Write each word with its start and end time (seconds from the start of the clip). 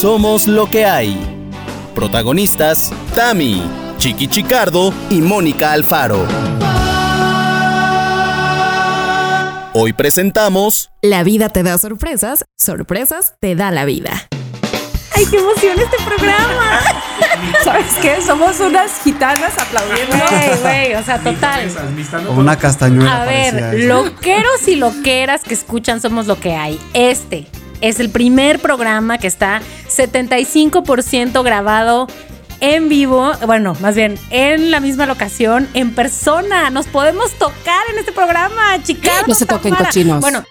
Somos 0.00 0.46
lo 0.46 0.68
que 0.68 0.84
hay. 0.84 1.16
Protagonistas, 1.94 2.92
Tami, 3.14 3.62
Chiqui 3.96 4.28
Chicardo 4.28 4.92
y 5.08 5.22
Mónica 5.22 5.72
Alfaro. 5.72 6.26
Hoy 9.72 9.94
presentamos 9.94 10.90
La 11.00 11.22
vida 11.24 11.48
te 11.48 11.62
da 11.62 11.78
sorpresas, 11.78 12.44
sorpresas 12.58 13.36
te 13.40 13.54
da 13.54 13.70
la 13.70 13.86
vida. 13.86 14.28
¡Ay, 15.14 15.24
qué 15.30 15.38
emoción 15.38 15.78
este 15.80 15.96
programa! 16.04 16.80
¿Sabes 17.64 17.94
qué? 18.02 18.20
Somos 18.20 18.60
unas 18.60 19.00
gitanas 19.02 19.54
aplaudiendo. 19.58 20.14
Güey, 20.14 20.60
güey, 20.60 20.94
o 20.94 21.02
sea, 21.02 21.20
total. 21.20 21.70
Una 22.36 22.58
castañuela. 22.58 23.22
A 23.22 23.24
ver, 23.24 23.54
parecía 23.54 23.88
loqueros 23.88 24.68
y 24.68 24.76
loqueras 24.76 25.40
que 25.42 25.54
escuchan 25.54 26.02
somos 26.02 26.26
lo 26.26 26.38
que 26.38 26.54
hay. 26.54 26.78
Este 26.92 27.46
es 27.80 28.00
el 28.00 28.10
primer 28.10 28.58
programa 28.60 29.18
que 29.18 29.26
está 29.26 29.60
75% 29.88 31.42
grabado 31.42 32.06
en 32.60 32.88
vivo, 32.88 33.32
bueno, 33.46 33.76
más 33.80 33.94
bien 33.94 34.18
en 34.30 34.70
la 34.70 34.80
misma 34.80 35.04
locación, 35.06 35.68
en 35.74 35.94
persona. 35.94 36.70
Nos 36.70 36.86
podemos 36.86 37.32
tocar 37.32 37.82
en 37.92 37.98
este 37.98 38.12
programa, 38.12 38.82
chicas. 38.82 39.28
No 39.28 39.34
se 39.34 39.44
toquen 39.46 39.74
cochinos. 39.74 40.20
Bueno, 40.20 40.42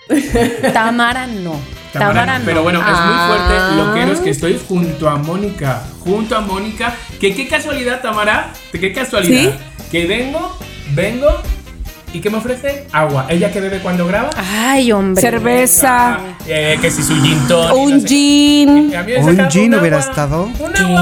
Tamara 0.74 1.26
no. 1.28 1.60
Tamara, 1.94 2.40
no. 2.40 2.46
Pero 2.46 2.62
bueno, 2.62 2.80
es 2.80 2.86
Ah. 2.88 3.06
muy 3.08 3.38
fuerte 3.38 3.76
lo 3.78 3.94
que 3.94 4.12
es 4.14 4.20
que 4.20 4.30
estoy 4.30 4.62
junto 4.68 5.10
a 5.10 5.16
Mónica. 5.16 5.82
Junto 6.02 6.36
a 6.36 6.42
Mónica. 6.42 6.94
Que 7.20 7.34
qué 7.34 7.48
casualidad, 7.48 8.02
Tamara. 8.02 8.52
Que 8.72 8.80
qué 8.80 8.94
casualidad. 8.94 9.54
Que 9.92 10.06
vengo, 10.06 10.56
vengo. 10.94 11.28
¿Y 12.16 12.22
qué 12.22 12.30
me 12.30 12.38
ofrece? 12.38 12.88
Agua. 12.94 13.26
¿Ella 13.28 13.52
que 13.52 13.60
bebe 13.60 13.80
cuando 13.80 14.08
graba? 14.08 14.30
Ay, 14.38 14.90
hombre. 14.94 15.22
Cerveza, 15.22 16.18
Eh, 16.48 16.78
que 16.82 16.90
si 16.90 17.04
su 17.04 17.14
gin 17.22 17.38
tonic, 17.48 17.70
no 17.70 17.76
un 17.76 18.02
sé. 18.02 18.08
gin. 18.08 18.90
Y 18.92 18.96
a 18.96 19.04
mí 19.04 19.12
me 19.12 19.18
Un 19.20 19.36
saca 19.36 19.52
gin 19.52 19.74
un 19.74 19.80
hubiera 19.82 19.98
agua, 19.98 20.10
estado. 20.10 20.44
Un 20.44 20.72
¿Qué? 20.74 20.82
agua. 20.84 21.02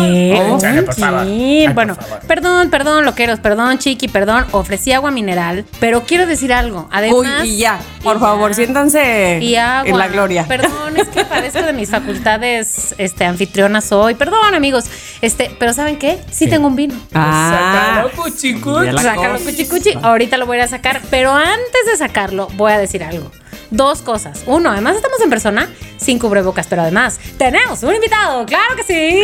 ¿Un 0.54 0.58
Échale, 0.58 0.82
por 0.84 0.96
favor. 0.96 1.26
gin? 1.26 1.60
Ay, 1.60 1.66
por 1.68 1.74
bueno, 1.76 1.96
favor. 1.96 2.20
perdón, 2.28 2.70
perdón, 2.72 3.06
loqueros, 3.06 3.40
perdón, 3.40 3.78
chiqui, 3.78 4.08
perdón. 4.08 4.46
Ofrecí 4.52 4.92
agua 4.92 5.12
mineral, 5.12 5.66
pero 5.80 6.02
quiero 6.04 6.26
decir 6.26 6.52
algo. 6.52 6.88
Además. 6.92 7.44
Uy, 7.44 7.50
y 7.50 7.58
ya, 7.58 7.80
por 8.02 8.18
y 8.18 8.20
favor, 8.20 8.50
ya. 8.50 8.56
siéntanse 8.56 9.38
Y 9.40 9.56
agua. 9.56 9.88
en 9.90 9.98
la 10.00 10.08
gloria. 10.08 10.46
Perdón, 10.48 10.98
es 10.98 11.09
que 11.09 11.26
padezco 11.26 11.62
de 11.62 11.74
mis 11.74 11.90
facultades 11.92 12.96
este, 12.98 13.26
anfitrionas 13.26 13.92
hoy. 13.92 14.16
Perdón, 14.16 14.56
amigos. 14.56 14.86
Este, 15.22 15.56
pero 15.59 15.74
¿saben 15.74 15.98
qué? 16.00 16.18
Sí 16.32 16.46
¿Qué? 16.46 16.52
tengo 16.52 16.68
un 16.68 16.76
vino. 16.76 16.96
Ah, 17.14 18.02
Sácalo, 18.08 18.12
cuchicuchi. 18.24 18.92
Sácalo, 18.98 19.34
cosa. 19.34 19.46
cuchi, 19.52 19.66
cuchi. 19.66 19.90
Ahorita 20.02 20.38
lo 20.38 20.46
voy 20.48 20.59
a 20.59 20.68
sacar. 20.68 21.02
Pero 21.09 21.32
antes 21.32 21.86
de 21.86 21.98
sacarlo, 21.98 22.48
voy 22.54 22.72
a 22.72 22.78
decir 22.78 23.04
algo. 23.04 23.32
Dos 23.72 24.02
cosas. 24.02 24.44
Uno, 24.46 24.72
además 24.72 24.96
estamos 24.96 25.20
en 25.22 25.30
persona, 25.30 25.70
sin 26.04 26.20
cubrebocas, 26.20 26.68
pero 26.68 26.82
además 26.82 27.20
tenemos 27.38 27.84
un 27.84 27.96
invitado. 27.96 28.46
¡Claro 28.46 28.76
que 28.76 28.84
sí! 28.84 29.23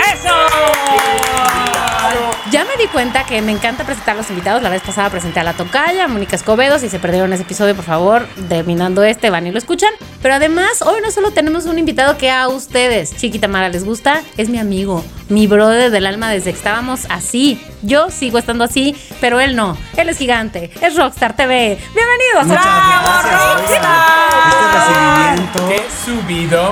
Ya 2.52 2.66
me 2.66 2.76
di 2.82 2.88
cuenta 2.88 3.26
que 3.26 3.42
me 3.42 3.52
encanta 3.52 3.84
presentar 3.84 4.16
a 4.16 4.18
los 4.18 4.30
invitados. 4.30 4.64
La 4.64 4.70
vez 4.70 4.82
pasada 4.82 5.10
presenté 5.10 5.40
a 5.40 5.44
la 5.44 5.54
tocaya, 5.54 6.06
a 6.06 6.08
Mónica 6.08 6.36
Escobedo. 6.36 6.80
Si 6.80 6.90
se 6.90 6.98
perdieron 6.98 7.32
ese 7.34 7.44
episodio, 7.44 7.76
por 7.76 7.86
favor, 7.86 8.28
terminando 8.48 9.04
este, 9.04 9.30
van 9.30 9.46
y 9.46 9.52
lo 9.52 9.60
escuchan. 9.60 9.92
Pero 10.22 10.34
además, 10.36 10.82
hoy 10.82 11.02
no 11.02 11.12
solo 11.12 11.32
tenemos 11.32 11.66
un 11.66 11.78
invitado 11.78 12.18
que 12.18 12.32
a 12.32 12.48
ustedes, 12.48 13.16
Chiquita 13.16 13.48
Mara, 13.48 13.70
les 13.70 13.84
gusta, 13.86 14.22
es 14.38 14.50
mi 14.50 14.58
amigo, 14.58 15.04
mi 15.30 15.46
brother 15.46 15.92
del 15.92 16.08
alma 16.08 16.32
desde 16.32 16.52
que 16.52 16.58
estábamos 16.58 17.06
así. 17.10 17.62
Yo 17.84 18.10
sigo 18.10 18.40
estando 18.40 18.64
así, 18.64 18.96
pero 19.22 19.40
él 19.40 19.56
no. 19.56 19.78
Él 19.96 20.10
es 20.10 20.18
gigante, 20.18 20.72
es 20.82 20.96
Rockstar 20.96 21.36
TV. 21.36 21.78
Bienvenidos 21.94 22.48
Muchas 22.48 22.66
a 22.66 23.22
gracias, 23.24 23.70
oigan. 23.70 24.10
Este 24.50 24.68
recibimiento. 24.80 25.68
Qué 25.70 25.84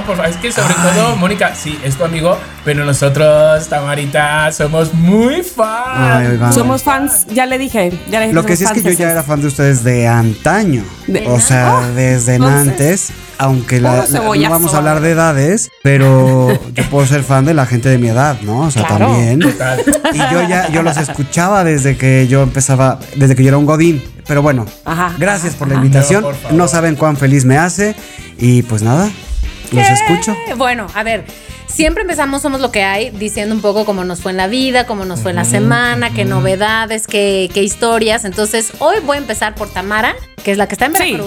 por 0.06 0.16
favor. 0.18 0.30
Es 0.32 0.38
que 0.38 0.52
sobre 0.52 0.74
todo, 0.74 1.16
Mónica, 1.16 1.54
sí, 1.56 1.78
es 1.84 1.96
tu 1.96 2.04
amigo, 2.06 2.38
pero 2.66 2.86
nosotros, 2.86 3.68
Tamarita, 3.68 4.52
somos 4.52 4.94
muy 4.94 5.42
fans. 5.44 6.40
Ay, 6.42 6.54
somos 6.54 6.84
fans, 6.84 7.26
ya 7.28 7.46
le 7.46 7.58
dije. 7.58 7.92
Ya 8.10 8.20
le 8.20 8.26
dije 8.28 8.34
Lo 8.36 8.46
que 8.46 8.56
sí 8.56 8.64
es 8.64 8.72
que 8.72 8.82
yo 8.84 8.92
ya 8.92 9.12
era 9.12 9.24
fan 9.24 9.42
de 9.42 9.48
ustedes 9.48 9.84
de 9.84 10.08
antaño. 10.08 10.84
De- 11.08 11.28
o 11.28 11.40
sea, 11.40 11.82
desde 11.96 12.36
entonces, 12.36 12.68
antes. 12.70 13.10
Aunque 13.40 13.80
la- 13.80 14.04
puro 14.06 14.34
la- 14.34 14.48
no 14.48 14.50
vamos 14.50 14.74
a 14.74 14.78
hablar 14.78 15.00
de 15.00 15.12
edades, 15.12 15.70
pero 15.84 16.48
yo 16.74 16.84
puedo 16.90 17.06
ser 17.06 17.22
fan 17.24 17.46
de 17.46 17.54
la 17.54 17.66
gente 17.68 17.88
de 17.88 18.00
mi 18.00 18.08
edad, 18.08 18.38
¿no? 18.42 18.62
O 18.62 18.72
sea, 18.72 18.84
Claro. 18.88 19.08
también. 19.10 19.40
Total. 19.42 19.80
Y 20.14 20.18
yo 20.18 20.42
ya, 20.48 20.70
yo 20.70 20.82
los 20.82 20.98
escuchaba 20.98 21.64
desde 21.64 21.98
que 21.98 22.28
yo 22.28 22.42
empezaba, 22.42 22.98
desde 23.16 23.36
que 23.36 23.44
yo 23.44 23.50
era 23.50 23.58
un 23.58 23.66
godín. 23.68 24.04
Pero 24.28 24.42
bueno, 24.42 24.66
Ajá, 24.84 25.14
gracias 25.20 25.54
por 25.56 25.68
la 25.70 25.76
invitación. 25.76 26.24
No, 26.24 26.32
por. 26.32 26.52
No 26.54 26.68
saben 26.68 26.96
cuán 26.96 27.16
feliz 27.16 27.46
me 27.46 27.58
hace. 27.58 27.96
Y 28.40 28.64
pues 28.64 28.82
nada, 28.82 29.08
los 29.72 29.90
escucho. 29.90 30.36
Bueno, 30.56 30.88
a 30.94 31.04
ver, 31.04 31.26
siempre 31.68 32.02
empezamos 32.02 32.42
Somos 32.42 32.62
lo 32.62 32.72
que 32.72 32.84
hay, 32.84 33.10
diciendo 33.12 33.54
un 33.54 33.62
poco 33.62 33.86
cómo 33.86 34.04
nos 34.04 34.22
fue 34.22 34.32
en 34.32 34.38
la 34.38 34.48
vida, 34.48 34.86
cómo 34.86 35.06
nos 35.06 35.22
fue 35.22 35.32
en 35.32 35.38
la 35.38 35.46
semana, 35.46 36.14
qué 36.14 36.26
novedades, 36.26 37.08
qué, 37.08 37.50
qué 37.54 37.64
historias. 37.64 38.26
Entonces, 38.26 38.72
hoy 38.80 38.98
voy 39.06 39.18
a 39.18 39.20
empezar 39.20 39.56
por 39.56 39.70
Tamara, 39.70 40.16
que 40.44 40.52
es 40.52 40.58
la 40.58 40.68
que 40.68 40.76
está 40.76 40.86
en 40.86 40.96
Sí. 40.96 41.18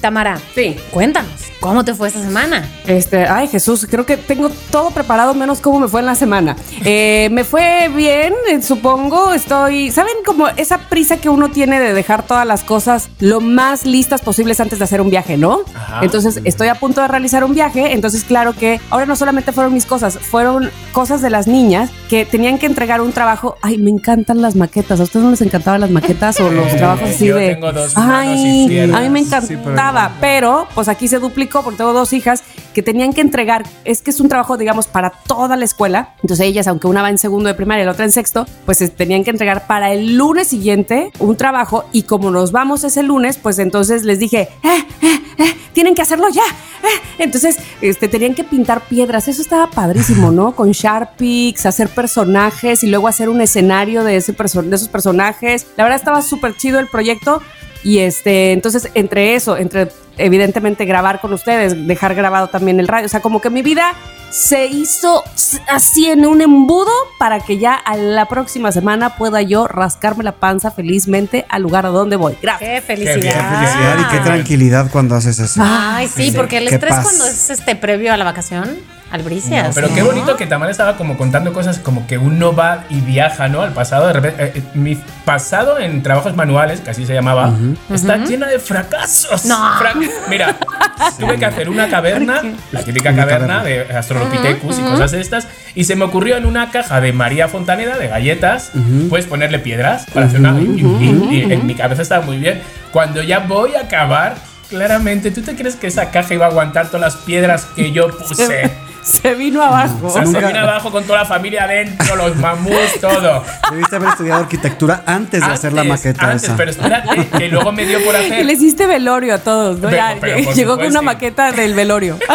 Tamara, 0.00 0.38
Sí. 0.54 0.76
cuéntanos, 0.90 1.30
¿cómo 1.60 1.84
te 1.84 1.94
fue 1.94 2.08
esta 2.08 2.22
semana? 2.22 2.66
Este, 2.86 3.26
ay 3.26 3.48
Jesús, 3.48 3.86
creo 3.90 4.06
que 4.06 4.16
tengo 4.16 4.50
todo 4.70 4.90
preparado 4.90 5.34
menos 5.34 5.60
cómo 5.60 5.80
me 5.80 5.88
fue 5.88 6.00
en 6.00 6.06
la 6.06 6.14
semana. 6.14 6.56
Eh, 6.84 7.28
me 7.32 7.44
fue 7.44 7.90
bien, 7.94 8.32
eh, 8.50 8.62
supongo. 8.62 9.32
Estoy, 9.34 9.90
¿saben 9.90 10.14
como 10.24 10.48
esa 10.48 10.78
prisa 10.88 11.16
que 11.18 11.28
uno 11.28 11.50
tiene 11.50 11.80
de 11.80 11.92
dejar 11.92 12.22
todas 12.22 12.46
las 12.46 12.64
cosas 12.64 13.08
lo 13.20 13.40
más 13.40 13.84
listas 13.84 14.20
posibles 14.22 14.60
antes 14.60 14.78
de 14.78 14.84
hacer 14.84 15.00
un 15.00 15.10
viaje, 15.10 15.36
¿no? 15.36 15.60
Ajá. 15.74 16.00
Entonces 16.02 16.40
estoy 16.44 16.68
a 16.68 16.74
punto 16.76 17.00
de 17.00 17.08
realizar 17.08 17.44
un 17.44 17.54
viaje, 17.54 17.92
entonces 17.92 18.24
claro 18.24 18.52
que 18.54 18.80
ahora 18.90 19.06
no 19.06 19.16
solamente 19.16 19.52
fueron 19.52 19.74
mis 19.74 19.86
cosas, 19.86 20.18
fueron 20.18 20.70
cosas 20.92 21.22
de 21.22 21.30
las 21.30 21.46
niñas 21.46 21.90
que 22.08 22.24
tenían 22.24 22.58
que 22.58 22.66
entregar 22.66 23.00
un 23.00 23.12
trabajo. 23.12 23.56
Ay, 23.62 23.78
me 23.78 23.90
encantan 23.90 24.40
las 24.42 24.54
maquetas. 24.56 25.00
¿A 25.00 25.02
ustedes 25.02 25.24
no 25.24 25.30
les 25.30 25.42
encantaban 25.42 25.80
las 25.80 25.90
maquetas 25.90 26.38
o 26.40 26.50
los 26.50 26.72
Eh, 26.72 26.76
trabajos 26.76 27.10
así 27.10 27.26
yo 27.26 27.36
de? 27.36 27.54
tengo 27.54 27.72
dos 27.72 27.94
manos 27.96 28.14
Ay, 28.14 28.80
a 28.92 29.00
mí 29.00 29.08
me 29.10 29.20
encantaba, 29.20 29.46
Sí, 29.46 29.56
pero- 29.62 29.74
pero 30.20 30.66
pues 30.74 30.88
aquí 30.88 31.08
se 31.08 31.18
duplicó 31.18 31.62
porque 31.62 31.78
tengo 31.78 31.92
dos 31.92 32.12
hijas 32.12 32.42
que 32.74 32.82
tenían 32.82 33.12
que 33.12 33.20
entregar, 33.20 33.64
es 33.84 34.02
que 34.02 34.10
es 34.10 34.20
un 34.20 34.28
trabajo, 34.28 34.56
digamos, 34.56 34.86
para 34.86 35.10
toda 35.10 35.56
la 35.56 35.64
escuela. 35.64 36.14
Entonces 36.22 36.46
ellas, 36.46 36.66
aunque 36.68 36.86
una 36.86 37.02
va 37.02 37.10
en 37.10 37.18
segundo 37.18 37.48
de 37.48 37.54
primaria 37.54 37.82
y 37.82 37.86
la 37.86 37.92
otra 37.92 38.04
en 38.04 38.12
sexto, 38.12 38.46
pues 38.66 38.78
tenían 38.94 39.24
que 39.24 39.30
entregar 39.30 39.66
para 39.66 39.92
el 39.92 40.16
lunes 40.16 40.48
siguiente 40.48 41.10
un 41.18 41.36
trabajo 41.36 41.84
y 41.92 42.02
como 42.02 42.30
nos 42.30 42.52
vamos 42.52 42.84
ese 42.84 43.02
lunes, 43.02 43.36
pues 43.38 43.58
entonces 43.58 44.04
les 44.04 44.18
dije, 44.18 44.48
eh, 44.62 44.86
eh, 45.02 45.20
eh, 45.38 45.56
tienen 45.72 45.94
que 45.94 46.02
hacerlo 46.02 46.28
ya. 46.28 46.42
eh". 46.42 47.08
Entonces, 47.18 47.58
este, 47.80 48.08
tenían 48.08 48.34
que 48.34 48.44
pintar 48.44 48.82
piedras. 48.82 49.28
Eso 49.28 49.42
estaba 49.42 49.68
padrísimo, 49.68 50.30
¿no? 50.30 50.52
Con 50.56 50.70
Sharpies, 50.70 51.66
hacer 51.66 51.88
personajes 51.88 52.82
y 52.84 52.86
luego 52.86 53.08
hacer 53.08 53.28
un 53.28 53.40
escenario 53.40 54.04
de, 54.04 54.16
ese 54.16 54.32
de 54.32 54.76
esos 54.76 54.88
personajes. 54.88 55.66
La 55.76 55.84
verdad 55.84 55.98
estaba 55.98 56.22
súper 56.22 56.56
chido 56.56 56.78
el 56.78 56.86
proyecto. 56.86 57.42
Y 57.84 57.98
este, 57.98 58.52
entonces, 58.52 58.90
entre 58.94 59.34
eso, 59.34 59.56
entre 59.56 59.88
evidentemente 60.16 60.84
grabar 60.84 61.20
con 61.20 61.32
ustedes, 61.32 61.86
dejar 61.86 62.14
grabado 62.14 62.48
también 62.48 62.80
el 62.80 62.88
radio, 62.88 63.06
o 63.06 63.08
sea, 63.08 63.20
como 63.20 63.40
que 63.40 63.50
mi 63.50 63.62
vida 63.62 63.94
se 64.30 64.66
hizo 64.66 65.24
así 65.68 66.06
en 66.06 66.26
un 66.26 66.42
embudo 66.42 66.90
para 67.18 67.40
que 67.40 67.58
ya 67.58 67.74
a 67.74 67.96
la 67.96 68.26
próxima 68.26 68.72
semana 68.72 69.16
pueda 69.16 69.40
yo 69.42 69.66
rascarme 69.68 70.22
la 70.24 70.32
panza 70.32 70.70
felizmente 70.70 71.46
al 71.48 71.62
lugar 71.62 71.86
a 71.86 71.90
donde 71.90 72.16
voy. 72.16 72.36
Gracias. 72.42 72.68
¡Qué 72.68 72.80
felicidad! 72.82 73.14
Qué. 73.14 73.22
Felicidad 73.30 73.98
y 74.00 74.04
qué 74.10 74.18
tranquilidad 74.24 74.90
cuando 74.90 75.14
haces 75.14 75.38
eso. 75.38 75.60
Ay, 75.64 76.08
sí, 76.08 76.30
Sí, 76.30 76.36
porque 76.36 76.58
el 76.58 76.68
estrés 76.68 76.94
paz. 76.96 77.04
cuando 77.04 77.26
es 77.26 77.48
este 77.48 77.74
previo 77.76 78.12
a 78.12 78.16
la 78.16 78.24
vacación, 78.24 78.76
albricias. 79.10 79.68
No, 79.68 79.74
pero 79.74 79.94
qué 79.94 80.02
bonito 80.02 80.36
que 80.36 80.46
Tamara 80.46 80.70
estaba 80.70 80.96
como 80.96 81.16
contando 81.16 81.52
cosas 81.52 81.78
como 81.78 82.06
que 82.06 82.18
uno 82.18 82.54
va 82.54 82.84
y 82.90 83.00
viaja, 83.00 83.48
¿no? 83.48 83.62
Al 83.62 83.72
pasado. 83.72 84.06
De 84.06 84.12
repente, 84.12 84.44
eh, 84.44 84.52
eh, 84.56 84.62
mi 84.74 84.98
pasado 85.24 85.78
en 85.78 86.02
trabajos 86.02 86.34
manuales, 86.36 86.80
que 86.80 86.90
así 86.90 87.06
se 87.06 87.14
llamaba, 87.14 87.52
está 87.92 88.16
llena 88.18 88.46
de 88.48 88.58
fracasos. 88.58 89.44
No. 89.46 89.56
Fra- 89.78 89.94
Mira, 90.28 90.56
tuve 91.18 91.36
que 91.38 91.44
hacer 91.46 91.68
una 91.70 91.88
caverna, 91.88 92.42
la 92.72 92.82
típica 92.82 93.14
caverna 93.14 93.58
caverna. 93.58 93.64
de 93.90 93.96
Australopithecus 93.96 94.78
y 94.78 94.82
cosas 94.82 95.10
de 95.12 95.20
estas, 95.20 95.48
y 95.74 95.84
se 95.84 95.96
me 95.96 96.04
ocurrió 96.04 96.36
en 96.36 96.44
una 96.46 96.70
caja 96.70 97.00
de 97.00 97.12
María 97.12 97.48
Fontaneda 97.48 97.96
de 97.98 98.08
galletas, 98.08 98.72
pues 99.08 99.26
ponerle 99.26 99.58
piedras 99.58 100.06
para 100.12 100.26
hacer 100.26 100.40
una. 100.40 100.58
y- 100.60 100.64
y- 100.64 101.28
y 101.48 101.52
en 101.52 101.66
mi 101.66 101.74
cabeza 101.74 102.02
estaba 102.02 102.24
muy 102.24 102.38
bien. 102.38 102.60
Cuando 102.92 103.22
ya 103.22 103.38
voy 103.40 103.74
a 103.74 103.80
acabar. 103.82 104.36
Claramente, 104.68 105.30
¿tú 105.30 105.40
te 105.40 105.56
crees 105.56 105.76
que 105.76 105.86
esa 105.86 106.10
caja 106.10 106.34
iba 106.34 106.44
a 106.44 106.50
aguantar 106.50 106.88
todas 106.88 107.00
las 107.00 107.16
piedras 107.24 107.64
que 107.74 107.90
yo 107.90 108.08
puse? 108.18 108.70
Se 109.08 109.34
vino 109.34 109.62
abajo. 109.62 109.98
O 110.06 110.10
sea, 110.10 110.22
Nunca- 110.22 110.40
se 110.40 110.46
vino 110.48 110.58
abajo 110.60 110.90
con 110.90 111.04
toda 111.04 111.20
la 111.20 111.24
familia 111.24 111.64
adentro, 111.64 112.14
los 112.16 112.36
mamuts, 112.36 113.00
todo. 113.00 113.42
Debiste 113.70 113.96
haber 113.96 114.08
estudiado 114.10 114.40
arquitectura 114.42 115.02
antes 115.06 115.40
de 115.40 115.46
hacer 115.52 115.72
la 115.72 115.84
maqueta 115.84 116.26
antes, 116.30 116.44
esa. 116.44 116.56
pero 116.56 116.70
espérate, 116.70 117.26
que 117.28 117.48
luego 117.48 117.72
me 117.72 117.86
dio 117.86 118.02
por 118.04 118.14
Y 118.14 118.18
hacer. 118.26 118.44
le 118.44 118.52
hiciste 118.52 118.86
velorio 118.86 119.34
a 119.34 119.38
todos, 119.38 119.76
¿no? 119.80 119.88
Pero- 119.88 119.96
Ya, 119.96 120.16
pero 120.20 120.52
llegó 120.54 120.76
con 120.76 120.86
una 120.86 121.02
maqueta 121.02 121.52
del 121.52 121.74
velorio. 121.74 122.18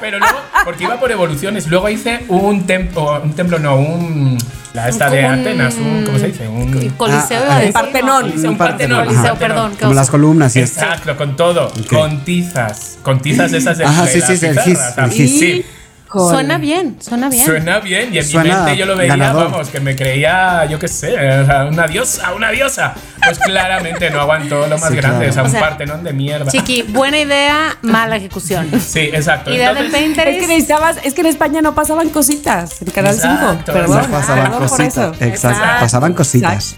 Pero 0.00 0.18
luego, 0.18 0.36
porque 0.64 0.82
iba 0.82 0.98
por 0.98 1.12
evoluciones, 1.12 1.68
luego 1.68 1.88
hice 1.88 2.24
un 2.26 2.66
templo, 2.66 3.20
un 3.22 3.34
templo 3.34 3.60
no, 3.60 3.76
un. 3.76 4.36
La 4.74 4.88
esta 4.88 5.08
de 5.08 5.24
Atenas, 5.24 5.74
un. 5.76 6.04
¿Cómo 6.04 6.18
se 6.18 6.26
dice? 6.28 6.48
Un. 6.48 6.90
Coliseo 6.96 7.40
Ah, 7.48 7.58
a 7.58 7.58
ah, 7.58 7.72
Partenón. 7.72 8.28
¿no? 8.34 8.34
Un 8.34 8.46
Un 8.48 8.58
Partenón. 8.58 8.58
Partenón, 8.58 9.04
Coliseo, 9.06 9.34
perdón. 9.36 9.76
Como 9.78 9.94
las 9.94 10.10
columnas 10.10 10.56
y 10.56 10.60
esto. 10.60 10.80
Exacto, 10.80 11.16
con 11.16 11.36
todo. 11.36 11.66
Ok. 11.68 11.86
Con 11.88 12.24
tizas. 12.24 12.98
Con 13.02 13.20
tizas 13.20 13.52
esas 13.52 13.78
de, 13.78 13.84
de 13.84 13.90
sí, 13.90 13.96
las 14.18 14.28
sí, 14.28 14.36
sí, 14.38 14.46
el 14.46 14.58
gis. 15.12 15.38
Sí. 15.38 15.66
Híjole. 16.14 16.34
Suena 16.34 16.58
bien, 16.58 16.96
suena 17.00 17.28
bien. 17.28 17.44
Suena 17.46 17.78
bien 17.80 18.14
y 18.14 18.18
en 18.18 18.24
Suena 18.24 18.50
mi 18.58 18.64
mente 18.64 18.76
yo 18.76 18.86
lo 18.86 18.96
veía, 18.96 19.16
ganador. 19.16 19.50
vamos, 19.50 19.68
que 19.68 19.80
me 19.80 19.96
creía, 19.96 20.64
yo 20.66 20.78
qué 20.78 20.88
sé, 20.88 21.14
una 21.68 21.86
diosa, 21.86 22.32
una 22.34 22.50
diosa. 22.50 22.94
Pues 23.24 23.38
claramente 23.38 24.10
no 24.10 24.20
aguantó 24.20 24.66
lo 24.66 24.78
más 24.78 24.90
Sí, 24.90 24.96
grande, 24.96 25.26
claro. 25.26 25.30
o 25.30 25.32
sea, 25.32 25.42
O 25.42 25.46
un 25.46 25.50
sea, 25.52 25.60
Partenón 25.60 26.02
de 26.02 26.12
mierda. 26.12 26.50
Chiqui, 26.50 26.82
buena 26.82 27.18
idea, 27.20 27.76
mala 27.82 28.16
ejecución. 28.16 28.68
Sí, 28.84 28.98
exacto. 29.12 29.52
Idea 29.52 29.72
de 29.72 29.80
Entonces, 29.80 30.02
Pinterest. 30.02 30.36
Es 30.36 30.40
que 30.42 30.48
necesitabas, 30.48 30.96
es 31.04 31.14
que 31.14 31.20
en 31.20 31.26
España 31.28 31.62
no 31.62 31.72
pasaban 31.74 32.08
cositas 32.08 32.82
en 32.82 32.90
Canal 32.90 33.14
5. 33.14 33.32
Exacto, 33.32 33.72
Perdón, 33.72 33.96
exacto. 33.98 34.18
pasaban 34.18 34.50
por 34.52 34.60
cositas. 34.62 34.88
eso. 34.88 35.06
Exacto. 35.20 35.24
Exacto. 35.24 35.80
Pasaban 35.80 36.14
cositas. 36.14 36.76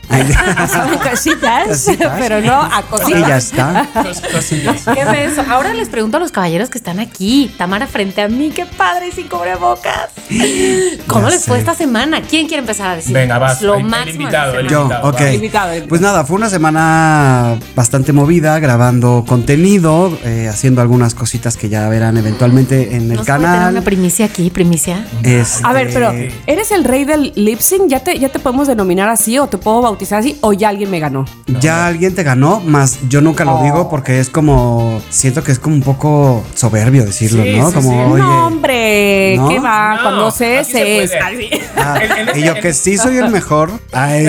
Pasaban 0.57 0.99
cositas, 1.11 1.67
Cositas. 1.69 2.13
pero 2.19 2.41
no 2.43 2.61
a 2.63 2.81
Y 2.81 2.91
cositas. 2.91 3.27
ya 3.29 3.37
está. 3.39 3.87
cos- 3.95 4.33
cosillas. 4.33 4.83
¿Qué 4.95 5.05
beso? 5.07 5.43
Ahora 5.49 5.73
les 5.73 5.89
pregunto 5.89 6.19
a 6.19 6.21
los 6.21 6.31
caballeros 6.31 6.69
que 6.69 6.77
están 6.79 7.01
aquí. 7.01 7.55
Tamara 7.57 7.87
frente 7.87 8.21
a 8.21 8.29
mí, 8.29 8.51
qué 8.55 8.67
padre 8.67 9.09
y 9.09 9.13
sin 9.25 9.29
cubrebocas. 9.29 10.11
¿Cómo 11.07 11.27
Ya 11.29 11.35
les 11.35 11.45
fue 11.45 11.59
esta 11.59 11.75
semana? 11.75 12.23
¿Quién 12.23 12.47
quiere 12.47 12.61
empezar 12.61 12.89
a 12.91 12.97
decir? 12.97 13.13
Venga, 13.15 13.39
vas, 13.39 13.61
Lo 13.63 13.75
el- 13.75 13.81
el 13.81 13.87
máximo 13.87 14.21
invitado, 14.23 14.59
el. 14.59 14.69
Yo, 14.69 14.83
invitado, 14.83 15.09
ok. 15.09 15.21
Invitado, 15.35 15.69
invitado. 15.69 15.89
Pues 15.89 16.01
nada, 16.01 16.25
fue 16.25 16.37
una 16.37 16.51
semana 16.51 17.59
bastante 17.75 18.13
movida 18.13 18.59
grabando 18.59 19.25
contenido, 19.27 20.17
eh, 20.25 20.49
haciendo 20.51 20.81
algunas 20.83 21.15
cositas 21.15 21.57
que 21.57 21.69
ya 21.69 21.89
verán 21.89 22.17
eventualmente 22.17 22.97
en 22.97 23.11
el 23.11 23.17
¿No 23.19 23.25
puede 23.25 23.25
tener 23.25 23.41
canal. 23.51 23.73
una 23.73 23.83
primicia 23.83 24.27
aquí, 24.27 24.51
primicia? 24.51 25.07
Este, 25.23 25.65
A 25.67 25.73
ver, 25.73 25.91
pero 25.93 26.13
¿eres 26.47 26.71
el 26.73 26.85
rey 26.85 27.05
del 27.05 27.33
lip 27.37 27.61
sync? 27.61 27.89
¿Ya 27.89 28.01
te, 28.01 28.19
¿Ya 28.19 28.29
te 28.31 28.39
podemos 28.39 28.67
denominar 28.69 29.09
así 29.09 29.39
o 29.39 29.47
te 29.47 29.59
puedo 29.59 29.83
bautizar 29.83 30.21
así 30.21 30.39
o 30.41 30.53
ya 30.53 30.69
alguien 30.71 30.91
me 30.91 31.01
ganó? 31.01 31.25
Ya 31.61 31.87
alguien 31.87 32.15
te 32.15 32.23
ganó, 32.23 32.61
más 32.61 32.99
yo 33.09 33.21
nunca 33.21 33.45
lo 33.45 33.55
Oh. 33.55 33.63
digo 33.63 33.89
porque 33.89 34.19
es 34.19 34.31
como, 34.31 35.01
siento 35.11 35.45
que 35.45 35.53
es 35.53 35.59
como 35.61 35.77
un 35.77 35.83
poco 35.83 36.43
soberbio 36.55 37.05
decirlo, 37.05 37.43
Sí, 37.45 37.57
¿no? 37.57 37.69
sí, 37.69 37.75
como, 37.75 37.91
sí. 37.91 38.13
oye, 38.13 38.23
no, 38.23 38.47
hombre, 38.49 39.14
¿no? 39.37 39.49
¿qué 39.49 39.59
va? 39.61 39.97
No, 39.97 40.03
Cuando 40.03 40.31
se 40.31 40.65
se 40.65 41.03
es. 41.05 41.13
ah, 41.77 41.99
en 42.03 42.29
este- 42.29 42.41
y 42.41 42.45
yo 42.45 42.55
que 42.55 42.73
sí 42.73 42.97
soy 42.97 43.19
el 43.19 43.31
mejor, 43.31 43.71
ay, 43.93 44.27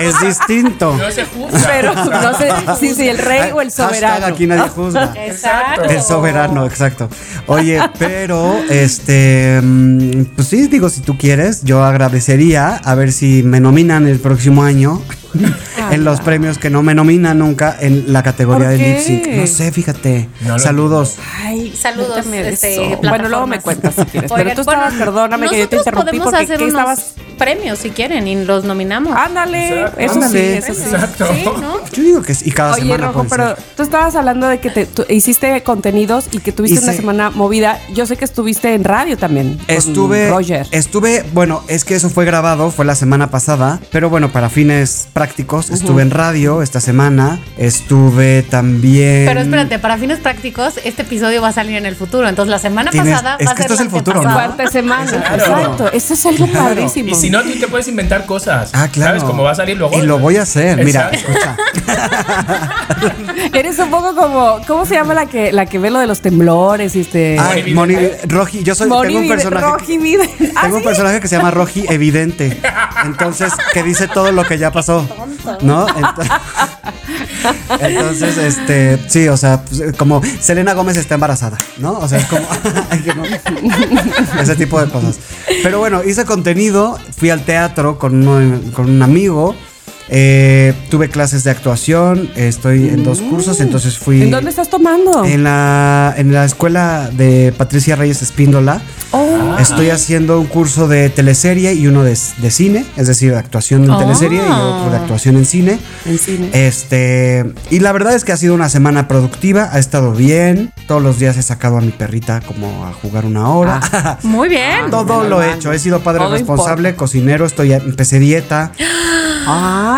este 0.00 0.08
es 0.08 0.20
distinto. 0.20 0.96
No 0.96 1.10
se 1.10 1.24
juzga. 1.24 1.60
Pero 1.66 1.94
no 1.94 2.34
sé 2.38 2.50
si 2.80 2.94
sí, 2.94 3.08
el 3.08 3.18
rey 3.18 3.50
o 3.52 3.60
el 3.60 3.68
Hashtag 3.68 3.86
soberano. 3.88 4.26
aquí 4.26 4.46
nadie 4.46 4.68
juzga. 4.68 5.12
Exacto. 5.16 5.84
El 5.84 6.02
soberano, 6.02 6.66
exacto. 6.66 7.08
Oye, 7.46 7.80
pero 7.98 8.58
este, 8.68 9.60
mm, 9.62 10.24
pues 10.36 10.48
sí, 10.48 10.66
digo, 10.68 10.88
si 10.88 11.00
tú 11.00 11.16
quieres, 11.18 11.64
yo 11.64 11.82
agradecería 11.84 12.76
a 12.76 12.94
ver 12.94 13.12
si 13.12 13.42
me 13.42 13.60
nominan 13.60 14.06
el 14.06 14.18
próximo 14.20 14.62
año 14.62 15.02
en 15.90 16.04
los 16.04 16.20
premios 16.20 16.58
que 16.58 16.70
no 16.70 16.82
me 16.82 16.94
nominan 16.94 17.38
nunca 17.38 17.76
en 17.80 18.12
la 18.12 18.22
categoría 18.22 18.68
¿Por 18.68 18.78
de 18.78 18.94
lip 18.94 18.98
sync. 18.98 19.26
No 19.28 19.46
sé, 19.46 19.72
fíjate. 19.72 20.28
No 20.42 20.58
Saludos. 20.58 21.16
Ay, 21.42 21.74
Saludos, 21.76 22.26
este. 22.26 22.98
Bueno, 23.02 23.28
luego 23.28 23.46
me 23.46 23.60
cuentas 23.60 23.94
si 23.94 24.04
quieres. 24.04 24.30
Oigan, 24.30 24.46
pero 24.48 24.56
tú 24.60 24.64
bueno, 24.64 24.82
estabas, 24.82 24.98
perdóname 24.98 25.48
que 25.48 25.58
yo 25.58 25.68
te 25.68 25.76
nosotros 25.76 25.86
interrumpí 25.86 26.18
podemos 26.18 26.24
porque 26.24 26.44
hacer 26.44 26.58
¿qué 26.58 26.64
unos 26.64 26.74
estabas? 26.74 27.14
Premios 27.38 27.78
si 27.78 27.90
quieren 27.90 28.26
y 28.28 28.44
los 28.44 28.64
nominamos. 28.64 29.16
Ándale, 29.16 29.68
Exacto. 29.80 30.00
eso 30.00 30.12
Ándale. 30.14 30.60
sí, 30.62 30.70
eso 30.70 30.74
sí. 30.74 30.90
Exacto. 30.94 31.26
Sí, 31.34 31.44
¿no? 31.60 31.74
Yo 31.92 32.02
digo 32.02 32.22
que 32.22 32.34
sí, 32.34 32.44
y 32.48 32.52
cada 32.52 32.72
Oye, 32.74 32.82
semana 32.82 33.06
Rojo, 33.06 33.24
puede 33.24 33.28
pero 33.30 33.56
ser. 33.56 33.64
tú 33.76 33.82
estabas 33.82 34.14
hablando 34.16 34.48
de 34.48 34.58
que 34.60 34.70
te, 34.70 34.86
tú 34.86 35.04
hiciste 35.08 35.62
contenidos 35.62 36.26
y 36.32 36.38
que 36.40 36.52
tuviste 36.52 36.80
una 36.80 36.92
semana 36.92 37.30
movida. 37.30 37.78
Yo 37.94 38.06
sé 38.06 38.16
que 38.16 38.24
estuviste 38.24 38.74
en 38.74 38.84
radio 38.84 39.16
también. 39.16 39.56
con 39.58 39.64
Estuve, 39.76 40.30
Roger. 40.30 40.66
estuve, 40.72 41.24
bueno, 41.32 41.62
es 41.68 41.84
que 41.84 41.94
eso 41.94 42.10
fue 42.10 42.24
grabado, 42.24 42.70
fue 42.70 42.84
la 42.84 42.94
semana 42.94 43.30
pasada, 43.30 43.80
pero 43.92 44.10
bueno, 44.10 44.30
para 44.32 44.48
fines 44.50 45.08
prácticos, 45.12 45.70
estuve 45.70 46.02
en 46.02 46.10
radio 46.10 46.62
esta 46.62 46.80
semana, 46.80 47.40
estuve 47.56 48.42
también... 48.42 49.26
Pero 49.26 49.40
espérate, 49.40 49.78
para 49.78 49.96
fines 49.98 50.18
prácticos, 50.18 50.74
este 50.84 51.02
episodio 51.02 51.40
va 51.42 51.48
a 51.48 51.52
salir 51.52 51.76
en 51.76 51.86
el 51.86 51.94
futuro. 51.94 52.28
Entonces, 52.28 52.50
la 52.50 52.58
semana 52.58 52.90
Tienes- 52.90 53.14
pasada 53.14 53.36
es 53.38 53.46
va 53.46 53.52
a 53.52 53.54
ser 53.56 53.62
esto 53.62 53.74
es 53.74 53.80
la 53.80 53.84
el 53.84 53.90
futuro, 53.90 54.22
¿no? 54.22 54.32
Fuerte 54.32 54.66
semana. 54.68 55.10
Claro. 55.10 55.34
Exacto. 55.36 55.92
Eso 55.92 56.14
es 56.14 56.26
algo 56.26 56.46
Claro. 56.46 56.68
padrísimo. 56.68 57.10
Y 57.10 57.14
si 57.14 57.27
no, 57.30 57.42
tú 57.42 57.50
te 57.58 57.68
puedes 57.68 57.88
inventar 57.88 58.26
cosas. 58.26 58.70
Ah, 58.74 58.88
claro. 58.88 59.10
¿Sabes 59.18 59.24
cómo 59.24 59.42
va 59.42 59.52
a 59.52 59.54
salir 59.54 59.76
luego? 59.76 59.96
Y 59.98 60.02
lo 60.02 60.18
voy 60.18 60.36
a 60.36 60.42
hacer, 60.42 60.82
mira, 60.84 61.10
escucha. 61.10 61.56
Eres 63.54 63.78
un 63.78 63.90
poco 63.90 64.14
como, 64.14 64.60
¿cómo 64.66 64.84
se 64.86 64.94
llama 64.94 65.14
la 65.14 65.26
que 65.26 65.52
la 65.52 65.66
que 65.66 65.78
ve 65.78 65.90
lo 65.90 65.98
de 66.00 66.06
los 66.06 66.20
temblores 66.20 66.94
y 66.96 67.00
este 67.00 67.36
Ay, 67.38 67.72
Moni, 67.74 67.96
Roji, 68.26 68.62
yo 68.62 68.74
soy, 68.74 68.88
Moni 68.88 69.08
tengo 69.08 69.20
un 69.20 69.28
personaje. 69.28 69.66
Roji 69.66 69.98
Vide. 69.98 70.28
Ah, 70.58 70.62
Tengo 70.62 70.78
un 70.78 70.82
personaje 70.82 71.20
que 71.20 71.28
se 71.28 71.36
llama 71.36 71.52
Roji 71.52 71.84
Evidente. 71.88 72.60
Entonces, 73.04 73.52
que 73.72 73.84
dice 73.84 74.08
todo 74.08 74.32
lo 74.32 74.42
que 74.44 74.58
ya 74.58 74.72
pasó. 74.72 75.06
¿No? 75.60 75.86
Ent- 75.86 76.40
Entonces, 77.80 78.36
este, 78.38 78.98
sí, 79.08 79.28
o 79.28 79.36
sea, 79.36 79.62
pues, 79.62 79.96
como 79.96 80.20
Selena 80.40 80.72
Gómez 80.74 80.96
está 80.96 81.14
embarazada, 81.14 81.56
¿no? 81.78 81.92
O 81.92 82.08
sea, 82.08 82.18
es 82.18 82.24
como 82.26 82.44
que 83.22 83.40
ese 84.42 84.56
tipo 84.56 84.80
de 84.84 84.90
cosas. 84.90 85.18
Pero 85.62 85.78
bueno, 85.78 86.02
hice 86.04 86.24
contenido, 86.24 86.98
fui 87.18 87.30
al 87.30 87.44
teatro 87.44 87.98
con, 87.98 88.70
con 88.72 88.88
un 88.88 89.02
amigo. 89.02 89.54
Eh, 90.08 90.74
tuve 90.90 91.08
clases 91.08 91.44
de 91.44 91.50
actuación, 91.50 92.30
estoy 92.36 92.88
en 92.88 93.04
dos 93.04 93.20
cursos, 93.20 93.60
entonces 93.60 93.98
fui 93.98 94.22
¿En 94.22 94.30
dónde 94.30 94.50
estás 94.50 94.68
tomando? 94.70 95.24
en 95.24 95.44
la, 95.44 96.14
en 96.16 96.32
la 96.32 96.44
escuela 96.44 97.10
de 97.12 97.52
Patricia 97.56 97.96
Reyes 97.96 98.22
Espíndola. 98.22 98.80
Oh. 99.10 99.56
Estoy 99.58 99.88
haciendo 99.90 100.38
un 100.38 100.46
curso 100.46 100.86
de 100.86 101.08
teleserie 101.08 101.72
y 101.72 101.86
uno 101.86 102.04
de, 102.04 102.16
de 102.38 102.50
cine, 102.50 102.84
es 102.96 103.06
decir, 103.06 103.30
de 103.32 103.38
actuación 103.38 103.84
en 103.84 103.90
Oh. 103.90 103.98
teleserie 103.98 104.38
y 104.38 104.50
otro 104.50 104.90
de 104.90 104.96
actuación 104.96 105.36
en 105.36 105.44
cine. 105.46 105.78
En 106.04 106.18
cine. 106.18 106.50
Este, 106.52 107.44
y 107.70 107.80
la 107.80 107.92
verdad 107.92 108.14
es 108.14 108.24
que 108.24 108.32
ha 108.32 108.36
sido 108.36 108.54
una 108.54 108.68
semana 108.68 109.08
productiva, 109.08 109.70
ha 109.72 109.78
estado 109.78 110.12
bien. 110.12 110.72
Todos 110.86 111.02
los 111.02 111.18
días 111.18 111.36
he 111.38 111.42
sacado 111.42 111.78
a 111.78 111.80
mi 111.80 111.90
perrita 111.90 112.40
como 112.42 112.84
a 112.86 112.92
jugar 112.92 113.24
una 113.24 113.48
hora. 113.50 113.80
Muy 114.22 114.48
bien. 114.48 114.90
Todo 114.90 115.24
lo 115.24 115.42
he 115.42 115.54
hecho, 115.54 115.72
he 115.72 115.78
sido 115.78 116.00
padre 116.00 116.20
Todo 116.24 116.32
responsable, 116.32 116.94
cocinero, 116.94 117.46
estoy 117.46 117.72
empecé 117.72 118.18
dieta. 118.18 118.72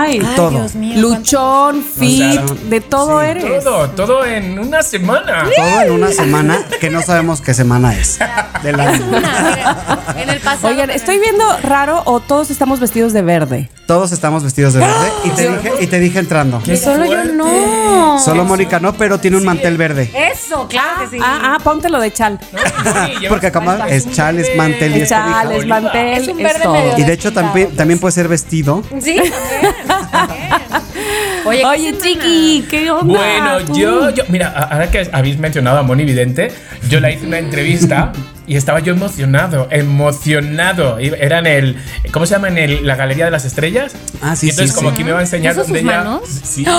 Ay, 0.00 0.20
Ay, 0.24 0.36
todo. 0.36 0.50
Dios 0.50 0.74
mío. 0.74 1.00
luchón, 1.00 1.82
fit, 1.82 2.40
O 2.40 2.48
sea, 2.48 2.56
de 2.68 2.80
todo 2.80 3.20
eres. 3.22 3.64
Todo, 3.64 3.88
todo 3.90 4.24
en 4.24 4.58
una 4.58 4.82
semana. 4.82 5.44
Todo 5.56 5.82
en 5.82 5.92
una 5.92 6.10
semana 6.10 6.58
que 6.80 6.90
no 6.90 7.02
sabemos 7.02 7.40
qué 7.40 7.54
semana 7.54 7.94
es. 7.94 8.18
Del 8.62 8.78
Es 8.80 8.86
año. 8.86 9.04
una, 9.08 9.18
miren, 9.20 10.22
en 10.22 10.30
el 10.30 10.40
pasado. 10.40 10.68
Oigan, 10.68 10.90
estoy 10.90 11.18
viendo 11.18 11.44
raro 11.62 12.02
o 12.06 12.20
todos 12.20 12.50
estamos 12.50 12.80
vestidos 12.80 13.12
de 13.12 13.22
verde. 13.22 13.68
Todos 13.86 14.12
estamos 14.12 14.42
vestidos 14.44 14.74
de 14.74 14.80
verde 14.80 15.08
y 15.24 15.30
te 15.30 15.48
dije, 15.52 15.72
y 15.80 15.86
te 15.86 15.98
dije 16.00 16.18
entrando. 16.18 16.60
Qué 16.64 16.76
Solo 16.76 17.04
yo 17.04 17.24
no. 17.24 18.18
Solo 18.18 18.44
Mónica 18.44 18.80
no, 18.80 18.92
pero 18.94 19.18
tiene 19.18 19.36
un 19.36 19.44
mantel 19.44 19.76
verde. 19.76 20.10
Eso, 20.14 20.66
claro 20.68 21.00
que 21.00 21.16
sí. 21.16 21.22
Ah, 21.22 21.56
ah, 21.56 21.58
póntelo 21.62 21.98
de 22.00 22.12
chal. 22.12 22.38
No, 22.52 22.60
Moni, 22.92 23.14
llevas- 23.16 23.28
Porque 23.28 23.46
acá 23.48 23.88
es 23.88 24.10
chal, 24.12 24.38
es 24.38 24.56
mantel 24.56 24.96
y 24.96 25.00
es 25.02 25.08
Chal, 25.08 25.52
es 25.52 25.66
mantel, 25.66 26.06
Es 26.22 26.28
un 26.28 26.38
es 26.40 26.44
verde 26.44 26.60
todo. 26.62 26.72
medio 26.74 26.98
Y 26.98 27.02
de 27.04 27.12
hecho 27.12 27.32
también, 27.32 27.74
también 27.76 27.98
puede 27.98 28.12
ser 28.12 28.28
vestido. 28.28 28.82
Sí. 29.00 29.20
Oye, 31.44 31.64
Oye, 31.66 31.92
¿qué 31.92 31.98
Chiqui, 31.98 32.66
¿qué 32.70 32.90
onda? 32.90 33.18
Bueno, 33.18 33.74
yo, 33.74 34.10
yo, 34.10 34.24
mira, 34.28 34.48
ahora 34.48 34.90
que 34.90 35.08
habéis 35.12 35.38
mencionado 35.38 35.78
a 35.78 35.82
Moni 35.82 36.04
Vidente, 36.04 36.52
yo 36.88 37.00
la 37.00 37.10
hice 37.10 37.26
una 37.26 37.38
entrevista 37.38 38.12
y 38.50 38.56
estaba 38.56 38.80
yo 38.80 38.92
emocionado, 38.92 39.68
emocionado. 39.70 41.00
Y 41.00 41.06
Era 41.20 41.38
en 41.38 41.46
el, 41.46 41.76
¿cómo 42.12 42.26
se 42.26 42.34
llama? 42.34 42.48
En 42.48 42.58
el- 42.58 42.84
la 42.86 42.96
Galería 42.96 43.24
de 43.26 43.30
las 43.30 43.44
Estrellas. 43.44 43.92
Ah, 44.20 44.34
sí, 44.34 44.46
Y 44.46 44.50
entonces 44.50 44.70
sí, 44.72 44.76
como 44.76 44.90
sí. 44.90 44.96
que 44.96 45.04
me 45.04 45.10
iba 45.10 45.18
a 45.18 45.22
enseñar 45.22 45.54
¿Puso 45.54 45.64
dónde 45.66 45.80
sus 45.80 45.88
ella- 45.88 45.98
manos? 46.04 46.22
Sí. 46.42 46.64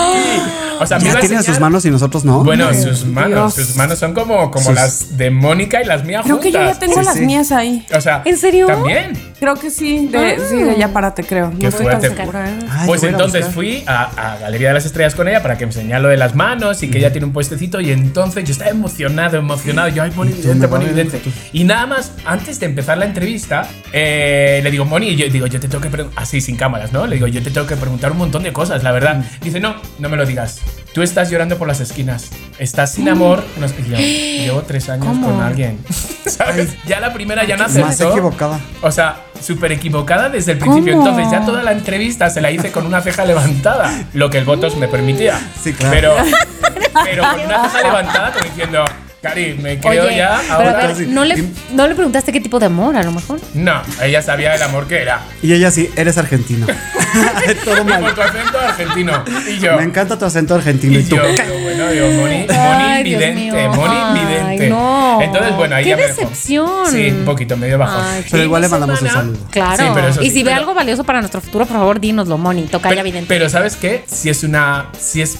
O 0.81 0.87
sea, 0.87 0.97
me 0.97 1.05
iba 1.09 1.13
a 1.13 1.19
tienen 1.19 1.37
enseñar- 1.37 1.45
sus 1.45 1.59
manos 1.59 1.85
y 1.85 1.91
nosotros 1.91 2.25
no. 2.25 2.43
Bueno, 2.43 2.73
sus 2.73 3.05
manos, 3.05 3.55
Dios. 3.55 3.67
sus 3.67 3.75
manos 3.77 3.99
son 3.99 4.15
como, 4.15 4.49
como 4.49 4.65
Sus- 4.65 4.73
las 4.73 5.15
de 5.15 5.29
Mónica 5.29 5.79
y 5.79 5.85
las 5.85 6.03
mías 6.03 6.23
Creo 6.25 6.39
que 6.39 6.51
yo 6.51 6.59
ya 6.59 6.73
tengo 6.79 6.95
Sí, 6.97 7.05
las 7.05 7.13
sí. 7.17 7.21
mías 7.25 7.51
ahí. 7.51 7.85
O 7.95 8.01
sea, 8.01 8.23
¿En 8.25 8.35
serio? 8.35 8.65
También. 8.65 9.13
Creo 9.39 9.53
que 9.55 9.69
sí, 9.69 10.07
de, 10.07 10.39
sí, 10.49 10.55
de 10.55 10.77
ya 10.79 10.87
párate, 10.91 11.23
creo. 11.23 11.51
Qué 11.51 11.63
no 11.63 11.69
estoy 11.69 11.85
tan. 11.85 12.03
¿eh? 12.03 12.59
Ay, 12.69 12.87
pues 12.87 13.03
a 13.03 13.09
entonces 13.09 13.45
fui 13.47 13.83
a, 13.85 14.33
a 14.33 14.37
Galería 14.39 14.69
de 14.69 14.73
las 14.75 14.85
Estrellas 14.87 15.13
con 15.13 15.27
ella 15.27 15.43
para 15.43 15.55
que 15.57 15.65
me 15.67 15.71
enseñara 15.71 15.99
lo 16.01 16.09
de 16.09 16.17
las 16.17 16.33
manos 16.35 16.81
y 16.81 16.89
que 16.89 16.97
ella 16.97 17.11
tiene 17.11 17.25
un 17.27 17.33
puestecito 17.33 17.79
y 17.79 17.91
entonces 17.91 18.43
yo 18.43 18.51
estaba 18.51 18.71
emocionado, 18.71 19.37
emocionado. 19.37 19.87
Yo, 19.89 20.01
ay, 20.01 20.11
Moni 20.15 20.31
Vidente, 20.33 20.61
me 20.61 20.67
Moni 20.67 20.85
va 20.85 20.91
bien, 20.93 21.07
Vidente. 21.09 21.31
Y 21.61 21.63
nada 21.63 21.85
más, 21.85 22.13
antes 22.25 22.59
de 22.59 22.65
empezar 22.65 22.97
la 22.97 23.05
entrevista, 23.05 23.69
eh, 23.93 24.61
le 24.63 24.71
digo, 24.71 24.83
Moni, 24.83 25.15
yo 25.15 25.29
digo, 25.29 25.45
yo 25.45 25.59
te 25.59 25.67
tengo 25.67 25.79
que 25.79 25.91
preguntar, 25.91 26.23
así 26.23 26.41
sin 26.41 26.55
cámaras, 26.55 26.91
¿no? 26.91 27.05
Le 27.05 27.17
digo, 27.17 27.27
yo 27.27 27.43
te 27.43 27.51
tengo 27.51 27.67
que 27.67 27.75
preguntar 27.75 28.13
un 28.13 28.17
montón 28.17 28.41
de 28.41 28.51
cosas, 28.51 28.81
la 28.81 28.91
verdad. 28.91 29.23
Dice, 29.41 29.59
no, 29.59 29.75
no 29.99 30.09
me 30.09 30.17
lo 30.17 30.25
digas. 30.25 30.59
Tú 30.91 31.03
estás 31.03 31.29
llorando 31.29 31.59
por 31.59 31.67
las 31.67 31.79
esquinas. 31.79 32.31
Estás 32.57 32.93
sin 32.93 33.07
amor. 33.09 33.43
No 33.59 33.67
yo, 33.67 33.95
llevo 33.95 34.63
tres 34.63 34.89
años 34.89 35.15
con 35.23 35.39
alguien. 35.39 35.77
¿Sabes? 36.25 36.75
Ya 36.87 36.99
la 36.99 37.13
primera 37.13 37.43
ya 37.43 37.57
no 37.57 37.65
Más 37.65 37.77
acertó. 37.77 38.13
equivocada. 38.13 38.59
O 38.81 38.91
sea, 38.91 39.21
súper 39.39 39.71
equivocada 39.71 40.29
desde 40.29 40.53
el 40.53 40.57
principio. 40.57 40.95
¿Cómo? 40.95 41.09
Entonces, 41.09 41.31
ya 41.31 41.45
toda 41.45 41.61
la 41.61 41.73
entrevista 41.73 42.31
se 42.31 42.41
la 42.41 42.49
hice 42.49 42.71
con 42.71 42.87
una 42.87 43.01
ceja 43.01 43.23
levantada, 43.23 44.05
lo 44.13 44.31
que 44.31 44.39
el 44.39 44.45
Botox 44.45 44.77
me 44.77 44.87
permitía. 44.87 45.39
Sí, 45.61 45.73
claro. 45.73 45.91
Pero, 45.93 46.15
pero 47.03 47.23
con 47.29 47.39
una 47.39 47.69
ceja 47.69 47.83
levantada, 47.83 48.31
como 48.31 48.45
diciendo. 48.45 48.83
Cari, 49.21 49.53
me 49.53 49.79
creo 49.79 50.03
Oye, 50.07 50.17
ya 50.17 50.41
pero 50.41 50.53
a 50.69 50.71
ahora. 50.73 50.87
ver, 50.93 51.07
¿no 51.09 51.23
le, 51.23 51.43
¿no 51.73 51.87
le 51.87 51.93
preguntaste 51.93 52.31
qué 52.33 52.41
tipo 52.41 52.57
de 52.57 52.65
amor 52.65 52.95
a 52.97 53.03
lo 53.03 53.11
mejor? 53.11 53.39
No, 53.53 53.79
ella 54.01 54.19
sabía 54.23 54.55
el 54.55 54.63
amor 54.63 54.87
que 54.87 54.99
era. 54.99 55.21
Y 55.43 55.53
ella 55.53 55.69
sí, 55.69 55.91
eres 55.95 56.17
argentino. 56.17 56.65
Todo 57.63 57.83
mal. 57.85 58.15
tu 58.15 58.21
acento 58.21 58.59
argentino. 58.59 59.23
Y 59.47 59.59
yo. 59.59 59.77
Me 59.77 59.83
encanta 59.83 60.17
tu 60.17 60.25
acento 60.25 60.55
argentino. 60.55 60.93
Y 60.97 61.01
Y 61.01 61.03
tú, 61.03 61.17
yo, 61.17 61.27
digo, 61.27 61.59
bueno, 61.61 61.87
digo, 61.91 62.07
Moni, 62.19 62.47
Ay, 62.49 62.97
Moni 62.97 63.03
vidente. 63.03 63.67
Moni 63.67 63.95
Ay, 63.95 64.25
vidente. 64.25 64.69
no. 64.69 65.21
Entonces, 65.21 65.55
bueno, 65.55 65.75
ahí 65.75 65.83
Qué 65.83 65.89
ya 65.91 65.97
me 65.97 66.01
dejó. 66.03 66.21
decepción. 66.21 66.69
Sí, 66.91 67.09
un 67.11 67.25
poquito, 67.25 67.55
medio 67.57 67.77
bajo. 67.77 68.01
Ay, 68.01 68.25
Pero 68.31 68.43
igual 68.43 68.63
le 68.63 68.69
mandamos 68.69 68.99
un 69.03 69.07
semana- 69.07 69.21
saludo. 69.33 69.47
Claro. 69.51 69.83
Sí, 69.85 69.91
pero 69.93 70.07
eso 70.07 70.21
y 70.23 70.25
sí, 70.29 70.31
si 70.31 70.43
ve 70.43 70.49
pero- 70.49 70.61
algo 70.61 70.73
valioso 70.73 71.03
para 71.03 71.19
nuestro 71.19 71.41
futuro, 71.41 71.67
por 71.67 71.77
favor, 71.77 71.99
dínoslo, 71.99 72.39
Moni. 72.39 72.63
Toca 72.63 72.85
ya 72.89 72.95
Pero, 72.95 73.01
evidente. 73.01 73.27
pero 73.27 73.49
¿sabes 73.49 73.75
qué? 73.75 74.03
Si 74.07 74.31
es 74.31 74.43
una. 74.43 74.87
Si 74.99 75.21
es. 75.21 75.37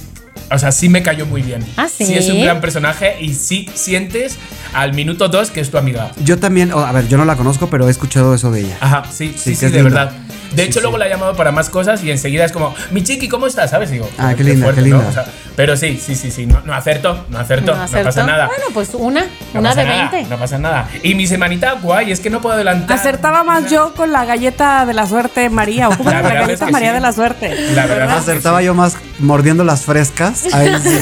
O 0.52 0.60
sea, 0.60 0.72
sí 0.72 0.90
me 0.90 1.02
cayó 1.02 1.26
muy 1.26 1.42
bien. 1.42 1.66
¿Ah, 1.78 1.88
sí? 1.88 2.14
es 2.14 2.30
un 2.30 2.42
gran 2.42 2.60
personaje 2.62 3.16
y 3.20 3.34
sí 3.34 3.68
sientes 3.74 4.38
al 4.74 4.94
minuto 4.94 5.28
dos 5.28 5.52
que 5.52 5.60
es 5.62 5.70
tu 5.72 5.78
amiga. 5.78 6.12
Yo 6.24 6.38
también, 6.40 6.72
oh, 6.74 6.80
a 6.80 6.92
ver, 6.92 7.08
yo 7.08 7.18
no 7.18 7.26
la 7.26 7.36
conozco, 7.36 7.68
pero 7.70 7.88
he 7.88 7.92
escuchado 7.92 8.34
eso 8.34 8.52
de 8.52 8.62
ella. 8.62 8.78
Ajá, 8.80 9.04
sí, 9.12 9.34
sí, 9.38 9.52
Sí, 9.52 9.56
sí, 9.56 9.66
de 9.68 9.84
linda. 9.84 10.06
verdad. 10.06 10.12
De 10.52 10.64
hecho, 10.64 10.82
luego 10.82 10.98
la 10.98 11.06
he 11.08 11.10
llamado 11.10 11.34
para 11.34 11.54
más 11.54 11.70
cosas 11.70 12.04
y 12.04 12.12
enseguida 12.12 12.44
es 12.44 12.52
como, 12.52 12.76
mi 12.92 13.04
chiqui, 13.04 13.30
¿cómo 13.30 13.48
estás? 13.48 13.70
¿Sabes? 13.72 13.90
Y 13.90 13.94
digo, 13.94 14.10
Ah, 14.18 14.34
qué 14.36 14.44
linda, 14.44 14.66
fuerte, 14.66 14.84
qué 14.84 14.90
¿no? 14.90 14.98
linda. 14.98 15.10
O 15.10 15.14
sea, 15.14 15.26
pero 15.56 15.78
sí, 15.78 15.98
sí, 16.04 16.14
sí, 16.14 16.30
sí, 16.30 16.46
no, 16.46 16.60
no 16.66 16.74
acerto, 16.74 17.26
no 17.30 17.40
acerto, 17.40 17.74
no, 17.74 17.82
acertó. 17.82 18.04
pasa 18.10 18.24
nada. 18.26 18.48
Bueno, 18.48 18.66
pues 18.74 18.90
una, 18.94 19.28
No 19.54 19.62
una 19.62 19.74
de 19.76 19.86
nada, 19.86 20.10
20. 20.12 20.30
No 20.30 20.38
pasa 20.38 20.58
nada. 20.58 20.90
Y 21.04 21.16
mi 21.16 21.26
semanita, 21.26 21.74
guay, 21.82 22.12
es 22.12 22.20
que 22.20 22.30
no 22.30 22.42
puedo 22.42 22.56
adelantar. 22.56 22.98
Acertaba 23.00 23.46
más 23.46 23.72
yo 23.72 23.94
con 23.94 24.12
la 24.12 24.26
galleta 24.26 24.86
de 24.86 24.94
la 24.94 25.06
suerte 25.06 25.50
María. 25.50 25.88
¿O 25.88 25.96
cómo 25.98 26.10
La 26.10 26.18
la 26.18 26.22
verdad 26.24 26.42
galleta 26.42 26.66
es 26.66 26.68
que 26.68 26.72
María 26.74 26.90
sí. 26.90 26.94
de 26.96 27.00
la 27.00 27.12
suerte? 27.14 27.56
La 27.74 27.86
verdad. 27.86 28.08
que 28.08 28.14
Acertaba 28.14 28.60
sí. 28.60 28.66
yo 28.66 28.74
más 28.74 28.98
mordiendo 29.20 29.64
las 29.64 29.86
frescas. 29.86 30.44
Ahí 30.54 30.74
sí. 30.84 31.00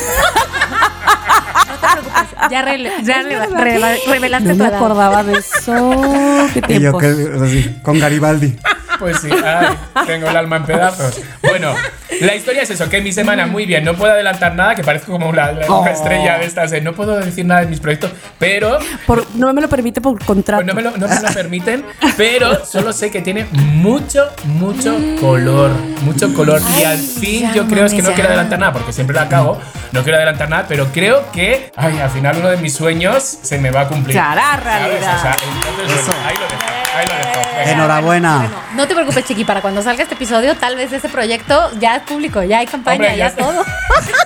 No 0.70 0.78
preocupes, 1.80 2.52
ya, 2.52 2.62
rele- 2.66 2.92
ya 3.04 3.22
re- 3.22 3.48
re- 3.48 4.00
revelaste 4.08 4.50
No 4.50 4.56
tu 4.56 4.64
me 4.64 4.76
acordaba 4.76 5.24
de 5.24 5.34
eso. 5.40 6.50
Qué 6.68 6.74
Y 6.76 6.80
yo 6.82 6.98
que, 6.98 7.08
así, 7.44 7.76
con 7.82 8.00
Garibaldi. 8.00 8.56
Pues 9.00 9.18
sí, 9.22 9.30
ay, 9.32 9.78
tengo 10.06 10.30
el 10.30 10.36
alma 10.36 10.58
en 10.58 10.66
pedazos. 10.66 11.20
Bueno, 11.42 11.74
la 12.22 12.36
historia 12.36 12.64
es 12.64 12.70
eso, 12.70 12.90
que 12.90 13.00
mi 13.02 13.12
semana 13.14 13.46
muy 13.48 13.66
bien, 13.66 13.84
no 13.86 13.94
puedo 13.96 14.12
adelantar 14.12 14.54
nada, 14.56 14.76
que 14.76 14.84
parezco 14.84 15.12
como 15.14 15.32
la, 15.32 15.54
la 15.54 15.66
Oh. 15.68 15.86
estrella 15.88 16.38
de 16.38 16.46
estas, 16.46 16.70
de 16.72 16.82
no 16.82 16.94
puedo 16.94 17.18
decir 17.18 17.46
nada 17.46 17.62
de 17.62 17.68
mis 17.68 17.80
proyectos, 17.80 18.12
pero 18.38 18.78
Por- 19.08 19.26
no 19.36 19.54
me 19.54 19.62
lo 19.62 19.70
permite 19.70 20.02
por 20.02 20.24
contrato. 20.26 20.62
Pues 20.64 20.68
no 20.68 20.74
me, 20.74 20.82
lo, 20.82 20.92
no 20.98 21.08
me 21.08 21.20
lo 21.22 21.34
permiten, 21.34 21.86
pero 22.18 22.66
solo 22.66 22.92
sé 22.92 23.10
que 23.10 23.22
tiene 23.22 23.46
mucho, 23.54 24.28
mucho 24.46 24.98
color. 25.22 25.72
Mucho 26.02 26.34
color. 26.34 26.62
y 26.80 26.84
al 26.84 26.98
fin 26.98 27.52
yo 27.54 27.66
creo 27.68 27.86
es 27.86 27.94
que 27.94 28.02
no 28.02 28.12
quiero 28.12 28.30
adelantar 28.30 28.60
nada, 28.60 28.74
porque 28.74 28.92
siempre 28.92 29.16
la 29.16 29.30
cago. 29.30 29.60
No 29.92 30.04
quiero 30.04 30.18
adelantar 30.18 30.50
nada, 30.50 30.66
pero 30.68 30.88
creo 30.94 31.32
que, 31.32 31.72
ay, 31.76 32.00
al 32.00 32.10
final 32.10 32.38
uno 32.38 32.50
de 32.50 32.58
mis 32.58 32.74
sueños 32.74 33.24
se 33.24 33.58
me 33.58 33.72
va 33.72 33.82
a 33.82 33.88
cumplir. 33.88 34.16
¿Sabes? 34.16 34.64
realidad. 34.64 35.18
O 35.18 35.22
sea, 35.22 35.36
entonces, 35.70 36.06
bueno, 36.06 36.22
ahí 36.28 36.36
lo 36.36 36.42
dejo. 36.42 36.89
Ahí 37.00 37.08
lo 37.08 37.16
dejo. 37.16 37.40
Venga. 37.56 37.72
Enhorabuena. 37.72 38.38
Bueno, 38.38 38.56
no 38.76 38.88
te 38.88 38.94
preocupes, 38.94 39.26
Chiqui, 39.26 39.46
para 39.46 39.62
cuando 39.62 39.82
salga 39.82 40.04
este 40.04 40.16
episodio, 40.16 40.56
tal 40.56 40.76
vez 40.76 40.92
ese 40.92 41.10
proyecto 41.10 41.72
ya 41.80 41.96
es 41.98 42.04
público, 42.04 42.44
ya 42.44 42.60
hay 42.60 42.68
campaña, 42.68 43.10
Hombre, 43.10 43.18
ya 43.18 43.36
todo. 43.36 43.64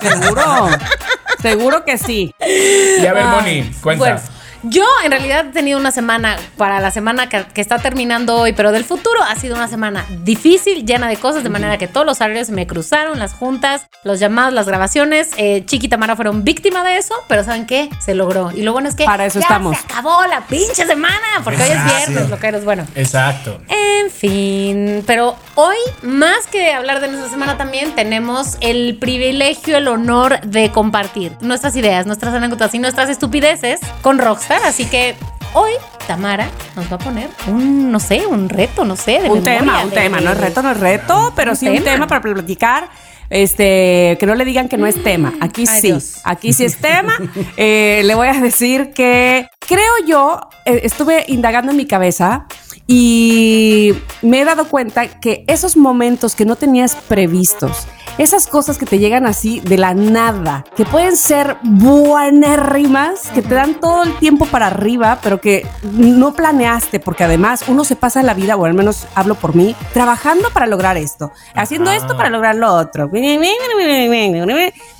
Seguro. 0.00 0.68
Seguro 1.42 1.84
que 1.84 1.98
sí. 1.98 2.34
Y 2.40 3.06
a 3.06 3.12
ver, 3.12 3.24
Moni, 3.26 3.70
cuenta. 3.82 4.04
Bueno, 4.04 4.20
yo 4.64 4.84
en 5.04 5.10
realidad 5.10 5.46
he 5.46 5.52
tenido 5.52 5.78
una 5.78 5.90
semana, 5.90 6.36
para 6.56 6.80
la 6.80 6.90
semana 6.90 7.28
que, 7.28 7.44
que 7.54 7.60
está 7.60 7.78
terminando 7.78 8.36
hoy, 8.36 8.52
pero 8.52 8.72
del 8.72 8.84
futuro 8.84 9.22
ha 9.22 9.36
sido 9.36 9.56
una 9.56 9.68
semana 9.68 10.06
difícil, 10.22 10.84
llena 10.86 11.08
de 11.08 11.16
cosas, 11.16 11.42
de 11.42 11.50
manera 11.50 11.78
que 11.78 11.88
todos 11.88 12.06
los 12.06 12.20
horarios 12.20 12.50
me 12.50 12.66
cruzaron, 12.66 13.18
las 13.18 13.32
juntas, 13.32 13.86
los 14.02 14.20
llamados, 14.20 14.52
las 14.52 14.66
grabaciones. 14.66 15.30
Eh, 15.36 15.64
Chiqui 15.66 15.86
y 15.86 15.88
Tamara 15.88 16.16
fueron 16.16 16.44
víctima 16.44 16.82
de 16.84 16.96
eso, 16.96 17.14
pero 17.28 17.44
¿saben 17.44 17.66
qué? 17.66 17.90
Se 18.00 18.14
logró. 18.14 18.50
Y 18.52 18.62
lo 18.62 18.72
bueno 18.72 18.88
es 18.88 18.94
que 18.94 19.04
Para 19.04 19.26
eso 19.26 19.38
ya 19.38 19.46
estamos. 19.46 19.76
se 19.76 19.84
acabó 19.84 20.24
la 20.26 20.42
pinche 20.46 20.86
semana, 20.86 21.42
porque 21.42 21.62
hoy 21.62 21.70
es 21.70 21.84
viernes, 21.84 22.30
lo 22.30 22.38
que 22.38 22.46
eres 22.46 22.64
bueno. 22.64 22.86
Exacto. 22.94 23.60
En 23.68 24.10
fin, 24.10 25.04
pero 25.06 25.36
hoy, 25.54 25.76
más 26.02 26.46
que 26.50 26.72
hablar 26.72 27.00
de 27.00 27.08
nuestra 27.08 27.30
semana 27.30 27.56
también, 27.56 27.94
tenemos 27.94 28.56
el 28.60 28.96
privilegio, 28.98 29.76
el 29.76 29.88
honor 29.88 30.40
de 30.40 30.70
compartir 30.70 31.36
nuestras 31.40 31.76
ideas, 31.76 32.06
nuestras 32.06 32.34
anécdotas 32.34 32.74
y 32.74 32.78
nuestras 32.78 33.08
estupideces 33.08 33.80
con 34.02 34.18
Rockstar. 34.18 34.53
Así 34.64 34.84
que 34.86 35.14
hoy 35.54 35.72
Tamara 36.06 36.48
nos 36.76 36.90
va 36.90 36.96
a 36.96 36.98
poner 36.98 37.28
un, 37.46 37.90
no 37.90 38.00
sé, 38.00 38.26
un 38.26 38.48
reto, 38.48 38.84
no 38.84 38.96
sé, 38.96 39.20
de 39.22 39.30
Un 39.30 39.42
memoria, 39.42 39.58
tema, 39.58 39.82
un 39.84 39.90
de- 39.90 39.96
tema. 39.96 40.20
No 40.20 40.32
es 40.32 40.38
reto, 40.38 40.62
no 40.62 40.70
es 40.70 40.80
reto, 40.80 41.32
pero 41.36 41.52
Un 41.52 41.56
sí 41.56 41.68
un 41.68 41.74
tema. 41.76 41.92
tema 41.92 42.06
para 42.06 42.20
platicar. 42.20 42.88
Este, 43.30 44.16
que 44.20 44.26
no 44.26 44.34
le 44.34 44.44
digan 44.44 44.68
que 44.68 44.76
no 44.76 44.86
es 44.86 45.02
tema. 45.02 45.32
Aquí 45.40 45.64
Ay, 45.66 45.80
sí, 45.80 45.86
Dios. 45.88 46.20
aquí 46.24 46.52
sí 46.52 46.64
es 46.64 46.76
tema. 46.76 47.14
Eh, 47.56 48.02
le 48.04 48.14
voy 48.14 48.28
a 48.28 48.34
decir 48.34 48.92
que 48.92 49.48
creo 49.66 49.92
yo, 50.06 50.40
eh, 50.66 50.80
estuve 50.84 51.24
indagando 51.28 51.70
en 51.72 51.78
mi 51.78 51.86
cabeza 51.86 52.46
y 52.86 53.94
me 54.22 54.40
he 54.40 54.44
dado 54.44 54.68
cuenta 54.68 55.20
que 55.20 55.44
esos 55.46 55.76
momentos 55.76 56.34
que 56.34 56.44
no 56.44 56.56
tenías 56.56 56.96
previstos, 56.96 57.86
esas 58.16 58.46
cosas 58.46 58.78
que 58.78 58.86
te 58.86 59.00
llegan 59.00 59.26
así 59.26 59.58
de 59.60 59.76
la 59.76 59.92
nada, 59.92 60.64
que 60.76 60.84
pueden 60.84 61.16
ser 61.16 61.56
buenérrimas, 61.62 63.22
que 63.34 63.42
te 63.42 63.54
dan 63.54 63.80
todo 63.80 64.04
el 64.04 64.16
tiempo 64.18 64.46
para 64.46 64.68
arriba, 64.68 65.18
pero 65.20 65.40
que 65.40 65.66
no 65.92 66.32
planeaste, 66.32 67.00
porque 67.00 67.24
además 67.24 67.64
uno 67.66 67.82
se 67.82 67.96
pasa 67.96 68.22
la 68.22 68.34
vida, 68.34 68.54
o 68.54 68.64
al 68.66 68.74
menos 68.74 69.06
hablo 69.16 69.34
por 69.34 69.56
mí, 69.56 69.74
trabajando 69.92 70.50
para 70.50 70.68
lograr 70.68 70.96
esto, 70.96 71.32
haciendo 71.56 71.90
esto 71.90 72.16
para 72.16 72.30
lograr 72.30 72.54
lo 72.54 72.72
otro. 72.72 73.10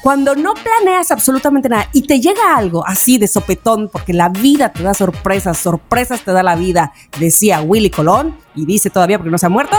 Cuando 0.02 0.34
no 0.34 0.54
planeas 0.54 1.12
absolutamente 1.12 1.68
nada 1.68 1.88
y 1.92 2.02
te 2.02 2.20
llega 2.20 2.56
algo 2.56 2.84
así 2.84 3.18
de 3.18 3.28
sopetón, 3.28 3.90
porque 3.92 4.12
la 4.12 4.28
vida 4.28 4.72
te 4.72 4.82
da 4.82 4.92
sorpresas, 4.92 5.58
sorpresas 5.58 6.22
te 6.22 6.32
da 6.32 6.42
la 6.42 6.56
vida, 6.56 6.92
decía 7.20 7.60
Willy 7.64 7.90
Colón, 7.90 8.36
y 8.54 8.66
dice 8.66 8.90
todavía 8.90 9.18
porque 9.18 9.30
no 9.30 9.38
se 9.38 9.46
ha 9.46 9.48
muerto. 9.48 9.76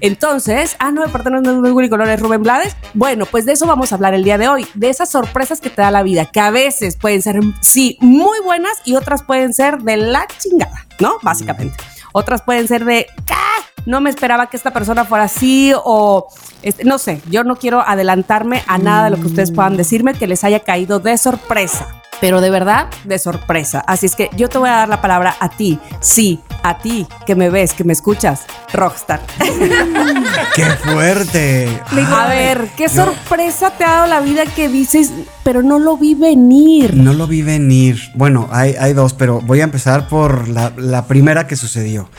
Entonces, 0.00 0.76
ah, 0.78 0.90
no, 0.90 1.04
perdón, 1.10 1.42
no 1.42 1.66
es 1.66 1.72
Willy 1.72 1.88
Colón, 1.88 2.10
es 2.10 2.20
Rubén 2.20 2.42
Blades. 2.42 2.76
Bueno, 2.94 3.26
pues 3.26 3.46
de 3.46 3.52
eso 3.52 3.66
vamos 3.66 3.92
a 3.92 3.94
hablar 3.94 4.14
el 4.14 4.24
día 4.24 4.38
de 4.38 4.48
hoy, 4.48 4.66
de 4.74 4.90
esas 4.90 5.08
sorpresas 5.08 5.60
que 5.60 5.70
te 5.70 5.82
da 5.82 5.90
la 5.90 6.02
vida, 6.02 6.26
que 6.26 6.40
a 6.40 6.50
veces 6.50 6.96
pueden 6.96 7.22
ser, 7.22 7.40
sí, 7.60 7.96
muy 8.00 8.38
buenas 8.40 8.72
y 8.84 8.96
otras 8.96 9.22
pueden 9.22 9.54
ser 9.54 9.78
de 9.78 9.96
la 9.96 10.26
chingada, 10.38 10.86
¿no? 11.00 11.14
Básicamente. 11.22 11.76
Otras 12.12 12.42
pueden 12.42 12.68
ser 12.68 12.84
de, 12.84 13.06
¡ah! 13.30 13.64
No 13.86 14.00
me 14.00 14.10
esperaba 14.10 14.48
que 14.48 14.56
esta 14.56 14.72
persona 14.72 15.04
fuera 15.04 15.24
así 15.24 15.72
o, 15.76 16.28
este, 16.62 16.84
no 16.84 16.98
sé, 16.98 17.22
yo 17.30 17.44
no 17.44 17.56
quiero 17.56 17.80
adelantarme 17.80 18.62
a 18.66 18.76
nada 18.76 19.04
de 19.04 19.10
lo 19.10 19.16
que 19.16 19.28
ustedes 19.28 19.52
puedan 19.52 19.76
decirme 19.76 20.14
que 20.14 20.26
les 20.26 20.44
haya 20.44 20.60
caído 20.60 21.00
de 21.00 21.16
sorpresa. 21.16 21.97
Pero 22.20 22.40
de 22.40 22.50
verdad, 22.50 22.88
de 23.04 23.18
sorpresa. 23.18 23.80
Así 23.86 24.06
es 24.06 24.16
que 24.16 24.30
yo 24.36 24.48
te 24.48 24.58
voy 24.58 24.68
a 24.68 24.72
dar 24.72 24.88
la 24.88 25.00
palabra 25.00 25.36
a 25.38 25.48
ti. 25.48 25.78
Sí, 26.00 26.40
a 26.62 26.78
ti 26.78 27.06
que 27.26 27.34
me 27.34 27.50
ves, 27.50 27.74
que 27.74 27.84
me 27.84 27.92
escuchas, 27.92 28.42
Rockstar. 28.72 29.20
¡Qué 30.54 30.64
fuerte! 30.64 31.80
A 32.12 32.26
ver, 32.28 32.68
¿qué 32.76 32.88
sorpresa 32.88 33.70
te 33.70 33.84
ha 33.84 33.90
dado 33.90 34.06
la 34.08 34.20
vida 34.20 34.44
que 34.46 34.68
dices, 34.68 35.12
pero 35.44 35.62
no 35.62 35.78
lo 35.78 35.96
vi 35.96 36.14
venir? 36.14 36.94
No 36.94 37.12
lo 37.12 37.26
vi 37.26 37.42
venir. 37.42 38.00
Bueno, 38.14 38.48
hay, 38.50 38.74
hay 38.78 38.92
dos, 38.92 39.14
pero 39.14 39.40
voy 39.40 39.60
a 39.60 39.64
empezar 39.64 40.08
por 40.08 40.48
la, 40.48 40.72
la 40.76 41.06
primera 41.06 41.46
que 41.46 41.56
sucedió. 41.56 42.10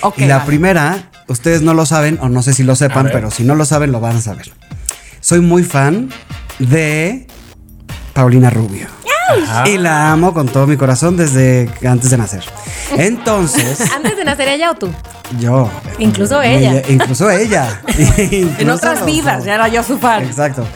Ok, 0.00 0.18
y 0.18 0.26
la 0.26 0.38
vale. 0.38 0.46
primera, 0.46 1.10
ustedes 1.28 1.62
no 1.62 1.74
lo 1.74 1.86
saben, 1.86 2.18
o 2.20 2.28
no 2.28 2.42
sé 2.42 2.52
si 2.54 2.62
lo 2.64 2.76
sepan, 2.76 3.08
pero 3.12 3.30
si 3.30 3.44
no 3.44 3.54
lo 3.54 3.64
saben, 3.64 3.92
lo 3.92 4.00
van 4.00 4.16
a 4.16 4.20
saber. 4.20 4.52
Soy 5.20 5.40
muy 5.40 5.62
fan 5.62 6.10
de 6.58 7.26
Paulina 8.12 8.50
Rubio. 8.50 8.88
Ajá. 9.42 9.68
Y 9.68 9.78
la 9.78 10.12
amo 10.12 10.34
con 10.34 10.46
todo 10.48 10.66
mi 10.66 10.76
corazón 10.76 11.16
desde 11.16 11.68
antes 11.86 12.10
de 12.10 12.18
nacer. 12.18 12.44
Entonces, 12.96 13.80
Antes 13.96 14.16
de 14.16 14.24
nacer 14.24 14.48
ella 14.48 14.70
o 14.70 14.74
tú. 14.74 14.90
yo. 15.38 15.70
Incluso 15.98 16.42
ella. 16.42 16.82
Incluso 16.88 17.30
ella. 17.30 17.80
En 17.98 18.70
otras 18.70 18.98
los 19.00 19.06
vidas, 19.06 19.44
ya 19.44 19.54
era 19.54 19.68
yo 19.68 19.82
su 19.82 19.98
fan. 19.98 20.24
Exacto. 20.24 20.66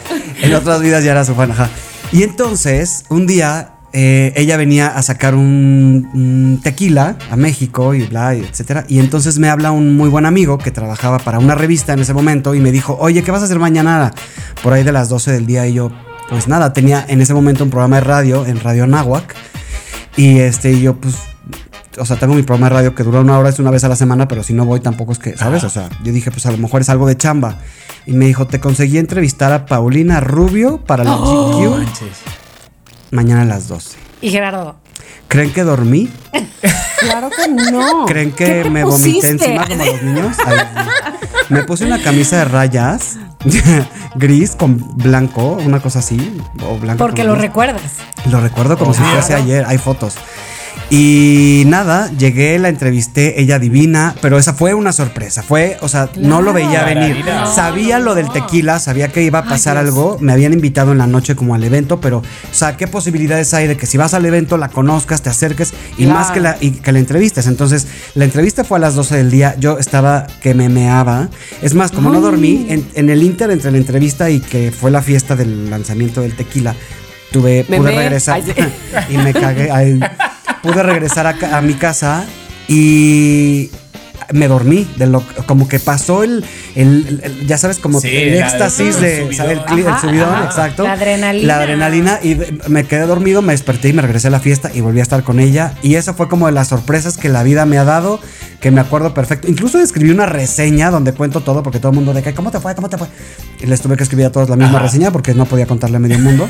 En 0.40 0.55
otras 0.55 0.81
vidas 0.81 1.05
ya 1.05 1.12
era 1.12 1.25
su 1.25 1.35
fan, 1.35 1.50
ajá. 1.50 1.69
Y 2.11 2.23
entonces, 2.23 3.05
un 3.11 3.26
día, 3.26 3.73
eh, 3.93 4.33
ella 4.37 4.57
venía 4.57 4.88
a 4.88 5.02
sacar 5.02 5.35
un, 5.35 6.09
un 6.14 6.61
tequila 6.62 7.17
a 7.31 7.37
México 7.37 7.93
y 7.95 8.07
bla, 8.07 8.35
y 8.35 8.40
etcétera. 8.40 8.85
Y 8.88 8.99
entonces 8.99 9.38
me 9.38 9.49
habla 9.50 9.73
un 9.73 9.97
muy 9.97 10.09
buen 10.09 10.25
amigo 10.25 10.57
que 10.59 10.71
trabajaba 10.71 11.19
para 11.19 11.38
una 11.38 11.55
revista 11.55 11.93
en 11.93 12.00
ese 12.00 12.14
momento 12.14 12.55
y 12.55 12.61
me 12.61 12.73
dijo, 12.73 12.97
oye, 13.00 13.23
¿qué 13.23 13.31
vas 13.31 13.43
a 13.43 13.45
hacer 13.45 13.59
mañana? 13.59 14.12
Por 14.62 14.73
ahí 14.73 14.85
de 14.85 14.93
las 14.93 15.09
12 15.11 15.33
del 15.33 15.47
día. 15.47 15.67
Y 15.67 15.75
yo, 15.75 15.90
pues 16.28 16.49
nada, 16.49 16.73
tenía 16.73 17.04
en 17.08 17.20
ese 17.20 17.35
momento 17.35 17.64
un 17.64 17.70
programa 17.70 17.97
de 17.97 18.02
radio 18.02 18.47
en 18.47 18.61
Radio 18.61 18.87
Nahuac. 18.87 19.35
Y 20.16 20.38
este, 20.40 20.80
yo, 20.80 20.97
pues, 20.97 21.14
o 21.99 22.04
sea, 22.04 22.16
tengo 22.16 22.35
mi 22.35 22.42
programa 22.42 22.68
de 22.68 22.75
radio 22.76 22.94
que 22.94 23.02
dura 23.02 23.20
una 23.20 23.38
hora, 23.38 23.49
es 23.49 23.58
una 23.58 23.70
vez 23.70 23.85
a 23.85 23.88
la 23.88 23.97
semana, 23.97 24.28
pero 24.28 24.42
si 24.42 24.52
no 24.52 24.64
voy 24.64 24.80
tampoco 24.80 25.12
es 25.12 25.18
que, 25.18 25.37
¿sabes? 25.37 25.64
O 25.64 25.70
sea, 25.70 25.88
yo 26.02 26.12
dije, 26.12 26.30
pues 26.30 26.44
a 26.47 26.50
lo 26.50 26.58
mejor 26.58 26.80
es 26.80 26.88
algo 26.88 27.06
de 27.06 27.16
chamba. 27.16 27.58
Y 28.06 28.12
me 28.12 28.26
dijo, 28.26 28.47
te 28.47 28.61
conseguí 28.61 28.99
entrevistar 28.99 29.52
a 29.52 29.66
Paulina 29.66 30.20
Rubio 30.20 30.78
para 30.85 31.04
la 31.04 31.14
GQ 31.16 31.70
Manches. 31.70 32.18
mañana 33.11 33.42
a 33.42 33.44
las 33.44 33.68
12. 33.68 33.97
Y 34.23 34.30
Gerardo. 34.30 34.76
¿Creen 35.28 35.52
que 35.52 35.62
dormí? 35.62 36.11
Claro 36.99 37.30
que 37.30 37.47
no. 37.70 38.06
¿Creen 38.06 38.32
¿Qué 38.32 38.62
que 38.62 38.70
me 38.70 38.82
vomité 38.82 39.30
encima 39.30 39.68
como 39.68 39.85
los 39.85 40.02
niños? 40.02 40.37
Ay, 40.44 40.56
me 41.49 41.62
puse 41.62 41.85
una 41.85 42.02
camisa 42.02 42.38
de 42.38 42.44
rayas 42.47 43.18
gris 44.16 44.57
con 44.57 44.97
blanco, 44.97 45.59
una 45.64 45.80
cosa 45.80 46.00
así. 46.00 46.40
O 46.66 46.76
blanco 46.78 46.99
Porque 46.99 47.23
con 47.23 47.28
lo 47.28 47.33
gris. 47.35 47.42
recuerdas. 47.42 47.92
Lo 48.30 48.40
recuerdo 48.40 48.78
como 48.78 48.95
si 48.95 49.02
fuese 49.02 49.35
ayer, 49.35 49.64
hay 49.66 49.78
fotos. 49.78 50.16
Y 50.90 51.64
nada, 51.66 52.11
llegué, 52.16 52.59
la 52.59 52.71
entrevisté, 52.71 53.42
ella 53.42 53.59
divina, 53.59 54.14
pero 54.23 54.38
esa 54.38 54.54
fue 54.54 54.73
una 54.73 54.90
sorpresa. 54.92 55.42
Fue, 55.42 55.76
o 55.83 55.88
sea, 55.88 56.09
no 56.16 56.40
lo 56.40 56.54
veía 56.54 56.83
venir. 56.85 57.23
Sabía 57.54 57.99
lo 57.99 58.14
del 58.14 58.30
tequila, 58.33 58.78
sabía 58.78 59.09
que 59.09 59.23
iba 59.23 59.40
a 59.40 59.45
pasar 59.45 59.76
algo. 59.76 60.16
Me 60.21 60.33
habían 60.33 60.54
invitado 60.54 60.92
en 60.92 60.99
la 60.99 61.07
noche 61.07 61.37
como 61.37 61.54
al 61.54 61.62
evento, 61.62 62.00
pero, 62.00 62.18
o 62.21 62.23
sea, 62.54 62.78
¿qué 62.78 62.87
posibilidades 62.88 63.52
hay 63.52 63.66
de 63.66 63.76
que 63.76 63.85
si 63.85 63.99
vas 63.99 64.14
al 64.14 64.25
evento 64.25 64.57
la 64.57 64.71
conozcas, 64.71 65.21
te 65.21 65.28
acerques 65.28 65.75
y 65.99 66.04
Claro. 66.04 66.21
más 66.21 66.30
que 66.30 66.40
la, 66.40 66.57
y 66.59 66.71
que 66.71 66.90
la 66.90 67.00
entrevistes? 67.00 67.47
Entonces, 67.47 67.87
la 68.14 68.25
entrevista 68.25 68.64
fue 68.64 68.78
a 68.78 68.80
las 68.80 68.95
12 68.95 69.14
del 69.14 69.30
día. 69.30 69.57
Yo 69.59 69.78
estaba 69.78 70.26
que 70.40 70.54
me 70.54 70.71
meaba. 70.71 71.28
Es 71.61 71.75
más, 71.75 71.92
como 71.92 72.09
no 72.11 72.23
dormí, 72.23 72.64
en, 72.71 72.88
en 72.95 73.11
el 73.11 73.23
inter 73.23 73.50
entre 73.50 73.71
la 73.73 73.76
entrevista 73.76 74.30
y 74.30 74.40
que 74.40 74.73
fue 74.73 74.90
la 74.90 75.02
fiesta 75.02 75.37
del 75.37 75.68
lanzamiento 75.68 76.23
del 76.23 76.33
tequila, 76.35 76.75
tuve, 77.30 77.66
Me 77.68 77.76
pude 77.76 77.95
regresar 77.95 78.40
y 79.11 79.18
me 79.18 79.35
cagué. 79.35 79.71
ay, 79.71 80.00
pude 80.62 80.83
regresar 80.83 81.26
a, 81.26 81.61
mi 81.61 81.75
casa 81.75 82.25
y 82.69 83.71
me 84.33 84.47
dormí 84.47 84.87
de 84.97 85.07
lo 85.07 85.23
como 85.47 85.69
que 85.69 85.78
pasó 85.81 86.23
el, 86.23 86.45
el- 86.75 87.21
el- 87.25 87.47
ya 87.47 87.57
sabes 87.57 87.78
como 87.78 87.99
Sí, 87.99 88.09
el 88.09 88.35
éxtasis 88.35 88.97
el 88.97 89.00
de 89.02 89.17
subidón. 89.23 89.35
¿sabes? 89.37 89.52
el, 89.59 89.64
cli- 89.64 89.81
el 89.81 89.88
Ajá, 89.88 90.00
subidón 90.02 90.28
ajá. 90.35 90.45
exacto 90.45 90.83
La 90.85 90.93
adrenalina. 90.93 91.47
la 91.47 91.57
adrenalina 91.62 92.21
y 92.23 92.37
me 92.69 92.85
quedé 92.85 93.07
dormido 93.07 93.40
me 93.40 93.52
desperté 93.55 93.88
y 93.88 93.93
me 93.95 94.02
regresé 94.02 94.28
a 94.28 94.31
la 94.31 94.40
fiesta 94.40 94.71
y 94.75 94.83
volví 94.83 95.00
a 95.00 95.02
estar 95.02 95.23
con 95.23 95.40
ella 95.40 95.73
y 95.83 95.95
eso 95.95 96.12
fue 96.12 96.28
como 96.28 96.45
de 96.45 96.52
las 96.52 96.69
sorpresas 96.69 97.17
que 97.17 97.31
la 97.31 97.43
vida 97.43 97.64
me 97.64 97.78
ha 97.78 97.85
dado 97.85 98.21
que 98.61 98.71
me 98.71 98.83
acuerdo 98.83 99.14
perfecto 99.14 99.49
incluso 99.49 99.78
escribí 99.81 100.11
una 100.11 100.26
reseña 100.26 100.90
donde 100.90 101.12
cuento 101.12 101.40
todo 101.40 101.62
porque 101.62 101.78
todo 101.78 101.93
el 101.93 101.95
mundo 101.97 102.12
de 102.12 102.23
que 102.23 102.35
cómo 102.35 102.50
te 102.50 102.61
fue 102.61 102.75
cómo 102.75 102.90
te 102.90 102.99
fue 102.99 103.07
y 103.61 103.67
les 103.67 103.81
tuve 103.81 103.97
que 103.97 104.02
escribir 104.02 104.26
a 104.26 104.33
todos 104.33 104.50
la 104.50 104.57
misma 104.57 104.76
Ajá. 104.76 104.87
reseña 104.88 105.11
porque 105.11 105.33
no 105.33 105.47
podía 105.47 105.64
contarle 105.64 105.97
a 105.97 106.00
medio 106.00 106.19
mundo 106.19 106.47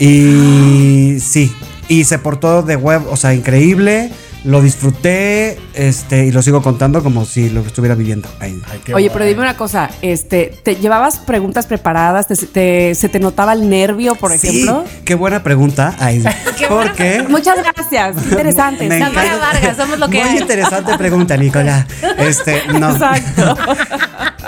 y 0.00 1.18
sí, 1.20 1.54
y 1.88 2.04
se 2.04 2.18
portó 2.18 2.62
de 2.62 2.76
web, 2.76 3.02
o 3.10 3.16
sea, 3.16 3.34
increíble. 3.34 4.10
Lo 4.44 4.60
disfruté, 4.60 5.58
este, 5.72 6.26
y 6.26 6.30
lo 6.30 6.42
sigo 6.42 6.60
contando 6.60 7.02
como 7.02 7.24
si 7.24 7.48
lo 7.48 7.62
estuviera 7.62 7.94
viviendo. 7.94 8.28
Ahí. 8.40 8.60
Ay, 8.70 8.80
qué 8.84 8.92
Oye, 8.94 9.06
guay. 9.08 9.10
pero 9.14 9.24
dime 9.24 9.40
una 9.40 9.56
cosa, 9.56 9.88
este, 10.02 10.52
¿te 10.62 10.76
llevabas 10.76 11.18
preguntas 11.18 11.66
preparadas? 11.66 12.26
¿Te, 12.28 12.36
te- 12.36 12.94
se 12.94 13.08
te 13.08 13.20
notaba 13.20 13.54
el 13.54 13.70
nervio, 13.70 14.16
por 14.16 14.36
Sí, 14.36 14.48
ejemplo? 14.48 14.84
qué 15.06 15.14
buena 15.14 15.42
pregunta. 15.42 15.96
Ay, 15.98 16.22
Qué 16.58 16.66
buena 16.66 16.90
porque 16.92 17.24
Muchas 17.26 17.56
gracias, 17.56 18.16
interesante. 18.30 18.86
Me 18.86 18.98
Tamara 18.98 19.28
encanta- 19.28 19.46
Vargas, 19.52 19.76
somos 19.78 19.98
lo 19.98 20.10
que 20.10 20.18
Muy 20.20 20.28
hay. 20.28 20.38
interesante 20.38 20.98
pregunta, 20.98 21.38
Nicola. 21.38 21.86
Este, 22.18 22.60
no. 22.78 22.90
Exacto. 22.92 23.56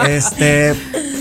Este, 0.07 0.75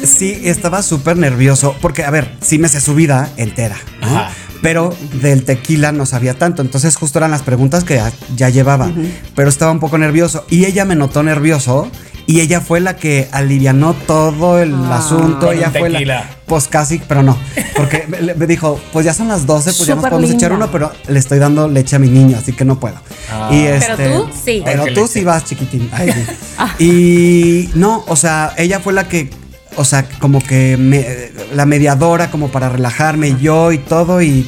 sí, 0.06 0.42
estaba 0.44 0.82
súper 0.84 1.16
nervioso 1.16 1.76
porque, 1.82 2.04
a 2.04 2.10
ver, 2.10 2.30
sí 2.42 2.58
me 2.60 2.68
sé 2.68 2.82
su 2.82 2.94
vida 2.94 3.30
entera, 3.38 3.78
¿no? 4.02 4.08
Ajá. 4.18 4.32
Pero 4.66 4.96
del 5.22 5.44
tequila 5.44 5.92
no 5.92 6.08
sabía 6.08 6.34
tanto, 6.34 6.64
entonces 6.64 6.96
justo 6.96 7.20
eran 7.20 7.30
las 7.30 7.44
preguntas 7.44 7.84
que 7.84 7.96
ya, 7.96 8.12
ya 8.36 8.50
llevaba, 8.50 8.92
pero 9.36 9.48
estaba 9.48 9.72
un 9.72 9.80
poco 9.80 9.98
nervioso 10.00 10.44
y 10.50 10.66
ella 10.66 10.86
me 10.86 10.96
notó 10.96 11.22
nervioso 11.22 11.88
y 12.26 12.42
ella 12.42 12.60
fue 12.62 12.80
la 12.80 12.96
que 12.96 13.28
alivianó 13.32 13.94
todo 13.94 14.60
el 14.60 14.74
asunto, 14.92 15.46
Con 15.48 15.56
ella 15.56 15.70
fue 15.70 15.90
la 15.92 16.00
tequila. 16.00 16.30
pues 16.48 16.68
casi, 16.68 16.98
pero 17.08 17.22
no, 17.22 17.38
porque 17.76 18.08
me, 18.08 18.34
me 18.34 18.48
dijo, 18.48 18.80
pues 18.92 19.06
ya 19.06 19.14
son 19.14 19.28
las 19.28 19.46
12, 19.46 19.74
pues 19.74 19.86
ya 19.86 19.94
nos 19.94 20.04
podemos 20.06 20.32
echar 20.32 20.50
linda. 20.50 20.66
uno, 20.66 20.72
pero 20.72 20.92
le 21.08 21.20
estoy 21.20 21.38
dando 21.38 21.68
leche 21.68 21.98
a 21.98 22.00
mi 22.00 22.08
niño, 22.08 22.36
así 22.40 22.52
que 22.54 22.66
no 22.66 22.80
puedo. 22.80 22.96
Ah. 23.32 23.50
Y 23.52 23.66
Pero 23.66 23.76
este, 23.76 24.10
tú, 24.10 24.30
sí. 24.44 24.62
Pero 24.66 24.84
tú 24.86 25.02
leche. 25.02 25.08
sí 25.08 25.24
vas, 25.24 25.46
chiquitín. 25.46 25.88
Ay, 25.94 26.12
sí. 26.12 26.84
y 26.84 27.78
no, 27.78 28.04
o 28.08 28.16
sea, 28.16 28.54
ella 28.58 28.80
fue 28.80 28.94
la 28.94 29.08
que, 29.08 29.30
o 29.78 29.84
sea, 29.86 30.06
como 30.20 30.40
que 30.42 30.78
me- 30.78 31.06
la 31.54 31.66
mediadora 31.66 32.30
como 32.32 32.50
para 32.50 32.70
relajarme 32.70 33.36
yo 33.40 33.72
y 33.72 33.78
todo 33.80 34.22
y 34.22 34.46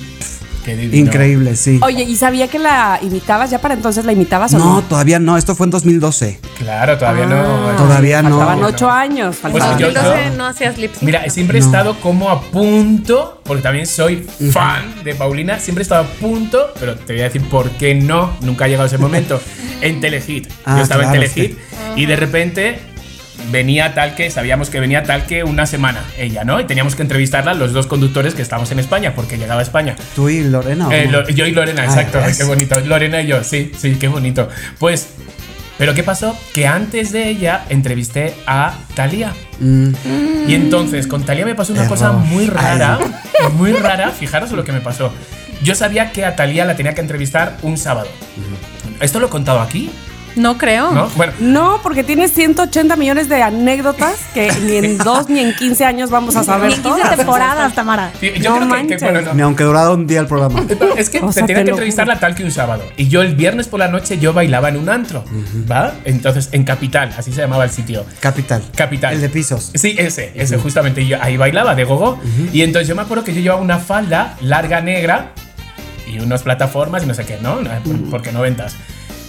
Qué 0.66 0.76
divino. 0.76 1.06
increíble, 1.08 1.56
sí. 1.56 1.80
Oye, 1.82 2.04
¿y 2.04 2.18
sabía 2.18 2.50
que 2.50 2.60
la 2.60 3.00
imitabas? 3.02 3.50
¿Ya 3.52 3.60
para 3.60 3.74
entonces 3.74 4.04
la 4.04 4.12
imitabas 4.12 4.54
o 4.54 4.58
No, 4.58 4.66
no? 4.76 4.82
todavía 4.82 5.18
no, 5.18 5.38
esto 5.38 5.56
fue 5.56 5.66
en 5.66 5.72
2012. 5.72 6.42
Claro, 6.58 6.98
todavía 6.98 7.26
no. 7.26 7.42
Todavía 7.78 8.22
no. 8.22 8.38
Faltaban 8.38 8.64
ocho 8.66 8.90
años. 8.92 9.38
Pues 9.42 9.54
faltaban. 9.54 9.80
yo- 9.80 9.88
Entonces 9.88 10.36
no 10.36 10.46
hacías 10.46 10.78
lip 10.78 10.92
sync. 10.92 11.04
Mira, 11.04 11.30
siempre 11.30 11.60
he 11.60 11.62
estado 11.62 11.98
como 12.02 12.30
a 12.30 12.42
punto, 12.42 13.42
porque 13.46 13.64
también 13.64 13.88
soy 13.88 14.28
fan 14.52 15.04
de 15.06 15.16
Paulina, 15.16 15.58
siempre 15.60 15.84
he 15.84 15.84
estado 15.84 16.04
a 16.04 16.08
punto, 16.08 16.74
pero 16.80 16.96
te 16.96 17.14
voy 17.14 17.22
a 17.22 17.26
decir 17.26 17.44
por 17.48 17.70
qué 17.72 17.96
no, 17.96 18.34
nunca 18.42 18.66
ha 18.66 18.68
llegado 18.68 18.88
ese 18.88 18.98
momento, 18.98 19.40
en 19.82 20.02
Telehit. 20.02 20.50
Ah, 20.66 20.76
Yo 20.78 20.84
estaba 20.84 21.04
claro, 21.04 21.22
en 21.24 21.32
Telehit 21.34 21.58
y 21.96 22.06
de 22.08 22.16
repente 22.18 22.80
venía 23.52 23.94
tal 23.94 24.16
que, 24.16 24.30
sabíamos 24.32 24.70
que 24.70 24.80
venía 24.80 25.04
tal 25.04 25.26
que 25.26 25.44
una 25.44 25.66
semana 25.66 26.04
ella, 26.18 26.44
¿no? 26.44 26.60
Y 26.60 26.66
teníamos 26.66 26.96
que 26.96 27.02
entrevistarla 27.04 27.54
los 27.54 27.74
dos 27.74 27.88
conductores 27.88 28.34
que 28.34 28.42
estábamos 28.42 28.72
en 28.72 28.80
España, 28.80 29.14
porque 29.16 29.38
llegaba 29.38 29.60
a 29.60 29.64
España. 29.64 29.96
Tú 30.16 30.30
y 30.30 30.44
Lorena. 30.44 30.88
¿o 30.88 30.92
Eh? 30.92 31.08
Lo- 31.10 31.28
yo 31.30 31.46
y 31.46 31.52
Lorena, 31.52 31.84
Ay, 31.84 31.88
exacto. 31.88 32.20
Ay, 32.20 32.28
¿ves? 32.28 32.38
qué 32.38 32.44
bonito. 32.44 32.80
Lorena 32.82 33.22
y 33.22 33.28
yo, 33.28 33.44
sí, 33.44 33.72
sí, 33.78 33.96
qué 34.00 34.08
bonito. 34.08 34.50
Pues, 34.80 35.08
pero 35.78 35.94
¿qué 35.94 36.04
pasó? 36.04 36.36
Que 36.54 36.66
antes 36.68 37.12
de 37.12 37.30
ella 37.30 37.64
entrevisté 37.70 38.34
a 38.48 38.74
Thalía. 38.96 39.34
Mm, 39.60 39.92
Y 40.48 40.56
entonces 40.56 41.06
con 41.08 41.24
Talía 41.24 41.46
me 41.46 41.56
pasó 41.56 41.74
una 41.74 41.84
Error. 41.84 41.98
cosa 41.98 42.12
muy 42.14 42.48
rara, 42.48 42.98
muy 43.54 43.72
rara, 43.74 44.10
fijaros 44.12 44.52
lo 44.52 44.64
que 44.64 44.72
me 44.72 44.82
pasó. 44.82 45.12
Yo 45.64 45.76
sabía 45.76 46.12
que 46.12 46.26
a 46.26 46.36
Talía 46.36 46.66
la 46.66 46.76
tenía 46.76 46.94
que 46.96 47.02
entrevistar 47.02 47.58
un 47.62 47.78
sábado. 47.78 48.08
¿Esto 49.02 49.20
lo 49.20 49.28
he 49.28 49.30
contado 49.30 49.60
aquí? 49.60 49.90
No 50.38 50.58
creo. 50.58 50.92
¿No? 50.92 51.10
Bueno, 51.16 51.34
No, 51.40 51.80
porque 51.84 52.04
tienes 52.04 52.32
180 52.34 52.96
millones 52.96 53.28
de 53.30 53.42
anécdotas 53.44 54.16
que 54.34 54.52
ni 54.64 54.76
en 54.78 54.98
dos 55.00 55.30
ni 55.30 55.40
en 55.40 55.54
15 55.56 55.84
años 55.86 56.10
vamos 56.10 56.36
a 56.36 56.44
saber. 56.44 56.68
Ni 56.70 56.76
en 56.76 56.82
15 56.84 57.02
todas. 57.02 57.18
temporadas, 57.18 57.74
Tamara. 57.74 58.12
yo 58.22 58.32
creo 58.32 58.60
No 58.66 58.76
que- 58.76 58.88
que, 58.88 58.98
bueno, 58.98 59.22
no. 59.22 59.34
Ni 59.34 59.42
aunque 59.42 59.64
durara 59.64 59.92
un 59.92 60.08
día 60.08 60.20
el 60.20 60.28
programa. 60.28 60.64
Es 60.98 61.10
que 61.10 61.20
O 61.20 61.28
te 61.28 61.34
sea, 61.34 61.46
tenía 61.46 61.58
te 61.58 61.64
que 61.66 61.70
lo 61.72 61.76
entrevistarla 61.76 62.20
tal 62.20 62.36
que 62.36 62.44
un 62.44 62.52
sábado. 62.52 62.84
Y 62.98 63.08
yo 63.08 63.22
el 63.22 63.36
viernes 63.36 63.68
por 63.68 63.80
la 63.80 63.88
noche 63.88 64.18
yo 64.20 64.34
bailaba 64.34 64.70
en 64.70 64.78
un 64.78 64.90
antro, 64.90 65.24
¿va? 65.70 65.94
Entonces, 66.06 66.50
en 66.52 66.64
Capital, 66.64 67.14
así 67.18 67.32
se 67.32 67.42
llamaba 67.42 67.64
el 67.64 67.70
sitio. 67.72 68.06
Capital. 68.20 68.64
Capital. 68.76 69.14
El 69.14 69.22
de 69.22 69.30
pisos. 69.30 69.72
Sí, 69.76 69.96
ese, 69.98 70.32
ese 70.36 70.58
justamente. 70.58 71.02
Y 71.02 71.08
yo 71.08 71.18
ahí 71.22 71.38
bailaba 71.38 71.76
de 71.76 71.84
gogo. 71.84 72.20
Y 72.54 72.62
entonces 72.62 72.88
yo 72.88 72.96
me 72.96 73.02
acuerdo 73.02 73.24
que 73.24 73.34
yo 73.34 73.42
llevaba 73.42 73.62
una 73.62 73.80
falda 73.80 74.36
larga 74.42 74.82
negra 74.82 75.32
y 76.12 76.20
unas 76.20 76.44
plataformas 76.44 77.04
y 77.04 77.06
no 77.06 77.14
sé 77.14 77.26
qué, 77.26 77.38
¿no? 77.42 77.62
No, 77.62 77.70
por- 77.84 78.10
Porque 78.10 78.32
noventas. 78.32 78.76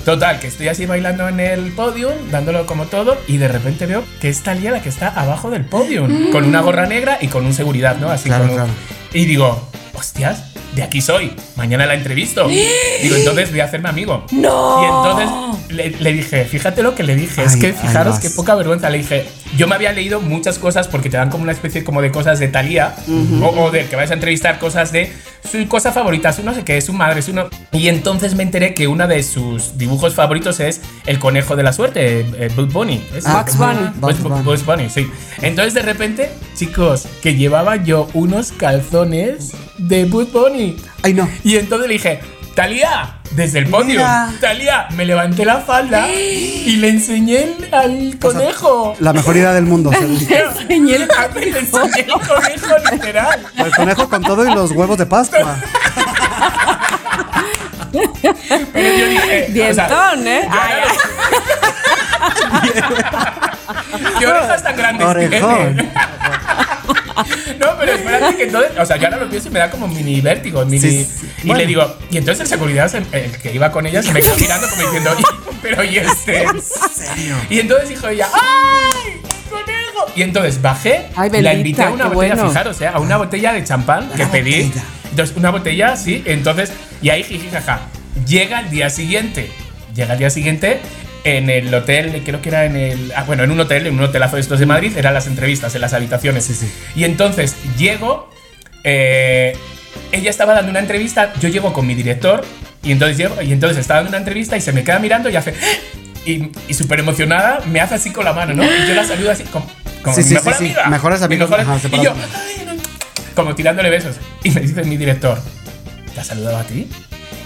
Total, 0.04 0.40
que 0.40 0.46
estoy 0.46 0.68
así 0.68 0.86
bailando 0.86 1.28
en 1.28 1.38
el 1.40 1.72
podium, 1.72 2.12
dándolo 2.30 2.64
como 2.66 2.86
todo, 2.86 3.18
y 3.26 3.36
de 3.36 3.48
repente 3.48 3.84
veo 3.86 4.04
que 4.20 4.30
es 4.30 4.42
Talía 4.42 4.70
la 4.70 4.80
que 4.80 4.88
está 4.88 5.08
abajo 5.08 5.50
del 5.50 5.64
podium, 5.66 6.30
con 6.32 6.44
una 6.44 6.60
gorra 6.62 6.86
negra 6.86 7.18
y 7.20 7.28
con 7.28 7.44
un 7.44 7.52
seguridad, 7.52 7.96
¿no? 7.98 8.08
Así 8.10 8.28
Claro, 8.28 8.44
como- 8.44 8.54
claro. 8.54 8.70
Y 9.12 9.26
digo, 9.26 9.68
hostias, 9.94 10.44
de 10.78 10.84
aquí 10.84 11.00
soy, 11.00 11.32
mañana 11.56 11.86
la 11.86 11.94
entrevisto. 11.94 12.46
Digo, 12.46 13.16
entonces 13.16 13.50
voy 13.50 13.58
a 13.58 13.64
hacerme 13.64 13.88
amigo. 13.88 14.24
¡No! 14.30 14.80
Y 14.80 14.86
entonces 14.86 15.74
le, 15.76 15.90
le 15.90 16.12
dije, 16.12 16.44
fíjate 16.44 16.84
lo 16.84 16.94
que 16.94 17.02
le 17.02 17.16
dije, 17.16 17.42
es 17.42 17.54
Ay, 17.54 17.60
que 17.60 17.72
fijaros 17.72 18.20
qué 18.20 18.30
poca 18.30 18.54
vergüenza. 18.54 18.88
Le 18.88 18.98
dije, 18.98 19.26
yo 19.56 19.66
me 19.66 19.74
había 19.74 19.92
leído 19.92 20.20
muchas 20.20 20.58
cosas 20.60 20.86
porque 20.86 21.10
te 21.10 21.16
dan 21.16 21.30
como 21.30 21.42
una 21.42 21.50
especie 21.52 21.82
como 21.82 22.00
de 22.00 22.12
cosas 22.12 22.38
de 22.38 22.46
Talía 22.46 22.94
o, 23.42 23.46
o 23.46 23.70
de 23.72 23.86
que 23.86 23.96
vais 23.96 24.10
a 24.12 24.14
entrevistar 24.14 24.60
cosas 24.60 24.92
de 24.92 25.12
su 25.50 25.66
cosa 25.66 25.92
favorita, 25.92 26.32
su 26.32 26.42
no 26.44 26.54
sé 26.54 26.62
qué, 26.64 26.80
su 26.80 26.92
madre, 26.92 27.22
su 27.22 27.32
no. 27.32 27.48
Y 27.72 27.88
entonces 27.88 28.34
me 28.36 28.44
enteré 28.44 28.74
que 28.74 28.86
uno 28.86 29.08
de 29.08 29.22
sus 29.24 29.78
dibujos 29.78 30.14
favoritos 30.14 30.60
es 30.60 30.80
el 31.06 31.18
conejo 31.18 31.56
de 31.56 31.62
la 31.64 31.72
suerte, 31.72 32.20
eh, 32.20 32.50
Bugs 32.54 32.72
Bunny. 32.72 33.04
¿Es? 33.16 33.26
Ah, 33.26 33.42
Bugs 33.42 33.56
Bunny. 33.58 33.90
Bugs, 33.96 34.00
Bugs 34.00 34.22
Bunny. 34.22 34.42
Bugs 34.44 34.66
Bunny, 34.66 34.90
sí. 34.90 35.10
Entonces 35.42 35.74
de 35.74 35.82
repente, 35.82 36.30
chicos, 36.54 37.06
que 37.22 37.34
llevaba 37.34 37.76
yo 37.76 38.08
unos 38.14 38.52
calzones 38.52 39.52
de 39.78 40.04
Bugs 40.04 40.32
Bunny. 40.32 40.67
Ay, 41.02 41.14
no. 41.14 41.28
Y 41.44 41.56
entonces 41.56 41.86
le 41.88 41.94
dije, 41.94 42.20
Talía, 42.54 43.14
desde 43.32 43.60
el 43.60 43.66
podio, 43.68 43.84
Mira. 44.00 44.32
Talía, 44.40 44.88
me 44.96 45.04
levanté 45.04 45.44
la 45.44 45.58
falda 45.58 46.08
y 46.10 46.76
le 46.76 46.88
enseñé 46.88 47.44
el- 47.44 47.68
al 47.74 48.18
conejo. 48.18 48.96
La 48.98 49.12
mejor 49.12 49.36
idea 49.36 49.52
del 49.52 49.64
mundo. 49.64 49.90
según- 49.98 50.16
enseñé 50.18 50.96
el, 50.96 51.08
le 51.36 51.58
enseñé 51.60 52.00
el 52.00 52.12
conejo 52.12 52.74
literal. 52.92 53.46
El 53.56 53.70
conejo 53.76 54.08
con 54.08 54.22
todo 54.22 54.44
y 54.48 54.52
los 54.54 54.72
huevos 54.72 54.98
de 54.98 55.06
Pascua. 55.06 55.56
Pero 58.72 58.98
yo 58.98 59.06
dije, 59.08 59.46
o 59.70 59.74
sea, 59.74 59.86
Dientón, 59.86 60.26
¿eh? 60.28 60.48
yo 62.70 64.18
¿Qué 64.18 64.26
orejas 64.26 64.62
tan 64.62 64.76
grandes 64.76 65.06
Orejón. 65.06 65.56
tiene? 65.76 65.92
No, 67.58 67.66
pero 67.78 67.92
espérate 67.92 68.36
que 68.36 68.42
entonces, 68.44 68.72
o 68.78 68.86
sea, 68.86 68.96
yo 68.96 69.04
ahora 69.06 69.18
lo 69.18 69.28
pienso 69.28 69.48
y 69.48 69.50
me 69.52 69.58
da 69.58 69.70
como 69.70 69.88
mini 69.88 70.20
vértigo, 70.20 70.64
mini. 70.64 70.80
Sí, 70.80 71.04
sí. 71.04 71.26
Y 71.42 71.46
Bueno. 71.48 71.60
le 71.60 71.66
digo, 71.66 71.96
y 72.10 72.16
entonces 72.18 72.42
el 72.42 72.46
seguridad, 72.48 72.88
se- 72.90 72.98
el 73.12 73.32
que 73.38 73.52
iba 73.54 73.70
con 73.72 73.86
ella, 73.86 74.02
se 74.02 74.12
me 74.12 74.20
quedó 74.20 74.36
mirando 74.36 74.68
como 74.68 74.82
diciendo, 74.82 75.10
"Oye, 75.16 75.24
pero 75.62 75.84
¿y 75.84 75.98
este? 75.98 76.46
Y 77.50 77.60
entonces 77.60 77.88
dijo 77.88 78.08
ella, 78.08 78.28
¡ay! 78.32 79.20
¡Conejo! 79.50 80.06
Y 80.14 80.22
entonces 80.22 80.60
bajé, 80.62 81.06
Ay, 81.16 81.30
la 81.30 81.50
bendita, 81.50 81.52
invité 81.54 81.82
a 81.82 81.90
una 81.90 82.04
botella, 82.06 82.34
bueno. 82.34 82.48
fijaros, 82.50 82.80
¿eh? 82.80 82.86
a 82.88 82.98
una 82.98 83.16
botella 83.16 83.52
de 83.52 83.64
champán 83.64 84.08
que 84.10 84.26
pedí. 84.26 84.62
botella. 84.64 84.84
Entonces, 85.10 85.36
una 85.36 85.50
botella, 85.50 85.96
sí, 85.96 86.22
entonces, 86.26 86.70
y 87.02 87.08
ahí 87.10 87.22
jiji, 87.24 87.48
jaja. 87.50 87.80
Llega 88.26 88.60
el 88.60 88.70
día 88.70 88.90
siguiente, 88.90 89.50
llega 89.94 90.12
el 90.14 90.18
día 90.18 90.30
siguiente 90.30 90.80
en 91.24 91.50
el 91.50 91.72
hotel, 91.74 92.22
creo 92.24 92.40
que 92.40 92.48
era 92.48 92.64
en 92.64 92.76
el. 92.76 93.12
Ah, 93.16 93.24
bueno, 93.24 93.44
en 93.44 93.50
un 93.50 93.60
hotel, 93.60 93.86
en 93.86 93.94
un 93.94 94.00
hotelazo 94.06 94.36
de 94.36 94.42
estos 94.42 94.58
de 94.60 94.66
Madrid, 94.66 94.92
eran 94.96 95.14
las 95.14 95.26
entrevistas, 95.26 95.74
en 95.74 95.80
las 95.80 95.92
habitaciones. 95.92 96.44
Sí, 96.44 96.54
sí. 96.54 96.70
Y 96.94 97.04
entonces 97.04 97.54
llego, 97.76 98.30
eh, 98.84 99.56
ella 100.12 100.30
estaba 100.30 100.54
dando 100.54 100.70
una 100.70 100.80
entrevista, 100.80 101.32
yo 101.40 101.48
llego 101.48 101.72
con 101.72 101.86
mi 101.86 101.94
director, 101.94 102.44
y 102.82 102.92
entonces 102.92 103.16
llego, 103.18 103.40
y 103.42 103.52
entonces 103.52 103.78
estaba 103.78 103.98
dando 104.00 104.10
una 104.10 104.18
entrevista 104.18 104.56
y 104.56 104.60
se 104.60 104.72
me 104.72 104.84
queda 104.84 104.98
mirando 104.98 105.28
y 105.28 105.36
hace. 105.36 105.54
Y, 106.24 106.50
y 106.68 106.74
súper 106.74 107.00
emocionada, 107.00 107.60
me 107.66 107.80
hace 107.80 107.94
así 107.94 108.10
con 108.10 108.24
la 108.24 108.32
mano, 108.32 108.52
¿no? 108.54 108.62
Y 108.64 108.86
yo 108.88 108.94
la 108.94 109.04
saludo 109.04 109.30
así, 109.30 109.44
como, 109.44 109.66
como 110.02 110.14
Sí, 110.16 110.24
mi 110.24 110.34
mejor 110.34 110.54
amiga. 110.54 110.86
Mejores 110.88 111.20
Mi 111.20 111.24
amigos, 111.26 111.50
mejor- 111.50 111.60
ajá, 111.76 111.88
y 111.88 112.04
yo, 112.04 112.12
"Ay, 112.12 112.66
no", 112.66 112.72
como 113.34 113.54
tirándole 113.54 113.88
besos. 113.90 114.16
Y 114.44 114.50
me 114.50 114.60
dice 114.60 114.84
mi 114.84 114.96
director, 114.96 115.40
¿te 116.14 116.20
ha 116.20 116.24
saludado 116.24 116.58
a 116.58 116.64
ti? 116.64 116.86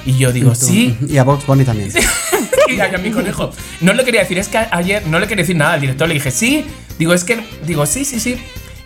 Y 0.04 0.18
yo 0.18 0.32
digo, 0.32 0.54
sí. 0.54 0.96
Y 1.08 1.16
a 1.18 1.22
Box 1.22 1.46
Bunny 1.46 1.64
también. 1.64 1.92
y 2.68 3.02
mi 3.02 3.10
conejo. 3.10 3.50
No 3.80 3.92
le 3.92 4.04
quería 4.04 4.20
decir, 4.20 4.38
es 4.38 4.48
que 4.48 4.58
ayer 4.70 5.06
no 5.06 5.18
le 5.18 5.26
quería 5.26 5.42
decir 5.42 5.56
nada 5.56 5.74
al 5.74 5.80
director. 5.80 6.08
Le 6.08 6.14
dije, 6.14 6.30
sí. 6.30 6.64
Digo, 6.98 7.14
es 7.14 7.24
que. 7.24 7.40
Digo, 7.66 7.86
sí, 7.86 8.04
sí, 8.04 8.20
sí. 8.20 8.36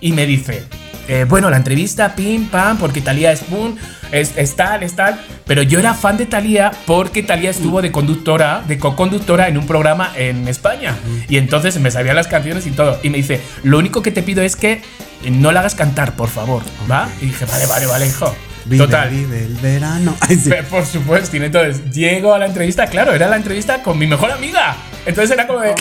Y 0.01 0.13
me 0.13 0.27
dice, 0.27 0.65
eh, 1.09 1.25
bueno, 1.29 1.51
la 1.51 1.57
entrevista, 1.57 2.15
pim, 2.15 2.49
pam, 2.49 2.79
porque 2.79 3.01
Talía 3.01 3.33
es 3.33 3.49
boom, 3.49 3.77
es, 4.13 4.37
es 4.37 4.57
tal, 4.57 4.83
es 4.83 4.95
tal. 4.95 5.21
Pero 5.47 5.63
yo 5.63 5.79
era 5.79 5.95
fan 5.95 6.17
de 6.17 6.27
Talía 6.27 6.73
porque 6.87 7.23
Talía 7.23 7.51
estuvo 7.51 7.81
de 7.81 7.93
conductora, 7.93 8.63
de 8.67 8.79
co-conductora 8.79 9.49
en 9.49 9.57
un 9.57 9.67
programa 9.67 10.13
en 10.17 10.49
España. 10.49 10.97
Y 11.29 11.37
entonces 11.39 11.79
me 11.81 11.91
sabía 11.91 12.15
las 12.15 12.27
canciones 12.27 12.67
y 12.67 12.73
todo. 12.73 12.99
Y 13.03 13.11
me 13.11 13.19
dice, 13.19 13.41
lo 13.63 13.79
único 13.79 14.03
que 14.03 14.11
te 14.11 14.23
pido 14.23 14.43
es 14.43 14.57
que 14.57 14.83
no 15.31 15.53
la 15.53 15.61
hagas 15.61 15.75
cantar, 15.75 16.15
por 16.15 16.29
favor. 16.29 16.63
¿Va? 16.91 17.09
Y 17.21 17.27
dije, 17.27 17.45
vale, 17.45 17.67
vale, 17.67 17.87
vale, 17.87 18.07
hijo. 18.07 18.35
Total. 18.79 19.09
vive 19.11 19.45
el 19.45 19.55
verano. 19.57 20.17
Ay, 20.29 20.37
sí. 20.37 20.51
Pe- 20.51 20.63
Por 20.65 20.85
supuesto, 20.85 21.37
y 21.37 21.43
entonces 21.43 21.91
llego 21.93 22.35
a 22.35 22.39
la 22.39 22.47
entrevista, 22.47 22.87
claro, 22.87 23.13
era 23.15 23.29
la 23.29 23.37
entrevista 23.37 23.83
con 23.83 23.99
mi 23.99 24.07
mejor 24.07 24.31
amiga. 24.33 24.77
Entonces 25.07 25.31
era 25.31 25.47
como 25.47 25.61
de. 25.61 25.73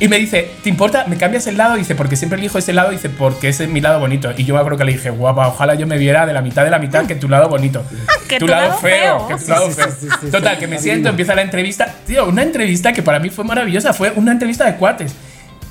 Y 0.00 0.08
me 0.08 0.18
dice, 0.18 0.50
¿te 0.62 0.68
importa? 0.68 1.04
¿Me 1.06 1.16
cambias 1.16 1.46
el 1.46 1.56
lado? 1.56 1.76
Dice, 1.76 1.94
porque 1.94 2.16
siempre 2.16 2.36
elijo 2.38 2.58
ese 2.58 2.72
lado. 2.72 2.90
Dice, 2.90 3.08
porque 3.10 3.48
ese 3.48 3.64
es 3.64 3.70
mi 3.70 3.80
lado 3.80 4.00
bonito. 4.00 4.32
Y 4.36 4.44
yo 4.44 4.54
me 4.54 4.60
acuerdo 4.60 4.78
que 4.78 4.84
le 4.84 4.92
dije, 4.94 5.10
guapa, 5.10 5.46
ojalá 5.46 5.76
yo 5.76 5.86
me 5.86 5.98
viera 5.98 6.26
de 6.26 6.32
la 6.32 6.42
mitad 6.42 6.64
de 6.64 6.70
la 6.70 6.80
mitad 6.80 7.06
que 7.06 7.14
tu 7.14 7.28
lado 7.28 7.48
bonito. 7.48 7.84
Que 8.28 8.38
tu 8.40 8.46
tu 8.46 8.50
lado 8.50 8.68
lado 8.70 8.80
feo. 8.80 9.18
feo. 9.20 9.28
Que 9.28 9.34
tu 9.34 9.40
Sí, 9.44 9.50
lado 9.50 9.68
sí, 9.68 9.74
feo. 9.74 9.86
sí, 9.90 9.96
sí, 10.00 10.08
sí, 10.22 10.30
Total, 10.32 10.54
sí, 10.54 10.60
que 10.60 10.66
me 10.66 10.78
siento, 10.80 11.08
empieza 11.10 11.34
la 11.36 11.42
entrevista. 11.42 11.94
Tío, 12.06 12.28
una 12.28 12.42
entrevista 12.42 12.92
que 12.92 13.02
para 13.04 13.20
mí 13.20 13.30
fue 13.30 13.44
maravillosa. 13.44 13.92
Fue 13.92 14.10
una 14.16 14.32
entrevista 14.32 14.64
de 14.64 14.74
cuates. 14.74 15.14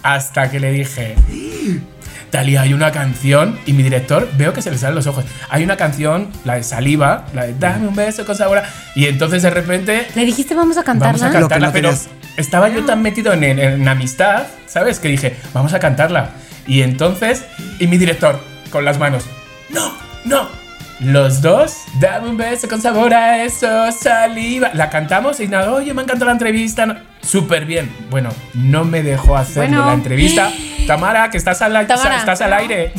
Hasta 0.04 0.50
que 0.50 0.60
le 0.62 0.72
dije, 0.72 1.16
Talía, 2.32 2.62
hay 2.62 2.74
una 2.74 2.92
canción 2.92 3.60
y 3.66 3.74
mi 3.74 3.84
director 3.84 4.28
veo 4.38 4.54
que 4.54 4.62
se 4.62 4.72
le 4.72 4.78
salen 4.78 4.96
los 4.96 5.06
ojos. 5.08 5.26
Hay 5.50 5.64
una 5.64 5.76
canción, 5.78 6.30
la 6.46 6.56
de 6.56 6.64
Saliva, 6.64 7.26
la 7.34 7.44
de 7.46 7.54
Dame 7.54 7.88
un 7.90 7.96
beso 7.96 8.26
con 8.26 8.36
sabor. 8.36 8.60
a-". 8.60 8.64
Y 8.96 9.06
entonces 9.08 9.44
de 9.44 9.50
repente 9.50 10.08
Le 10.16 10.26
dijiste, 10.26 10.56
vamos 10.56 10.78
a 10.78 10.84
cantarla. 10.84 11.12
vamos 11.12 11.22
a 11.22 11.26
Lo 11.28 11.32
que 11.34 11.40
cantarla, 11.42 11.68
no 11.68 11.74
pero 11.74 11.94
estaba 12.38 12.70
yo 12.70 12.86
tan 12.86 13.02
metido 13.02 13.34
en, 13.34 13.44
en- 13.44 13.60
en 13.60 13.88
amistad, 13.88 14.44
¿sabes? 14.66 15.00
Que 15.00 15.10
dije, 15.10 15.36
vamos 15.54 15.74
a 15.74 15.80
cantarla. 15.80 16.30
Y 16.66 16.84
entonces, 16.84 17.44
y 17.80 17.88
mi 17.88 17.98
director, 17.98 18.40
con 18.72 18.86
las 18.86 18.98
manos, 18.98 19.26
no, 19.70 19.92
no. 20.24 20.48
Los 21.02 21.42
dos, 21.42 21.78
dame 22.00 22.30
un 22.30 22.38
beso 22.38 22.68
con 22.70 22.80
sabor 22.82 23.12
a 23.14 23.44
eso, 23.44 23.92
saliva. 23.92 24.70
La 24.76 24.90
cantamos 24.92 25.40
y 25.40 25.48
nada, 25.48 25.72
oye, 25.74 25.94
me 25.96 26.02
ha 26.02 26.04
encantado 26.04 26.28
la 26.28 26.34
entrevista. 26.34 26.86
no- 26.86 26.96
Súper 27.24 27.66
bien. 27.66 27.92
Bueno, 28.10 28.30
no 28.54 28.86
me 28.86 29.02
dejó 29.04 29.36
hacer 29.36 29.68
Bueno. 29.68 29.86
la 29.86 29.94
entrevista. 29.94 30.52
Tamara, 30.88 31.30
que 31.30 31.38
estás 31.38 31.62
al, 31.62 31.88
Tamara. 31.88 32.18
estás 32.18 32.42
al 32.42 32.54
aire. 32.54 32.92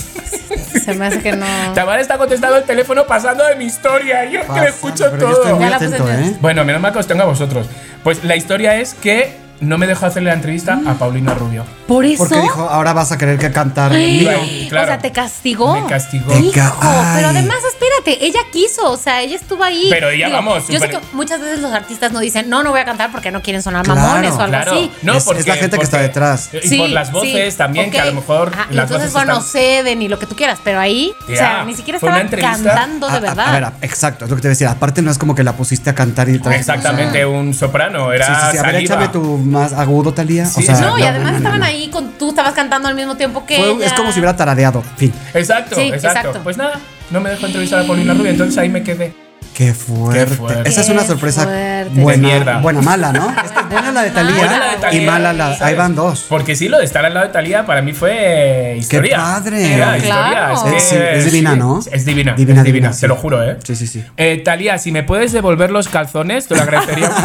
Se 0.85 0.95
me 0.95 1.07
hace 1.07 1.21
que 1.21 1.33
no. 1.33 1.47
Tamara 1.75 2.01
está 2.01 2.19
contestando 2.19 2.57
el 2.57 2.65
teléfono 2.65 3.05
pasando 3.07 3.45
de 3.47 3.57
mi 3.57 3.65
historia. 3.67 4.25
Yo 4.25 4.41
que 4.41 4.47
Pasa, 4.47 4.63
le 4.63 4.69
escucho 4.71 5.05
pero 5.11 5.19
yo 5.29 5.35
todo. 5.35 5.43
estoy 5.43 5.59
muy 5.61 5.69
Ya 5.71 5.77
atento, 5.77 6.09
en- 6.11 6.25
¿eh? 6.25 6.37
Bueno, 6.41 6.65
menos 6.65 6.81
mal 6.81 6.93
que 6.93 6.99
os 6.99 7.07
tengo 7.07 7.23
a 7.23 7.27
vosotros. 7.27 7.67
Pues 8.03 8.25
la 8.25 8.37
historia 8.37 8.77
es 8.77 8.95
que 8.95 9.37
no 9.61 9.79
me 9.79 9.87
dejó 9.87 10.07
hacerle 10.07 10.31
la 10.31 10.35
entrevista 10.35 10.81
a 10.87 10.95
Paulina 10.95 11.35
Rubio. 11.35 11.65
Por 11.87 12.05
eso. 12.05 12.25
Porque 12.25 12.41
dijo, 12.41 12.63
ahora 12.69 12.93
vas 12.95 13.13
a 13.13 13.19
querer 13.19 13.39
que 13.39 13.53
cantar 13.53 13.93
Ay, 13.93 14.67
claro. 14.69 14.87
O 14.87 14.89
sea, 14.89 14.99
te 14.99 15.13
castigó. 15.13 15.81
Me 15.81 15.87
castigó. 15.87 16.33
Te 16.33 16.41
Hijo, 16.41 16.81
pero 17.15 17.29
además, 17.29 17.59
espérate, 17.99 18.25
ella 18.25 18.41
quiso, 18.51 18.91
o 18.91 18.97
sea, 18.97 19.21
ella 19.23 19.37
estuvo 19.37 19.63
ahí. 19.65 19.87
Pero 19.91 20.11
ella, 20.11 20.29
vamos, 20.29 20.69
Yo 20.69 20.79
sé 20.79 20.89
que 20.89 20.99
muchas 21.13 21.41
veces 21.41 21.61
los 21.61 21.73
artistas 21.73 22.13
no 22.13 22.21
dicen, 22.21 22.49
no, 22.49 22.63
no 22.63 22.71
voy 22.71 22.81
a 22.81 22.85
cantar 22.85 23.11
porque 23.13 23.31
no 23.31 23.43
quieren 23.43 23.63
sonar 23.63 23.85
Claro, 23.85 24.01
mamones 24.01 24.33
o 24.33 24.41
algo 24.41 24.49
Claro, 24.49 24.73
así. 24.73 24.91
no, 25.03 25.15
Es- 25.15 25.27
es 25.27 25.47
la 25.47 25.57
gente 25.57 25.77
que 25.79 25.85
está 25.85 25.99
detrás. 25.99 26.51
Y 26.63 26.79
por 26.79 26.89
las 26.91 27.13
voces 27.13 27.57
también, 27.57 27.91
que 27.91 28.01
a 28.01 28.07
lo 28.07 28.15
mejor 28.15 28.51
Ajá, 28.55 28.67
y 28.71 28.75
las 28.75 28.85
entonces, 28.85 29.13
voces 29.13 29.13
bueno, 29.13 29.39
están- 29.39 29.51
ceden 29.53 30.03
y 30.03 30.09
lo 30.09 30.19
que 30.19 30.27
tú 30.27 30.37
quieras, 30.37 30.59
pero 30.63 30.81
ahí, 30.81 31.13
o 31.31 31.37
sea, 31.37 31.65
ni 31.65 31.75
siquiera 31.75 31.97
estaban 31.99 32.29
cantando 32.29 33.07
de 33.09 33.13
A- 33.13 33.17
a- 33.17 33.21
verdad. 33.21 33.49
A, 33.49 33.53
ver, 33.61 33.69
exacto, 33.83 34.25
es 34.25 34.31
lo 34.31 34.37
que 34.37 34.43
te 34.43 34.49
decía. 34.49 34.71
Aparte, 34.71 35.03
no 35.03 35.11
es 35.11 35.19
como 35.19 35.35
que 35.35 35.43
la 35.45 35.53
pusiste 35.55 35.91
a 35.91 35.95
cantar 35.95 36.29
y 36.29 36.39
tal. 36.39 36.53
Exactamente, 36.53 37.25
un 37.27 37.55
soprano, 37.55 38.13
era 38.13 38.27
Sí, 38.27 38.33
sí, 38.35 38.47
sí. 38.53 38.59
A 38.59 38.63
ver, 38.63 38.75
échame 38.77 39.09
tu 39.09 39.39
más 39.39 39.73
agudo, 39.73 40.13
Talía. 40.13 40.47
Sí, 40.47 40.61
o 40.61 40.63
sea, 40.63 40.81
no, 40.81 40.99
y 40.99 41.03
además 41.03 41.37
estaban 41.37 41.63
ahí 41.63 41.89
con 41.89 42.13
tú 42.13 42.31
estabas 42.31 42.53
cantando 42.55 42.89
al 42.89 42.95
mismo 42.95 43.17
tiempo 43.17 43.45
que 43.47 43.57
Fue- 43.57 43.71
ella. 43.73 43.87
es 43.87 43.93
como 43.93 44.13
si 44.13 44.19
hubiera 44.21 44.37
tarareado. 44.37 44.83
Fin. 44.97 45.13
Exacto, 45.35 45.79
exacto. 45.79 46.41
Pues 46.43 46.57
nada, 46.57 46.79
no 47.13 47.21
me 47.21 47.31
dejó 47.31 47.47
entrevistar 47.47 47.81
a 47.81 47.87
Paulina 47.87 48.15
Rubio, 48.15 48.31
entonces 48.31 48.59
ahí 48.59 48.69
me 48.69 48.83
quedé. 48.83 49.15
Qué 49.55 49.75
fuerte. 49.75 50.35
fuerte. 50.35 50.67
Esa 50.69 50.81
es 50.81 50.89
una 50.89 51.03
Qué 51.03 51.09
sorpresa 51.09 51.43
fuerte. 51.45 51.91
buena, 52.01 52.29
De 52.29 52.35
mierda. 52.35 52.59
buena, 52.61 52.81
mala, 52.81 53.13
¿no? 53.13 53.29
Es 53.45 53.53
buena 53.71 53.93
la 53.93 54.03
de 54.03 54.11
Talía 54.11 54.35
de 54.35 54.77
Thalía, 54.81 55.03
y 55.03 55.07
mala 55.07 55.33
la. 55.35 55.45
¿sabes? 55.49 55.61
Ahí 55.63 55.75
van 55.75 55.95
dos. 55.95 56.25
Porque 56.29 56.57
sí, 56.57 56.69
lo 56.69 56.79
de 56.79 56.85
estar 56.87 57.05
al 57.05 57.13
lado 57.13 57.27
de 57.27 57.33
Talía 57.35 57.67
para 57.67 57.83
mí 57.83 57.93
fue 57.93 58.77
historia. 58.79 59.19
padre! 59.19 59.75
Era 59.75 59.99
Claro. 59.99 60.55
historia. 60.55 60.77
Es- 60.79 60.83
sí, 60.89 60.97
es 60.97 61.25
divina, 61.27 61.53
sí, 61.53 61.59
¿no? 61.59 61.79
Es 61.81 61.85
divina, 62.07 62.33
Divina, 62.33 62.33
es 62.33 62.37
divina, 62.37 62.63
divina, 62.63 62.93
sí. 62.95 63.01
te 63.03 63.09
lo 63.09 63.17
juro, 63.17 63.43
¿eh? 63.43 63.59
Sí, 63.63 63.77
sí, 63.77 63.87
sí. 63.87 64.03
Eh, 64.17 64.41
Talía, 64.43 64.79
si 64.79 64.91
me 64.91 65.03
puedes 65.03 65.33
devolver 65.33 65.71
los 65.71 65.87
calzones, 65.89 66.49
te 66.49 66.57
lo 66.57 66.63
agradecería 66.63 67.11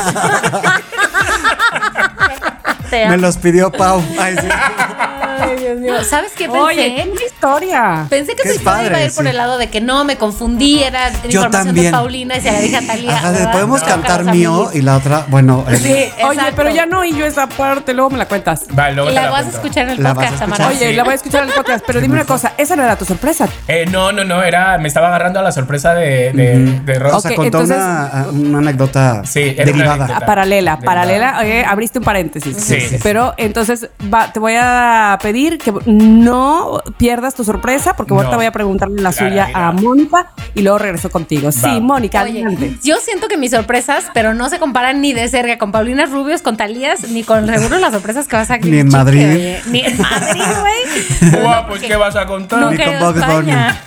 Me 2.92 3.18
los 3.18 3.38
pidió 3.38 3.72
Pau. 3.72 4.02
Ay, 4.20 4.36
sí. 4.40 4.48
Ay, 5.58 5.64
Dios 5.64 5.80
mío. 5.80 6.04
¿Sabes 6.04 6.32
qué 6.36 6.46
pensé? 6.46 6.60
Oye, 6.60 7.08
qué 7.18 7.26
historia. 7.26 8.06
Pensé 8.10 8.36
que 8.36 8.44
Qué 8.44 8.50
su 8.50 8.56
historia 8.56 8.74
padre, 8.78 8.88
iba 8.90 8.98
a 8.98 9.04
ir 9.06 9.12
por 9.14 9.28
el 9.28 9.38
lado 9.38 9.58
de 9.58 9.68
que 9.70 9.82
no, 9.82 10.04
me 10.04 10.18
confundí, 10.18 10.84
era 10.84 11.10
Yo 11.10 11.42
información 11.42 11.66
también. 11.68 11.86
de 11.88 11.92
Paulina 11.92 12.38
y 12.38 12.42
se 12.42 12.52
la 12.52 12.60
dije 12.60 12.78
a 12.78 12.86
Talía. 12.88 13.18
Ajá, 13.18 13.52
podemos 13.52 13.82
No, 13.82 13.88
cantar 13.88 14.24
mío 14.26 14.70
y 14.74 14.82
la 14.82 14.98
otra, 14.98 15.26
bueno, 15.30 15.66
el- 15.68 15.78
Sí, 15.80 16.06
Oye, 16.28 16.42
pero 16.56 16.70
ya 16.70 16.86
no, 16.86 17.04
y 17.04 17.16
yo 17.16 17.26
esa 17.26 17.48
parte, 17.48 17.94
luego 17.94 18.10
me 18.12 18.18
la 18.18 18.28
cuentas. 18.28 18.66
Vale, 18.72 18.96
luego 18.96 19.10
Y 19.10 19.14
te 19.14 19.20
la 19.20 19.26
la 19.28 19.32
vas 19.32 19.46
a 19.46 19.50
escuchar 19.50 19.84
en 19.86 19.90
el 19.92 20.04
La 20.04 20.14
podcast. 20.14 20.40
Tamara. 20.40 20.68
Oye, 20.68 20.90
sí. 20.90 20.94
la 20.94 21.04
voy 21.04 21.12
a 21.14 21.16
escuchar 21.16 21.44
en 21.44 21.50
el 21.50 21.56
podcast, 21.56 21.84
pero 21.88 22.02
dime 22.02 22.16
una 22.16 22.26
cosa, 22.26 22.54
esa 22.58 22.76
no 22.76 22.84
era 22.84 22.96
tu 22.96 23.06
sorpresa. 23.06 23.48
Eh, 23.68 23.86
no, 23.90 24.12
no, 24.12 24.24
no, 24.24 24.44
era, 24.44 24.78
me 24.78 24.88
estaba 24.88 25.08
agarrando 25.08 25.40
a 25.40 25.44
la 25.44 25.52
sorpresa 25.52 25.94
de, 25.94 26.32
de, 26.34 26.80
de 26.84 27.00
Ross. 27.00 27.14
o 27.14 27.20
sea, 27.22 27.36
contó 27.36 27.44
entonces- 27.62 27.78
una, 27.78 28.26
una 28.32 28.58
anécdota 28.60 29.22
Sí, 29.26 29.54
una 29.56 29.66
derivada. 29.66 29.94
anécdota. 29.94 30.18
Ah, 30.22 30.26
paralela, 30.26 30.80
paralela, 30.80 31.46
eh, 31.46 31.66
abriste 31.66 32.00
un 32.00 32.06
paréntesis. 32.06 32.56
Sí, 32.58 32.80
sí, 32.82 32.88
sí. 32.90 32.98
Pero 33.02 33.34
entonces 33.38 33.90
va- 34.14 34.32
te 34.32 34.40
voy 34.40 34.56
a 34.60 35.18
pedir 35.22 35.47
que 35.58 35.74
no 35.86 36.82
pierdas 36.98 37.34
tu 37.36 37.44
sorpresa, 37.46 37.96
porque 37.96 38.14
ahorita 38.14 38.32
No. 38.32 38.38
voy 38.38 38.46
a 38.46 38.52
preguntarle 38.52 39.02
la 39.02 39.12
Claro, 39.14 39.30
suya 39.30 39.46
mira. 39.48 39.68
a 39.68 39.72
Mónica 39.72 40.32
y 40.54 40.62
luego 40.62 40.78
regreso 40.78 41.10
contigo. 41.10 41.52
Sí. 41.52 41.80
Mónica, 41.82 42.24
Oye, 42.24 42.44
adelante. 42.44 42.78
yo 42.84 42.98
siento 42.98 43.28
que 43.30 43.38
mis 43.38 43.52
sorpresas, 43.52 44.06
pero 44.14 44.34
no 44.34 44.50
se 44.50 44.60
comparan 44.60 45.00
ni 45.02 45.14
de 45.14 45.28
cerca 45.30 45.58
con 45.58 45.72
Paulina 45.72 46.06
Rubios, 46.06 46.42
con 46.42 46.58
Talías, 46.58 47.08
ni 47.10 47.24
con 47.24 47.48
seguro 47.48 47.78
las 47.78 47.94
sorpresas 47.94 48.28
que 48.28 48.36
vas 48.36 48.52
a 48.52 48.58
Ni 48.58 48.80
en 48.80 48.90
Madrid. 48.90 49.26
oye. 49.30 49.62
Ni 49.72 49.80
en 49.86 49.98
Madrid, 50.02 50.42
güey. 50.60 51.32
Guau, 51.42 51.68
pues, 51.68 51.82
¿qué 51.82 51.96
vas 51.96 52.16
a 52.18 52.26
contar? 52.26 52.60
No 52.60 52.72
Ni 52.72 52.78
con. 52.78 53.18
España. 53.18 53.82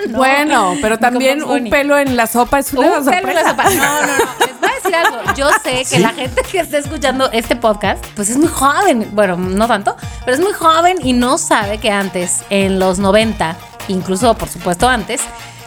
No. 0.08 0.18
Bueno, 0.18 0.74
pero 0.82 0.98
también 0.98 1.42
un 1.42 1.68
pelo 1.70 1.98
en 1.98 2.16
la 2.16 2.26
sopa 2.26 2.58
es 2.58 2.72
una 2.72 2.98
Un 2.98 3.04
pelo 3.04 3.10
en 3.10 3.22
sorpresa. 3.22 3.42
la 3.42 3.50
sopa. 3.50 3.64
No, 3.70 4.00
no, 4.00 4.06
no. 4.06 4.24
Les 4.46 4.60
voy 4.60 4.68
a 4.70 4.74
decir 4.74 4.94
algo. 4.94 5.18
Yo 5.36 5.48
sé 5.64 5.84
que 5.88 5.98
la 5.98 6.10
gente 6.10 6.42
que 6.42 6.60
está 6.60 6.78
escuchando 6.78 7.30
este 7.32 7.56
podcast, 7.56 8.04
pues 8.14 8.28
es 8.30 8.36
muy 8.36 8.48
joven. 8.48 9.08
Bueno, 9.12 9.36
no 9.36 9.66
tanto, 9.66 9.96
pero 10.24 10.34
es 10.36 10.40
muy 10.40 10.52
joven 10.52 10.98
y 11.02 11.12
no 11.12 11.38
sabe 11.38 11.78
que 11.78 11.90
antes, 11.90 12.42
en 12.50 12.78
los 12.78 12.98
90, 12.98 13.56
incluso 13.88 14.34
por 14.36 14.48
supuesto 14.48 14.88
antes, 14.88 15.20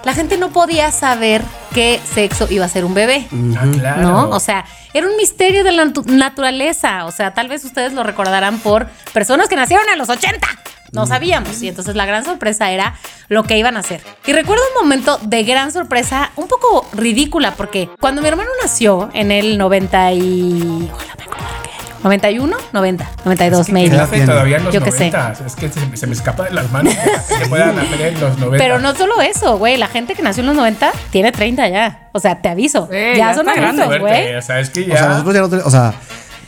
la 0.05 0.13
gente 0.13 0.37
no 0.37 0.49
podía 0.51 0.91
saber 0.91 1.41
qué 1.73 1.99
sexo 2.13 2.47
iba 2.49 2.65
a 2.65 2.69
ser 2.69 2.85
un 2.85 2.93
bebé. 2.93 3.27
Ah, 3.57 3.65
claro. 3.73 4.01
¿No? 4.01 4.29
O 4.29 4.39
sea, 4.39 4.63
era 4.93 5.07
un 5.07 5.17
misterio 5.17 5.63
de 5.65 5.71
la 5.73 5.83
natu- 5.83 6.05
naturaleza. 6.05 7.05
O 7.05 7.11
sea, 7.11 7.33
tal 7.33 7.49
vez 7.49 7.65
ustedes 7.65 7.91
lo 7.93 8.03
recordarán 8.03 8.59
por 8.59 8.87
personas 9.11 9.49
que 9.49 9.55
nacieron 9.57 9.85
en 9.91 9.97
los 9.97 10.07
80. 10.09 10.47
No 10.91 11.05
sabíamos. 11.05 11.61
Y 11.61 11.67
entonces 11.67 11.95
la 11.95 12.05
gran 12.05 12.25
sorpresa 12.25 12.71
era 12.71 12.95
lo 13.27 13.43
que 13.43 13.57
iban 13.57 13.77
a 13.77 13.81
hacer. 13.81 14.01
Y 14.25 14.33
recuerdo 14.33 14.63
un 14.75 14.83
momento 14.83 15.19
de 15.21 15.43
gran 15.43 15.71
sorpresa, 15.71 16.31
un 16.35 16.47
poco 16.47 16.87
ridícula, 16.93 17.53
porque 17.55 17.89
cuando 17.99 18.21
mi 18.21 18.27
hermano 18.27 18.49
nació 18.61 19.09
en 19.13 19.31
el 19.31 19.57
90 19.57 20.11
y... 20.13 20.89
Ojalá 20.93 21.13
me 21.17 21.23
acordara 21.23 21.49
qué 21.63 21.69
año. 21.71 21.79
91, 22.01 22.57
90, 22.71 23.09
92, 23.25 23.59
Es 23.59 23.65
que 23.67 23.71
maybe. 23.73 23.89
¿qué 23.95 24.01
hace 24.01 24.25
todavía 24.25 24.57
en 24.57 24.63
los 24.63 24.73
Yo 24.73 24.81
qué 24.81 24.91
sé. 24.91 25.11
90? 25.11 25.33
Es 25.45 25.55
que 25.55 25.69
se, 25.69 25.97
se 25.97 26.07
me 26.07 26.13
escapa 26.13 26.43
de 26.45 26.51
las 26.51 26.71
manos 26.71 26.95
que 26.95 27.35
se 27.39 27.45
puedan 27.47 27.77
hacer 27.77 28.01
en 28.01 28.21
los 28.21 28.37
90. 28.37 28.57
Pero 28.63 28.79
no 28.79 28.95
solo 28.95 29.21
eso, 29.21 29.57
güey. 29.57 29.75
La 29.77 29.87
gente 29.87 30.15
que 30.15 30.21
nació 30.23 30.41
en 30.41 30.47
los 30.47 30.55
90 30.55 30.91
tiene 31.11 31.31
30 31.33 31.67
ya. 31.67 32.09
O 32.13 32.19
sea, 32.19 32.41
te 32.41 32.47
aviso. 32.49 32.87
Sí, 32.89 32.97
ya, 32.97 33.15
ya 33.17 33.35
son 33.35 33.49
adultos, 33.49 33.99
güey. 33.99 34.35
O 34.35 34.41
sea, 34.41 34.59
es 34.61 34.69
que 34.69 34.83
O 34.83 34.87
ya. 34.87 34.97
sea, 34.97 35.07
nosotros 35.09 35.35
ya 35.35 35.41
no, 35.57 35.65
o 35.65 35.69
sea, 35.69 35.93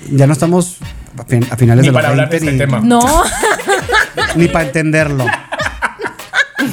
ya 0.10 0.26
no 0.26 0.34
estamos 0.34 0.78
a, 1.20 1.26
fin- 1.26 1.46
a 1.52 1.58
finales 1.58 1.82
Ni 1.82 1.88
de 1.90 1.92
los 1.92 2.02
para 2.02 2.10
hablar 2.12 2.30
de 2.30 2.40
20 2.40 2.46
este 2.50 2.52
ni, 2.54 2.58
tema. 2.58 2.80
No. 2.82 3.02
ni 4.36 4.48
para 4.48 4.66
entenderlo. 4.66 5.26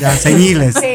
ya, 0.01 0.17
señiles. 0.17 0.75
Sí. 0.75 0.93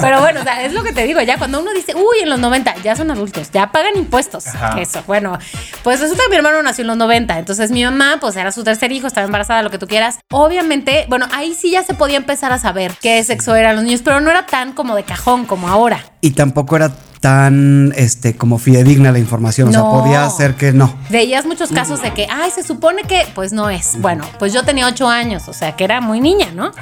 Pero 0.00 0.20
bueno, 0.20 0.40
o 0.40 0.42
sea, 0.42 0.64
es 0.64 0.72
lo 0.72 0.82
que 0.82 0.92
te 0.92 1.04
digo, 1.04 1.20
ya 1.20 1.38
cuando 1.38 1.60
uno 1.60 1.72
dice, 1.72 1.94
uy, 1.94 2.18
en 2.22 2.30
los 2.30 2.38
90, 2.38 2.76
ya 2.82 2.96
son 2.96 3.10
adultos, 3.10 3.50
ya 3.50 3.70
pagan 3.72 3.96
impuestos. 3.96 4.46
Ajá. 4.46 4.80
Eso, 4.80 5.02
bueno, 5.06 5.38
pues 5.82 6.00
resulta 6.00 6.24
que 6.24 6.30
mi 6.30 6.36
hermano 6.36 6.62
nació 6.62 6.82
en 6.82 6.88
los 6.88 6.96
90, 6.96 7.38
entonces 7.38 7.70
mi 7.70 7.84
mamá, 7.84 8.18
pues 8.20 8.36
era 8.36 8.52
su 8.52 8.64
tercer 8.64 8.92
hijo, 8.92 9.06
estaba 9.06 9.24
embarazada, 9.24 9.62
lo 9.62 9.70
que 9.70 9.78
tú 9.78 9.86
quieras. 9.86 10.18
Obviamente, 10.30 11.06
bueno, 11.08 11.26
ahí 11.32 11.54
sí 11.54 11.70
ya 11.70 11.82
se 11.82 11.94
podía 11.94 12.16
empezar 12.16 12.52
a 12.52 12.58
saber 12.58 12.92
qué 13.00 13.22
sexo 13.24 13.54
eran 13.54 13.76
los 13.76 13.84
niños, 13.84 14.02
pero 14.04 14.20
no 14.20 14.30
era 14.30 14.46
tan 14.46 14.72
como 14.72 14.94
de 14.94 15.04
cajón 15.04 15.44
como 15.44 15.68
ahora. 15.68 16.04
Y 16.20 16.32
tampoco 16.32 16.76
era 16.76 16.92
tan 17.20 17.92
este 17.96 18.34
como 18.34 18.58
fidedigna 18.58 19.12
la 19.12 19.18
información. 19.18 19.68
O 19.68 19.72
sea, 19.72 19.82
podía 19.82 20.28
ser 20.30 20.54
que 20.54 20.72
no. 20.72 20.94
Veías 21.10 21.44
muchos 21.44 21.70
casos 21.70 22.02
de 22.02 22.12
que, 22.12 22.26
ay, 22.30 22.50
se 22.50 22.62
supone 22.62 23.02
que, 23.02 23.26
pues 23.34 23.52
no 23.52 23.68
es. 23.68 24.00
Bueno, 24.00 24.24
pues 24.38 24.52
yo 24.52 24.64
tenía 24.64 24.88
ocho 24.88 25.08
años, 25.08 25.46
o 25.48 25.52
sea, 25.52 25.76
que 25.76 25.84
era 25.84 26.00
muy 26.00 26.20
niña, 26.20 26.48
¿no? 26.54 26.72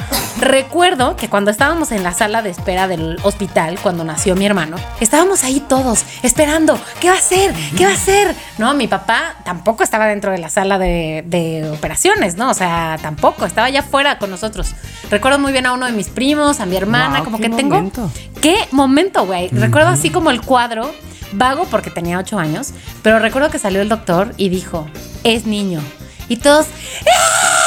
Recuerdo 0.40 1.16
que 1.16 1.28
cuando 1.28 1.50
estábamos 1.50 1.90
en 1.90 2.04
la 2.04 2.12
sala 2.12 2.42
de 2.42 2.50
espera 2.50 2.86
del 2.86 3.18
hospital, 3.24 3.78
cuando 3.82 4.04
nació 4.04 4.36
mi 4.36 4.46
hermano, 4.46 4.76
estábamos 5.00 5.42
ahí 5.42 5.60
todos 5.68 6.04
esperando, 6.22 6.78
¿qué 7.00 7.08
va 7.08 7.16
a 7.16 7.18
hacer? 7.18 7.52
¿Qué 7.76 7.84
va 7.84 7.90
a 7.90 7.94
hacer? 7.94 8.34
No, 8.58 8.74
mi 8.74 8.86
papá 8.86 9.34
tampoco 9.44 9.82
estaba 9.82 10.06
dentro 10.06 10.30
de 10.30 10.38
la 10.38 10.50
sala 10.50 10.78
de, 10.78 11.24
de 11.26 11.68
operaciones, 11.70 12.36
¿no? 12.36 12.50
O 12.50 12.54
sea, 12.54 12.96
tampoco, 13.02 13.44
estaba 13.44 13.66
allá 13.66 13.80
afuera 13.80 14.18
con 14.18 14.30
nosotros. 14.30 14.74
Recuerdo 15.10 15.40
muy 15.40 15.50
bien 15.50 15.66
a 15.66 15.72
uno 15.72 15.86
de 15.86 15.92
mis 15.92 16.08
primos, 16.08 16.60
a 16.60 16.66
mi 16.66 16.76
hermana, 16.76 17.24
como 17.24 17.38
que 17.38 17.48
tengo... 17.48 17.76
momento. 17.76 18.10
¿Qué 18.40 18.56
momento, 18.70 19.26
güey? 19.26 19.48
Recuerdo 19.48 19.88
así 19.88 20.10
como 20.10 20.27
el 20.30 20.40
cuadro, 20.42 20.94
vago 21.32 21.64
porque 21.70 21.90
tenía 21.90 22.18
ocho 22.18 22.38
años, 22.38 22.72
pero 23.02 23.18
recuerdo 23.18 23.50
que 23.50 23.58
salió 23.58 23.80
el 23.82 23.88
doctor 23.88 24.32
y 24.36 24.48
dijo, 24.48 24.88
es 25.24 25.46
niño. 25.46 25.80
Y 26.28 26.36
todos, 26.36 26.66
¡ah! 27.06 27.57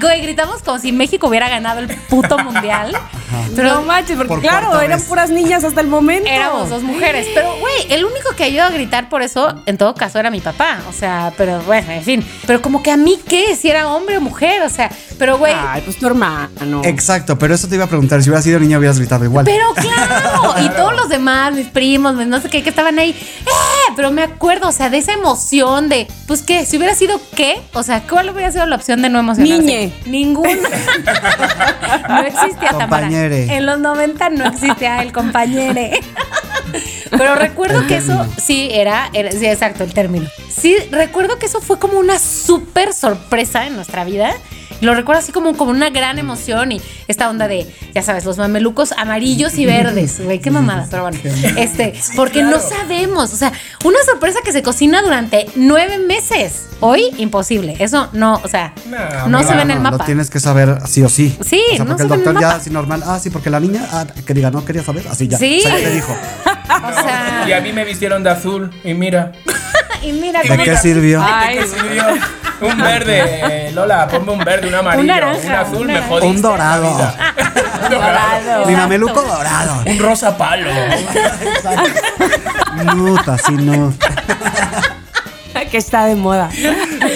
Güey, 0.00 0.22
gritamos 0.22 0.62
como 0.62 0.78
si 0.78 0.92
México 0.92 1.28
hubiera 1.28 1.48
ganado 1.48 1.80
el 1.80 1.88
puto 2.08 2.38
mundial. 2.38 2.96
Pero 3.56 3.74
no 3.74 3.82
manches, 3.82 4.16
porque 4.16 4.28
Por 4.28 4.40
claro, 4.40 4.80
eran 4.80 4.98
vez. 4.98 5.08
puras 5.08 5.30
niñas 5.30 5.64
hasta 5.64 5.80
el 5.80 5.88
momento. 5.88 6.28
Éramos 6.28 6.68
dos 6.68 6.82
mujeres. 6.82 7.26
Pero, 7.34 7.56
güey, 7.58 7.74
el 7.90 8.04
único 8.04 8.30
que 8.36 8.44
ayudó 8.44 8.64
a 8.64 8.70
gritar 8.70 9.08
por 9.08 9.22
eso, 9.22 9.54
en 9.66 9.76
todo 9.76 9.94
caso, 9.94 10.18
era 10.18 10.30
mi 10.30 10.40
papá. 10.40 10.78
O 10.88 10.92
sea, 10.92 11.32
pero 11.36 11.60
bueno, 11.62 11.90
en 11.92 12.02
fin. 12.02 12.24
Pero 12.46 12.62
como 12.62 12.82
que 12.82 12.90
a 12.90 12.96
mí, 12.96 13.18
¿qué? 13.28 13.56
Si 13.56 13.68
era 13.68 13.88
hombre 13.88 14.18
o 14.18 14.20
mujer. 14.20 14.62
O 14.62 14.68
sea, 14.68 14.90
pero, 15.18 15.38
güey. 15.38 15.54
Ay, 15.56 15.82
pues 15.84 15.98
tu 15.98 16.06
hermano. 16.06 16.82
Exacto, 16.84 17.38
pero 17.38 17.54
eso 17.54 17.68
te 17.68 17.74
iba 17.74 17.84
a 17.84 17.88
preguntar. 17.88 18.22
Si 18.22 18.28
hubieras 18.28 18.44
sido 18.44 18.60
niña, 18.60 18.78
hubieras 18.78 18.98
gritado 18.98 19.24
igual. 19.24 19.44
Pero 19.44 19.72
claro, 19.74 20.54
y 20.64 20.68
todos 20.70 20.94
los 20.94 21.08
demás, 21.08 21.54
mis 21.54 21.66
primos, 21.68 22.14
no 22.14 22.40
sé 22.40 22.48
qué, 22.48 22.62
que 22.62 22.70
estaban 22.70 22.98
ahí. 22.98 23.10
¡Eh! 23.10 23.92
Pero 23.96 24.10
me 24.10 24.22
acuerdo, 24.22 24.68
o 24.68 24.72
sea, 24.72 24.90
de 24.90 24.98
esa 24.98 25.12
emoción 25.12 25.88
de, 25.88 26.06
pues 26.26 26.42
qué, 26.42 26.64
si 26.66 26.76
hubiera 26.76 26.94
sido 26.94 27.20
qué, 27.34 27.60
o 27.72 27.82
sea, 27.82 28.02
¿cuál 28.08 28.30
hubiera 28.30 28.50
sido 28.50 28.66
la 28.66 28.76
opción 28.76 29.02
de 29.02 29.08
no 29.08 29.18
emocionarse? 29.18 29.63
Niñe. 29.64 29.92
Ninguna. 30.06 30.68
no 32.08 32.20
existía 32.22 32.70
Tamara. 32.70 32.86
Compañere. 33.02 33.56
En 33.56 33.66
los 33.66 33.78
90 33.78 34.30
no 34.30 34.46
existía 34.46 35.02
el 35.02 35.12
compañere. 35.12 36.00
Pero 37.10 37.34
recuerdo 37.36 37.80
El 37.80 37.86
que 37.86 37.96
eso 37.98 38.26
sí 38.42 38.68
era, 38.72 39.08
era- 39.12 39.30
sí, 39.30 39.46
exacto, 39.46 39.84
el 39.84 39.94
término. 39.94 40.28
Sí, 40.48 40.76
recuerdo 40.90 41.38
que 41.38 41.46
eso 41.46 41.60
fue 41.60 41.78
como 41.78 41.98
una 41.98 42.18
súper 42.18 42.92
sorpresa 42.92 43.66
en 43.66 43.76
nuestra 43.76 44.04
vida. 44.04 44.34
Lo 44.84 44.94
recuerdo 44.94 45.20
así 45.20 45.32
como, 45.32 45.56
como 45.56 45.70
una 45.70 45.90
gran 45.90 46.18
emoción 46.18 46.72
y 46.72 46.80
esta 47.08 47.28
onda 47.28 47.48
de, 47.48 47.66
ya 47.94 48.02
sabes, 48.02 48.24
los 48.24 48.38
mamelucos 48.38 48.92
amarillos 48.92 49.56
y 49.58 49.66
verdes. 49.66 50.20
Güey, 50.24 50.38
qué 50.40 50.50
mamada, 50.50 50.86
pero 50.90 51.02
bueno. 51.02 51.18
Este, 51.56 51.94
porque 52.16 52.42
no 52.42 52.58
sabemos. 52.60 53.32
O 53.32 53.36
sea, 53.36 53.52
una 53.84 53.98
sorpresa 54.04 54.38
que 54.44 54.52
se 54.52 54.62
cocina 54.62 55.02
durante 55.02 55.46
nueve 55.56 55.98
meses. 55.98 56.68
Hoy, 56.80 57.10
imposible. 57.18 57.76
Eso 57.78 58.08
no, 58.12 58.40
o 58.44 58.48
sea, 58.48 58.72
No, 59.28 59.42
se 59.42 59.54
ve 59.54 59.62
en 59.62 59.70
el 59.70 59.80
mapa. 59.80 59.98
Lo 59.98 60.04
tienes 60.04 60.28
que 60.30 60.40
saber 60.40 60.78
sí 60.86 61.02
o 61.02 61.08
sí. 61.08 61.36
Sí, 61.44 61.62
o 61.72 61.76
sea, 61.76 61.84
no 61.84 61.96
porque 61.96 62.02
se 62.02 62.02
el 62.04 62.08
ve 62.08 62.14
en 62.14 62.20
el 62.20 62.24
doctor 62.24 62.34
ya 62.40 62.46
mapa. 62.48 62.60
así 62.60 62.70
normal. 62.70 63.02
Ah, 63.06 63.18
sí, 63.22 63.30
porque 63.30 63.50
la 63.50 63.60
niña, 63.60 63.86
ah, 63.92 64.06
que 64.26 64.34
diga, 64.34 64.50
no 64.50 64.64
quería 64.64 64.82
saber. 64.82 65.06
Así 65.08 65.26
ya. 65.28 65.38
Sí. 65.38 65.60
O 65.60 65.68
sea, 65.68 65.78
ya 65.78 65.84
te 65.84 65.94
dijo. 65.94 66.16
O 66.64 66.92
sea, 67.02 67.44
Y 67.46 67.52
a 67.52 67.60
mí 67.60 67.72
me 67.72 67.84
vistieron 67.84 68.22
de 68.22 68.30
azul 68.30 68.70
y 68.82 68.94
mira. 68.94 69.32
y 70.04 70.12
mira 70.12 70.42
¿De 70.42 70.48
cómo- 70.48 70.62
qué 70.64 70.76
sirvió? 70.76 71.24
Ay, 71.26 71.58
¿Qué 71.58 71.66
sirvió? 71.66 72.04
Un 72.60 72.78
verde, 72.78 73.70
Lola, 73.74 74.06
ponme 74.08 74.32
un 74.32 74.38
verde, 74.38 74.68
un 74.68 74.74
amarillo, 74.74 75.00
un, 75.02 75.06
naranja, 75.06 75.60
azul, 75.60 75.78
un 75.78 75.86
me 75.86 76.00
jodiste 76.00 76.26
Un 76.28 76.42
dorado. 76.42 76.88
Un 77.84 77.90
dorado. 77.90 78.66
Mi 78.66 78.74
mameluco 78.74 79.20
dorado. 79.22 79.82
Un 79.84 79.98
rosa 79.98 80.38
palo. 80.38 80.70
Nuta, 82.94 83.36
sí, 83.36 83.52
no. 83.52 83.92
que 85.70 85.78
está 85.78 86.06
de 86.06 86.14
moda. 86.14 86.50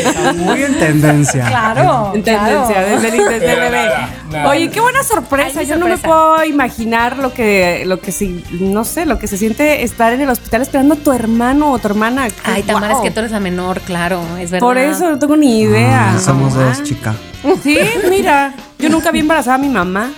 Está 0.01 0.33
muy 0.37 0.63
en 0.63 0.79
tendencia. 0.79 1.45
Claro. 1.47 2.13
En 2.15 2.23
tendencia, 2.23 2.81
desde, 2.83 3.11
desde 3.11 3.39
Pero 3.41 3.61
bebé. 3.63 3.85
nada, 3.87 4.09
nada. 4.33 4.49
Oye, 4.49 4.71
qué 4.71 4.81
buena 4.81 5.03
sorpresa. 5.03 5.61
Ay, 5.61 5.67
Yo 5.67 5.77
no 5.77 5.87
me 5.89 5.99
puedo 5.99 6.45
imaginar 6.45 7.19
lo 7.19 7.33
que, 7.33 7.83
lo 7.87 8.01
que 8.01 8.13
sí, 8.13 8.45
no 8.61 8.85
sé, 8.85 9.07
lo 9.07 9.19
que 9.19 9.27
se 9.27 9.37
siente 9.37 9.83
estar 9.83 10.13
en 10.13 10.21
el 10.21 10.29
hospital 10.31 10.63
esperando 10.63 10.95
a 10.95 10.97
tu 10.99 11.13
hermano 11.13 11.73
o 11.73 11.79
tu 11.79 11.89
hermana. 11.89 12.29
Ay, 12.45 12.63
Tamara, 12.63 12.95
Wow. 12.95 13.03
es 13.05 13.09
que 13.09 13.11
tú 13.13 13.21
eres 13.21 13.33
la 13.33 13.41
menor, 13.41 13.81
claro, 13.81 14.21
es 14.41 14.51
verdad. 14.51 14.67
Por 14.67 14.79
eso 14.79 15.09
no 15.11 15.19
tengo 15.19 15.37
ni 15.37 15.61
idea. 15.61 16.13
Ah, 16.15 16.19
somos 16.19 16.55
Ah. 16.57 16.65
dos, 16.69 16.83
chica. 16.83 17.15
Sí, 17.63 17.79
mira, 18.11 18.53
yo 18.79 18.89
nunca 18.89 19.11
vi 19.11 19.21
embarazada 19.21 19.55
a 19.57 19.59
mi 19.59 19.69
mamá. 19.69 20.11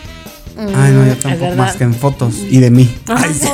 Ay, 0.59 0.93
no, 0.93 1.07
yo 1.07 1.13
Mm, 1.13 1.17
tampoco 1.17 1.55
más 1.57 1.77
que 1.77 1.85
en 1.85 1.95
fotos 1.95 2.35
y 2.49 2.59
de 2.59 2.71
mí. 2.71 2.95
Ay, 3.09 3.35
sí. 3.35 3.49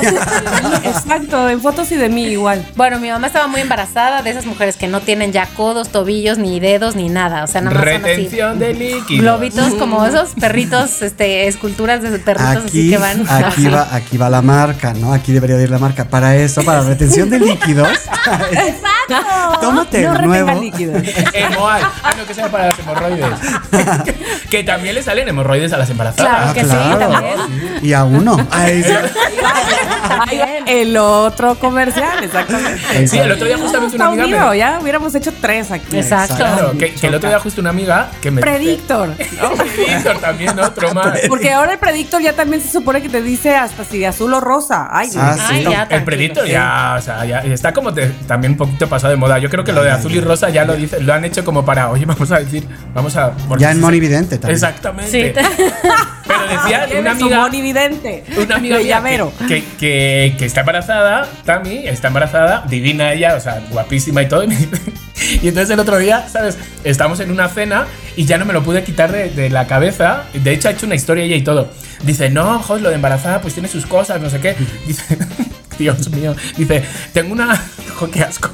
Exacto, 0.83 1.49
en 1.49 1.61
fotos 1.61 1.91
y 1.91 1.95
de 1.95 2.09
mí 2.09 2.25
igual. 2.25 2.65
Bueno, 2.75 2.99
mi 2.99 3.09
mamá 3.09 3.27
estaba 3.27 3.47
muy 3.47 3.61
embarazada 3.61 4.21
de 4.21 4.29
esas 4.29 4.45
mujeres 4.45 4.75
que 4.77 4.87
no 4.87 5.01
tienen 5.01 5.31
ya 5.31 5.45
codos, 5.47 5.89
tobillos, 5.89 6.37
ni 6.37 6.59
dedos, 6.59 6.95
ni 6.95 7.09
nada. 7.09 7.43
O 7.43 7.47
sea, 7.47 7.61
nada 7.61 7.75
más 7.75 7.83
son 7.83 7.95
así. 7.95 8.03
Retención 8.03 8.59
de 8.59 8.73
líquido. 8.73 9.21
Globitos 9.21 9.73
como 9.75 10.05
esos 10.05 10.29
perritos, 10.39 11.01
este, 11.01 11.47
esculturas 11.47 12.01
de 12.01 12.17
perritos 12.19 12.65
así 12.65 12.89
que 12.89 12.97
van. 12.97 13.25
aquí 13.27 13.67
va, 13.67 13.87
aquí 13.91 14.17
va 14.17 14.29
la 14.29 14.41
marca, 14.41 14.93
¿no? 14.93 15.13
Aquí 15.13 15.31
debería 15.31 15.57
de 15.57 15.63
ir 15.63 15.69
la 15.69 15.79
marca. 15.79 16.05
Para 16.05 16.35
eso, 16.35 16.63
para 16.63 16.81
retención 16.81 17.29
de 17.29 17.39
líquidos. 17.39 17.89
Tómate 19.61 20.03
no 20.03 20.15
el 20.15 20.25
nuevo. 20.25 20.61
líquidos. 20.61 21.01
Hemoal. 21.33 21.81
Ah, 22.03 22.13
no, 22.17 22.25
que 22.25 22.33
sea 22.33 22.49
para 22.49 22.67
las 22.67 22.79
hemorroides. 22.79 23.25
que 24.49 24.63
también 24.63 24.95
le 24.95 25.03
salen 25.03 25.27
hemorroides 25.27 25.73
a 25.73 25.77
las 25.77 25.89
embarazadas. 25.89 26.53
Claro 26.53 26.53
que 26.53 26.63
sí, 26.63 26.86
también. 26.97 27.39
Y 27.81 27.93
a 27.93 28.03
uno. 28.03 28.37
el 30.65 30.97
otro 30.97 31.55
comercial, 31.55 32.23
exactamente. 32.23 33.07
Sí, 33.07 33.17
el 33.17 33.31
otro 33.31 33.45
día 33.47 33.57
justamente 33.57 33.95
una 33.95 34.05
Está 34.05 34.07
amiga 34.23 34.25
unido, 34.37 34.49
me... 34.51 34.57
ya 34.57 34.79
hubiéramos 34.81 35.13
hecho 35.15 35.31
tres 35.39 35.71
aquí. 35.71 35.97
Exacto. 35.97 36.35
Claro, 36.37 36.71
que, 36.77 36.93
que 36.93 37.07
el 37.07 37.15
otro 37.15 37.29
día 37.29 37.39
justo 37.39 37.61
una 37.61 37.69
amiga 37.69 38.09
que 38.21 38.31
me... 38.31 38.41
Predictor. 38.41 39.09
No, 39.41 39.51
Predictor 39.51 40.17
también, 40.19 40.59
otro 40.59 40.93
más. 40.93 41.19
Porque 41.29 41.51
ahora 41.51 41.73
el 41.73 41.79
predictor 41.79 42.21
ya 42.21 42.33
también 42.33 42.61
se 42.61 42.71
supone 42.71 43.01
que 43.01 43.09
te 43.09 43.21
dice 43.21 43.55
hasta 43.55 43.83
si 43.83 43.99
de 43.99 44.07
azul 44.07 44.33
o 44.33 44.39
rosa. 44.39 44.87
Ay. 44.91 45.09
Ah, 45.15 45.35
Ay, 45.49 45.57
sí. 45.57 45.63
ya, 45.63 45.69
El 45.83 45.87
tranquilo. 45.87 46.05
predictor 46.05 46.47
ya, 46.47 46.95
o 46.97 47.01
sea, 47.01 47.25
ya 47.25 47.39
está 47.41 47.73
como 47.73 47.93
te- 47.93 48.07
también 48.27 48.53
un 48.53 48.57
poquito 48.57 48.87
pasado 48.89 49.11
de 49.11 49.17
moda. 49.17 49.37
Yo 49.39 49.49
creo 49.49 49.63
que 49.63 49.71
lo 49.73 49.83
de 49.83 49.91
azul 49.91 50.11
y 50.13 50.19
rosa 50.19 50.49
ya 50.49 50.65
lo 50.65 50.73
dice, 50.75 50.99
lo 51.01 51.13
han 51.13 51.23
hecho 51.25 51.43
como 51.45 51.63
para, 51.65 51.89
oye, 51.91 52.05
vamos 52.05 52.31
a 52.31 52.39
decir, 52.39 52.67
vamos 52.93 53.15
a. 53.15 53.33
Ya 53.57 53.69
en 53.71 53.77
sí, 53.77 53.81
Monividente 53.81 54.37
también. 54.37 54.55
Exactamente. 54.55 55.11
Sí. 55.11 55.31
Pero 56.27 56.47
decía 56.49 56.87
una 56.99 57.11
amiga. 57.11 57.39
monividente. 57.41 58.23
Una 58.37 58.55
amiga 58.55 58.77
De 58.77 58.85
llavero. 58.85 59.31
que, 59.47 59.63
que- 59.79 60.35
que 60.37 60.46
está 60.47 60.61
embarazada, 60.61 61.27
Tami, 61.45 61.87
está 61.87 62.07
embarazada, 62.07 62.63
divina 62.67 63.13
ella, 63.13 63.35
o 63.35 63.39
sea, 63.39 63.61
guapísima 63.69 64.21
y 64.23 64.27
todo. 64.27 64.43
Y, 64.43 64.47
me 64.47 64.55
entonces 65.43 65.69
el 65.69 65.79
otro 65.79 65.97
día, 65.97 66.27
¿sabes? 66.27 66.57
Estamos 66.83 67.19
en 67.19 67.31
una 67.31 67.47
cena 67.49 67.85
y 68.15 68.25
ya 68.25 68.37
no 68.37 68.45
me 68.45 68.53
lo 68.53 68.63
pude 68.63 68.83
quitar 68.83 69.11
de, 69.11 69.29
de 69.29 69.49
la 69.49 69.67
cabeza. 69.67 70.23
De 70.33 70.51
hecho, 70.53 70.67
ha 70.67 70.71
hecho 70.71 70.85
una 70.85 70.95
historia 70.95 71.23
ella 71.23 71.35
y 71.35 71.43
todo. 71.43 71.69
Dice, 72.03 72.29
no, 72.29 72.59
joder, 72.59 72.81
lo 72.83 72.89
de 72.89 72.95
embarazada 72.95 73.41
pues 73.41 73.53
tiene 73.53 73.69
sus 73.69 73.85
cosas, 73.85 74.19
no 74.21 74.29
sé 74.29 74.39
qué. 74.39 74.55
Dice, 74.87 75.17
Dios 75.79 76.09
mío. 76.09 76.35
Dice, 76.57 76.83
tengo 77.13 77.33
una. 77.33 77.55
Jo, 77.95 78.09
qué 78.09 78.21
asco. 78.21 78.49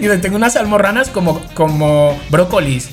Dice, 0.00 0.18
tengo 0.18 0.36
unas 0.36 0.56
almorranas 0.56 1.08
como, 1.08 1.40
como 1.54 2.18
brócolis. 2.30 2.88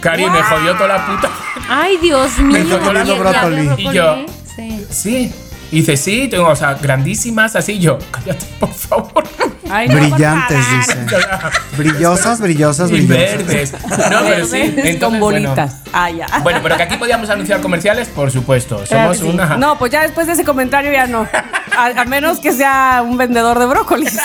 Cari, 0.00 0.28
me 0.28 0.42
jodió 0.42 0.74
toda 0.74 0.88
la 0.98 1.06
puta. 1.06 1.30
Ay, 1.68 1.96
Dios 1.96 2.38
mío. 2.38 2.58
estoy 2.58 2.78
comiendo 2.80 3.12
¿Y- 3.14 3.16
y 3.16 3.18
brócoli. 3.20 3.68
había 3.68 3.90
Y 3.90 3.94
yo- 3.94 4.26
Sí. 4.54 4.86
Sí. 4.90 5.32
Y 5.74 5.78
dice, 5.78 5.96
sí, 5.96 6.28
tengo, 6.28 6.46
o 6.46 6.54
sea, 6.54 6.74
grandísimas, 6.74 7.56
así. 7.56 7.80
Yo, 7.80 7.98
cállate, 8.12 8.46
por 8.60 8.72
favor. 8.72 9.24
Ay, 9.70 9.88
no, 9.88 9.94
Brillantes, 9.94 10.58
dice. 10.76 10.96
Brillosas, 11.76 12.40
brillosas, 12.40 12.90
y 12.90 12.94
brillosas. 13.06 13.46
verdes. 13.46 13.72
No, 14.10 14.18
pero 14.24 14.46
sí. 14.46 14.52
Verdes 14.52 14.84
Entonces, 14.86 15.00
con 15.00 15.20
bueno. 15.20 15.48
bolitas. 15.50 15.76
Ah, 15.92 16.10
ya. 16.10 16.26
Bueno, 16.42 16.60
pero 16.62 16.76
que 16.76 16.82
aquí 16.82 16.96
podíamos 16.96 17.30
anunciar 17.30 17.60
comerciales, 17.60 18.08
por 18.08 18.30
supuesto. 18.30 18.84
Somos 18.86 19.18
sí. 19.18 19.24
una. 19.24 19.56
No, 19.56 19.78
pues 19.78 19.92
ya 19.92 20.02
después 20.02 20.26
de 20.26 20.34
ese 20.34 20.44
comentario 20.44 20.92
ya 20.92 21.06
no. 21.06 21.26
a, 21.76 21.86
a 21.86 22.04
menos 22.04 22.38
que 22.40 22.52
sea 22.52 23.02
un 23.06 23.16
vendedor 23.16 23.58
de 23.58 23.66
brócolis. 23.66 24.18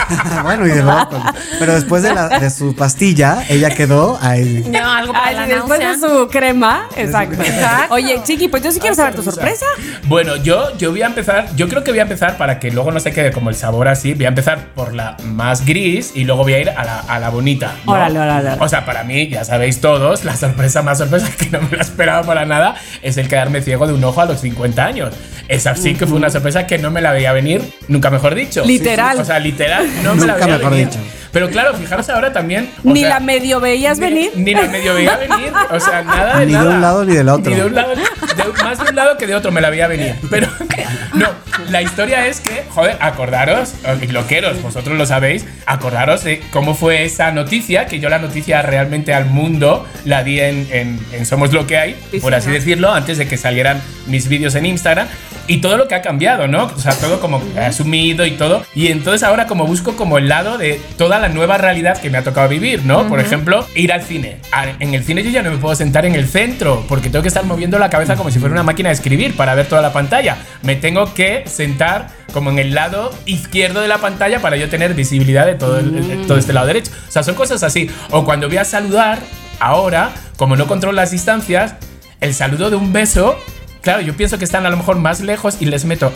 bueno, 0.42 0.66
y 0.66 0.70
de 0.70 0.82
brócoli. 0.82 1.22
Pero 1.58 1.74
después 1.74 2.02
de, 2.02 2.14
la- 2.14 2.28
de 2.38 2.50
su 2.50 2.74
pastilla, 2.74 3.44
ella 3.48 3.70
quedó 3.70 4.18
ahí. 4.22 4.64
No, 4.68 4.90
algo 4.90 5.12
para 5.12 5.26
Ay, 5.26 5.34
la 5.36 5.46
después 5.46 5.78
de 5.80 5.98
su 5.98 6.28
crema. 6.28 6.88
Exacto. 6.96 7.42
Exacto. 7.42 7.94
Oye, 7.94 8.20
Chiqui, 8.24 8.48
pues 8.48 8.62
yo 8.62 8.72
sí 8.72 8.80
quiero 8.80 8.94
saber 8.96 9.14
tu 9.14 9.22
sorpresa. 9.22 9.66
Bueno, 10.04 10.36
yo, 10.36 10.76
yo 10.78 10.90
voy 10.90 11.02
a 11.02 11.06
empezar, 11.06 11.48
yo 11.56 11.68
creo 11.68 11.84
que 11.84 11.90
voy 11.90 12.00
a 12.00 12.02
empezar 12.02 12.36
para 12.36 12.58
que 12.58 12.70
luego 12.70 12.90
no 12.92 13.00
se 13.00 13.12
quede 13.12 13.32
como 13.32 13.50
el 13.50 13.56
sabor 13.56 13.88
así, 13.88 14.14
voy 14.14 14.24
a 14.24 14.28
empezar 14.28 14.66
por 14.74 14.85
la 14.94 15.16
más 15.24 15.64
gris 15.64 16.12
y 16.14 16.24
luego 16.24 16.42
voy 16.42 16.54
a 16.54 16.58
ir 16.60 16.70
a 16.70 16.84
la, 16.84 17.00
a 17.00 17.18
la 17.18 17.30
bonita. 17.30 17.74
¿no? 17.86 17.92
Órale, 17.92 18.18
órale, 18.18 18.48
órale. 18.48 18.62
O 18.64 18.68
sea, 18.68 18.84
para 18.84 19.04
mí, 19.04 19.28
ya 19.28 19.44
sabéis 19.44 19.80
todos, 19.80 20.24
la 20.24 20.36
sorpresa 20.36 20.82
más 20.82 20.98
sorpresa 20.98 21.28
que 21.38 21.50
no 21.50 21.60
me 21.62 21.76
la 21.76 21.82
esperaba 21.82 22.22
para 22.26 22.44
nada 22.44 22.74
es 23.02 23.16
el 23.16 23.28
quedarme 23.28 23.62
ciego 23.62 23.86
de 23.86 23.92
un 23.94 24.04
ojo 24.04 24.20
a 24.20 24.26
los 24.26 24.40
50 24.40 24.84
años. 24.84 25.14
Esa 25.48 25.74
sí 25.76 25.94
que 25.94 26.06
fue 26.06 26.16
una 26.16 26.30
sorpresa 26.30 26.66
que 26.66 26.78
no 26.78 26.90
me 26.90 27.00
la 27.00 27.12
veía 27.12 27.32
venir, 27.32 27.62
nunca 27.88 28.10
mejor 28.10 28.34
dicho. 28.34 28.64
Literal. 28.64 29.18
O 29.20 29.24
sea, 29.24 29.38
literal, 29.38 29.86
no 30.02 30.14
me 30.14 30.26
la 30.26 30.32
Nunca 30.34 30.46
veía 30.46 30.58
mejor 30.58 30.72
venir. 30.72 30.88
dicho. 30.88 30.98
Pero 31.36 31.50
claro, 31.50 31.74
fijaros 31.74 32.08
ahora 32.08 32.32
también. 32.32 32.70
o 32.82 32.90
Ni 32.94 33.00
sea, 33.00 33.08
la 33.10 33.20
medio 33.20 33.60
veías 33.60 33.98
ni- 33.98 34.06
venir. 34.06 34.30
Ni 34.36 34.54
la 34.54 34.62
medio 34.62 34.94
veía 34.94 35.16
venir. 35.28 35.52
O 35.70 35.78
sea, 35.78 36.02
nada 36.02 36.38
de 36.40 36.46
Ni 36.46 36.52
de 36.52 36.58
nada. 36.58 36.70
un 36.70 36.80
lado 36.80 37.04
ni 37.04 37.14
del 37.14 37.28
otro. 37.28 37.50
Ni 37.50 37.56
de 37.58 37.66
un 37.66 37.74
lado, 37.74 37.90
de- 37.94 38.62
más 38.64 38.78
de 38.82 38.88
un 38.88 38.96
lado 38.96 39.18
que 39.18 39.26
de 39.26 39.34
otro 39.34 39.52
me 39.52 39.60
la 39.60 39.68
veía 39.68 39.86
venir. 39.86 40.14
Pero 40.30 40.48
no, 41.14 41.26
la 41.68 41.82
historia 41.82 42.26
es 42.26 42.40
que, 42.40 42.64
joder, 42.70 42.96
acordaros, 43.00 43.74
eh, 43.84 44.08
loqueros, 44.10 44.62
vosotros 44.62 44.96
lo 44.96 45.04
sabéis, 45.04 45.44
acordaros 45.66 46.24
de 46.24 46.40
cómo 46.52 46.74
fue 46.74 47.04
esa 47.04 47.30
noticia, 47.32 47.84
que 47.86 47.98
yo 48.00 48.08
la 48.08 48.18
noticia 48.18 48.62
realmente 48.62 49.12
al 49.12 49.26
mundo 49.26 49.86
la 50.06 50.22
di 50.24 50.40
en, 50.40 50.66
en- 50.70 50.98
en 51.12 51.26
Somos 51.26 51.52
lo 51.52 51.66
que 51.66 51.76
hay, 51.76 51.96
por 52.22 52.34
así 52.34 52.50
decirlo, 52.50 52.94
antes 52.94 53.18
de 53.18 53.28
que 53.28 53.36
salieran 53.36 53.82
mis 54.06 54.28
vídeos 54.28 54.54
en 54.54 54.64
Instagram. 54.64 55.06
Y 55.48 55.58
todo 55.58 55.76
lo 55.76 55.86
que 55.86 55.94
ha 55.94 56.02
cambiado, 56.02 56.48
¿no? 56.48 56.64
O 56.64 56.78
sea, 56.80 56.92
todo 56.94 57.20
como 57.20 57.40
asumido 57.56 58.26
y 58.26 58.32
todo. 58.32 58.64
Y 58.74 58.88
entonces 58.88 59.22
ahora 59.22 59.46
como 59.46 59.64
busco 59.64 59.94
como 59.94 60.18
el 60.18 60.28
lado 60.28 60.58
de 60.58 60.80
toda 60.98 61.20
la 61.20 61.25
nueva 61.28 61.58
realidad 61.58 61.98
que 62.00 62.10
me 62.10 62.18
ha 62.18 62.22
tocado 62.24 62.48
vivir, 62.48 62.84
¿no? 62.84 63.08
Por 63.08 63.20
ejemplo, 63.20 63.66
ir 63.74 63.92
al 63.92 64.02
cine. 64.02 64.38
En 64.80 64.94
el 64.94 65.04
cine 65.04 65.22
yo 65.22 65.30
ya 65.30 65.42
no 65.42 65.50
me 65.50 65.58
puedo 65.58 65.74
sentar 65.74 66.06
en 66.06 66.14
el 66.14 66.28
centro 66.28 66.84
porque 66.88 67.08
tengo 67.10 67.22
que 67.22 67.28
estar 67.28 67.44
moviendo 67.44 67.78
la 67.78 67.90
cabeza 67.90 68.16
como 68.16 68.30
si 68.30 68.38
fuera 68.38 68.52
una 68.52 68.62
máquina 68.62 68.88
de 68.88 68.94
escribir 68.94 69.36
para 69.36 69.54
ver 69.54 69.66
toda 69.66 69.82
la 69.82 69.92
pantalla. 69.92 70.36
Me 70.62 70.76
tengo 70.76 71.12
que 71.14 71.44
sentar 71.46 72.08
como 72.32 72.50
en 72.50 72.58
el 72.58 72.74
lado 72.74 73.12
izquierdo 73.26 73.80
de 73.80 73.88
la 73.88 73.98
pantalla 73.98 74.40
para 74.40 74.56
yo 74.56 74.68
tener 74.68 74.94
visibilidad 74.94 75.46
de 75.46 75.54
todo, 75.54 75.78
el- 75.78 76.08
de 76.08 76.16
todo 76.26 76.38
este 76.38 76.52
lado 76.52 76.66
derecho. 76.66 76.90
O 77.08 77.10
sea, 77.12 77.22
son 77.22 77.34
cosas 77.34 77.62
así. 77.62 77.90
O 78.10 78.24
cuando 78.24 78.48
voy 78.48 78.58
a 78.58 78.64
saludar, 78.64 79.18
ahora, 79.60 80.10
como 80.36 80.56
no 80.56 80.66
controlo 80.66 80.94
las 80.96 81.10
distancias, 81.10 81.74
el 82.20 82.34
saludo 82.34 82.70
de 82.70 82.76
un 82.76 82.92
beso, 82.92 83.38
claro, 83.82 84.00
yo 84.00 84.14
pienso 84.16 84.38
que 84.38 84.44
están 84.44 84.66
a 84.66 84.70
lo 84.70 84.76
mejor 84.76 84.96
más 84.98 85.20
lejos 85.20 85.56
y 85.60 85.66
les 85.66 85.84
meto 85.84 86.12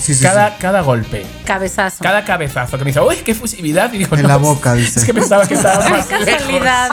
Sí, 0.00 0.14
sí, 0.14 0.22
cada, 0.22 0.48
sí. 0.50 0.54
cada 0.60 0.80
golpe. 0.82 1.24
Cabezazo. 1.44 2.02
Cada 2.02 2.24
cabezazo 2.24 2.78
que 2.78 2.84
me 2.84 2.90
dice, 2.90 3.00
uy, 3.00 3.16
qué 3.16 3.34
fusividad. 3.34 3.92
Y 3.92 3.98
digo, 3.98 4.16
En 4.16 4.22
"No, 4.22 4.28
la 4.28 4.36
boca, 4.36 4.74
dice. 4.74 5.00
Es 5.00 5.06
que 5.06 5.14
pensaba 5.14 5.46
que 5.46 5.54
estaba 5.54 5.88
más 5.90 6.06
casualidad. 6.06 6.90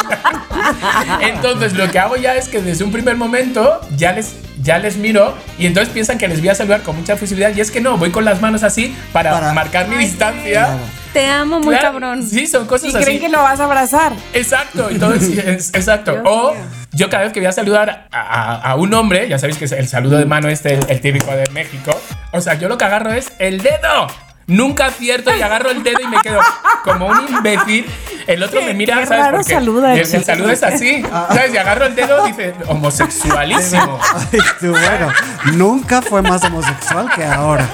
Entonces, 1.22 1.74
lo 1.74 1.90
que 1.92 2.00
hago 2.00 2.16
ya 2.16 2.36
es 2.36 2.48
que 2.50 2.62
desde 2.62 2.84
un 2.84 2.92
primer 2.92 3.16
momento 3.16 3.80
ya 3.96 4.12
les, 4.14 4.34
ya 4.62 4.78
les 4.80 4.98
miro 4.98 5.36
y 5.58 5.66
entonces 5.66 5.94
piensan 5.94 6.18
que 6.18 6.28
les 6.28 6.40
voy 6.40 6.50
a 6.50 6.56
saludar 6.56 6.82
con 6.82 6.96
mucha 6.96 7.16
fusividad. 7.18 7.52
Y 7.56 7.62
es 7.62 7.72
que 7.72 7.82
no, 7.82 7.98
voy 7.98 8.12
con 8.12 8.26
las 8.26 8.42
manos 8.42 8.64
así 8.64 8.96
para, 9.14 9.32
Para- 9.32 9.54
marcar 9.54 9.88
mi 9.88 9.96
distancia. 9.98 10.78
Te 11.16 11.28
amo 11.28 11.60
muy 11.62 11.70
Claro, 11.78 11.94
cabrón. 11.94 12.24
Sí, 12.28 12.46
son 12.46 12.68
cosas 12.68 12.92
Y 12.94 12.96
así. 12.98 13.06
creen 13.06 13.20
que 13.22 13.30
lo 13.30 13.42
vas 13.42 13.58
a 13.62 13.64
abrazar. 13.64 14.12
Exacto, 14.34 14.90
entonces, 14.90 15.38
es- 15.48 15.74
exacto. 15.74 16.12
Dios 16.12 16.24
o 16.26 16.52
mío. 16.54 16.62
yo 16.92 17.10
cada 17.10 17.24
vez 17.24 17.32
que 17.32 17.40
voy 17.40 17.48
a 17.48 17.54
saludar 17.54 18.08
a, 18.12 18.20
a- 18.22 18.56
a 18.72 18.76
un 18.76 18.94
hombre, 18.94 19.30
ya 19.30 19.40
sabéis 19.40 19.58
que 19.58 19.64
es 19.64 19.72
el 19.72 19.88
saludo 19.88 20.18
de 20.18 20.26
mano 20.26 20.50
este, 20.50 20.74
el, 20.74 20.86
el 20.90 21.00
típico 21.00 21.32
de 21.32 21.50
México, 21.52 21.98
o 22.34 22.42
sea, 22.42 22.56
yo 22.56 22.68
lo 22.68 22.78
que 22.78 22.84
agarro 22.84 23.14
es 23.14 23.32
el 23.40 23.62
dedo. 23.62 24.08
Nunca 24.48 24.88
acierto 24.88 25.36
y 25.36 25.42
agarro 25.42 25.72
el 25.72 25.82
dedo 25.82 26.00
y 26.04 26.08
me 26.08 26.18
quedo 26.22 26.40
como 26.84 27.08
un 27.08 27.28
imbécil. 27.30 27.86
El 28.28 28.42
otro 28.44 28.60
Qué- 28.60 28.66
me 28.68 28.74
mira, 28.74 29.00
qué 29.00 29.06
¿sabes? 29.08 29.24
raro 29.24 29.38
Porque 29.38 29.54
saluda, 29.54 29.94
el, 29.96 30.06
saludo 30.24 30.50
es 30.52 30.64
así, 30.64 31.02
¿sabes? 31.04 31.54
Y 31.54 31.58
agarro 31.58 31.86
el 31.86 31.96
dedo 31.96 32.28
y 32.28 32.32
dice, 32.32 32.54
homosexualísimo. 32.68 34.00
Ay, 34.32 34.40
tú, 34.60 34.70
bueno, 34.72 35.12
nunca 35.54 36.02
fue 36.02 36.22
más 36.22 36.44
homosexual 36.44 37.10
que 37.16 37.24
ahora. 37.24 37.68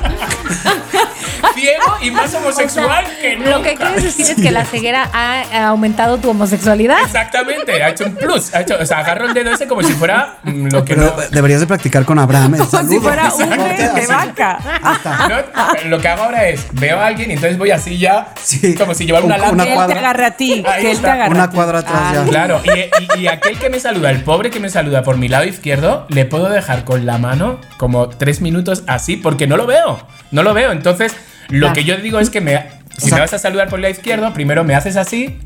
Ciego 1.54 1.98
y 2.02 2.12
más 2.12 2.34
homosexual 2.34 3.06
que 3.20 3.36
nunca. 3.36 3.50
Lo 3.50 3.62
que 3.64 3.76
quieres 3.76 4.04
decir 4.04 4.26
es 4.30 4.36
que 4.42 4.52
la 4.52 4.64
ceguera 4.66 5.10
ha, 5.14 5.68
aumentado 5.68 6.18
tu 6.18 6.30
homosexualidad. 6.30 6.98
Exactamente, 7.04 7.84
ha 7.84 7.90
hecho 7.90 8.06
un 8.06 8.16
plus. 8.16 8.54
Ha 8.54 8.62
hecho, 8.62 8.78
o 8.80 8.86
sea, 8.86 9.00
agarro 9.00 9.26
el 9.28 9.34
dedo 9.34 9.52
ese 9.52 9.68
como 9.68 9.84
si 9.84 9.94
fuera 9.94 10.38
mm, 10.44 10.68
lo 10.72 10.86
que 10.86 10.96
Pero 10.96 11.14
no. 11.16 11.22
deberías 11.30 11.60
de 11.60 11.68
practicar 11.68 12.06
con 12.06 12.20
Abraham. 12.20 12.56
el 12.56 12.60
Como 12.62 12.72
si 12.72 12.78
saludo. 12.78 13.02
fuera 13.02 13.34
un 13.34 13.50
de 13.50 14.08
vaca. 14.08 14.60
No, 15.84 15.90
lo 15.90 16.00
que 16.00 16.08
hago 16.08 16.24
ahora 16.24 16.48
es 16.48 16.61
veo 16.74 17.00
a 17.00 17.08
alguien 17.08 17.30
y 17.32 17.34
entonces 17.34 17.58
voy 17.58 17.72
así 17.72 17.98
ya, 17.98 18.34
Sí. 18.42 18.76
como 18.78 18.94
si 18.94 19.06
llevara 19.06 19.26
una 19.26 19.36
Un- 19.36 19.42
lámpara. 19.42 19.54
una 19.56 19.64
Que 19.64 19.70
él 19.70 19.74
te 19.74 19.86
cuadra. 19.86 20.00
agarre 20.00 20.26
a 20.26 20.32
ti. 20.38 20.48
Que 20.64 20.78
él 20.78 20.82
te 20.82 20.92
está, 20.92 21.14
agarre 21.14 21.36
una 21.36 21.50
cuadra 21.50 21.80
atrás 21.80 21.96
Ah, 22.04 22.12
ya. 22.16 22.24
Claro, 22.26 22.62
y, 22.64 23.20
y- 23.20 23.22
y 23.24 23.28
aquel 23.28 23.58
que 23.60 23.70
me 23.70 23.80
saluda, 23.80 24.10
el 24.12 24.22
pobre 24.24 24.50
que 24.50 24.60
me 24.60 24.70
saluda 24.70 25.04
por 25.04 25.18
mi 25.18 25.28
lado 25.28 25.46
izquierdo, 25.46 26.06
le 26.10 26.26
puedo 26.26 26.50
dejar 26.50 26.84
con 26.86 27.06
la 27.06 27.18
mano 27.18 27.60
como 27.78 28.10
tres 28.10 28.42
minutos 28.42 28.84
así 28.88 29.18
porque 29.18 29.48
no 29.48 29.58
lo 29.58 29.66
veo, 29.68 30.00
no 30.32 30.44
lo 30.44 30.54
veo. 30.54 30.72
Entonces, 30.72 31.16
lo 31.50 31.60
Claro. 31.68 31.74
que 31.74 31.84
yo 31.84 31.98
digo 31.98 32.20
es 32.20 32.30
que 32.30 32.42
me, 32.42 32.64
si 32.98 33.08
sea- 33.10 33.16
me 33.16 33.22
vas 33.22 33.34
a 33.34 33.40
saludar 33.40 33.68
por 33.70 33.80
el 33.80 33.84
lado 33.84 33.92
izquierdo, 33.94 34.34
primero 34.34 34.64
me 34.64 34.76
haces 34.76 34.96
así, 34.98 35.38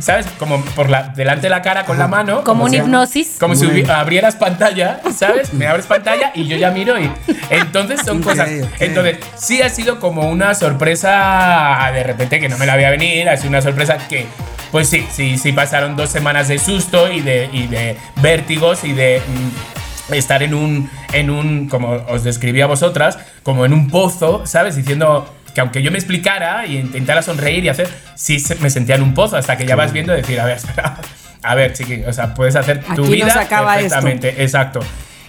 ¿sabes? 0.00 0.26
Como 0.38 0.60
por 0.76 0.88
la, 0.90 1.08
delante 1.14 1.42
de 1.42 1.50
la 1.50 1.62
cara 1.62 1.84
con 1.84 1.98
la 1.98 2.08
mano. 2.08 2.42
Como 2.44 2.64
una 2.64 2.70
si- 2.70 2.76
hipnosis. 2.78 3.36
Como 3.38 3.54
si 3.54 3.66
hubi- 3.66 3.88
abrieras 3.88 4.36
pantalla, 4.36 5.00
¿sabes? 5.16 5.52
Me 5.52 5.66
abres 5.66 5.86
pantalla 5.86 6.32
y 6.34 6.46
yo 6.46 6.56
ya 6.56 6.70
miro 6.70 6.98
y. 7.00 7.10
Entonces 7.50 8.00
son 8.04 8.22
cosas. 8.22 8.48
Entonces, 8.80 9.18
sí 9.36 9.62
ha 9.62 9.68
sido 9.68 10.00
como 10.00 10.28
una 10.28 10.54
sorpresa 10.54 11.90
de 11.92 12.02
repente 12.02 12.40
que 12.40 12.48
no 12.48 12.58
me 12.58 12.66
la 12.66 12.76
veía 12.76 12.90
venir. 12.90 13.28
Ha 13.28 13.36
sido 13.36 13.50
una 13.50 13.62
sorpresa 13.62 13.98
que. 14.08 14.26
Pues 14.70 14.88
sí, 14.88 15.06
sí, 15.12 15.36
sí 15.36 15.52
pasaron 15.52 15.96
dos 15.96 16.08
semanas 16.10 16.48
de 16.48 16.58
susto 16.58 17.12
y 17.12 17.20
de, 17.20 17.50
y 17.52 17.66
de 17.66 17.96
vértigos 18.22 18.84
y 18.84 18.92
de. 18.92 19.20
mm, 19.26 20.14
estar 20.14 20.42
en 20.42 20.52
un, 20.52 20.90
en 21.12 21.30
un, 21.30 21.68
como 21.68 21.90
os 22.08 22.22
describí 22.24 22.60
a 22.60 22.66
vosotras, 22.66 23.18
como 23.42 23.64
en 23.64 23.72
un 23.72 23.88
pozo, 23.88 24.44
¿sabes? 24.46 24.76
Diciendo 24.76 25.26
que 25.54 25.60
aunque 25.60 25.82
yo 25.82 25.90
me 25.90 25.98
explicara 25.98 26.66
y 26.66 26.78
intentara 26.78 27.22
sonreír 27.22 27.64
y 27.64 27.68
hacer, 27.68 27.88
sí 28.14 28.38
se- 28.40 28.54
me 28.56 28.70
sentía 28.70 28.94
en 28.96 29.02
un 29.02 29.14
pozo 29.14 29.36
hasta 29.36 29.56
que 29.56 29.66
ya 29.66 29.76
vas 29.76 29.92
viendo 29.92 30.12
y 30.14 30.16
decir, 30.16 30.40
a 30.40 30.44
ver, 30.46 30.56
espera, 30.58 30.96
a 31.42 31.54
ver, 31.54 31.72
chiqui, 31.74 32.02
o 32.04 32.12
sea, 32.12 32.34
puedes 32.34 32.56
hacer 32.56 32.82
tu 32.94 33.02
Aquí 33.04 33.12
vida 33.12 33.30
se 33.30 33.38
acaba 33.40 33.76
esto. 33.78 33.88
perfectamente, 33.90 34.42
exacto. 34.42 34.80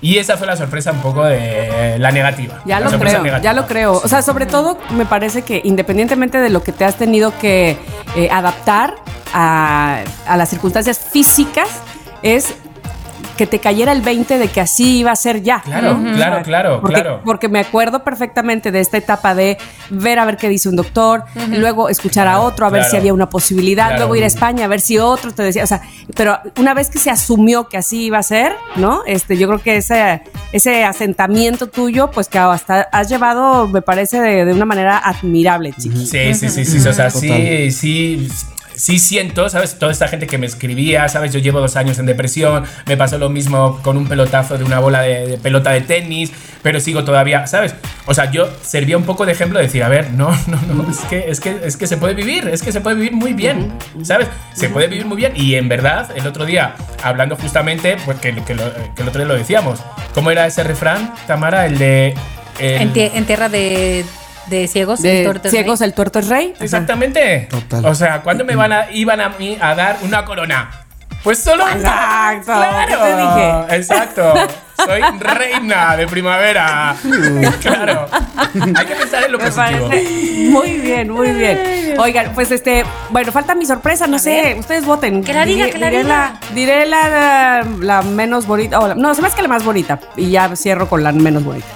Y 0.02 0.18
esa 0.18 0.36
fue 0.36 0.48
la 0.48 0.58
sorpresa 0.58 0.92
un 0.92 1.00
poco 1.00 1.24
de 1.24 1.98
la 1.98 2.12
negativa. 2.12 2.62
Ya 2.66 2.80
la 2.82 2.90
lo 2.90 3.00
creo, 3.00 3.12
negativa. 3.24 3.40
ya 3.40 3.54
lo 3.54 3.66
creo. 3.68 3.94
O 3.94 4.08
sea, 4.10 4.22
sobre 4.22 4.46
todo 4.46 4.78
me 4.90 5.06
parece 5.06 5.44
que 5.44 5.62
independientemente 5.64 6.42
de 6.42 6.50
lo 6.50 6.62
que 6.62 6.74
te 6.74 6.84
has 6.84 6.98
tenido 6.98 7.38
que 7.40 7.78
eh, 8.18 8.28
adaptar 8.30 8.96
a, 9.34 10.02
a 10.28 10.36
las 10.36 10.50
circunstancias 10.50 11.00
físicas, 11.00 11.70
es 12.22 12.54
que 13.38 13.48
te 13.48 13.60
cayera 13.60 13.92
el 13.92 14.02
20 14.02 14.38
de 14.38 14.48
que 14.48 14.62
así 14.62 15.00
iba 15.00 15.12
a 15.12 15.16
ser 15.16 15.42
ya. 15.42 15.62
Claro, 15.62 15.98
¿no? 15.98 16.14
claro, 16.16 16.44
claro, 16.44 16.82
porque, 16.82 17.02
claro. 17.02 17.22
Porque 17.26 17.50
me 17.50 17.60
acuerdo 17.60 18.04
perfectamente 18.04 18.72
de 18.72 18.80
esta 18.80 18.98
etapa 18.98 19.34
de 19.36 19.58
ver 19.90 20.20
a 20.20 20.26
ver 20.26 20.38
qué 20.38 20.50
dice 20.50 20.70
un 20.70 20.76
doctor, 20.76 21.24
luego 21.50 21.90
escuchar 21.90 22.28
a 22.28 22.40
otro, 22.42 22.66
a 22.66 22.70
ver 22.70 22.82
Claro. 22.82 22.92
si 22.92 22.98
había 22.98 23.14
una 23.14 23.30
posibilidad, 23.30 23.88
Claro. 23.88 23.98
luego 24.02 24.16
ir 24.16 24.24
a 24.24 24.28
España 24.28 24.66
a 24.66 24.68
ver 24.68 24.82
si 24.82 24.98
otro 25.00 25.34
te 25.34 25.44
decía, 25.44 25.64
o 25.64 25.68
sea, 25.68 25.82
pero 26.16 26.38
una 26.58 26.74
vez 26.74 26.90
que 26.90 27.00
se 27.00 27.10
asumió 27.10 27.68
que 27.68 27.78
así 27.78 28.06
iba 28.06 28.18
a 28.20 28.24
ser, 28.24 28.54
¿no? 28.76 29.02
Este, 29.06 29.38
yo 29.38 29.48
creo 29.48 29.60
que 29.60 29.78
ese, 29.78 30.22
ese 30.52 30.84
asentamiento 30.86 31.68
tuyo, 31.68 32.12
pues 32.12 32.28
que 32.28 32.38
hasta 32.40 32.82
has 32.92 33.10
llevado, 33.10 33.68
me 33.68 33.82
parece, 33.82 34.20
de, 34.22 34.46
de 34.46 34.54
una 34.54 34.66
manera 34.66 34.98
admirable, 34.98 35.74
chiqui. 35.74 36.06
Sí, 36.06 36.34
sí, 36.36 36.50
sí, 36.50 36.66
sí, 36.66 36.78
o 36.88 36.94
sea, 36.94 37.10
Total. 37.10 37.12
sí, 37.22 37.72
sí 37.72 38.28
siento, 39.00 39.50
¿sabes? 39.50 39.78
Toda 39.80 39.92
esta 39.92 40.08
gente 40.08 40.28
que 40.28 40.38
me 40.38 40.46
escribía, 40.46 41.08
¿sabes? 41.10 41.32
Yo 41.34 41.40
llevo 41.40 41.60
dos 41.60 41.76
años 41.76 42.00
en 42.00 42.06
depresión, 42.06 42.64
me 42.86 42.98
pasó 42.98 43.18
lo 43.18 43.30
mismo 43.30 43.80
con 43.84 43.98
un 43.98 44.08
pelotazo 44.08 44.58
de 44.58 44.64
una 44.64 44.80
bola 44.80 45.02
de, 45.02 45.28
de 45.28 45.38
pelota 45.38 45.72
de 45.72 45.82
tenis, 45.82 46.32
pero 46.62 46.80
sigo 46.80 47.04
todavía, 47.04 47.46
¿sabes? 47.48 47.76
O 48.06 48.14
sea, 48.14 48.32
yo 48.32 48.50
servía 48.62 48.98
un 48.98 49.04
poco 49.04 49.26
de 49.26 49.32
ejemplo 49.34 49.60
de 49.60 49.66
decir, 49.66 49.84
a 49.84 49.90
ver, 49.90 50.12
no, 50.12 50.30
no, 50.48 50.60
no, 50.74 50.90
es 50.90 51.00
que, 51.10 51.26
es 51.30 51.40
que, 51.40 51.56
es 51.64 51.78
que 51.78 51.88
se 51.88 51.98
puede 51.98 52.14
vivir, 52.14 52.48
es 52.50 52.62
que 52.64 52.72
se 52.72 52.82
puede 52.82 52.96
vivir 52.96 53.14
muy 53.14 53.34
bien, 53.34 53.74
¿sabes? 54.04 54.28
Se 54.54 54.70
puede 54.70 54.88
vivir 54.88 55.06
muy 55.06 55.18
bien 55.18 55.34
y 55.36 55.56
en 55.56 55.68
verdad, 55.70 56.10
el 56.16 56.26
otro 56.28 56.46
día, 56.46 56.76
hablando 57.04 57.36
justamente, 57.36 57.98
pues 58.06 58.18
que, 58.20 58.34
que, 58.44 58.56
lo- 58.56 58.74
que 58.96 59.02
el 59.02 59.08
otro 59.08 59.20
día 59.20 59.28
lo 59.28 59.36
decíamos, 59.36 59.80
¿cómo 60.14 60.32
era 60.32 60.46
ese 60.48 60.64
refrán, 60.64 61.14
Tamara? 61.28 61.66
El 61.66 61.78
de... 61.78 62.14
el- 62.60 62.94
tie- 62.94 63.12
en 63.14 63.26
tierra 63.26 63.50
de, 63.50 64.06
de 64.48 64.68
ciegos. 64.68 65.02
De 65.02 65.24
tortas, 65.24 65.52
ciegos, 65.52 65.82
el 65.82 65.94
tuerto 65.94 66.20
es 66.20 66.28
rey. 66.30 66.54
Exactamente. 66.60 67.48
Total. 67.50 67.86
O 67.86 67.96
sea, 67.96 68.22
¿cuándo 68.22 68.44
me 68.46 68.56
van 68.56 68.72
a, 68.74 68.92
iban 68.92 69.20
a 69.22 69.30
mí 69.30 69.58
a 69.60 69.74
dar 69.76 69.98
una 70.02 70.26
corona? 70.26 70.70
Pues 71.24 71.40
solo. 71.40 71.64
Exacto, 71.70 72.46
Claro. 72.52 72.88
¿qué 72.88 72.96
te 72.98 73.16
dije? 73.16 73.76
Exacto. 73.78 74.34
Soy 74.76 75.02
reina 75.20 75.96
de 75.96 76.06
primavera. 76.08 76.96
claro. 77.62 78.08
Hay 78.76 78.86
que 78.86 78.96
pensar 78.96 79.24
en 79.24 79.32
lo 79.32 79.38
Me 79.38 79.46
positivo. 79.50 79.88
parece 79.88 80.50
muy 80.50 80.72
bien, 80.80 81.10
muy 81.10 81.32
bien. 81.32 81.96
Oigan, 81.98 82.34
pues 82.34 82.52
este, 82.52 82.84
bueno, 83.10 83.32
falta 83.32 83.56
mi 83.56 83.66
sorpresa, 83.66 84.06
no 84.08 84.18
A 84.18 84.20
sé, 84.20 84.30
ver. 84.42 84.60
ustedes 84.60 84.84
voten. 84.86 85.24
Que 85.24 85.34
la 85.34 85.46
diga, 85.46 85.70
que 85.70 85.78
la 85.78 85.88
diré 85.90 86.04
diga. 86.04 86.10
La, 86.10 86.54
diré 86.54 86.86
la, 86.86 87.66
la 87.80 88.02
menos 88.02 88.46
bonita, 88.46 88.80
o 88.82 88.88
la- 88.90 88.96
no, 88.96 89.16
se 89.16 89.22
me 89.22 89.28
hace 89.28 89.38
que 89.38 89.44
la 89.44 89.48
más 89.48 89.64
bonita 89.64 90.00
y 90.18 90.30
ya 90.32 90.54
cierro 90.58 90.90
con 90.90 91.04
la 91.04 91.14
menos 91.14 91.46
bonita. 91.46 91.68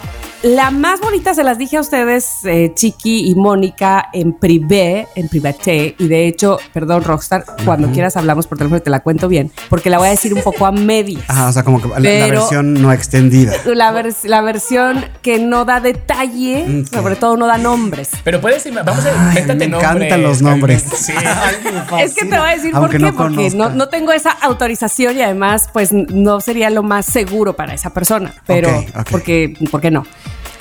La 0.43 0.69
más 0.69 0.99
bonita 1.01 1.33
se 1.33 1.43
las 1.43 1.57
dije 1.57 1.77
a 1.77 1.81
ustedes, 1.81 2.45
eh, 2.45 2.71
Chiqui 2.75 3.27
y 3.31 3.33
Mónica, 3.33 4.09
en 4.13 4.33
privé, 4.33 5.07
en 5.15 5.27
privaté. 5.29 5.95
Y 5.97 6.07
de 6.07 6.27
hecho, 6.27 6.59
perdón, 6.73 7.03
Rockstar, 7.03 7.43
cuando 7.65 7.89
quieras 7.91 8.15
hablamos 8.17 8.45
por 8.45 8.59
teléfono 8.59 8.79
te 8.79 8.91
la 8.91 8.99
cuento 8.99 9.27
bien, 9.27 9.51
porque 9.67 9.89
la 9.89 9.97
voy 9.97 10.07
a 10.09 10.11
decir 10.11 10.35
un 10.35 10.43
poco 10.43 10.67
a 10.67 10.71
medias. 10.71 11.23
Ajá, 11.27 11.47
o 11.47 11.51
sea, 11.51 11.63
como 11.63 11.81
que 11.81 11.87
la- 11.87 12.27
versión 12.27 12.75
no 12.75 12.93
extendida. 12.93 13.51
La, 13.65 13.91
vers- 13.91 14.25
la 14.25 14.41
versión 14.41 15.05
que 15.23 15.39
no 15.39 15.65
da 15.65 15.79
detalle, 15.81 16.81
Ok. 16.83 16.93
sobre 16.93 17.15
todo 17.15 17.35
no 17.35 17.47
da 17.47 17.57
nombres. 17.57 18.09
Pero 18.23 18.39
puedes 18.39 18.63
ir, 18.67 18.73
vamos 18.75 19.05
a 19.07 19.31
Ay, 19.31 19.41
me 19.43 19.55
nombres. 19.67 19.69
encantan 19.73 20.21
los 20.21 20.41
nombres. 20.43 20.85
Sí. 20.95 21.13
Es 21.99 22.13
que 22.13 22.25
te 22.25 22.37
voy 22.37 22.47
a 22.49 22.53
decir 22.53 22.71
Aunque 22.75 22.99
por 22.99 23.07
qué, 23.07 23.11
no 23.11 23.17
porque 23.17 23.49
no, 23.55 23.69
no 23.71 23.89
tengo 23.89 24.11
esa 24.11 24.31
autorización 24.31 25.17
y 25.17 25.21
además, 25.21 25.67
pues 25.73 25.91
no 25.93 26.39
sería 26.41 26.69
lo 26.69 26.83
más 26.83 27.05
seguro 27.07 27.55
para 27.55 27.73
esa 27.73 27.89
persona. 27.89 28.33
Pero, 28.45 28.69
Ok, 28.69 28.85
ok. 28.99 29.07
Porque, 29.09 29.53
¿por 29.71 29.81
qué 29.81 29.89
no? 29.91 30.05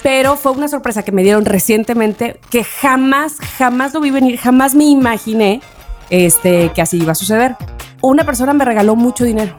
Pero 0.07 0.37
fue 0.37 0.53
una 0.53 0.69
sorpresa 0.69 1.03
que 1.03 1.11
me 1.11 1.25
dieron 1.25 1.45
recientemente 1.45 2.39
que 2.49 2.63
jamás, 2.63 3.39
jamás 3.59 3.93
lo 3.93 4.01
vi 4.01 4.13
venir, 4.13 4.39
jamás 4.39 4.77
me 4.77 4.85
imaginé 4.85 5.61
este, 6.11 6.71
que 6.73 6.81
así 6.81 6.99
iba 6.99 7.11
a 7.11 7.17
suceder. 7.17 7.57
Una 8.03 8.25
persona 8.25 8.53
me 8.53 8.65
regaló 8.65 8.95
mucho 8.95 9.25
dinero. 9.25 9.57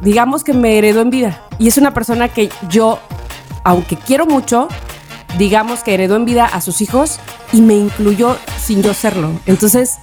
Digamos 0.00 0.42
que 0.42 0.54
me 0.54 0.78
heredó 0.78 1.02
en 1.02 1.10
vida. 1.10 1.42
Y 1.58 1.68
es 1.68 1.76
una 1.76 1.92
persona 1.92 2.28
que 2.28 2.48
yo, 2.70 2.98
aunque 3.62 3.96
quiero 3.96 4.24
mucho, 4.24 4.68
digamos 5.36 5.82
que 5.82 5.92
heredó 5.92 6.16
en 6.16 6.24
vida 6.24 6.46
a 6.46 6.62
sus 6.62 6.80
hijos 6.80 7.20
y 7.52 7.60
me 7.60 7.74
incluyó 7.74 8.38
sin 8.58 8.82
yo 8.82 8.94
serlo. 8.94 9.38
Entonces, 9.44 9.98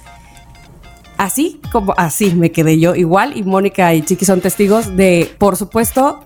así 1.16 1.60
como 1.72 1.92
así 1.96 2.36
me 2.36 2.52
quedé 2.52 2.78
yo 2.78 2.94
igual 2.94 3.36
y 3.36 3.42
Mónica 3.42 3.92
y 3.94 4.02
Chiqui 4.02 4.24
son 4.24 4.40
testigos 4.40 4.96
de, 4.96 5.34
por 5.38 5.56
supuesto, 5.56 6.20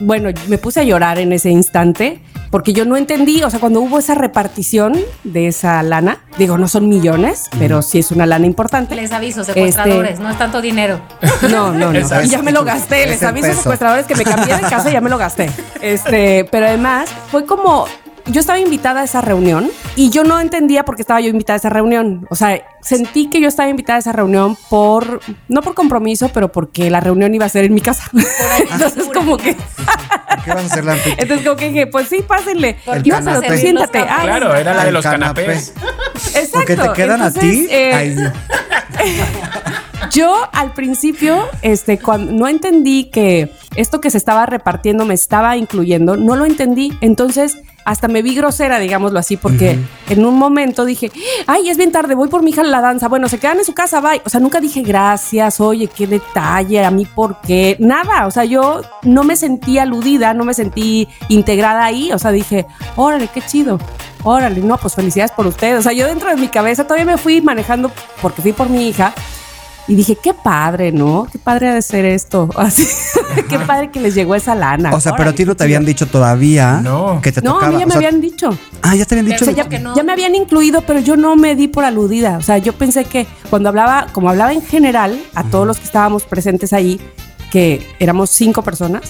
bueno, 0.00 0.30
me 0.48 0.58
puse 0.58 0.80
a 0.80 0.82
llorar 0.84 1.18
en 1.18 1.32
ese 1.32 1.50
instante 1.50 2.20
porque 2.50 2.72
yo 2.72 2.84
no 2.84 2.96
entendí, 2.96 3.42
o 3.42 3.50
sea, 3.50 3.58
cuando 3.58 3.80
hubo 3.80 3.98
esa 3.98 4.14
repartición 4.14 4.96
de 5.24 5.48
esa 5.48 5.82
lana, 5.82 6.18
digo, 6.38 6.56
no 6.56 6.68
son 6.68 6.88
millones, 6.88 7.46
pero 7.58 7.82
sí 7.82 7.98
es 7.98 8.12
una 8.12 8.26
lana 8.26 8.46
importante. 8.46 8.94
Les 8.94 9.10
aviso, 9.10 9.42
secuestradores, 9.42 10.12
Este- 10.12 10.22
no 10.22 10.30
es 10.30 10.38
tanto 10.38 10.60
dinero. 10.60 11.00
No, 11.50 11.72
no, 11.72 11.92
no. 11.92 11.98
Y 12.24 12.28
ya 12.28 12.42
me 12.42 12.52
lo 12.52 12.64
gasté. 12.64 13.04
Es 13.04 13.08
Les 13.10 13.22
aviso 13.24 13.48
peso. 13.48 13.62
secuestradores 13.62 14.06
que 14.06 14.14
me 14.14 14.22
cambié 14.24 14.54
de 14.54 14.60
casa 14.62 14.88
y 14.90 14.92
ya 14.92 15.00
me 15.00 15.10
lo 15.10 15.18
gasté. 15.18 15.50
Este, 15.80 16.44
pero 16.50 16.66
además 16.66 17.08
fue 17.30 17.44
como 17.44 17.86
yo 18.26 18.40
estaba 18.40 18.58
invitada 18.58 19.00
a 19.02 19.04
esa 19.04 19.20
reunión 19.20 19.70
y 19.96 20.10
yo 20.10 20.24
no 20.24 20.40
entendía 20.40 20.84
por 20.84 20.96
qué 20.96 21.02
estaba 21.02 21.20
yo 21.20 21.28
invitada 21.28 21.54
a 21.54 21.58
esa 21.58 21.68
reunión. 21.70 22.26
O 22.30 22.34
sea, 22.36 22.60
sentí 22.80 23.28
que 23.28 23.40
yo 23.40 23.48
estaba 23.48 23.68
invitada 23.68 23.96
a 23.96 24.00
esa 24.00 24.12
reunión 24.12 24.56
por 24.70 25.20
no 25.48 25.62
por 25.62 25.74
compromiso, 25.74 26.30
pero 26.32 26.50
porque 26.50 26.90
la 26.90 27.00
reunión 27.00 27.34
iba 27.34 27.46
a 27.46 27.48
ser 27.48 27.64
en 27.64 27.74
mi 27.74 27.80
casa. 27.80 28.04
Entonces 28.72 29.08
como 29.12 29.36
que 29.36 29.54
¿Por 29.54 30.44
qué 30.44 30.50
vas 30.54 30.62
a 30.62 30.66
hacer 30.66 30.84
la 30.84 30.96
entonces 30.96 31.44
como 31.44 31.56
que 31.56 31.68
dije, 31.68 31.86
pues 31.86 32.08
sí, 32.08 32.22
pásenle. 32.26 32.78
No, 32.86 32.92
pero 33.24 33.42
tú 33.42 33.54
siéntate. 33.56 33.98
Ah, 34.00 34.20
Claro, 34.22 34.54
era 34.56 34.74
la 34.74 34.84
de 34.84 34.92
los 34.92 35.02
canapé. 35.04 35.42
canapés. 35.44 35.72
Exacto. 36.34 36.50
Porque 36.52 36.76
te 36.76 36.92
quedan 36.92 37.22
a 37.22 37.26
Entonces, 37.28 37.52
ti. 37.52 37.66
eh, 37.70 37.94
Ay, 37.94 38.14
no. 38.16 38.32
Yo 40.10 40.48
al 40.52 40.72
principio, 40.72 41.44
este, 41.62 41.98
cuando 41.98 42.32
no 42.32 42.48
entendí 42.48 43.04
que 43.04 43.52
esto 43.76 44.00
que 44.00 44.10
se 44.10 44.18
estaba 44.18 44.46
repartiendo 44.46 45.04
me 45.04 45.14
estaba 45.14 45.56
incluyendo, 45.56 46.16
no 46.16 46.36
lo 46.36 46.44
entendí. 46.44 46.96
Entonces, 47.00 47.56
hasta 47.84 48.08
me 48.08 48.22
vi 48.22 48.34
grosera, 48.34 48.78
digámoslo 48.78 49.18
así, 49.18 49.36
porque 49.36 49.78
en 50.08 50.24
un 50.24 50.38
momento 50.38 50.84
dije, 50.84 51.10
ay, 51.46 51.68
es 51.68 51.76
bien 51.76 51.92
tarde, 51.92 52.14
voy 52.14 52.28
por 52.28 52.42
mi 52.42 52.50
hija 52.50 52.62
a 52.62 52.64
la 52.64 52.80
danza. 52.80 53.08
Bueno, 53.08 53.28
se 53.28 53.38
quedan 53.38 53.58
en 53.58 53.64
su 53.64 53.74
casa, 53.74 54.00
bye. 54.00 54.22
O 54.24 54.30
sea, 54.30 54.40
nunca 54.40 54.60
dije 54.60 54.82
gracias, 54.82 55.60
oye, 55.60 55.86
qué 55.86 56.06
detalle, 56.06 56.84
a 56.84 56.90
mí 56.90 57.06
por 57.06 57.40
qué, 57.42 57.76
nada. 57.78 58.26
O 58.26 58.30
sea, 58.30 58.44
yo 58.44 58.80
no 59.02 59.22
me 59.24 59.36
sentí 59.36 59.78
aludida, 59.78 60.32
no 60.34 60.44
me 60.44 60.54
sentí 60.54 61.08
integrada 61.28 61.84
ahí. 61.84 62.10
O 62.12 62.18
sea, 62.18 62.30
dije, 62.30 62.66
órale, 62.96 63.28
qué 63.28 63.42
chido. 63.42 63.78
Órale, 64.22 64.62
no, 64.62 64.78
pues 64.78 64.94
felicidades 64.94 65.32
por 65.32 65.46
ustedes. 65.46 65.80
O 65.80 65.82
sea, 65.82 65.92
yo 65.92 66.06
dentro 66.06 66.30
de 66.30 66.36
mi 66.36 66.48
cabeza 66.48 66.84
todavía 66.84 67.04
me 67.04 67.18
fui 67.18 67.42
manejando 67.42 67.90
porque 68.22 68.40
fui 68.40 68.52
por 68.52 68.70
mi 68.70 68.88
hija. 68.88 69.12
Y 69.86 69.96
dije, 69.96 70.16
qué 70.16 70.32
padre, 70.32 70.92
¿no? 70.92 71.26
Qué 71.30 71.38
padre 71.38 71.68
ha 71.68 71.74
de 71.74 71.82
ser 71.82 72.04
esto. 72.06 72.48
Así, 72.56 72.86
qué 73.50 73.58
padre 73.58 73.90
que 73.90 74.00
les 74.00 74.14
llegó 74.14 74.34
esa 74.34 74.54
lana. 74.54 74.94
O 74.94 75.00
sea, 75.00 75.14
pero 75.14 75.30
a 75.30 75.32
ti 75.34 75.44
no 75.44 75.54
te 75.54 75.64
habían 75.64 75.84
dicho 75.84 76.06
todavía 76.06 76.80
No. 76.82 77.20
que 77.22 77.32
te 77.32 77.42
No, 77.42 77.54
tocaba. 77.54 77.68
a 77.68 77.72
mí 77.72 77.78
ya 77.80 77.84
o 77.84 77.88
me 77.88 77.92
sea, 77.92 77.98
habían 77.98 78.20
dicho. 78.20 78.58
Ah, 78.80 78.96
ya 78.96 79.04
te 79.04 79.14
habían 79.14 79.26
dicho. 79.26 79.44
O 79.44 79.46
sea, 79.46 79.54
¿Cómo 79.54 79.62
ya, 79.64 79.68
que 79.68 79.78
no? 79.78 79.94
ya 79.94 80.02
me 80.02 80.12
habían 80.12 80.34
incluido, 80.34 80.80
pero 80.86 81.00
yo 81.00 81.16
no 81.16 81.36
me 81.36 81.54
di 81.54 81.68
por 81.68 81.84
aludida. 81.84 82.38
O 82.38 82.42
sea, 82.42 82.56
yo 82.58 82.72
pensé 82.72 83.04
que 83.04 83.26
cuando 83.50 83.68
hablaba, 83.68 84.06
como 84.12 84.30
hablaba 84.30 84.52
en 84.54 84.62
general 84.62 85.20
a 85.34 85.44
todos 85.44 85.66
los 85.66 85.78
que 85.78 85.84
estábamos 85.84 86.24
presentes 86.24 86.72
ahí, 86.72 86.98
que 87.52 87.86
éramos 87.98 88.30
cinco 88.30 88.62
personas, 88.62 89.02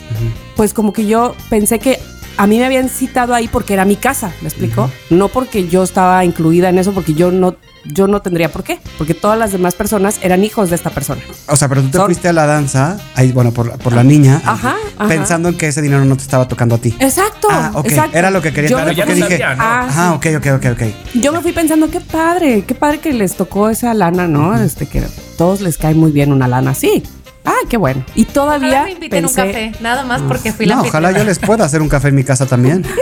pues 0.57 0.75
como 0.75 0.93
que 0.93 1.07
yo 1.07 1.35
pensé 1.51 1.79
que 1.79 1.99
a 2.37 2.47
mí 2.49 2.59
me 2.59 2.65
habían 2.65 2.89
citado 2.89 3.33
ahí 3.33 3.47
porque 3.49 3.75
era 3.75 3.85
mi 3.85 3.95
casa, 3.97 4.33
¿me 4.43 4.49
explico? 4.49 4.91
No 5.09 5.29
porque 5.29 5.69
yo 5.69 5.85
estaba 5.85 6.25
incluida 6.25 6.69
en 6.69 6.79
eso, 6.79 6.93
porque 6.93 7.15
yo 7.15 7.31
no, 7.31 7.55
yo 7.85 8.07
no 8.07 8.21
tendría 8.23 8.51
por 8.51 8.65
qué, 8.65 8.79
porque 8.99 9.15
todas 9.15 9.39
las 9.39 9.53
demás 9.53 9.75
personas 9.75 10.19
eran 10.23 10.43
hijos 10.45 10.71
de 10.71 10.77
esta 10.77 10.91
persona. 10.91 11.21
O 11.49 11.57
sea, 11.57 11.69
pero 11.69 11.83
tú 11.83 11.89
te 11.91 11.99
Son- 11.99 12.07
fuiste 12.07 12.29
a 12.29 12.33
la 12.33 12.47
danza, 12.47 12.97
ahí, 13.15 13.33
bueno, 13.33 13.53
por, 13.53 13.77
por 13.79 13.93
la 13.93 14.03
niña, 14.03 14.41
Ajá, 14.45 14.75
ajá. 14.99 15.09
pensando 15.09 15.49
en 15.51 15.57
que 15.59 15.69
ese 15.69 15.83
dinero 15.83 16.05
no 16.05 16.17
te 16.17 16.23
estaba 16.23 16.49
tocando 16.49 16.75
a 16.77 16.79
ti. 16.79 16.95
Exacto. 16.99 17.49
Ah, 17.51 17.73
ok. 17.75 17.87
exacto. 17.87 18.17
Era 18.19 18.31
lo 18.31 18.41
que 18.43 18.53
quería 18.53 18.71
Yo 18.71 18.79
ya 18.79 18.85
porque 18.85 19.07
no 19.07 19.15
dije. 19.15 19.29
sabía, 19.39 19.55
¿no? 19.55 19.63
Ah, 19.63 19.87
Ajá, 19.89 20.13
ok, 20.15 20.27
ok, 20.39 20.47
ok, 20.57 20.67
ok. 20.73 20.83
Yo 21.15 21.33
me 21.33 21.41
fui 21.41 21.53
pensando, 21.53 21.91
qué 21.91 22.01
padre, 22.01 22.65
qué 22.67 22.75
padre 22.75 22.99
que 23.01 23.13
les 23.13 23.35
tocó 23.37 23.69
esa 23.69 23.93
lana, 23.95 24.27
¿no? 24.27 24.57
Este, 24.57 24.87
que 24.87 25.01
a 25.01 25.09
todos 25.37 25.61
les 25.61 25.77
cae 25.79 25.95
muy 25.95 26.11
bien 26.13 26.33
una 26.33 26.49
lana 26.49 26.71
así. 26.71 27.03
Ah, 27.47 27.53
qué 27.69 27.77
bueno. 27.77 28.03
Y 28.15 28.25
todavía 28.25 28.69
Ojalá 28.69 28.85
me 28.87 28.93
inviten 28.93 29.23
pensé, 29.25 29.41
un 29.43 29.47
café, 29.49 29.73
nada 29.81 30.03
más 30.05 30.23
porque 30.23 30.51
fui 30.53 30.65
la 30.65 30.77
No, 30.77 30.83
ojalá 30.83 31.13
yo 31.13 31.25
les 31.25 31.39
pueda 31.39 31.67
hacer 31.67 31.83
un 31.83 31.91
café 31.91 32.09
en 32.09 32.15
mi 32.15 32.25
casa 32.25 32.47
también. 32.47 32.87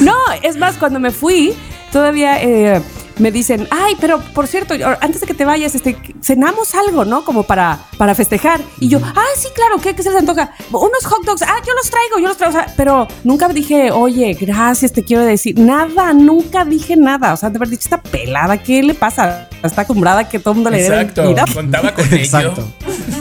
No, 0.00 0.14
es 0.42 0.56
más, 0.56 0.76
cuando 0.76 1.00
me 1.00 1.10
fui, 1.10 1.54
todavía 1.90 2.42
eh, 2.42 2.82
me 3.18 3.32
dicen, 3.32 3.66
ay, 3.70 3.96
pero 4.00 4.20
por 4.20 4.46
cierto, 4.46 4.74
antes 5.00 5.20
de 5.20 5.26
que 5.26 5.34
te 5.34 5.44
vayas, 5.44 5.74
este, 5.74 5.96
cenamos 6.22 6.74
algo, 6.74 7.04
¿no? 7.04 7.24
Como 7.24 7.42
para, 7.42 7.80
para 7.96 8.14
festejar. 8.14 8.60
Y 8.80 8.88
yo, 8.88 9.00
ah, 9.02 9.24
sí, 9.36 9.48
claro, 9.54 9.78
¿qué, 9.82 9.94
qué 9.94 10.02
se 10.02 10.10
les 10.10 10.20
antoja? 10.20 10.52
Unos 10.70 11.04
hot 11.04 11.24
dogs, 11.24 11.42
ah, 11.42 11.60
yo 11.66 11.72
los 11.74 11.90
traigo, 11.90 12.18
yo 12.18 12.28
los 12.28 12.36
traigo. 12.36 12.58
O 12.58 12.60
sea, 12.60 12.72
pero 12.76 13.08
nunca 13.24 13.48
dije, 13.48 13.90
oye, 13.90 14.36
gracias, 14.40 14.92
te 14.92 15.02
quiero 15.02 15.24
decir. 15.24 15.58
Nada, 15.58 16.12
nunca 16.12 16.64
dije 16.64 16.96
nada. 16.96 17.32
O 17.34 17.36
sea, 17.36 17.50
de 17.50 17.56
haber 17.56 17.68
dicho, 17.68 17.84
esta 17.84 18.00
pelada, 18.00 18.58
¿qué 18.58 18.82
le 18.82 18.94
pasa? 18.94 19.48
Está 19.62 19.82
acostumbrada 19.82 20.28
que 20.28 20.38
todo 20.38 20.52
el 20.52 20.56
mundo 20.56 20.70
le 20.70 20.78
dé 20.78 20.86
Exacto. 20.86 21.34
Contaba 21.54 21.94
con 21.94 22.06
ello. 22.06 22.16
Exacto. 22.16 22.68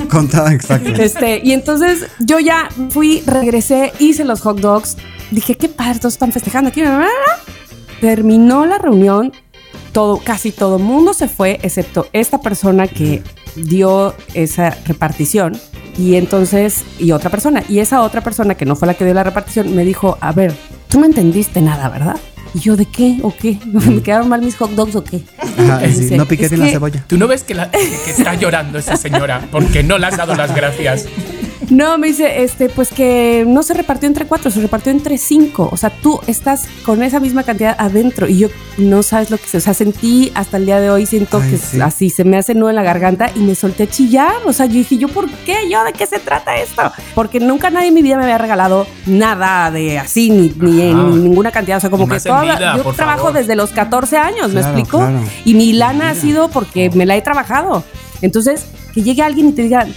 Contaba, 0.09 0.53
exacto. 0.53 0.89
Este, 0.89 1.41
y 1.43 1.53
entonces 1.53 2.07
yo 2.19 2.39
ya 2.39 2.69
fui, 2.89 3.23
regresé, 3.25 3.93
hice 3.99 4.23
los 4.23 4.41
hot 4.41 4.59
dogs. 4.59 4.97
Dije, 5.31 5.55
qué 5.55 5.67
padre, 5.67 5.99
todos 5.99 6.13
están 6.13 6.31
festejando 6.31 6.69
aquí. 6.69 6.81
Terminó 8.01 8.65
la 8.65 8.77
reunión, 8.77 9.31
todo, 9.91 10.17
casi 10.23 10.51
todo 10.51 10.77
el 10.77 10.83
mundo 10.83 11.13
se 11.13 11.27
fue, 11.27 11.59
excepto 11.63 12.07
esta 12.13 12.39
persona 12.41 12.87
que 12.87 13.23
dio 13.55 14.13
esa 14.33 14.69
repartición. 14.85 15.57
Y 15.97 16.15
entonces, 16.15 16.83
y 16.99 17.11
otra 17.11 17.31
persona. 17.31 17.63
Y 17.67 17.79
esa 17.79 18.01
otra 18.03 18.21
persona 18.21 18.53
que 18.55 18.65
no 18.65 18.75
fue 18.75 18.87
la 18.87 18.93
que 18.93 19.03
dio 19.03 19.15
la 19.15 19.23
repartición 19.23 19.75
me 19.75 19.83
dijo, 19.83 20.17
a 20.21 20.31
ver, 20.31 20.53
tú 20.89 20.99
no 20.99 21.07
entendiste 21.07 21.59
nada, 21.61 21.89
¿verdad? 21.89 22.17
Y 22.53 22.59
yo, 22.59 22.75
¿de 22.77 22.85
qué? 22.85 23.17
¿O 23.23 23.33
qué? 23.35 23.57
¿Me 23.65 24.01
quedaron 24.03 24.29
mal 24.29 24.41
mis 24.43 24.55
hot 24.57 24.71
dogs 24.71 24.95
o 24.95 25.03
qué? 25.03 25.21
Ajá, 25.39 25.83
Y 25.87 25.93
sí, 25.93 26.01
dice, 26.01 26.17
no 26.17 26.27
piqué 26.27 26.45
"Es 26.45 26.51
bien 26.51 26.61
la 26.61 26.69
cebolla. 26.69 27.03
Tú 27.07 27.17
no 27.17 27.27
ves 27.27 27.43
que, 27.43 27.55
la- 27.55 27.71
que 27.71 28.11
está 28.11 28.35
llorando 28.35 28.77
esa 28.77 28.95
señora 28.95 29.47
porque 29.51 29.81
no 29.81 29.97
le 29.97 30.05
has 30.05 30.17
dado 30.17 30.35
las 30.35 30.55
gracias. 30.55 31.05
No, 31.69 31.97
me 31.97 32.07
dice, 32.07 32.43
este, 32.43 32.69
pues 32.69 32.89
que 32.89 33.43
no 33.47 33.63
se 33.63 33.73
repartió 33.73 34.07
entre 34.07 34.25
cuatro, 34.25 34.51
se 34.51 34.61
repartió 34.61 34.91
entre 34.91 35.17
cinco. 35.17 35.69
O 35.71 35.77
sea, 35.77 35.89
tú 35.89 36.19
estás 36.27 36.65
con 36.85 37.01
esa 37.03 37.19
misma 37.19 37.43
cantidad 37.43 37.75
adentro 37.79 38.27
y 38.27 38.37
yo 38.37 38.47
no 38.77 39.01
sabes 39.03 39.31
lo 39.31 39.37
que 39.37 39.47
se, 39.47 39.57
o 39.57 39.61
sea, 39.61 39.73
sentí 39.73 40.31
hasta 40.35 40.57
el 40.57 40.65
día 40.67 40.79
de 40.79 40.89
hoy, 40.91 41.05
siento 41.05 41.39
Ay, 41.41 41.51
que 41.51 41.57
sí. 41.57 41.81
así 41.81 42.09
se 42.09 42.23
me 42.23 42.37
hace 42.37 42.53
nudo 42.53 42.69
en 42.69 42.75
la 42.75 42.83
garganta 42.83 43.31
y 43.35 43.39
me 43.39 43.55
solté 43.55 43.83
a 43.83 43.87
chillar. 43.89 44.33
O 44.45 44.53
sea, 44.53 44.65
yo 44.67 44.73
dije, 44.75 44.97
¿yo 44.97 45.07
por 45.07 45.29
qué? 45.29 45.67
¿Yo 45.69 45.83
de 45.83 45.93
qué 45.93 46.05
se 46.05 46.19
trata 46.19 46.55
esto? 46.57 46.91
Porque 47.15 47.39
nunca 47.39 47.69
nadie 47.69 47.87
en 47.87 47.93
mi 47.95 48.01
vida 48.03 48.17
me 48.17 48.23
había 48.23 48.37
regalado 48.37 48.85
nada 49.07 49.71
de 49.71 49.97
así, 49.99 50.29
ni, 50.29 50.49
ni 50.59 50.93
ninguna 50.93 51.51
cantidad. 51.51 51.77
O 51.77 51.81
sea, 51.81 51.89
como 51.89 52.05
Y 52.05 52.09
que 52.09 52.19
toda 52.19 52.41
vida, 52.43 52.77
yo 52.77 52.83
trabajo 52.93 53.25
favor. 53.25 53.33
desde 53.33 53.55
los 53.55 53.71
14 53.71 54.17
años, 54.17 54.53
¿me 54.53 54.61
Claro, 54.61 54.77
explico? 54.77 54.97
claro. 54.99 55.21
Y 55.43 55.53
mi 55.55 55.73
lana 55.73 56.11
ha 56.11 56.15
sido 56.15 56.49
porque 56.49 56.89
me 56.91 57.05
la 57.05 57.15
he 57.17 57.21
trabajado. 57.21 57.83
Entonces, 58.21 58.65
que 58.93 59.01
llegue 59.01 59.21
alguien 59.23 59.49
y 59.49 59.51
te 59.53 59.63
diga, 59.63 59.87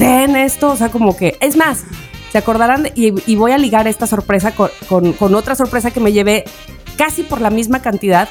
ten 0.00 0.34
esto, 0.36 0.70
o 0.72 0.76
sea, 0.76 0.88
como 0.88 1.16
que, 1.16 1.36
es 1.40 1.56
más, 1.56 1.84
se 2.32 2.38
acordarán, 2.38 2.88
y, 2.94 3.12
y 3.30 3.36
voy 3.36 3.52
a 3.52 3.58
ligar 3.58 3.86
esta 3.86 4.06
sorpresa 4.06 4.52
con, 4.52 4.70
con- 4.88 5.12
con 5.12 5.34
otra 5.34 5.54
sorpresa 5.54 5.90
que 5.90 6.00
me 6.00 6.12
llevé 6.12 6.44
casi 6.96 7.22
por 7.22 7.40
la 7.40 7.50
misma 7.50 7.82
cantidad. 7.82 8.28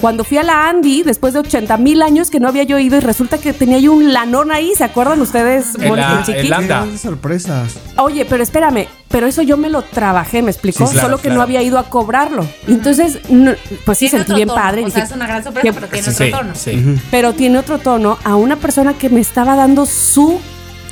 Cuando 0.00 0.24
fui 0.24 0.36
a 0.38 0.42
la 0.42 0.68
Andy, 0.68 1.02
después 1.02 1.32
de 1.32 1.38
80 1.38 1.76
mil 1.78 2.02
años 2.02 2.28
que 2.30 2.38
no 2.38 2.48
había 2.48 2.64
yo 2.64 2.78
ido, 2.78 2.96
y 2.96 3.00
resulta 3.00 3.38
que 3.38 3.52
tenía 3.52 3.78
yo 3.78 3.92
un 3.92 4.12
lanón 4.12 4.50
ahí, 4.52 4.72
¿se 4.76 4.84
acuerdan 4.84 5.20
ustedes? 5.20 5.74
En 5.80 5.96
la- 5.96 6.18
Anda. 6.56 6.60
grandes 6.80 7.00
sorpresas. 7.00 7.72
Oye, 7.96 8.24
pero 8.26 8.42
espérame, 8.42 8.86
pero 9.08 9.26
eso 9.26 9.40
yo 9.42 9.56
me 9.56 9.70
lo 9.70 9.82
trabajé, 9.82 10.42
¿me 10.42 10.50
explicó? 10.50 10.86
Sí, 10.86 10.92
claro, 10.92 11.06
Solo 11.08 11.16
que 11.18 11.22
claro. 11.24 11.36
no 11.36 11.42
había 11.42 11.62
ido 11.62 11.78
a 11.78 11.84
cobrarlo. 11.88 12.44
Entonces, 12.66 13.18
no- 13.30 13.52
pues 13.86 13.96
sí, 13.98 14.08
sentí 14.08 14.34
bien 14.34 14.48
tono, 14.48 14.60
padre. 14.60 14.82
O 14.82 14.86
dije, 14.86 14.96
sea, 14.98 15.04
es 15.04 15.12
una 15.12 15.26
gran 15.26 15.42
sorpresa, 15.42 15.62
¿qué- 15.66 15.72
pero 15.72 15.86
tiene 15.88 16.02
Sí, 16.04 16.10
otro 16.10 16.26
sí, 16.26 16.30
tono. 16.32 16.54
sí. 16.54 17.00
pero 17.10 17.32
tiene 17.32 17.58
otro 17.58 17.78
tono 17.78 18.18
a 18.24 18.36
una 18.36 18.56
persona 18.56 18.94
que 18.94 19.08
me 19.08 19.20
estaba 19.20 19.56
dando 19.56 19.86
su 19.86 20.38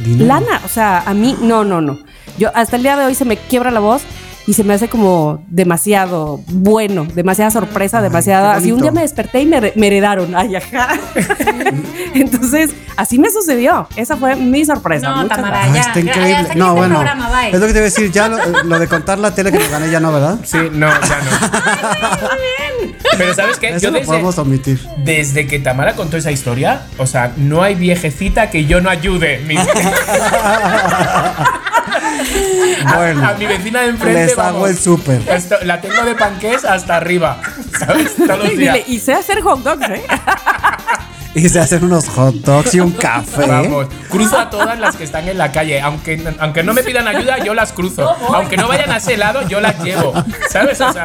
Lana. 0.01 0.61
O 0.65 0.69
sea, 0.69 1.01
a 1.01 1.15
mí, 1.15 1.37
no, 1.41 1.65
no, 1.65 1.81
no. 1.81 1.99
Yo 2.39 2.51
hasta 2.55 2.77
el 2.77 2.83
día 2.83 2.97
de 2.97 3.05
hoy 3.05 3.15
se 3.15 3.25
me 3.25 3.37
quiebra 3.37 3.71
la 3.71 3.81
voz 3.81 4.03
y 4.47 4.55
se 4.55 4.65
me 4.65 4.75
hace 4.75 4.89
como 4.89 5.45
demasiado 5.49 6.41
bueno, 6.49 7.07
demasiada 7.15 7.51
sorpresa, 7.51 7.99
Ay, 7.99 8.05
demasiada. 8.05 8.55
Así 8.55 8.73
un 8.73 8.81
día 8.81 8.91
me 8.93 9.03
desperté 9.03 9.41
y 9.43 9.47
me, 9.47 9.73
me 9.77 9.87
heredaron. 9.87 10.35
Ay, 10.35 10.57
ajá. 10.57 10.89
Entonces, 12.15 12.71
así 12.97 13.19
me 13.19 13.31
sucedió. 13.31 13.87
Esa 13.97 14.17
fue 14.17 14.35
mi 14.37 14.65
sorpresa. 14.65 15.09
No, 15.11 15.23
Muchas 15.23 15.37
Tamara, 15.37 15.67
gracias. 15.67 15.87
Ah, 15.87 15.93
ya, 15.95 16.01
está 16.01 16.01
increíble. 16.01 16.31
ya, 16.49 16.55
no, 16.55 16.67
este 16.69 16.79
bueno. 16.79 16.95
programa. 16.97 17.49
Es 17.49 17.61
lo 17.61 17.67
que 17.67 17.73
te 17.73 17.79
iba 17.79 17.81
a 17.81 17.91
decir. 17.91 18.11
Ya 18.13 18.29
lo, 18.29 18.63
lo 18.65 18.79
de 18.79 18.89
contar 18.89 19.19
la 19.19 19.35
tele 19.35 19.53
que 19.53 19.59
me 19.59 19.69
gané 19.69 19.91
ya 19.91 20.01
no, 20.01 20.13
¿verdad? 20.13 20.39
Sí, 20.45 20.59
no, 20.73 20.89
ya 20.89 21.21
no. 21.23 21.31
Pero 23.19 23.35
¿sabes 23.35 23.59
qué? 23.59 23.69
Eso 23.71 23.79
Yo 23.79 23.91
lo 23.91 23.99
desde, 23.99 24.07
podemos 24.07 24.39
omitir. 24.39 24.81
desde 25.05 25.47
que 25.47 25.59
Tamara 25.59 25.95
contó 25.95 26.17
esa 26.17 26.31
historia, 26.33 26.83
o 26.99 27.07
sea, 27.07 27.33
no 27.37 27.63
hay 27.63 27.75
viejecita 27.75 28.51
que 28.51 28.65
yo 28.65 28.81
no 28.81 28.89
ayude. 28.91 29.39
Mi- 29.47 29.57
Bueno, 32.97 33.29
a 33.29 33.35
mi 33.35 33.47
vecina 33.47 33.83
de 33.83 33.89
enfrente, 33.91 34.27
les 34.27 34.39
hago 34.39 34.61
vamos, 34.61 34.71
el 34.71 34.79
súper. 34.79 35.23
la 35.65 35.81
tengo 35.81 36.03
de 36.05 36.15
panqués 36.15 36.65
hasta 36.65 36.97
arriba, 36.97 37.41
¿sabes? 37.79 38.17
Todos 38.17 38.39
los 38.39 38.53
Y, 38.53 38.57
días. 38.57 38.75
dile, 38.75 38.85
y 38.89 38.99
sé 39.01 39.13
hacer 39.15 39.41
hot 39.41 39.61
dogs, 39.63 39.89
¿eh? 39.91 40.03
Y 41.35 41.49
se 41.49 41.61
hacen 41.61 41.83
unos 41.85 42.09
hot 42.11 42.35
dogs 42.35 42.75
y 42.75 42.81
un 42.81 42.91
café. 42.91 43.47
Vamos, 43.47 43.87
cruzo 44.11 44.39
a 44.39 44.51
todas 44.51 44.79
las 44.79 44.97
que 44.97 45.05
están 45.05 45.27
en 45.29 45.39
la 45.39 45.51
calle. 45.51 45.81
Aunque, 45.81 46.23
aunque 46.39 46.63
no 46.63 46.75
me 46.75 46.83
pidan 46.83 47.09
ayuda, 47.09 47.39
yo 47.39 47.55
las 47.55 47.73
cruzo. 47.73 48.07
Aunque 48.35 48.57
no 48.59 48.69
vayan 48.69 48.91
a 48.91 48.99
ese 48.99 49.17
lado, 49.17 49.41
yo 49.49 49.61
las 49.61 49.83
llevo. 49.83 50.13
¿Sabes? 50.51 50.79
O 50.83 50.93
sea, 50.93 51.05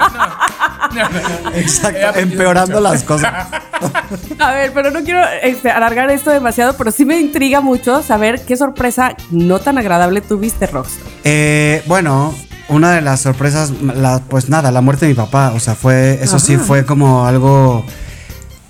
no. 0.94 1.52
Exacto, 1.52 2.20
empeorando 2.20 2.80
mucho. 2.80 2.92
las 2.94 3.04
cosas. 3.04 3.48
A 4.40 4.52
ver, 4.52 4.72
pero 4.74 4.92
no 4.92 5.02
quiero 5.04 5.22
este, 5.44 5.70
alargar 5.72 6.10
esto 6.10 6.32
demasiado, 6.32 6.76
pero 6.78 6.92
sí 6.92 7.06
me 7.06 7.20
intriga 7.20 7.62
mucho 7.62 8.02
saber 8.04 8.44
qué 8.46 8.58
sorpresa 8.58 9.16
no 9.32 9.60
tan 9.60 9.78
agradable 9.78 10.22
tuviste, 10.22 10.68
Rox. 10.68 10.90
Eh, 11.24 11.84
bueno, 11.86 12.34
una 12.70 12.92
de 12.92 13.02
las 13.02 13.22
sorpresas, 13.22 13.72
la- 13.82 14.20
pues 14.28 14.50
nada, 14.50 14.72
la 14.72 14.82
muerte 14.82 15.06
de 15.06 15.10
mi 15.12 15.16
papá. 15.16 15.54
O 15.56 15.60
sea, 15.60 15.76
fue, 15.76 16.20
eso 16.22 16.40
sí 16.40 16.58
fue 16.58 16.86
como 16.86 17.26
algo 17.26 17.86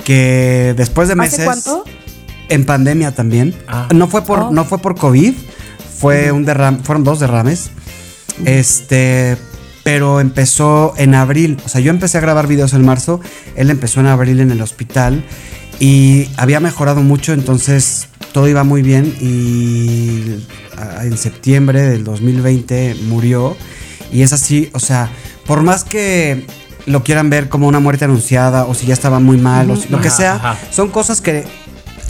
que 0.07 0.73
después 0.77 1.09
de 1.09 1.15
¿Hace 1.15 1.21
meses. 1.21 1.43
cuánto? 1.43 1.83
En 2.47 2.63
pandemia 2.65 3.13
también. 3.13 3.53
Ah. 3.67 3.89
No 3.93 4.07
fue 4.07 4.23
por, 4.23 4.39
Oh. 4.39 4.51
no 4.53 4.63
fue 4.63 4.77
por 4.77 4.95
COVID, 4.95 5.33
fue 5.99 6.31
un 6.31 6.45
derrame, 6.45 6.79
fueron 6.81 7.03
dos 7.03 7.19
derrames. 7.19 7.71
Este, 8.45 9.35
pero 9.83 10.21
empezó 10.21 10.93
en 10.95 11.13
abril. 11.13 11.57
O 11.65 11.67
sea, 11.67 11.81
yo 11.81 11.91
empecé 11.91 12.17
a 12.17 12.21
grabar 12.21 12.47
videos 12.47 12.71
en 12.73 12.85
marzo, 12.85 13.19
él 13.57 13.69
empezó 13.69 13.99
en 13.99 14.05
abril 14.05 14.39
en 14.39 14.49
el 14.51 14.61
hospital 14.61 15.25
y 15.77 16.29
había 16.37 16.61
mejorado 16.61 17.01
mucho, 17.01 17.33
entonces 17.33 18.07
todo 18.31 18.47
iba 18.47 18.63
muy 18.63 18.81
bien 18.83 19.13
y 19.19 20.45
ah, 20.77 21.03
en 21.03 21.17
septiembre 21.17 21.81
del 21.81 22.05
2020 22.05 22.95
murió 23.09 23.57
y 24.09 24.21
es 24.21 24.31
así, 24.31 24.69
o 24.73 24.79
sea, 24.79 25.09
por 25.45 25.63
más 25.63 25.83
que 25.83 26.45
lo 26.87 27.03
quieran 27.03 27.29
ver 27.29 27.47
como 27.49 27.67
una 27.67 27.79
muerte 27.79 28.05
anunciada 28.05 28.65
o 28.65 28.73
si 28.73 28.87
ya 28.87 28.93
estaba 28.93 29.19
muy 29.19 29.37
mal 29.37 29.69
o 29.69 29.75
si- 29.75 29.87
lo 29.89 30.01
que 30.01 30.09
sea, 30.09 30.35
ajá. 30.35 30.57
son 30.71 30.89
cosas 30.89 31.21
que 31.21 31.45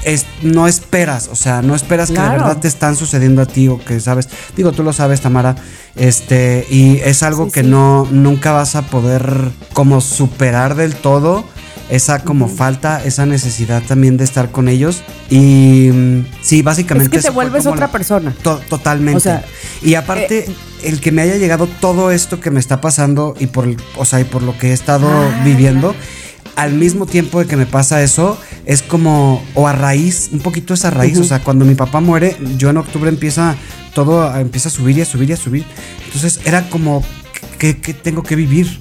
es- 0.03 0.25
no 0.41 0.67
esperas, 0.67 1.29
o 1.31 1.35
sea, 1.35 1.61
no 1.61 1.75
esperas 1.75 2.09
que 2.11 2.19
de 2.19 2.29
verdad 2.29 2.57
te 2.57 2.67
están 2.67 2.95
sucediendo 2.95 3.41
a 3.41 3.45
ti 3.45 3.67
o 3.67 3.77
que 3.83 3.99
sabes, 3.99 4.29
digo, 4.55 4.71
tú 4.71 4.83
lo 4.83 4.93
sabes, 4.93 5.21
Tamara, 5.21 5.55
este, 5.95 6.65
y 6.69 6.97
es 7.03 7.23
algo 7.23 7.45
Sí, 7.45 7.51
que 7.51 7.61
sí. 7.61 7.67
no, 7.67 8.07
nunca 8.11 8.51
vas 8.51 8.75
a 8.75 8.83
poder 8.83 9.49
como 9.73 9.99
superar 10.01 10.75
del 10.75 10.95
todo, 10.95 11.43
esa 11.89 12.19
como 12.19 12.49
falta, 12.49 13.01
esa 13.05 13.25
necesidad 13.25 13.81
también 13.81 14.17
de 14.17 14.25
estar 14.25 14.51
con 14.51 14.67
ellos, 14.67 15.03
y 15.29 15.89
mm, 15.93 16.25
sí, 16.41 16.61
básicamente... 16.61 17.15
Es 17.17 17.23
que 17.23 17.27
te 17.29 17.33
vuelves 17.33 17.65
otra 17.65 17.87
la- 17.87 17.91
persona. 17.91 18.35
To- 18.43 18.59
totalmente. 18.69 19.17
O 19.17 19.21
sea, 19.21 19.45
y 19.81 19.95
aparte, 19.95 20.39
eh, 20.49 20.55
el 20.83 20.99
que 20.99 21.11
me 21.13 21.21
haya 21.21 21.37
llegado 21.37 21.67
todo 21.79 22.11
esto 22.11 22.39
que 22.41 22.51
me 22.51 22.59
está 22.59 22.81
pasando 22.81 23.35
y 23.39 23.47
por, 23.47 23.67
o 23.95 24.03
sea, 24.05 24.19
y 24.19 24.25
por 24.25 24.43
lo 24.43 24.57
que 24.57 24.71
he 24.71 24.73
estado 24.73 25.07
Ah, 25.09 25.41
viviendo, 25.45 25.95
al 26.57 26.73
mismo 26.73 27.05
tiempo 27.05 27.39
de 27.39 27.45
que 27.45 27.55
me 27.55 27.65
pasa 27.65 28.01
eso, 28.03 28.37
es 28.65 28.81
como, 28.81 29.41
o 29.53 29.67
a 29.67 29.73
raíz, 29.73 30.29
un 30.33 30.39
poquito 30.39 30.73
esa 30.73 30.89
raíz. 30.89 31.17
O 31.19 31.23
sea, 31.23 31.39
cuando 31.43 31.63
mi 31.65 31.75
papá 31.75 32.01
muere, 32.01 32.35
yo 32.57 32.69
en 32.69 32.77
octubre 32.77 33.09
empieza 33.09 33.55
todo, 33.93 34.23
a- 34.29 34.41
empieza 34.41 34.67
a 34.69 34.71
subir 34.71 34.97
y 34.97 35.01
a 35.01 35.05
subir 35.05 35.29
y 35.29 35.33
a 35.33 35.37
subir. 35.37 35.65
Entonces 36.05 36.39
era 36.45 36.69
como, 36.69 37.03
¿qué, 37.59 37.77
qué 37.77 37.93
tengo 37.93 38.23
que 38.23 38.35
vivir? 38.35 38.79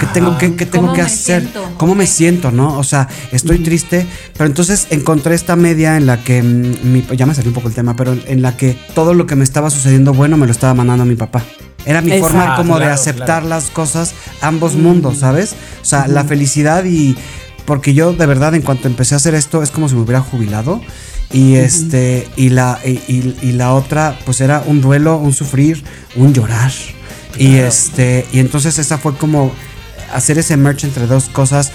¿Qué 0.00 0.06
tengo, 0.06 0.36
que, 0.38 0.54
qué 0.54 0.66
tengo 0.66 0.86
¿Cómo 0.86 0.94
que 0.96 1.02
me 1.02 1.06
hacer? 1.06 1.42
siento? 1.42 1.70
¿Cómo 1.78 1.94
me 1.94 2.06
siento, 2.06 2.50
no? 2.50 2.78
O 2.78 2.84
sea, 2.84 3.08
estoy 3.32 3.58
triste, 3.58 4.06
pero 4.36 4.46
entonces 4.46 4.86
encontré 4.90 5.34
esta 5.34 5.54
media 5.56 5.96
en 5.96 6.06
la 6.06 6.22
que, 6.22 6.42
mm, 6.42 6.92
mi- 6.92 7.04
ya 7.16 7.26
me 7.26 7.34
salió 7.34 7.50
un 7.50 7.54
poco 7.54 7.68
el 7.68 7.74
tema, 7.74 7.94
pero 7.96 8.16
en 8.26 8.42
la 8.42 8.56
que 8.56 8.76
todo 8.94 9.14
lo 9.14 9.26
que 9.26 9.34
me 9.36 9.44
estaba 9.44 9.70
sucediendo 9.70 10.12
bueno 10.14 10.36
me 10.36 10.46
lo 10.46 10.52
estaba 10.52 10.74
mandando 10.74 11.04
mi 11.04 11.14
papá. 11.14 11.42
Era 11.84 12.02
mi 12.02 12.12
Exacto. 12.12 12.28
forma 12.36 12.56
como 12.56 12.78
de 12.78 12.86
aceptar 12.86 13.26
claro. 13.42 13.48
las 13.48 13.70
cosas, 13.70 14.12
ambos 14.40 14.74
mundos, 14.74 15.18
¿sabes? 15.18 15.54
O 15.80 15.84
sea, 15.84 16.06
la 16.08 16.24
felicidad 16.24 16.84
y... 16.84 17.16
Porque 17.64 17.92
yo 17.92 18.12
de 18.14 18.24
verdad 18.26 18.54
en 18.54 18.62
cuanto 18.62 18.88
empecé 18.88 19.14
a 19.14 19.18
hacer 19.18 19.34
esto 19.34 19.62
es 19.62 19.70
como 19.70 19.88
si 19.88 19.94
me 19.94 20.00
hubiera 20.02 20.20
jubilado. 20.22 20.80
Y 21.30 21.56
este, 21.56 22.26
y 22.36 22.48
la, 22.48 22.78
y, 22.82 22.92
y- 23.12 23.36
y 23.42 23.52
la 23.52 23.74
otra, 23.74 24.18
pues 24.24 24.40
era 24.40 24.62
un 24.66 24.80
duelo, 24.80 25.18
un 25.18 25.34
sufrir, 25.34 25.84
un 26.16 26.32
llorar. 26.32 26.72
Y 27.36 27.56
este, 27.56 28.26
y 28.32 28.38
entonces 28.38 28.78
esa 28.78 28.96
fue 28.96 29.14
como 29.16 29.52
hacer 30.14 30.38
ese 30.38 30.56
merch 30.56 30.84
entre 30.84 31.06
dos 31.06 31.28
cosas, 31.28 31.70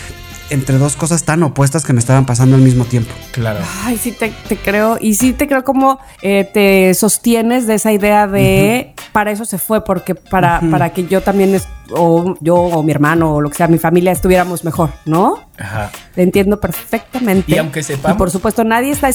entre 0.54 0.78
dos 0.78 0.96
cosas 0.96 1.24
tan 1.24 1.44
opuestas 1.44 1.86
que 1.86 1.94
me 1.94 2.00
estaban 2.00 2.26
pasando 2.26 2.56
al 2.56 2.62
mismo 2.62 2.86
tiempo. 2.86 3.12
Claro. 3.32 3.60
Ay, 3.84 3.98
sí 3.98 4.12
te, 4.12 4.32
te 4.48 4.58
creo. 4.58 4.98
Y 5.02 5.16
sí 5.16 5.34
te 5.34 5.48
creo 5.48 5.64
como 5.64 6.00
eh, 6.22 6.50
te 6.54 6.94
sostienes 6.94 7.68
de 7.68 7.76
esa 7.76 7.92
idea 7.92 8.28
de 8.28 8.94
para 9.12 9.32
eso 9.32 9.46
se 9.46 9.58
fue, 9.58 9.84
porque 9.84 10.16
para, 10.16 10.62
para 10.72 10.92
que 10.94 11.06
yo 11.08 11.22
también, 11.22 11.54
es- 11.56 11.68
o 11.94 12.36
yo 12.42 12.56
o 12.56 12.84
mi 12.84 12.92
hermano 12.92 13.36
o 13.36 13.42
lo 13.42 13.50
que 13.50 13.56
sea, 13.56 13.68
mi 13.68 13.78
familia 13.78 14.12
estuviéramos 14.12 14.64
mejor, 14.64 14.90
¿no? 15.06 15.40
Ajá. 15.58 15.92
Te 16.16 16.24
entiendo 16.24 16.60
perfectamente. 16.60 17.52
Y 17.54 17.58
aunque 17.58 17.84
sepamos- 17.84 18.16
Y 18.16 18.18
por 18.18 18.32
supuesto, 18.32 18.64
nadie 18.64 18.92
está. 18.92 19.10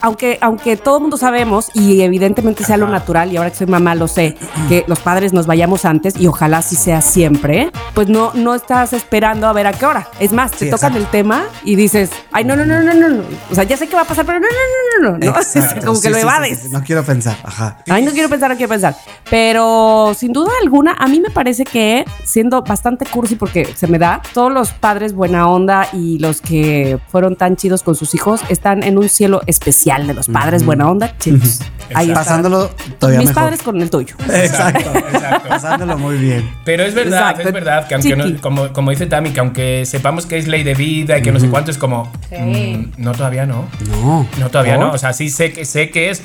aunque, 0.00 0.38
aunque 0.40 0.76
todo 0.76 0.96
el 0.96 1.02
mundo 1.02 1.16
sabemos, 1.16 1.68
y 1.74 2.00
evidentemente 2.02 2.64
sea 2.64 2.76
lo 2.76 2.88
natural, 2.88 3.32
y 3.32 3.36
ahora 3.36 3.50
que 3.50 3.56
soy 3.56 3.66
mamá 3.66 3.94
lo 3.94 4.08
sé, 4.08 4.36
que 4.68 4.84
los 4.88 4.98
padres 5.00 5.32
nos 5.32 5.46
vayamos 5.46 5.84
antes, 5.84 6.16
y 6.18 6.26
ojalá 6.26 6.58
así 6.58 6.76
sea 6.76 7.00
siempre, 7.00 7.70
pues 7.94 8.08
no, 8.08 8.32
no 8.34 8.54
estás 8.54 8.92
esperando 8.92 9.46
a 9.46 9.52
ver 9.52 9.66
a 9.66 9.72
qué 9.72 9.86
hora. 9.86 10.08
Es 10.18 10.32
más, 10.32 10.50
te 10.52 10.66
tocan 10.70 10.92
exacto. 10.92 10.98
el 10.98 11.06
tema 11.06 11.44
y 11.64 11.76
dices, 11.76 12.10
ay, 12.32 12.44
no, 12.44 12.56
no, 12.56 12.64
no, 12.66 12.82
no, 12.82 12.92
no, 12.94 13.08
no. 13.08 13.22
O 13.50 13.54
sea, 13.54 13.64
ya 13.64 13.76
sé 13.76 13.86
qué 13.88 13.94
va 13.96 14.02
a 14.02 14.06
pasar, 14.06 14.26
pero 14.26 14.40
no, 14.40 14.46
no, 14.46 15.08
no, 15.08 15.10
no, 15.12 15.18
no. 15.18 15.32
no. 15.32 15.38
Exacto. 15.40 15.86
Como 15.86 16.00
que 16.00 16.08
Sí, 16.08 16.12
lo 16.14 16.18
evades. 16.18 16.58
sí. 16.60 16.68
No 16.70 16.82
quiero 16.82 17.02
pensar, 17.04 17.36
ajá. 17.44 17.78
Ay, 17.88 18.02
no 18.04 18.10
quiero 18.12 18.28
pensar, 18.28 18.50
no 18.50 18.56
quiero 18.56 18.70
pensar. 18.70 18.96
Pero 19.30 20.12
sin 20.16 20.32
duda 20.32 20.50
alguna, 20.62 20.94
a 20.98 21.06
mí 21.06 21.20
me 21.20 21.30
parece 21.30 21.64
que, 21.64 22.04
siendo 22.24 22.62
bastante 22.62 23.04
cursi 23.06 23.34
porque 23.36 23.64
se 23.74 23.86
me 23.86 23.98
da, 23.98 24.22
todos 24.34 24.52
los 24.52 24.70
padres 24.72 25.12
buena 25.14 25.48
onda 25.48 25.88
y 25.92 26.18
los 26.18 26.40
que 26.40 26.98
fueron 27.08 27.34
tan 27.36 27.56
chidos 27.56 27.82
con 27.82 27.94
sus 27.94 28.14
hijos 28.14 28.40
están 28.48 28.82
en 28.82 28.98
un 28.98 29.08
cielo 29.08 29.40
especial 29.46 30.06
de 30.06 30.14
los 30.14 30.28
padres 30.28 30.64
buena 30.64 30.88
onda 30.88 31.16
chidos. 31.18 31.60
Ahí 31.92 32.06
están. 32.08 32.24
Pasándolo 32.24 32.70
todavía 33.00 33.18
Mis 33.18 33.28
mejor. 33.30 33.42
padres 33.42 33.62
con 33.62 33.80
el 33.82 33.90
tuyo. 33.90 34.14
Exacto. 34.32 34.90
Exacto. 34.96 35.48
Pasándolo 35.48 35.98
muy 35.98 36.18
bien. 36.18 36.48
Pero 36.64 36.84
es 36.84 36.94
verdad, 36.94 37.30
Exacto. 37.30 37.48
es 37.48 37.52
verdad 37.54 37.88
que 37.88 37.94
aunque 37.94 38.16
no- 38.16 38.40
como, 38.40 38.72
como 38.72 38.90
dice 38.92 39.06
Tami, 39.06 39.30
que 39.30 39.40
aunque 39.40 39.84
sepamos 39.86 40.24
que 40.26 40.38
es 40.38 40.46
ley 40.46 40.62
de 40.62 40.74
vida 40.74 41.18
y 41.18 41.22
que 41.22 41.32
no 41.32 41.40
sé 41.40 41.48
cuánto, 41.48 41.72
es 41.72 41.78
como. 41.78 42.12
Sí. 42.28 42.36
mm, 42.36 42.92
no, 43.02 43.10
todavía 43.12 43.44
no. 43.44 43.64
No. 43.88 44.24
No, 44.38 44.50
todavía 44.50 44.76
¿Por? 44.76 44.86
no. 44.86 44.92
O 44.92 44.98
sea, 44.98 45.12
sí 45.12 45.30
sé 45.30 45.52
que 45.52 45.64
sé 45.64 45.90
que 45.90 46.10
es. 46.10 46.22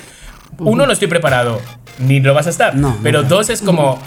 Uno, 0.58 0.86
no 0.86 0.92
estoy 0.92 1.08
preparado, 1.08 1.60
ni 1.98 2.20
lo 2.20 2.32
vas 2.32 2.46
a 2.46 2.50
estar. 2.50 2.76
No, 2.76 2.90
no, 2.90 2.96
pero 3.02 3.22
no. 3.22 3.28
dos, 3.28 3.50
es 3.50 3.60
como. 3.60 3.98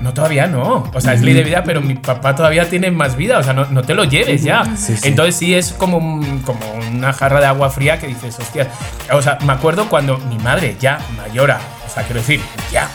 No, 0.00 0.12
todavía 0.14 0.46
no. 0.46 0.90
O 0.94 1.00
sea, 1.00 1.14
es 1.14 1.22
ley 1.22 1.34
de 1.34 1.42
vida, 1.42 1.62
pero 1.64 1.80
mi 1.80 1.94
papá 1.94 2.34
todavía 2.34 2.68
tiene 2.68 2.90
más 2.90 3.16
vida. 3.16 3.38
O 3.38 3.42
sea, 3.42 3.52
no, 3.52 3.66
no 3.66 3.82
te 3.82 3.94
lo 3.94 4.04
lleves 4.04 4.42
ya. 4.42 4.64
Sí, 4.76 4.96
sí. 4.96 5.08
Entonces 5.08 5.36
sí 5.36 5.54
es 5.54 5.72
como, 5.72 5.98
un- 5.98 6.40
como 6.40 6.60
una 6.90 7.12
jarra 7.12 7.40
de 7.40 7.46
agua 7.46 7.70
fría 7.70 7.98
que 7.98 8.06
dices, 8.06 8.38
hostia. 8.38 8.68
O 9.12 9.22
sea, 9.22 9.38
me 9.44 9.52
acuerdo 9.52 9.88
cuando 9.88 10.18
mi 10.18 10.38
madre 10.38 10.76
ya 10.80 10.98
mayora, 11.16 11.58
o 11.86 11.90
sea, 11.90 12.02
quiero 12.04 12.20
decir, 12.20 12.40
ya. 12.70 12.88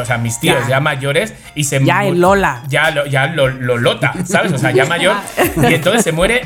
O 0.00 0.04
sea, 0.04 0.18
mis 0.18 0.40
tíos 0.40 0.58
Ya. 0.62 0.68
ya, 0.70 0.80
mayores 0.80 1.34
y 1.54 1.64
se 1.64 1.84
Ya 1.84 2.04
en 2.04 2.20
Lola. 2.20 2.62
Ya 2.68 2.90
lo, 2.90 3.06
ya 3.06 3.26
lo, 3.28 3.48
lo 3.48 3.76
lota, 3.76 4.12
¿sabes? 4.24 4.52
O 4.52 4.58
sea, 4.58 4.70
ya 4.72 4.86
mayor. 4.86 5.14
Y 5.68 5.74
entonces 5.74 6.02
se 6.02 6.10
muere 6.12 6.42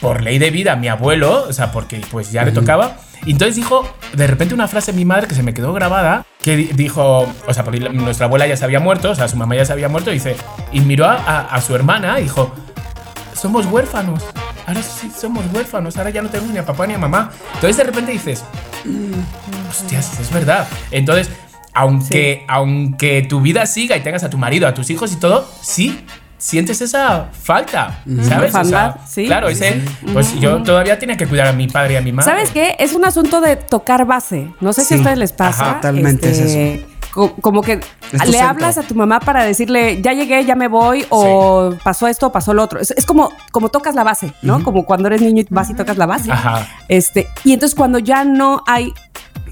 por 0.00 0.22
ley 0.22 0.38
de 0.38 0.50
vida 0.50 0.76
mi 0.76 0.88
abuelo, 0.88 1.44
o 1.48 1.52
sea, 1.52 1.72
porque 1.72 2.00
pues 2.10 2.30
ya 2.32 2.44
le 2.44 2.52
tocaba. 2.52 2.96
Y 3.24 3.32
entonces 3.32 3.56
dijo 3.56 3.88
de 4.12 4.26
repente 4.26 4.54
una 4.54 4.68
frase 4.68 4.92
mi 4.92 5.04
madre 5.04 5.26
que 5.26 5.34
se 5.34 5.42
me 5.42 5.52
quedó 5.54 5.72
grabada, 5.72 6.24
que 6.42 6.56
di- 6.56 6.70
dijo, 6.74 7.26
o 7.46 7.54
sea, 7.54 7.64
porque 7.64 7.80
nuestra 7.80 8.26
abuela 8.26 8.46
ya 8.46 8.56
se 8.56 8.64
había 8.64 8.78
muerto, 8.80 9.10
o 9.10 9.14
sea, 9.14 9.26
su 9.28 9.36
mamá 9.36 9.56
ya 9.56 9.64
se 9.64 9.72
había 9.72 9.88
muerto, 9.88 10.10
y 10.10 10.14
dice, 10.14 10.36
y 10.72 10.80
miró 10.80 11.06
a, 11.06 11.14
a- 11.14 11.40
a 11.46 11.60
su 11.60 11.74
hermana 11.74 12.20
y 12.20 12.24
dijo, 12.24 12.52
somos 13.34 13.66
huérfanos. 13.66 14.22
Ahora 14.66 14.82
sí 14.82 15.10
somos 15.16 15.44
huérfanos, 15.52 15.96
ahora 15.96 16.10
ya 16.10 16.22
no 16.22 16.28
tenemos 16.28 16.52
ni 16.52 16.58
a 16.58 16.66
papá 16.66 16.86
ni 16.86 16.94
a 16.94 16.98
mamá. 16.98 17.30
Entonces 17.54 17.76
de 17.76 17.84
repente 17.84 18.12
dices, 18.12 18.44
hostias, 19.70 20.18
es 20.20 20.30
verdad. 20.32 20.66
Entonces, 20.90 21.30
aunque, 21.72 22.44
aunque 22.48 23.22
tu 23.22 23.40
vida 23.40 23.66
siga 23.66 23.96
y 23.96 24.00
tengas 24.00 24.24
a 24.24 24.30
tu 24.30 24.38
marido, 24.38 24.66
a 24.66 24.74
tus 24.74 24.90
hijos 24.90 25.12
y 25.12 25.16
todo, 25.16 25.48
sí 25.62 26.04
sientes 26.46 26.80
esa 26.80 27.28
falta, 27.32 28.02
¿sabes? 28.28 28.54
O 28.54 28.64
sea, 28.64 28.98
sí. 29.08 29.26
Claro, 29.26 29.48
ese, 29.48 29.80
pues 30.12 30.38
yo 30.38 30.62
todavía 30.62 30.96
tenía 30.98 31.16
que 31.16 31.26
cuidar 31.26 31.48
a 31.48 31.52
mi 31.52 31.66
padre 31.66 31.94
y 31.94 31.96
a 31.96 32.00
mi 32.00 32.12
madre. 32.12 32.30
¿Sabes 32.30 32.50
qué? 32.50 32.76
Es 32.78 32.94
un 32.94 33.04
asunto 33.04 33.40
de 33.40 33.56
tocar 33.56 34.04
base. 34.06 34.52
No 34.60 34.72
sé 34.72 34.82
si 34.82 34.88
Sí. 34.88 34.94
a 34.94 34.96
ustedes 34.98 35.18
les 35.18 35.32
pasa. 35.32 35.64
Ajá, 35.64 35.74
totalmente 35.76 36.30
es 36.30 36.38
este, 36.38 36.86
co- 37.10 37.34
Como 37.40 37.62
que 37.62 37.72
Es 37.72 38.12
le 38.12 38.18
centro. 38.32 38.46
hablas 38.48 38.78
a 38.78 38.82
tu 38.82 38.94
mamá 38.94 39.18
para 39.18 39.42
decirle, 39.44 40.00
ya 40.02 40.12
llegué, 40.12 40.44
ya 40.44 40.54
me 40.54 40.68
voy, 40.68 41.04
o 41.08 41.74
pasó 41.82 42.06
esto, 42.06 42.30
pasó 42.30 42.54
lo 42.54 42.62
otro. 42.62 42.78
Es, 42.78 42.92
es 42.92 43.04
como, 43.06 43.30
como 43.50 43.68
tocas 43.68 43.96
la 43.96 44.04
base, 44.04 44.32
¿no? 44.42 44.62
Como 44.62 44.86
cuando 44.86 45.08
eres 45.08 45.22
niño 45.22 45.42
y 45.42 45.46
vas 45.50 45.68
y 45.70 45.74
tocas 45.74 45.96
la 45.96 46.06
base. 46.06 46.30
Ajá. 46.30 46.64
Este, 46.88 47.26
y 47.42 47.54
entonces 47.54 47.74
cuando 47.74 47.98
ya 47.98 48.22
no 48.24 48.62
hay 48.68 48.92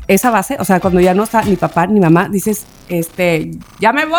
esa 0.06 0.30
base, 0.30 0.56
o 0.58 0.64
sea, 0.64 0.80
cuando 0.80 1.00
ya 1.00 1.14
no 1.14 1.24
está 1.24 1.42
ni 1.42 1.56
papá 1.56 1.86
ni 1.86 1.98
mamá, 2.00 2.28
dices, 2.28 2.64
este, 2.88 3.50
ya 3.80 3.92
me 3.92 4.04
voy. 4.04 4.16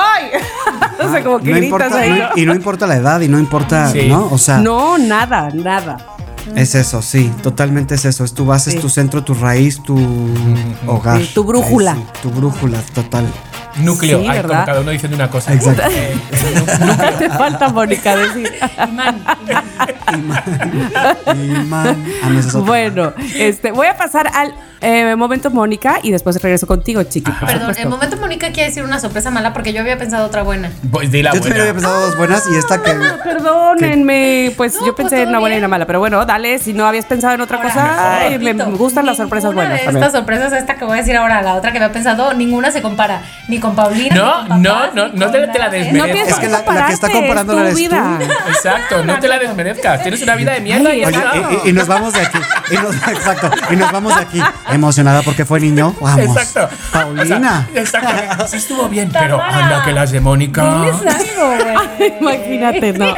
o 1.05 1.11
sea, 1.11 1.23
como 1.23 1.39
que 1.39 1.51
no 1.51 1.57
gritas 1.57 1.63
importa, 1.63 1.99
ahí. 1.99 2.09
no- 2.11 2.41
y 2.41 2.45
no 2.45 2.55
importa 2.55 2.87
la 2.87 2.95
edad 2.95 3.21
y 3.21 3.27
no 3.27 3.39
importa, 3.39 3.91
Sí. 3.91 4.07
¿no? 4.07 4.27
O 4.31 4.37
sea, 4.37 4.57
No, 4.59 4.97
nada, 4.97 5.49
nada. 5.53 5.97
es 6.55 6.73
eso, 6.75 7.01
sí, 7.01 7.31
totalmente 7.43 7.95
es 7.95 8.05
eso. 8.05 8.23
Es 8.23 8.33
tu 8.33 8.45
base, 8.45 8.71
Sí. 8.71 8.77
es 8.77 8.81
tu 8.81 8.89
centro, 8.89 9.23
tu 9.23 9.33
raíz, 9.35 9.81
tu 9.83 9.97
hogar. 10.87 11.19
Sí, 11.21 11.31
tu 11.33 11.43
brújula. 11.43 11.93
Ahí 11.93 11.99
sí, 12.13 12.19
tu 12.23 12.29
brújula, 12.31 12.79
total. 12.93 13.25
Núcleo. 13.77 14.19
Sí, 14.21 14.27
Ay, 14.29 14.41
como 14.41 14.65
cada 14.65 14.81
uno 14.81 14.91
diciendo 14.91 15.15
una 15.15 15.29
cosa. 15.29 15.53
Exacto. 15.53 15.83
Eh, 15.89 16.15
Te 17.19 17.29
falta, 17.29 17.69
Mónica, 17.69 18.15
decir. 18.15 18.51
Imán, 18.87 19.21
imán. 20.13 20.43
Imán. 21.35 22.05
Ah. 22.23 22.57
Bueno, 22.59 23.13
este, 23.37 23.71
voy 23.71 23.87
a 23.87 23.97
pasar 23.97 24.29
al 24.33 24.53
eh, 24.81 25.15
momento 25.15 25.49
Mónica 25.49 25.99
y 26.03 26.11
después 26.11 26.41
regreso 26.41 26.67
contigo, 26.67 27.01
chiqui. 27.03 27.31
Perdón, 27.31 27.59
supuesto. 27.59 27.83
el 27.83 27.89
momento 27.89 28.17
Mónica 28.17 28.51
quiere 28.51 28.69
decir 28.69 28.83
una 28.83 28.99
sorpresa 28.99 29.31
mala 29.31 29.53
porque 29.53 29.73
yo 29.73 29.81
había 29.81 29.97
pensado 29.97 30.25
otra 30.25 30.43
buena. 30.43 30.69
Pues 30.91 31.11
di 31.11 31.23
la 31.23 31.31
Yo 31.33 31.41
también 31.41 31.53
buena. 31.57 31.69
había 31.69 31.73
pensado 31.73 32.05
dos 32.05 32.17
buenas 32.17 32.43
y 32.51 32.55
esta 32.57 32.81
que. 32.81 32.91
Ah, 32.91 33.17
Perdónenme, 33.23 34.53
pues 34.55 34.75
No, 34.75 34.85
yo 34.85 34.95
pues, 34.95 35.07
pensé 35.09 35.23
en 35.23 35.29
una 35.29 35.39
buena 35.39 35.55
y 35.55 35.59
una 35.59 35.67
mala, 35.67 35.85
pero 35.85 35.99
bueno, 35.99 36.25
dale, 36.25 36.59
si 36.59 36.73
no 36.73 36.85
habías 36.85 37.05
pensado 37.05 37.33
en 37.33 37.41
otra 37.41 37.61
cosa, 37.61 38.19
ay, 38.19 38.37
me, 38.37 38.45
Repito, 38.53 38.69
me 38.69 38.77
gustan 38.77 39.05
las 39.05 39.17
sorpresas 39.17 39.53
buenas 39.53 39.73
de 39.73 39.79
también. 39.85 40.03
estas 40.03 40.11
sorpresas, 40.19 40.53
esta 40.53 40.75
que 40.75 40.85
voy 40.85 40.97
a 40.97 41.01
decir 41.01 41.15
ahora, 41.17 41.41
la 41.41 41.55
otra 41.55 41.71
que 41.71 41.77
había 41.77 41.91
pensado, 41.91 42.33
ninguna 42.33 42.71
se 42.71 42.81
compara 42.81 43.21
ni 43.47 43.59
con 43.65 43.75
Paulina. 43.75 44.15
No, 44.15 44.41
ni 44.43 44.47
con 44.49 44.61
no, 44.61 44.69
papás, 44.73 44.89
no, 44.95 45.07
ni 45.09 45.19
no 45.19 45.25
con 45.25 45.31
te- 45.33 45.47
te 45.47 45.59
la 45.59 45.65
eso. 45.65 45.69
No 45.69 45.71
desmerezcas. 45.71 46.11
pienses 46.13 46.33
Es 46.33 46.39
que 46.39 46.47
la- 46.49 46.73
la 46.73 46.85
que 46.87 46.93
está 46.93 47.09
comparando 47.09 47.53
es 47.53 47.57
tu 47.59 47.63
eres 47.65 47.73
tú. 47.73 47.79
vida. 47.79 48.19
Exacto, 48.47 49.03
no 49.03 49.19
te 49.19 49.27
la 49.27 49.39
desmerezcas. 49.39 50.01
Tienes 50.03 50.21
una 50.21 50.35
vida 50.35 50.51
de 50.53 50.61
mierda 50.61 50.93
y 50.93 51.05
Oye, 51.05 51.17
está. 51.17 51.31
y, 51.35 51.67
y- 51.67 51.69
y 51.69 51.73
nos 51.73 51.87
vamos 51.87 52.13
de 52.13 52.21
aquí. 52.21 52.37
Y 52.71 52.73
nos, 52.75 52.95
exacto. 53.07 53.51
Y 53.71 53.75
nos 53.75 53.91
vamos 53.91 54.15
de 54.15 54.21
aquí. 54.21 54.41
Emocionada 54.71 55.21
porque 55.21 55.45
fue 55.45 55.59
niño. 55.59 55.95
Vamos. 55.99 56.37
Exacto. 56.37 56.69
Paulina. 56.91 57.67
O 57.69 57.73
sea, 57.73 57.81
exacto. 57.81 58.47
Sí 58.47 58.57
estuvo 58.57 58.87
bien, 58.89 59.09
pero 59.11 59.37
Tamara, 59.37 59.57
anda 59.65 59.83
que 59.83 59.91
las 59.91 60.11
de 60.11 60.19
Mónica. 60.21 60.63
Diles 60.63 61.15
algo, 61.15 61.63
güey. 61.63 62.13
Imagínate, 62.19 62.93
no. 62.93 63.13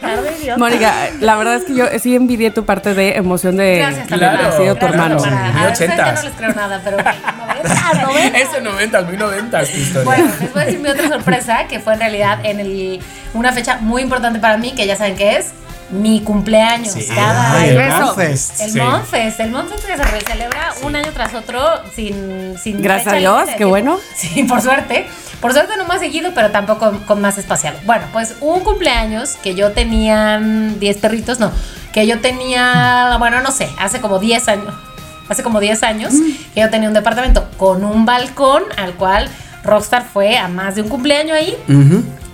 Tarde, 0.00 0.36
idiota. 0.40 0.58
Mónica, 0.58 0.92
la 1.20 1.36
verdad 1.36 1.54
es 1.56 1.64
que 1.64 1.74
yo 1.74 1.86
sí 2.00 2.14
envidié 2.14 2.50
tu 2.50 2.64
parte 2.64 2.94
de 2.94 3.16
emoción 3.16 3.56
de 3.56 3.78
Gracias, 3.78 4.08
de 4.08 4.16
Claro, 4.16 4.26
haber 4.26 4.40
Tamara. 4.50 4.62
sido 4.62 4.74
tu 4.74 4.78
claro, 4.80 4.94
hermano. 4.94 5.22
Tamara. 5.22 5.48
A 5.48 5.62
ya 5.64 5.68
ochentas. 5.72 6.14
no 6.14 6.28
les 6.28 6.38
creo 6.38 6.54
nada, 6.54 6.80
pero 6.84 6.96
90, 6.98 8.02
90. 8.06 8.38
Ese 8.38 8.60
90, 8.60 9.02
muy 9.02 9.16
90 9.16 9.60
tu 9.64 9.77
historia. 9.80 10.04
Bueno, 10.04 10.32
les 10.40 10.52
voy 10.52 10.62
a 10.62 10.64
decir 10.66 10.80
mi 10.80 10.88
otra 10.88 11.08
sorpresa, 11.08 11.66
que 11.68 11.80
fue 11.80 11.94
en 11.94 12.00
realidad 12.00 12.38
en 12.44 12.60
el, 12.60 13.00
una 13.34 13.52
fecha 13.52 13.78
muy 13.80 14.02
importante 14.02 14.38
para 14.38 14.56
mí, 14.56 14.72
que 14.72 14.86
ya 14.86 14.96
saben 14.96 15.16
que 15.16 15.36
es 15.36 15.46
mi 15.90 16.20
cumpleaños. 16.20 16.92
Sí. 16.92 17.06
Cada 17.14 17.52
Ay, 17.58 17.70
año. 17.70 17.80
el. 17.80 18.02
Monfest. 18.04 18.60
El 18.60 18.70
Sí. 18.72 18.80
Monfest, 18.80 19.40
el 19.40 19.50
Monfest 19.50 19.86
que 19.86 19.96
se 19.96 20.26
celebra 20.26 20.74
un 20.82 20.94
año 20.96 21.10
tras 21.14 21.34
otro 21.34 21.62
sin, 21.94 22.56
sin 22.58 22.82
Gracias 22.82 23.14
a 23.14 23.16
Dios, 23.16 23.48
qué 23.56 23.64
bueno. 23.64 23.98
Sí, 24.16 24.44
por 24.44 24.60
suerte. 24.60 25.06
Por 25.40 25.52
suerte 25.52 25.76
no 25.78 25.84
más 25.86 26.00
seguido, 26.00 26.32
pero 26.34 26.50
tampoco 26.50 26.92
con 27.06 27.20
más 27.20 27.38
espacial. 27.38 27.74
Bueno, 27.84 28.04
pues 28.12 28.34
un 28.40 28.60
cumpleaños 28.60 29.36
que 29.42 29.54
yo 29.54 29.70
tenía 29.72 30.38
mm, 30.40 30.78
10 30.80 30.96
perritos, 30.98 31.38
no, 31.38 31.52
que 31.92 32.06
yo 32.06 32.20
tenía, 32.20 33.16
bueno, 33.18 33.40
no 33.40 33.52
sé, 33.52 33.68
hace 33.78 34.00
como 34.00 34.18
10 34.18 34.48
años, 34.48 34.74
hace 35.28 35.42
como 35.44 35.60
10 35.60 35.82
años, 35.84 36.12
que 36.54 36.60
yo 36.60 36.68
tenía 36.70 36.88
un 36.88 36.94
departamento 36.94 37.48
con 37.56 37.84
un 37.84 38.04
balcón 38.04 38.64
al 38.76 38.94
cual 38.94 39.28
Rockstar 39.64 40.04
fue 40.04 40.36
a 40.38 40.48
más 40.48 40.74
de 40.74 40.82
un 40.82 40.88
cumpleaños 40.88 41.36
ahí. 41.36 41.56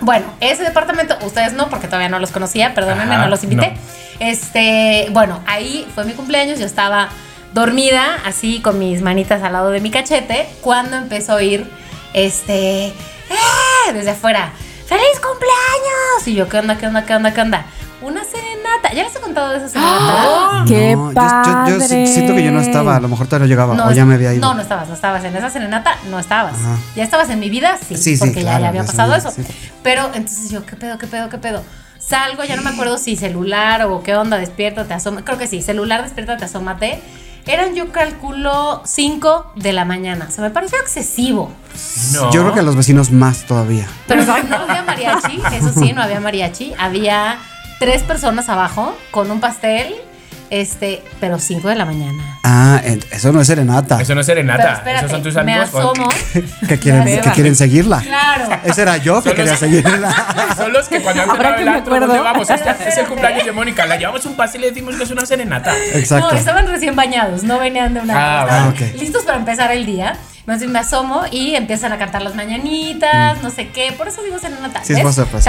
Bueno, 0.01 0.27
ese 0.41 0.63
departamento, 0.63 1.17
ustedes 1.25 1.53
no, 1.55 1.69
porque 1.69 1.87
todavía 1.87 2.09
no 2.09 2.19
los 2.19 2.31
conocía, 2.31 2.75
perdónenme, 2.75 3.15
Ajá, 3.15 3.25
no 3.25 3.31
los 3.31 3.43
invité. 3.45 3.73
no. 3.73 3.79
Este, 4.21 5.09
bueno, 5.11 5.41
ahí 5.47 5.87
fue 5.95 6.05
mi 6.05 6.13
cumpleaños, 6.13 6.59
yo 6.59 6.67
estaba 6.67 7.09
dormida, 7.53 8.19
así 8.25 8.61
con 8.61 8.79
mis 8.79 9.01
manitas 9.03 9.43
al 9.43 9.53
lado 9.53 9.71
de 9.71 9.81
mi 9.81 9.91
cachete, 9.91 10.47
cuando 10.61 10.97
empezó 10.97 11.33
a 11.33 11.37
oír, 11.37 11.69
este, 12.13 12.87
¡eh! 12.89 13.93
desde 13.93 14.11
afuera, 14.11 14.53
¡Feliz 14.87 15.19
cumpleaños! 15.19 16.27
Y 16.29 16.35
yo, 16.35 16.49
¿qué 16.49 16.59
onda, 16.59 16.77
qué 16.77 16.87
onda, 16.87 17.07
qué 17.07 17.15
onda, 17.15 17.33
qué 17.33 17.41
onda? 17.41 17.65
Una 18.05 18.23
serenata. 18.25 18.93
¿Ya 18.95 19.03
les 19.05 19.17
he 19.17 19.21
contado 19.21 19.51
de 19.51 19.59
esa 19.59 19.69
serenata? 19.69 20.65
¡Qué 20.67 20.95
No, 20.97 21.13
yo- 21.13 21.15
yo, 21.15 21.73
yo, 21.73 21.79
padre! 21.79 22.07
siento 22.07 22.35
que 22.35 22.45
yo 22.45 22.53
no 22.53 22.61
estaba. 22.61 22.97
A 22.97 23.01
lo 23.01 23.09
mejor 23.09 23.27
todavía 23.27 23.47
no 23.47 23.49
llegaba. 23.49 23.87
o 23.87 23.91
es- 23.91 23.97
ya 23.97 24.05
me 24.05 24.15
había 24.15 24.33
ido. 24.35 24.41
No, 24.41 24.55
no 24.55 24.61
estabas, 24.63 24.89
no 24.89 24.95
estabas. 24.95 25.25
En 25.25 25.35
esa 25.35 25.51
serenata 25.51 25.97
no 26.11 26.19
estabas. 26.19 26.55
Ajá. 26.55 26.77
Ya 26.97 27.05
estabas 27.05 27.31
en 27.31 27.41
mi 27.41 27.51
vida, 27.51 27.79
sí. 27.87 27.97
Sí, 27.97 28.17
sí, 28.17 28.19
porque 28.19 28.35
ya- 28.43 28.51
claro, 28.51 28.63
ya, 28.65 28.69
había 28.69 28.85
pasado 28.85 29.15
eso. 29.15 29.31
sí. 29.31 29.43
Pero 29.83 30.07
entonces 30.15 30.51
yo, 30.51 30.65
¿qué 30.67 30.77
pedo, 30.77 30.99
qué 30.99 31.07
pedo, 31.07 31.29
qué 31.29 31.39
pedo? 31.39 31.63
Salgo, 31.99 32.45
ya 32.45 32.57
no 32.57 32.63
me 32.63 32.71
acuerdo 32.71 32.99
si 32.99 33.17
celular 33.17 33.83
o 33.87 34.03
qué 34.03 34.15
onda, 34.15 34.37
despiértate, 34.37 34.93
asómate. 34.93 35.25
Creo 35.25 35.39
que 35.39 35.47
sí, 35.47 35.63
celular, 35.63 36.03
despiértate, 36.03 36.45
asómate. 36.45 37.01
Eran, 37.47 37.75
yo 37.75 37.93
calculo, 37.93 38.81
5 38.87 39.53
de 39.57 39.73
la 39.75 39.85
mañana. 39.85 40.31
Se 40.31 40.41
me 40.41 40.49
pareció 40.51 40.79
excesivo. 40.81 41.53
No. 42.13 42.31
Yo 42.33 42.41
creo 42.43 42.55
que 42.55 42.61
a 42.61 42.63
los 42.63 42.75
vecinos 42.77 43.11
más 43.11 43.45
todavía. 43.47 43.87
Pero 44.07 44.25
no 44.25 44.33
había 44.35 44.83
mariachi, 44.83 45.41
eso 45.53 45.71
sí, 45.79 45.93
no 45.93 46.03
había 46.03 46.21
mariachi. 46.21 46.73
Había 46.79 47.39
tres 47.79 48.03
personas 48.03 48.49
abajo 48.49 48.97
con 49.11 49.31
un 49.31 49.41
pastel, 49.41 49.95
este, 50.51 51.03
pero 51.21 51.39
5 51.39 51.69
de 51.69 51.75
la 51.75 51.85
mañana. 51.85 52.39
Ah, 52.45 52.81
eso 53.11 53.33
no 53.33 53.41
es 53.41 53.47
serenata. 53.47 54.01
Eso 54.01 54.15
no 54.15 54.21
es 54.21 54.27
serenata. 54.27 54.75
espérate, 54.75 55.07
Esos 55.07 55.11
son 55.11 55.23
tus 55.23 55.35
me 55.35 55.41
amigos. 55.41 55.71
con- 55.71 55.83
asomo. 55.83 56.09
que 56.69 56.79
quieren, 56.79 57.21
que 57.23 57.31
quieren 57.31 57.57
seguirla. 57.57 58.01
Claro. 58.01 58.61
Ese 58.65 58.83
era 58.83 58.97
yo 58.99 59.23
que 59.23 59.31
Son 59.31 59.37
quería 59.37 59.51
los- 59.53 59.61
seguirla. 59.61 60.55
Son 60.57 60.73
los 60.73 60.87
que 60.89 61.01
cuando 61.01 61.23
han 61.23 61.31
Ahora 61.31 61.57
que 61.57 61.63
el 61.63 61.71
me 61.71 61.77
acuerdo. 61.77 62.07
¿dónde 62.07 62.23
vamos? 62.23 62.49
Este 62.51 62.89
es 62.89 62.97
el 62.99 63.07
cumpleaños 63.07 63.45
de 63.47 63.53
Mónica. 63.61 63.87
La 63.87 63.97
llevamos 63.97 64.25
un 64.27 64.37
pastel 64.37 64.61
y 64.61 64.65
le 64.65 64.71
decimos 64.71 64.95
que 64.97 65.03
es 65.05 65.11
una 65.11 65.25
serenata. 65.27 65.75
Exacto. 65.95 66.31
No, 66.31 66.37
estaban 66.39 66.67
recién 66.69 66.95
bañados, 66.95 67.43
no 67.43 67.59
venían 67.59 67.95
de 67.95 68.01
una. 68.01 68.15
Ah, 68.15 68.43
estaban 68.45 68.73
vale. 68.75 68.87
ok. 68.93 69.01
Listos 69.01 69.23
para 69.25 69.39
empezar 69.39 69.73
el 69.73 69.87
día. 69.87 70.17
Entonces 70.41 70.69
me 70.69 70.79
asomo 70.79 71.23
y 71.31 71.55
empiezan 71.57 71.93
a 71.93 71.99
cantar 71.99 72.21
las 72.23 72.35
mañanitas, 72.35 73.43
no 73.43 73.49
sé 73.51 73.69
qué. 73.71 73.93
Por 73.97 74.09
eso 74.09 74.23
digo 74.23 74.39
serenata. 74.39 74.81
Mm. 74.81 74.85
Sí, 74.85 74.93
es 74.93 75.03
¿ves? 75.33 75.45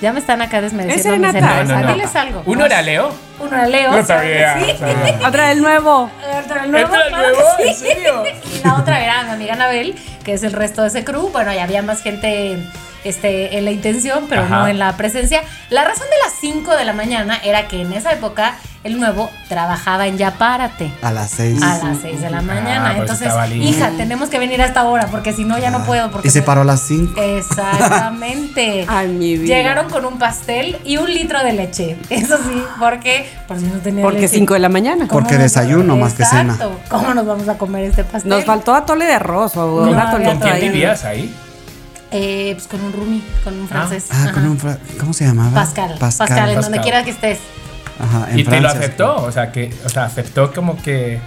Ya 0.00 0.12
me 0.12 0.20
están 0.20 0.40
acá 0.42 0.60
desmereciendo. 0.60 1.28
Es 1.28 1.34
mi 1.34 1.40
serenata. 1.40 1.64
No, 1.64 1.80
no, 1.80 1.86
no. 1.86 1.92
Diles 1.94 2.16
algo. 2.16 2.42
Uno 2.46 2.66
era 2.66 2.82
Leo. 2.82 3.12
Uno 3.38 3.56
era 3.56 3.66
Leo. 3.66 3.90
No 3.92 4.04
¿sabes? 4.04 4.06
sabía, 4.48 4.58
Sí. 4.60 5.14
Otra 5.26 5.48
del 5.48 5.60
nuevo. 5.62 6.10
Otra 6.44 6.64
el 6.64 6.70
nuevo, 6.70 6.86
¿Entra 6.94 7.02
el 7.06 7.08
claro 7.12 7.28
nuevo? 7.32 7.48
que 7.58 7.68
¿En 7.68 7.74
serio? 7.74 8.22
Y 8.54 8.64
la 8.64 8.74
otra 8.74 9.02
era 9.04 9.22
mi 9.24 9.30
amiga 9.32 9.54
Anabel, 9.54 9.94
que 10.24 10.32
es 10.34 10.42
el 10.42 10.52
resto 10.52 10.82
de 10.82 10.88
ese 10.88 11.04
crew. 11.04 11.30
Bueno, 11.30 11.52
ya 11.52 11.64
había 11.64 11.82
más 11.82 12.02
gente 12.02 12.58
este, 13.04 13.56
en 13.58 13.64
la 13.64 13.70
intención, 13.70 14.26
pero 14.28 14.42
Ajá. 14.42 14.60
no 14.60 14.68
en 14.68 14.78
la 14.78 14.96
presencia. 14.96 15.42
La 15.70 15.84
razón 15.84 16.06
de 16.10 16.16
las 16.24 16.34
5 16.40 16.76
de 16.76 16.84
la 16.84 16.92
mañana 16.92 17.38
era 17.42 17.68
que 17.68 17.80
en 17.82 17.92
esa 17.92 18.12
época 18.12 18.54
el 18.82 18.98
nuevo 18.98 19.30
trabajaba 19.48 20.06
en 20.06 20.16
Ya 20.16 20.32
Párate. 20.38 20.90
A 21.02 21.12
las 21.12 21.30
seis. 21.30 21.62
A 21.62 21.78
las 21.84 21.98
6 22.00 22.20
de 22.22 22.30
la 22.30 22.40
mañana. 22.40 22.94
pues 22.96 23.10
Entonces, 23.20 23.54
hija, 23.62 23.90
tenemos 23.96 24.30
que 24.30 24.38
venir 24.38 24.62
a 24.62 24.64
esta 24.66 24.84
hora 24.84 25.06
porque 25.10 25.32
si 25.34 25.44
no 25.44 25.58
ya 25.58 25.70
no 25.70 25.84
puedo. 25.84 26.10
Porque 26.10 26.28
Ah, 26.28 26.30
Y 26.30 26.32
se 26.32 26.40
paró 26.42 26.62
a 26.62 26.64
las 26.64 26.80
cinco. 26.80 27.20
Exactamente. 27.20 28.86
Ay, 28.88 29.08
mi 29.08 29.36
vida. 29.36 29.54
Llegaron 29.56 29.90
con 29.90 30.04
un 30.04 30.18
pastel 30.18 30.78
y 30.84 30.96
un 30.96 31.12
litro 31.12 31.42
de 31.44 31.52
leche. 31.52 31.96
Eso 32.08 32.36
sí, 32.38 32.62
porque 32.78 33.28
por 33.46 33.58
si 33.58 33.64
no 33.66 33.78
tenía 33.80 34.02
Porque 34.02 34.22
leche. 34.22 34.36
5 34.38 34.54
de 34.54 34.60
la 34.60 34.68
mañana. 34.68 35.08
¿Cómo 35.08 35.20
Porque 35.20 35.36
desayuno 35.38 35.96
más 35.96 36.14
que 36.14 36.24
cena. 36.24 36.54
Exacto. 36.54 36.80
¿Cómo 36.88 37.14
nos 37.14 37.26
vamos 37.26 37.48
a 37.48 37.58
comer 37.58 37.84
este 37.84 38.04
pastel? 38.04 38.30
Nos 38.30 38.44
faltó 38.44 38.74
atole 38.74 39.04
de 39.06 39.14
arroz 39.14 39.56
o 39.56 39.66
No, 39.84 39.90
un 39.90 39.94
había 39.94 40.08
atolito 40.08 40.30
¿Con 40.30 40.38
quién 40.40 40.54
ahí. 40.54 40.68
vivías 40.68 41.04
ahí? 41.04 41.34
Eh, 42.12 42.52
pues 42.56 42.66
con 42.66 42.82
un 42.82 42.92
roomie, 42.92 43.22
con 43.44 43.60
un 43.60 43.68
francés. 43.68 44.06
Ah, 44.10 44.30
con 44.34 44.44
un. 44.44 44.58
fra- 44.58 44.78
¿Cómo 44.98 45.12
se 45.12 45.26
llamaba? 45.26 45.52
Pascal. 45.52 45.96
Pascal, 46.00 46.50
en 46.50 46.60
donde 46.60 46.80
quiera 46.80 47.04
que 47.04 47.10
estés. 47.10 47.38
Ajá, 48.00 48.28
en 48.30 48.38
¿Y 48.38 48.44
te 48.44 48.60
lo 48.60 48.68
aceptó? 48.68 49.16
O 49.16 49.32
sea, 49.32 49.52
que, 49.52 49.72
o 49.84 49.88
sea, 49.88 50.04
aceptó 50.04 50.52
como 50.52 50.80
que 50.80 51.20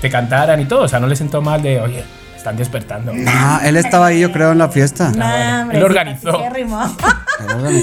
te 0.00 0.10
cantaran 0.10 0.60
y 0.60 0.64
todo. 0.66 0.82
O 0.82 0.88
sea, 0.88 1.00
no 1.00 1.06
le 1.06 1.16
sentó 1.16 1.42
mal 1.42 1.62
de, 1.62 1.80
oye, 1.80 2.04
están 2.36 2.56
despertando. 2.56 3.12
Ah, 3.26 3.60
él 3.64 3.76
estaba 3.76 4.06
ahí, 4.06 4.20
yo 4.20 4.32
creo, 4.32 4.52
en 4.52 4.58
la 4.58 4.68
fiesta. 4.68 5.10
bueno. 5.10 5.62
hombre, 5.62 5.78
Él 5.78 5.84
organizó. 5.84 6.40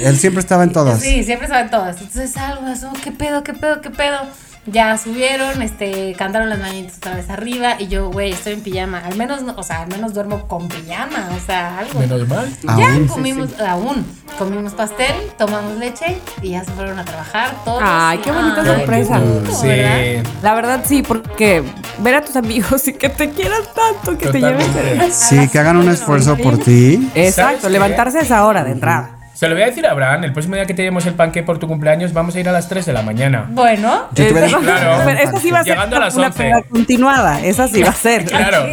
Él 0.04 0.16
siempre 0.18 0.40
estaba 0.40 0.64
en 0.64 0.72
todas. 0.72 1.00
Sí, 1.00 1.24
siempre 1.24 1.48
saben 1.48 1.70
todas. 1.70 2.00
Entonces 2.00 2.36
algo, 2.36 2.66
eso, 2.68 2.90
¿qué 3.02 3.12
pedo, 3.12 3.42
qué 3.42 3.52
pedo, 3.52 3.80
qué 3.80 3.90
pedo? 3.90 4.18
Ya 4.66 4.98
subieron, 4.98 5.62
este, 5.62 6.14
cantaron 6.18 6.48
las 6.50 6.58
mañanitas 6.58 6.96
otra 6.98 7.14
vez 7.14 7.30
arriba 7.30 7.76
y 7.78 7.86
yo, 7.86 8.10
güey, 8.10 8.32
estoy 8.32 8.54
en 8.54 8.62
pijama. 8.62 8.98
Al 8.98 9.16
menos, 9.16 9.42
no- 9.42 9.54
o 9.56 9.62
sea, 9.62 9.82
al 9.82 9.88
menos 9.88 10.12
duermo 10.12 10.48
con 10.48 10.66
pijama, 10.68 11.28
o 11.36 11.46
sea, 11.46 11.78
algo. 11.78 12.00
Menos 12.00 12.26
mal. 12.28 12.48
Ya 12.64 12.72
Aún. 12.94 13.06
comimos, 13.06 13.60
aún, 13.60 14.04
comimos 14.38 14.72
pastel, 14.74 15.14
tomamos 15.38 15.76
leche 15.78 16.18
y 16.42 16.50
ya 16.50 16.64
se 16.64 16.72
fueron 16.72 16.98
a 16.98 17.04
trabajar 17.04 17.54
todos. 17.64 17.80
Ay, 17.84 18.18
qué 18.18 18.32
bonita 18.32 18.64
sorpresa. 18.64 19.18
qué 19.20 19.24
bonito, 19.24 19.54
Sí. 19.54 19.66
¿verdad? 19.68 20.30
La 20.42 20.54
verdad 20.54 20.80
sí, 20.84 21.02
porque 21.02 21.62
ver 21.98 22.14
a 22.16 22.22
tus 22.24 22.34
amigos 22.36 22.88
y 22.88 22.92
que 22.94 23.08
te 23.08 23.30
quieran 23.30 23.62
tanto, 23.74 24.18
que 24.18 24.30
te 24.30 24.40
lleven. 24.40 24.66
Sí, 25.12 25.48
que 25.48 25.58
hagan 25.60 25.76
un 25.76 25.88
esfuerzo 25.88 26.36
por 26.36 26.58
ti. 26.58 27.08
Exacto, 27.14 27.68
levantarse 27.68 28.18
a 28.18 28.22
esa 28.22 28.44
hora 28.44 28.64
de 28.64 28.72
entrada. 28.72 29.10
Se 29.36 29.48
lo 29.48 29.54
voy 29.54 29.64
a 29.64 29.66
decir 29.66 29.86
a 29.86 29.90
Abraham, 29.90 30.24
el 30.24 30.32
próximo 30.32 30.54
día 30.54 30.64
que 30.64 30.72
te 30.72 30.80
llevemos 30.80 31.04
el 31.04 31.12
panque 31.12 31.42
por 31.42 31.58
tu 31.58 31.68
cumpleaños 31.68 32.14
vamos 32.14 32.34
a 32.36 32.40
ir 32.40 32.48
a 32.48 32.52
las 32.52 32.70
3 32.70 32.86
de 32.86 32.92
la 32.94 33.02
mañana. 33.02 33.46
Bueno, 33.50 34.04
Claro. 34.14 35.02
Pero 35.04 35.18
esa 35.20 35.38
sí 35.38 35.50
va 35.50 35.58
a 35.60 35.64
ser 35.64 35.74
Llegando 35.74 35.96
a 35.96 36.00
las 36.00 36.14
una 36.14 36.28
11. 36.28 36.38
prueba 36.38 36.62
continuada. 36.62 37.40
Esa 37.42 37.68
sí 37.68 37.82
va 37.82 37.90
a 37.90 37.92
ser. 37.92 38.24
Claro. 38.36 38.66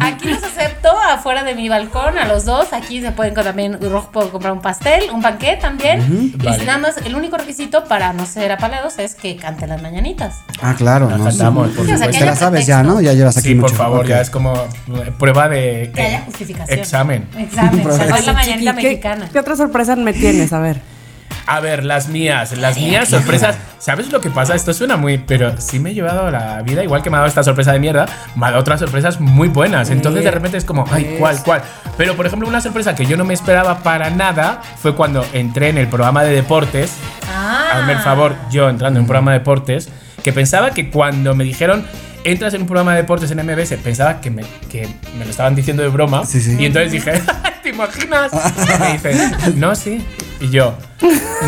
aquí 0.00 0.28
los 0.28 0.42
acepto 0.42 0.88
afuera 0.98 1.44
de 1.44 1.54
mi 1.54 1.68
balcón 1.68 2.18
a 2.18 2.26
los 2.26 2.44
dos. 2.44 2.72
Aquí 2.72 3.00
se 3.00 3.12
pueden 3.12 3.34
también, 3.34 3.78
Rojo 3.80 4.10
puedo 4.10 4.30
comprar 4.30 4.52
un 4.52 4.60
pastel, 4.60 5.04
un 5.12 5.22
panqué 5.22 5.56
también. 5.60 6.32
Y 6.34 6.44
vale. 6.44 6.64
nada 6.64 6.78
más, 6.78 6.96
el 7.04 7.14
único 7.14 7.36
requisito 7.36 7.84
para 7.84 8.12
no 8.12 8.26
ser 8.26 8.50
apaleados 8.50 8.98
es 8.98 9.14
que 9.14 9.36
cante 9.36 9.66
las 9.68 9.80
mañanitas. 9.80 10.40
Ah, 10.60 10.74
claro, 10.76 11.08
Las 11.08 11.18
no. 11.18 11.24
cantamos, 11.26 11.68
por 11.70 11.86
Sí, 11.86 11.92
o 11.92 11.98
sea, 11.98 12.10
Te 12.10 12.24
la 12.24 12.34
sabes 12.34 12.66
ya. 12.66 12.82
¿no? 12.82 13.00
Ya 13.00 13.12
llevas 13.12 13.36
aquí 13.36 13.48
Sí, 13.50 13.54
por 13.54 13.64
mucho. 13.70 13.74
favor, 13.76 14.00
Ok. 14.00 14.06
ya 14.08 14.20
es 14.22 14.30
como 14.30 14.54
eh, 14.54 15.12
prueba 15.18 15.48
de 15.48 15.92
Que 15.94 16.02
haya 16.02 16.18
eh, 16.18 16.22
justificación. 16.26 16.78
examen. 16.80 17.28
Examen. 17.38 17.82
Cantar 17.98 18.24
la 18.24 18.32
mañanita 18.32 18.74
¿qué, 18.76 18.82
mexicana. 18.82 19.28
¿Qué 19.36 19.40
otra 19.40 19.54
sorpresa 19.54 19.94
me 19.96 20.14
tienes? 20.14 20.50
A 20.54 20.60
ver. 20.60 20.80
A 21.46 21.60
ver, 21.60 21.84
las 21.84 22.08
mías, 22.08 22.56
las 22.56 22.78
mías 22.78 23.10
sorpresas. 23.10 23.58
¿Sabes 23.78 24.10
lo 24.10 24.22
que 24.22 24.30
pasa? 24.30 24.54
Esto 24.54 24.72
suena 24.72 24.96
muy. 24.96 25.18
Pero 25.18 25.60
sí 25.60 25.78
me 25.78 25.90
he 25.90 25.94
llevado 25.94 26.28
a 26.28 26.30
la 26.30 26.62
vida, 26.62 26.82
igual 26.82 27.02
que 27.02 27.10
me 27.10 27.16
ha 27.16 27.18
dado 27.18 27.28
esta 27.28 27.42
sorpresa 27.42 27.74
de 27.74 27.78
mierda, 27.78 28.06
me 28.34 28.46
ha 28.46 28.48
dado 28.48 28.62
otras 28.62 28.80
sorpresas 28.80 29.20
muy 29.20 29.48
buenas. 29.48 29.90
Entonces 29.90 30.24
de 30.24 30.30
repente 30.30 30.56
es 30.56 30.64
como, 30.64 30.86
ay, 30.90 31.16
¿cuál, 31.18 31.42
cuál? 31.42 31.60
Pero 31.98 32.16
por 32.16 32.24
ejemplo, 32.24 32.48
una 32.48 32.62
sorpresa 32.62 32.94
que 32.94 33.04
yo 33.04 33.18
no 33.18 33.26
me 33.26 33.34
esperaba 33.34 33.80
para 33.80 34.08
nada 34.08 34.62
fue 34.78 34.94
cuando 34.94 35.22
entré 35.34 35.68
en 35.68 35.76
el 35.76 35.88
programa 35.88 36.24
de 36.24 36.34
deportes. 36.34 36.94
Ah. 37.30 37.72
Hazme 37.74 37.92
el 37.92 37.98
favor, 37.98 38.36
yo 38.50 38.70
entrando 38.70 39.00
en 39.00 39.02
un 39.02 39.06
programa 39.06 39.32
de 39.32 39.40
deportes, 39.40 39.90
que 40.24 40.32
pensaba 40.32 40.70
que 40.70 40.88
cuando 40.88 41.34
me 41.34 41.44
dijeron. 41.44 41.84
Entras 42.24 42.54
en 42.54 42.62
un 42.62 42.66
programa 42.66 42.92
de 42.92 43.02
deportes 43.02 43.30
en 43.30 43.38
MBS, 43.38 43.76
pensaba 43.84 44.20
que 44.20 44.32
me, 44.32 44.42
que 44.68 44.88
me 45.16 45.24
lo 45.24 45.30
estaban 45.30 45.54
diciendo 45.54 45.84
de 45.84 45.90
broma. 45.90 46.26
Sí, 46.26 46.40
sí. 46.40 46.56
Y 46.58 46.64
entonces 46.64 46.90
dije, 46.90 47.12
¿te 47.55 47.55
imaginas? 47.76 48.32
Y 48.32 48.78
me 48.82 48.92
dicen, 48.92 49.60
no, 49.60 49.74
sí. 49.74 50.04
Y 50.40 50.50
yo, 50.50 50.76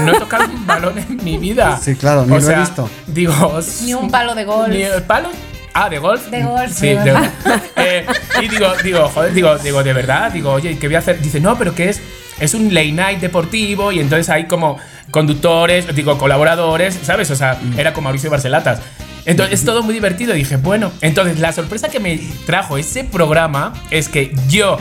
no 0.05 0.15
he 0.15 0.19
tocado 0.19 0.45
un 0.45 0.67
balón 0.67 0.97
en 0.99 1.17
mi 1.23 1.37
vida. 1.37 1.79
Sí, 1.83 1.95
claro, 1.95 2.25
ni 2.25 2.39
lo 2.41 2.51
he 2.51 2.59
visto. 2.59 2.89
Digo, 3.07 3.61
Ni 3.85 3.95
un 3.95 4.11
palo 4.11 4.35
de 4.35 4.45
golf. 4.45 4.69
ni 4.69 4.83
el 4.83 5.03
palo. 5.03 5.29
Ah, 5.75 5.89
de 5.89 5.99
golf. 5.99 6.27
De 6.29 6.43
golf, 6.43 6.73
Sí, 6.73 6.89
de 6.89 7.13
golf. 7.13 7.29
Eh, 7.77 8.07
y 8.43 8.49
digo, 8.49 8.73
digo, 8.83 9.09
joder, 9.09 9.33
digo, 9.33 9.57
digo, 9.59 9.83
de 9.83 9.93
verdad, 9.93 10.33
digo, 10.33 10.53
oye, 10.53 10.79
¿qué 10.79 10.89
voy 10.89 10.97
a 10.97 11.01
hacer? 11.01 11.21
Dice, 11.21 11.39
no, 11.41 11.57
pero 11.57 11.75
que 11.75 11.91
es, 11.91 12.01
es 12.41 12.55
un 12.55 12.73
late 12.75 12.93
night 12.93 13.21
deportivo 13.21 13.93
y 13.93 14.01
entonces 14.01 14.29
hay 14.31 14.47
como 14.47 14.79
conductores, 15.11 15.95
digo, 15.95 16.19
colaboradores, 16.19 16.99
¿sabes? 17.03 17.31
O 17.31 17.37
sea, 17.37 17.59
era 17.77 17.93
como 17.93 18.05
Mauricio 18.07 18.31
Barcelatas. 18.31 18.81
Entonces 19.27 19.61
es 19.61 19.65
todo 19.67 19.83
muy 19.83 19.93
divertido. 19.95 20.33
Dije, 20.33 20.57
bueno, 20.57 20.91
entonces 21.03 21.39
la 21.39 21.53
sorpresa 21.53 21.89
que 21.89 22.01
me 22.01 22.19
trajo 22.47 22.79
ese 22.79 23.05
programa 23.05 23.75
es 23.91 24.09
que 24.09 24.35
yo, 24.49 24.79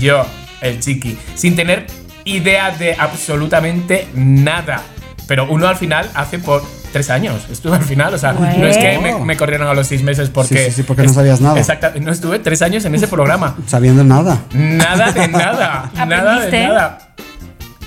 yo, 0.00 0.24
el 0.60 0.80
chiqui, 0.80 1.16
sin 1.34 1.56
tener 1.56 1.86
idea 2.24 2.70
de 2.70 2.94
absolutamente 2.98 4.06
nada, 4.14 4.82
pero 5.26 5.46
uno 5.50 5.66
al 5.68 5.76
final 5.76 6.08
hace 6.14 6.38
por 6.38 6.62
tres 6.92 7.08
años. 7.10 7.46
Estuve 7.50 7.76
al 7.76 7.84
final, 7.84 8.12
o 8.14 8.18
sea, 8.18 8.32
no 8.32 8.66
es 8.66 8.76
que 8.76 8.98
me, 8.98 9.14
me 9.24 9.36
corrieron 9.36 9.68
a 9.68 9.74
los 9.74 9.86
seis 9.86 10.02
meses 10.02 10.28
porque. 10.28 10.56
Sí, 10.64 10.64
sí, 10.70 10.72
sí, 10.78 10.82
porque 10.82 11.02
no 11.04 11.12
sabías 11.12 11.40
nada. 11.40 11.58
Exacto, 11.58 11.88
no 12.00 12.10
estuve 12.12 12.38
tres 12.40 12.62
años 12.62 12.84
en 12.84 12.94
ese 12.94 13.08
programa. 13.08 13.56
Sabiendo 13.66 14.02
nada. 14.04 14.40
Nada 14.52 15.12
de 15.12 15.28
nada. 15.28 15.90
nada 16.06 16.46
de 16.46 16.66
nada. 16.68 16.98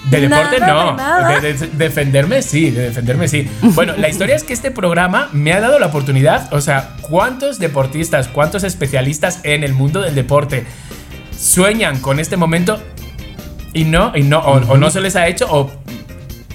De 0.09 0.19
deporte 0.19 0.59
Nada 0.59 0.73
no. 0.73 0.91
de 0.91 0.97
nada. 0.97 1.39
De, 1.39 1.53
de- 1.53 1.67
defenderme 1.69 2.41
sí, 2.41 2.71
de 2.71 2.81
defenderme 2.83 3.27
sí. 3.29 3.49
Bueno, 3.61 3.93
la 3.97 4.09
historia 4.09 4.35
es 4.35 4.43
que 4.43 4.51
este 4.53 4.69
programa 4.69 5.29
me 5.31 5.53
ha 5.53 5.61
dado 5.61 5.79
la 5.79 5.85
oportunidad, 5.87 6.53
o 6.53 6.59
sea, 6.59 6.89
¿cuántos 7.01 7.57
deportistas, 7.57 8.27
cuántos 8.27 8.63
especialistas 8.65 9.39
en 9.43 9.63
el 9.63 9.73
mundo 9.73 10.01
del 10.01 10.13
deporte 10.13 10.65
sueñan 11.43 11.99
con 11.99 12.19
este 12.19 12.37
momento 12.37 12.81
y 13.73 13.83
no, 13.85 14.15
y 14.15 14.23
no, 14.23 14.39
o, 14.39 14.73
o 14.73 14.77
no 14.77 14.89
se 14.89 15.01
les 15.01 15.15
ha 15.15 15.27
hecho, 15.27 15.47
o 15.49 15.71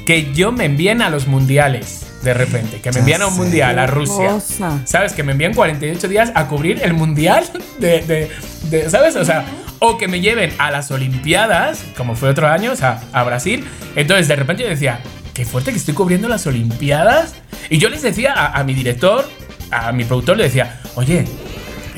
que 0.06 0.32
yo 0.32 0.52
me 0.52 0.64
envíen 0.64 1.02
a 1.02 1.10
los 1.10 1.26
mundiales 1.26 2.06
de 2.22 2.34
repente, 2.34 2.80
que 2.80 2.90
me 2.90 3.00
envían 3.00 3.22
a 3.22 3.26
un 3.28 3.36
mundial 3.36 3.78
a 3.78 3.86
Rusia. 3.86 4.30
Cosa. 4.30 4.80
¿Sabes? 4.84 5.12
Que 5.12 5.22
me 5.22 5.32
envían 5.32 5.54
48 5.54 6.08
días 6.08 6.32
a 6.34 6.46
cubrir 6.48 6.80
el 6.82 6.94
mundial 6.94 7.44
de, 7.78 8.00
de- 8.02 8.30
de- 8.70 8.90
¿sabes? 8.90 9.14
O 9.16 9.24
sea, 9.24 9.44
o 9.78 9.98
que 9.98 10.08
me 10.08 10.20
lleven 10.20 10.52
a 10.58 10.70
las 10.72 10.90
Olimpiadas, 10.90 11.80
como 11.96 12.16
fue 12.16 12.30
otro 12.30 12.48
año, 12.48 12.72
o 12.72 12.76
sea, 12.76 13.00
a 13.12 13.22
Brasil. 13.22 13.64
Entonces, 13.94 14.26
de 14.26 14.34
repente 14.36 14.62
yo 14.64 14.68
decía, 14.68 14.98
qué 15.34 15.44
fuerte 15.44 15.70
que 15.70 15.76
estoy 15.76 15.94
cubriendo 15.94 16.28
las 16.28 16.46
Olimpiadas. 16.48 17.34
Y 17.70 17.78
yo 17.78 17.88
les 17.88 18.02
decía 18.02 18.32
a, 18.32 18.58
a 18.58 18.64
mi 18.64 18.74
director, 18.74 19.28
a 19.70 19.92
mi 19.92 20.02
productor, 20.04 20.36
le 20.38 20.44
decía, 20.44 20.80
oye, 20.96 21.24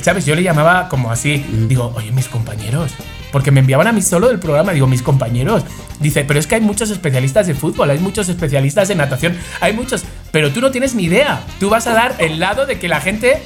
¿sabes? 0.02 0.26
Yo 0.26 0.34
le 0.34 0.42
llamaba 0.42 0.88
como 0.88 1.10
así, 1.10 1.44
digo, 1.68 1.92
oye, 1.96 2.12
mis 2.12 2.28
compañeros. 2.28 2.92
Porque 3.32 3.50
me 3.50 3.60
enviaban 3.60 3.86
a 3.86 3.92
mí 3.92 4.02
solo 4.02 4.28
del 4.28 4.40
programa, 4.40 4.72
digo, 4.72 4.86
mis 4.86 5.02
compañeros. 5.02 5.64
Dice, 6.00 6.24
pero 6.24 6.40
es 6.40 6.46
que 6.46 6.56
hay 6.56 6.60
muchos 6.60 6.90
especialistas 6.90 7.46
de 7.46 7.54
fútbol, 7.54 7.90
hay 7.90 7.98
muchos 7.98 8.28
especialistas 8.28 8.90
en 8.90 8.98
natación, 8.98 9.36
hay 9.60 9.72
muchos, 9.72 10.04
pero 10.32 10.50
tú 10.50 10.60
no 10.60 10.70
tienes 10.70 10.94
ni 10.94 11.04
idea. 11.04 11.44
Tú 11.60 11.70
vas 11.70 11.86
a 11.86 11.92
dar 11.92 12.16
el 12.18 12.40
lado 12.40 12.66
de 12.66 12.78
que 12.78 12.88
la 12.88 13.00
gente 13.00 13.40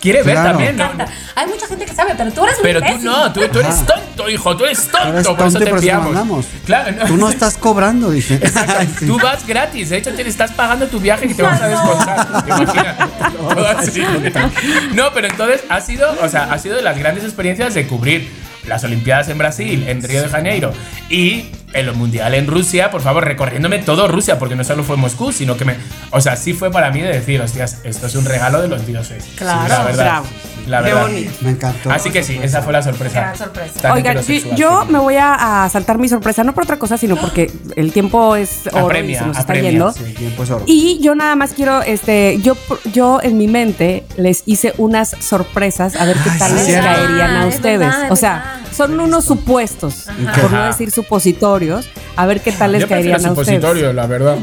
quiere 0.00 0.22
ver 0.22 0.34
Claro. 0.34 0.50
también, 0.50 0.76
¿no? 0.76 0.90
Hay 1.34 1.46
mucha 1.46 1.66
gente 1.66 1.84
que 1.86 1.94
sabe, 1.94 2.14
pero 2.16 2.30
tú 2.32 2.44
eres 2.44 2.56
un 2.58 2.62
Pero 2.62 2.80
tú 2.80 2.86
imbécil. 2.86 3.04
no, 3.10 3.32
tú, 3.32 3.40
tú 3.48 3.60
eres 3.60 3.86
tonto, 3.86 4.28
hijo, 4.30 4.56
tú 4.56 4.64
eres 4.64 4.88
tonto, 4.88 5.08
eres 5.08 5.26
por 5.26 5.34
eso 5.34 5.36
tonto 5.36 5.58
te 5.58 5.66
por 5.66 5.68
eso 5.68 5.76
enviamos. 5.78 6.04
mandamos. 6.06 6.46
Claro, 6.64 6.92
no. 6.92 7.04
Tú 7.06 7.16
no 7.16 7.30
estás 7.36 7.56
cobrando, 7.56 8.10
dice. 8.10 8.40
Sí. 8.98 9.06
Tú 9.06 9.18
vas 9.18 9.46
gratis, 9.46 9.90
de 9.90 9.98
hecho 9.98 10.12
te 10.14 10.26
estás 10.28 10.52
pagando 10.52 10.86
tu 10.86 11.00
viaje 11.00 11.26
que 11.28 11.34
te 11.34 11.42
vas 11.42 11.60
a 11.60 11.68
descontar. 11.68 12.44
¿Te. 12.44 12.50
No, 14.94 15.12
pero 15.12 15.28
entonces 15.28 15.62
ha 15.68 15.80
sido, 15.80 16.14
o 16.22 16.28
sea, 16.28 16.52
ha 16.52 16.58
sido 16.58 16.76
de 16.76 16.82
las 16.82 16.98
grandes 16.98 17.24
experiencias 17.24 17.74
de 17.74 17.86
cubrir 17.86 18.30
las 18.66 18.84
Olimpiadas 18.84 19.28
en 19.28 19.38
Brasil, 19.38 19.84
en 19.88 20.02
Río 20.02 20.22
de 20.22 20.28
Janeiro 20.28 20.72
y 21.08 21.46
el 21.72 21.92
Mundial 21.92 22.34
en 22.34 22.46
Rusia, 22.46 22.90
por 22.90 23.02
favor, 23.02 23.24
recorriéndome 23.24 23.78
todo 23.80 24.08
Rusia, 24.08 24.38
porque 24.38 24.56
no 24.56 24.64
solo 24.64 24.82
fue 24.82 24.96
Moscú, 24.96 25.32
sino 25.32 25.56
que 25.56 25.64
me. 25.64 25.76
O 26.10 26.20
sea, 26.20 26.36
sí 26.36 26.52
fue 26.52 26.70
para 26.70 26.90
mí 26.90 27.00
de 27.00 27.08
decir, 27.08 27.40
hostias, 27.40 27.80
esto 27.84 28.06
es 28.06 28.14
un 28.14 28.24
regalo 28.24 28.62
de 28.62 28.68
los 28.68 28.86
dioses. 28.86 29.24
Claro, 29.36 29.68
la 29.68 29.84
verdad. 29.84 30.04
bravo. 30.04 30.26
La 30.66 30.78
Qué 30.82 30.84
verdad. 30.92 31.02
bonito. 31.02 31.32
Me 31.42 31.50
encantó. 31.50 31.90
Así 31.90 32.10
que 32.10 32.22
sí, 32.22 32.38
esa 32.42 32.60
fue 32.62 32.72
la 32.72 32.82
sorpresa. 32.82 33.20
Gran 33.20 33.36
sorpresa. 33.38 33.80
Tan 33.80 33.92
Oigan, 33.92 34.14
yo, 34.16 34.20
heterosexual. 34.20 34.56
yo 34.56 34.84
me 34.86 34.98
voy 34.98 35.14
a, 35.16 35.64
a 35.64 35.68
saltar 35.68 35.98
mi 35.98 36.08
sorpresa, 36.08 36.42
no 36.44 36.54
por 36.54 36.64
otra 36.64 36.78
cosa, 36.78 36.98
sino 36.98 37.16
porque 37.16 37.50
el 37.76 37.92
tiempo 37.92 38.34
es 38.36 38.66
oro 38.72 38.78
y 38.78 38.84
Apremia, 38.84 39.18
se 39.20 39.26
nos 39.26 39.38
está 39.38 39.42
apremia, 39.52 39.70
yendo. 39.70 39.92
Sí, 39.92 40.14
bien, 40.18 40.34
pues 40.36 40.50
oro. 40.50 40.64
Y 40.66 40.98
yo 41.00 41.14
nada 41.14 41.36
más 41.36 41.52
quiero, 41.52 41.82
este, 41.82 42.38
yo, 42.42 42.56
yo 42.92 43.20
en 43.22 43.38
mi 43.38 43.46
mente 43.48 44.04
les 44.16 44.42
hice 44.46 44.74
unas 44.78 45.10
sorpresas 45.20 45.94
a 45.96 46.04
ver 46.04 46.16
qué 46.16 46.30
Ay, 46.30 46.38
tal 46.38 46.48
sí, 46.50 46.54
les 46.56 46.64
cierto. 46.66 46.86
caerían 46.88 47.30
a 47.36 47.46
Es 47.48 47.54
ustedes. 47.56 47.78
verdad, 47.78 48.04
es 48.06 48.10
o 48.10 48.16
sea, 48.16 48.32
verdad. 48.56 48.72
son 48.76 48.98
unos 49.00 49.24
supuestos, 49.24 50.04
por 50.40 50.50
no 50.50 50.58
Ajá. 50.58 50.66
decir 50.66 50.90
supositorios, 50.90 51.88
a 52.16 52.26
ver 52.26 52.40
qué 52.40 52.50
tal 52.52 52.72
les 52.72 52.82
Yo 52.82 52.88
prefiero 52.88 53.12
caerían 53.12 53.30
a 53.30 53.32
ustedes. 53.40 53.56
supositorio, 53.60 53.92
la 53.92 54.06
verdad. 54.06 54.36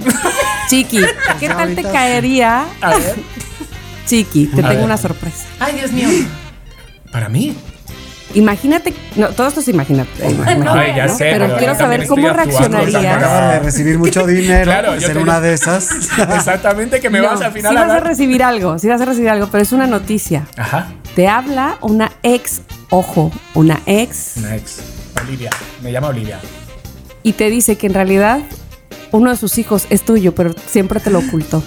Chiqui, 0.70 1.02
¿qué 1.40 1.48
tal 1.48 1.58
te 1.58 1.62
ahorita 1.64 1.82
sí. 1.82 1.88
caería? 1.92 2.66
A 2.82 2.90
ver. 2.98 3.16
Chiqui, 4.06 4.48
te 4.48 4.54
A 4.54 4.70
tengo 4.70 4.70
ver. 4.70 4.84
una 4.84 4.98
sorpresa. 4.98 5.46
Ay, 5.60 5.76
Dios 5.76 5.92
mío. 5.92 6.08
Para 7.12 7.30
mí. 7.30 7.56
Imagínate, 8.36 8.96
no, 9.16 9.28
todo 9.30 9.48
esto 9.48 9.60
es 9.60 9.68
imagínate. 9.68 10.28
imagínate, 10.28 10.80
Ay, 10.80 10.96
ya 10.96 11.06
¿no? 11.06 11.16
sé, 11.16 11.26
pero, 11.32 11.46
pero 11.46 11.58
quiero 11.60 11.76
saber 11.76 12.08
cómo 12.08 12.30
reaccionarías. 12.32 13.52
de 13.52 13.60
recibir 13.60 14.00
mucho 14.00 14.26
dinero. 14.28 14.64
Claro, 14.64 15.00
ser 15.00 15.18
una 15.20 15.40
de 15.40 15.54
esas. 15.54 15.92
Exactamente, 16.36 17.00
que 17.00 17.12
me 17.12 17.20
No, 17.20 17.28
vas 17.28 17.42
al 17.42 17.52
final 17.54 17.72
sí 17.72 17.78
a 17.78 17.82
vas 17.82 17.90
a 17.92 17.94
dar. 17.96 18.08
recibir 18.08 18.42
algo, 18.42 18.80
sí 18.80 18.88
vas 18.88 19.00
a 19.02 19.06
recibir 19.06 19.30
algo, 19.30 19.48
pero 19.52 19.62
es 19.62 19.72
una 19.72 19.86
noticia. 19.86 20.48
Ajá. 20.58 20.88
Te 21.16 21.28
habla 21.28 21.78
una 21.82 22.12
ex, 22.24 22.62
ojo, 22.90 23.32
una 23.54 23.80
ex, 23.86 24.38
Una 24.38 24.56
ex. 24.56 24.80
Olivia. 25.28 25.52
Me 25.84 25.92
llama 25.92 26.08
Olivia. 26.08 26.40
y 27.22 27.34
te 27.34 27.52
dice 27.52 27.78
que 27.78 27.86
en 27.86 27.94
realidad 27.94 28.40
uno 29.12 29.30
de 29.30 29.38
sus 29.38 29.60
hijos 29.60 29.86
es 29.92 30.02
tuyo, 30.04 30.34
pero 30.34 30.56
siempre 30.66 31.00
te 31.00 31.12
lo 31.12 31.20
ocultó. 31.20 31.64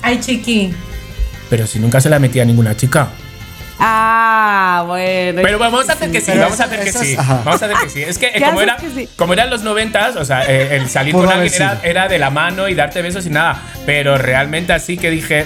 Ay, 0.00 0.18
chiqui. 0.20 0.72
Pero 1.50 1.66
si 1.66 1.78
nunca 1.78 2.00
se 2.00 2.08
la 2.10 2.18
metía 2.18 2.42
a 2.42 2.44
ninguna 2.46 2.76
chica. 2.76 3.08
Ah, 3.78 4.84
bueno. 4.86 5.42
Pero 5.42 5.58
vamos 5.58 5.88
a 5.88 5.92
hacer 5.92 6.10
que 6.10 6.20
sí, 6.20 6.32
vamos 6.36 6.58
a 6.60 6.64
hacer 6.64 6.80
que 6.80 6.88
es- 6.88 6.96
sí. 6.98 7.14
ajá. 7.16 7.42
Vamos 7.44 7.62
a 7.62 7.66
hacer 7.66 7.76
que 7.82 7.90
sí. 7.90 8.02
Es 8.02 8.16
que 8.18 8.26
eh, 8.28 8.32
¿Qué 8.36 8.44
como, 8.44 8.60
era, 8.62 8.76
que 8.76 8.90
sí? 8.90 9.08
como 9.16 9.32
eran 9.34 9.50
los 9.50 9.62
noventas, 9.62 10.16
o 10.16 10.24
sea, 10.24 10.44
eh, 10.50 10.76
el 10.76 10.88
salir 10.88 11.12
Pudo 11.12 11.24
con 11.26 11.34
alguien 11.34 11.52
era, 11.54 11.80
era 11.82 12.08
de 12.08 12.18
la 12.18 12.30
mano 12.30 12.68
y 12.68 12.74
darte 12.74 13.02
besos 13.02 13.26
y 13.26 13.30
nada. 13.30 13.60
Pero 13.84 14.16
realmente 14.16 14.72
así 14.72 14.96
que 14.96 15.10
dije, 15.10 15.44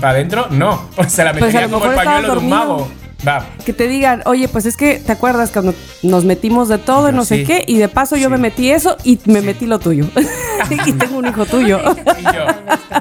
para 0.00 0.12
adentro, 0.12 0.46
no. 0.50 0.88
O 0.96 1.04
sea, 1.08 1.24
la 1.26 1.32
Pues 1.32 1.46
metería 1.46 1.66
lo 1.66 1.80
como 1.80 1.90
el 1.90 1.96
pañuelo 1.96 2.20
de 2.22 2.28
un 2.28 2.34
dormido. 2.50 2.56
mago. 2.58 2.92
Va. 3.26 3.46
que 3.64 3.72
te 3.72 3.86
digan, 3.86 4.20
oye, 4.26 4.48
pues 4.48 4.66
es 4.66 4.76
que 4.76 4.98
te 4.98 5.12
acuerdas 5.12 5.50
cuando 5.52 5.74
nos 6.02 6.24
metimos 6.24 6.68
de 6.68 6.78
todo 6.78 7.08
y 7.08 7.12
Yo 7.12 7.16
no 7.16 7.24
sé 7.24 7.36
sí. 7.36 7.44
qué, 7.44 7.64
y 7.68 7.78
de 7.78 7.88
paso 7.88 8.16
yo 8.16 8.26
Sí. 8.26 8.32
me 8.32 8.38
metí 8.38 8.70
eso 8.72 8.96
y 9.04 9.20
me 9.26 9.42
metí 9.42 9.66
lo 9.66 9.78
tuyo. 9.78 10.06
y 10.86 10.92
tengo 10.92 11.18
un 11.18 11.28
hijo 11.28 11.46
tuyo. 11.46 11.80
Y 12.18 12.22
yo, 12.24 12.46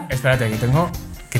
espérate, 0.10 0.48
que 0.52 0.58
tengo, 0.58 0.92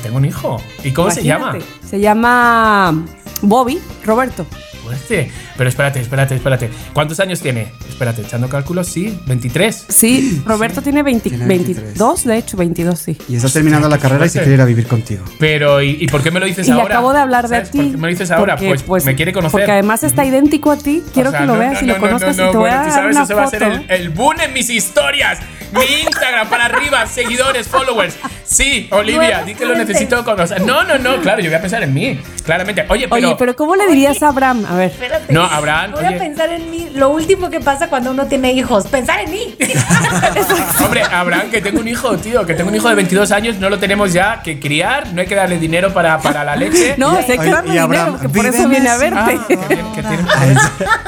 tengo 0.02 0.18
un 0.18 0.26
hijo. 0.26 0.62
¿Y 0.84 0.92
cómo 0.92 1.12
se 1.12 1.24
llama? 1.24 1.52
Imagínate. 1.56 1.88
Se 1.90 2.00
llama 2.00 3.06
Bobby 3.42 3.80
Roberto. 4.04 4.46
fuerte. 4.84 5.32
Pero 5.58 5.70
espérate, 5.70 6.00
espérate, 6.00 6.36
espérate. 6.36 6.70
¿Cuántos 6.94 7.20
años 7.20 7.40
tiene? 7.40 7.72
Espérate, 7.88 8.22
echando 8.24 8.50
cálculos, 8.50 8.88
sí, 8.88 9.16
23. 9.28 9.86
Sí, 9.90 10.42
Roberto 10.44 10.82
tiene, 10.82 11.04
20 11.04 11.30
Tiene 11.30 11.46
22, 11.46 12.24
de 12.24 12.38
hecho, 12.38 12.58
22, 12.58 12.98
sí. 12.98 13.16
Y 13.30 13.36
está 13.36 13.48
terminando 13.50 13.88
la 13.88 14.00
carrera 14.00 14.26
y 14.26 14.30
se 14.30 14.40
quiere 14.40 14.56
ir 14.56 14.62
a 14.62 14.66
vivir 14.66 14.88
contigo. 14.88 15.24
Pero, 15.40 15.82
¿y, 15.84 15.98
y 16.00 16.08
por 16.08 16.24
qué 16.24 16.32
me 16.32 16.40
lo 16.40 16.48
dices 16.48 16.68
Y 16.68 16.72
ahora? 16.72 16.86
acabo 16.86 17.14
de 17.14 17.20
hablar 17.20 17.48
de 17.48 17.58
¿Sabes 17.58 17.72
ti. 17.72 17.78
¿Por 17.78 17.92
qué 17.92 17.98
me 17.98 18.02
lo 18.02 18.08
dices 18.08 18.32
ahora? 18.32 18.56
porque, 18.56 18.76
Pues, 18.88 19.06
me 19.06 19.14
quiere 19.16 19.34
conocer. 19.34 19.52
Porque 19.52 19.72
además 19.72 20.04
está 20.04 20.26
idéntico 20.26 20.72
a 20.72 20.78
ti. 20.78 21.04
Quiero 21.14 21.30
O 21.30 21.32
sea, 21.32 21.42
que 21.42 21.46
lo 21.46 21.54
no, 21.54 21.60
veas 21.60 21.74
no, 21.74 21.80
y 21.80 21.86
no, 21.88 21.94
lo 21.94 22.00
no, 22.00 22.06
conozcas 22.08 22.38
no, 22.38 22.44
y 22.48 22.52
te 22.52 22.58
voy 22.58 22.70
bueno, 22.70 22.76
a 22.78 22.82
dar 22.84 22.92
sabes, 22.92 23.16
una 23.16 23.24
eso 23.26 23.36
va 23.36 23.44
a 23.44 23.48
ser 23.48 23.60
foto. 23.64 23.74
el, 23.88 24.02
el 24.02 24.10
boom 24.10 24.42
en 24.42 24.54
mis 24.54 24.70
historias. 24.72 25.40
Mi 25.72 26.02
Instagram 26.02 26.50
para 26.50 26.66
arriba, 26.66 27.06
seguidores, 27.08 27.68
followers. 27.68 28.16
Sí, 28.44 28.90
Olivia, 28.92 29.44
di 29.46 29.56
que 29.56 29.66
lo 29.66 29.76
necesito 29.76 30.24
conocer. 30.26 30.62
No, 30.62 30.84
no, 30.84 30.98
no, 30.98 31.22
claro, 31.22 31.42
yo 31.42 31.50
voy 31.50 31.58
a 31.58 31.62
pensar 31.62 31.82
en 31.84 31.94
mí. 31.94 32.20
Claramente. 32.44 32.86
Oye, 32.90 33.08
pero. 33.08 33.28
Oye, 33.28 33.36
pero 33.40 33.56
¿cómo 33.56 33.76
le 33.76 33.88
dirías 33.88 34.22
a 34.24 34.30
Abraham? 34.30 34.66
A 34.70 34.76
ver. 34.76 34.92
Espérate. 34.92 35.32
No, 35.32 35.44
Abraham, 35.44 35.92
Voy 35.94 36.06
a 36.06 36.18
pensar 36.18 36.50
en 36.50 36.70
mí. 36.70 36.90
Lo 36.94 37.10
último 37.10 37.50
que 37.50 37.62
pasa 37.62 37.88
cuando 37.88 38.12
uno 38.12 38.26
tiene 38.28 38.52
hijos. 38.52 38.88
Pensar 38.88 39.22
en 39.22 39.32
mí. 39.32 39.56
Hombre, 40.84 41.04
Abraham, 41.04 41.50
que 41.50 41.62
tengo 41.62 41.80
un 41.80 41.88
hijo, 41.88 42.18
tío, 42.18 42.46
que 42.46 42.54
tengo 42.54 42.70
un 42.70 42.76
hijo 42.76 42.90
de 42.90 42.96
22 42.96 43.32
años, 43.32 43.58
no 43.58 43.70
lo 43.70 43.80
tenemos 43.80 44.12
ya 44.12 44.42
que 44.42 44.60
criar, 44.60 45.14
no 45.14 45.22
hay 45.22 45.28
que 45.28 45.36
darle 45.36 45.58
dinero 45.60 45.94
para, 45.94 46.20
para 46.20 46.44
la 46.44 46.56
leche. 46.56 46.96
No, 46.98 47.22
sé 47.22 47.38
que 47.38 47.50
darle 47.50 47.76
y 47.76 47.78
Abraham, 47.78 48.18
dinero, 48.18 48.22
que 48.22 48.30
por 48.30 48.46
eso 48.46 48.68
viene 48.68 48.90
a. 48.90 48.94
Ah, 48.96 48.98
verte. 48.98 49.40
que 49.48 49.58
tiene, 49.58 49.84
que 49.96 50.02
tiene- 50.02 50.26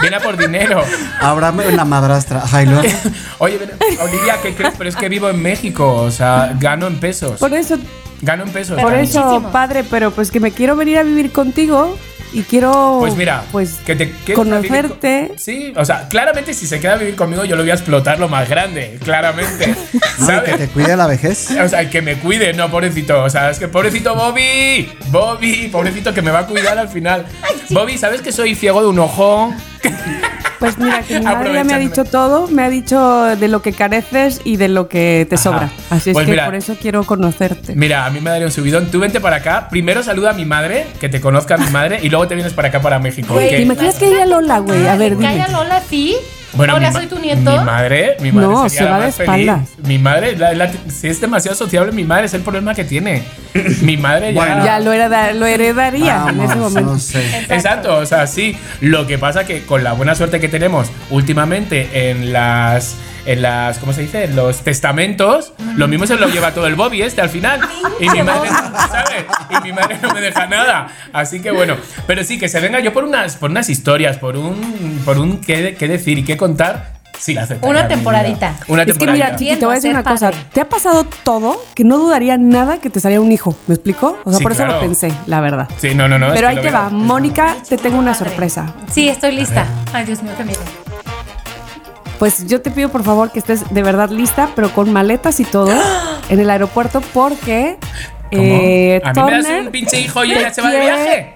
viene 0.02 0.16
a 0.16 0.20
por 0.22 0.38
dinero. 0.38 0.84
Abraham, 1.20 1.62
una 1.74 1.84
madrastra. 1.84 2.44
Ay, 2.52 2.68
luego. 2.68 2.84
Oye, 3.40 3.58
ven, 3.58 3.72
Olivia, 4.00 4.36
¿qué 4.42 4.53
Pero 4.56 4.90
es 4.90 4.96
que 4.96 5.10
vivo 5.10 5.30
en 5.30 5.42
México, 5.42 5.94
o 5.96 6.12
sea, 6.12 6.56
gano 6.60 6.88
en 6.88 7.00
pesos. 7.00 7.40
Por 7.40 7.54
eso, 7.54 7.78
Gano 8.22 8.44
en 8.44 8.50
pesos. 8.52 8.80
por 8.82 8.94
eso, 8.94 9.20
muchísimo. 9.24 9.52
padre, 9.52 9.84
pero 9.90 10.12
pues 10.12 10.32
que 10.32 10.40
me 10.40 10.52
quiero 10.52 10.76
venir 10.76 10.98
a 10.98 11.04
vivir 11.04 11.32
contigo 11.32 11.98
y 12.32 12.42
quiero 12.44 12.98
Pues 13.00 13.16
mira, 13.16 13.44
pues 13.52 13.76
que 13.86 13.96
te 13.96 14.12
conocerte. 14.34 15.28
con- 15.30 15.38
Sí, 15.40 15.72
o 15.76 15.84
sea, 15.86 16.08
claramente 16.08 16.54
si 16.54 16.66
se 16.66 16.80
queda 16.80 16.94
a 16.94 16.98
vivir 16.98 17.16
conmigo 17.16 17.44
yo 17.46 17.56
lo 17.56 17.62
voy 17.64 17.70
a 17.72 17.76
explotar 17.76 18.20
lo 18.20 18.28
más 18.30 18.48
grande, 18.50 18.98
claramente. 19.04 19.76
¿Sabes? 20.18 20.52
que 20.52 20.58
te 20.58 20.68
cuide 20.70 20.96
la 20.96 21.06
vejez. 21.08 21.52
O 21.52 21.68
sea, 21.68 21.90
que 21.90 22.02
me 22.02 22.16
cuide, 22.16 22.54
no, 22.54 22.72
pobrecito. 22.72 23.22
O 23.24 23.30
sea, 23.30 23.50
es 23.52 23.60
que 23.60 23.68
pobrecito 23.68 24.16
Bobby. 24.16 24.90
Bobby, 25.12 25.68
pobrecito 25.72 26.14
que 26.14 26.22
me 26.22 26.32
va 26.32 26.40
a 26.40 26.48
cuidar 26.48 26.78
al 26.78 26.88
final. 26.90 27.26
Bobby, 27.70 27.98
¿sabes 27.98 28.22
que 28.22 28.32
soy 28.32 28.56
ciego 28.56 28.82
de 28.82 28.88
un 28.88 29.00
ojo? 29.00 29.54
Pues 30.64 30.78
mira, 30.78 31.02
que 31.02 31.20
mi 31.20 31.26
madre 31.26 31.54
ya 31.54 31.64
me 31.64 31.74
ha 31.74 31.78
dicho 31.80 32.06
todo, 32.06 32.48
me 32.48 32.64
ha 32.64 32.70
dicho 32.70 33.24
de 33.36 33.48
lo 33.48 33.62
que 33.62 33.74
careces 33.74 34.42
y 34.44 34.56
de 34.58 34.68
lo 34.70 34.88
que 34.88 35.26
te 35.30 35.36
Ajá. 35.36 35.44
sobra. 35.44 35.70
Así 35.90 36.12
es 36.12 36.14
Pues 36.14 36.26
que 36.26 36.32
mira. 36.32 36.46
por 36.46 36.56
eso 36.56 36.76
quiero 36.82 37.04
conocerte. 37.04 37.76
Mira, 37.76 38.06
a 38.06 38.10
mí 38.10 38.20
me 38.22 38.30
daría 38.30 38.46
un 38.46 38.52
subidón. 38.52 38.88
Tú 38.92 39.00
vente 39.00 39.20
para 39.20 39.38
acá. 39.38 39.68
Primero 39.70 40.04
saluda 40.04 40.30
a 40.32 40.34
mi 40.34 40.46
madre, 40.46 40.88
que 41.00 41.10
te 41.10 41.20
conozca 41.22 41.58
mi 41.58 41.70
madre, 41.70 42.00
y 42.02 42.10
luego 42.10 42.28
te 42.28 42.36
vienes 42.36 42.54
para 42.54 42.70
acá, 42.70 42.82
para 42.82 43.00
México. 43.00 43.34
Güey, 43.34 43.50
que- 43.50 43.56
¿Te 43.58 43.62
imaginas 43.64 43.96
que 43.96 44.08
ella 44.08 44.26
Lola, 44.26 44.60
güey? 44.60 44.88
A 44.88 44.96
ver, 44.96 45.18
dime. 45.18 45.38
Calla 45.38 45.48
Lola, 45.50 45.82
sí. 45.90 46.16
Bueno, 46.56 46.76
Hola, 46.76 46.92
soy 46.92 47.08
tu 47.08 47.18
nieto. 47.20 47.52
Mi 47.58 47.66
madre, 47.66 48.16
mi 48.20 48.32
madre 48.32 48.48
No, 48.48 48.70
sería 48.70 48.78
se 48.80 48.84
la 48.86 48.92
va 48.92 49.00
de 49.00 49.06
más 49.08 49.16
feliz. 49.16 49.30
espaldas. 49.50 49.70
Mi 49.88 49.98
madre, 49.98 50.38
la- 50.38 50.54
la- 50.54 50.72
si 50.88 51.08
es 51.08 51.20
demasiado 51.20 51.58
sociable, 51.58 51.92
mi 51.92 52.04
madre 52.04 52.26
es 52.28 52.34
el 52.36 52.42
problema 52.42 52.76
que 52.76 52.84
tiene. 52.84 53.24
Mi 53.82 53.98
madre 53.98 54.34
ya. 54.34 54.40
Bueno. 54.40 54.66
Ya 54.66 54.80
lo, 54.80 54.92
hereda- 54.94 55.34
lo 55.34 55.46
heredaría 55.46 56.26
en 56.30 56.40
ese 56.42 56.56
momento. 56.56 56.94
no 56.94 57.00
sé. 57.00 57.46
Exacto, 57.50 57.96
o 57.98 58.06
sea, 58.06 58.28
sí. 58.28 58.58
Lo 58.82 59.08
que 59.08 59.18
pasa 59.18 59.46
que 59.46 59.64
con 59.66 59.84
la 59.84 59.94
buena 59.94 60.14
suerte 60.16 60.40
que 60.40 60.48
tenemos 60.50 60.90
últimamente 61.10 62.10
en 62.10 62.34
las. 62.34 62.96
En 63.26 63.42
las, 63.42 63.78
¿cómo 63.78 63.94
se 63.94 64.02
dice? 64.02 64.26
En 64.26 64.36
los 64.36 64.64
testamentos, 64.66 65.54
lo 65.78 65.88
mismo 65.88 66.06
se 66.06 66.18
lo 66.18 66.28
lleva 66.28 66.52
todo 66.54 66.68
el 66.68 66.76
Bobby 66.76 67.04
este 67.04 67.22
al 67.22 67.30
final. 67.30 67.62
Y 68.02 68.10
mi 68.10 68.22
madre, 68.22 68.50
¿sabes? 68.50 69.24
Y 69.50 69.64
mi 69.64 69.72
madre 69.74 69.98
no 70.02 70.14
me 70.14 70.22
deja 70.22 70.46
nada. 70.48 70.88
Así 71.14 71.42
que 71.42 71.52
bueno, 71.52 71.76
pero 72.08 72.24
sí, 72.24 72.38
que 72.40 72.48
se 72.50 72.60
venga 72.60 72.80
yo 72.80 72.94
por 72.94 73.04
unas, 73.04 73.36
por 73.38 73.50
unas 73.52 73.70
historias, 73.70 74.18
por 74.18 74.36
un, 74.38 75.02
por 75.06 75.18
un 75.18 75.40
qué, 75.42 75.76
qué 75.78 75.88
decir 75.88 76.18
y 76.18 76.24
qué 76.24 76.38
contar. 76.38 76.94
Sí, 77.20 77.36
la 77.36 77.44
aceptaría, 77.44 77.70
Una 77.80 77.88
temporadita. 77.88 78.56
Una 78.68 78.82
Es 78.82 78.88
que 78.88 78.94
temporadita. 78.94 79.26
mira, 79.28 79.36
Chiqui, 79.38 79.56
te 79.58 79.66
voy 79.66 79.74
a 79.74 79.76
decir 79.76 79.92
una 79.92 80.04
cosa. 80.04 80.32
¿Te 80.52 80.60
ha 80.60 80.68
pasado 80.68 81.06
todo 81.24 81.64
que 81.76 81.84
no 81.84 81.98
dudaría 82.00 82.38
nada 82.38 82.80
que 82.80 82.90
te 82.90 83.00
saliera 83.00 83.22
un 83.22 83.32
hijo? 83.32 83.56
¿Me 83.68 83.76
explico? 83.76 84.18
O 84.26 84.30
sea, 84.32 84.40
Sí, 84.40 84.44
por 84.44 84.52
eso 84.52 84.64
claro. 84.64 84.74
lo 84.74 84.80
pensé, 84.82 85.14
la 85.28 85.40
verdad. 85.40 85.70
Sí, 85.78 85.94
no, 85.96 86.08
no, 86.10 86.18
no. 86.20 86.34
Pero 86.34 86.48
ahí 86.50 86.56
te 86.56 86.64
veo. 86.64 86.74
va. 86.74 86.90
Mónica, 86.90 87.56
te 87.70 87.78
tengo 87.78 87.98
una 88.00 88.14
sorpresa. 88.14 88.74
Sí, 88.92 89.08
estoy 89.08 89.34
lista. 89.36 89.66
Ay, 89.94 90.06
Dios 90.06 90.22
mío, 90.24 90.34
qué 90.36 90.44
miedo. 90.44 90.60
Pues 92.20 92.46
yo 92.48 92.62
te 92.62 92.72
pido 92.72 92.90
por 92.90 93.04
favor 93.04 93.32
que 93.32 93.40
estés 93.40 93.74
de 93.74 93.84
verdad 93.84 94.10
lista, 94.10 94.50
pero 94.56 94.70
con 94.72 94.92
maletas 94.92 95.40
y 95.40 95.46
todo 95.46 95.72
en 96.30 96.40
el 96.40 96.50
aeropuerto 96.50 97.02
porque. 97.14 97.78
Eh, 98.40 99.02
a 99.04 99.14
mí 99.14 99.22
me 99.22 99.32
das 99.32 99.44
Turner 99.44 99.62
un 99.66 99.72
pinche 99.72 100.00
hijo 100.02 100.24
y 100.24 100.32
ella 100.34 100.54
se 100.54 100.62
va 100.62 100.70
de 100.72 100.80
quiere- 100.80 100.96
viaje. 101.04 101.34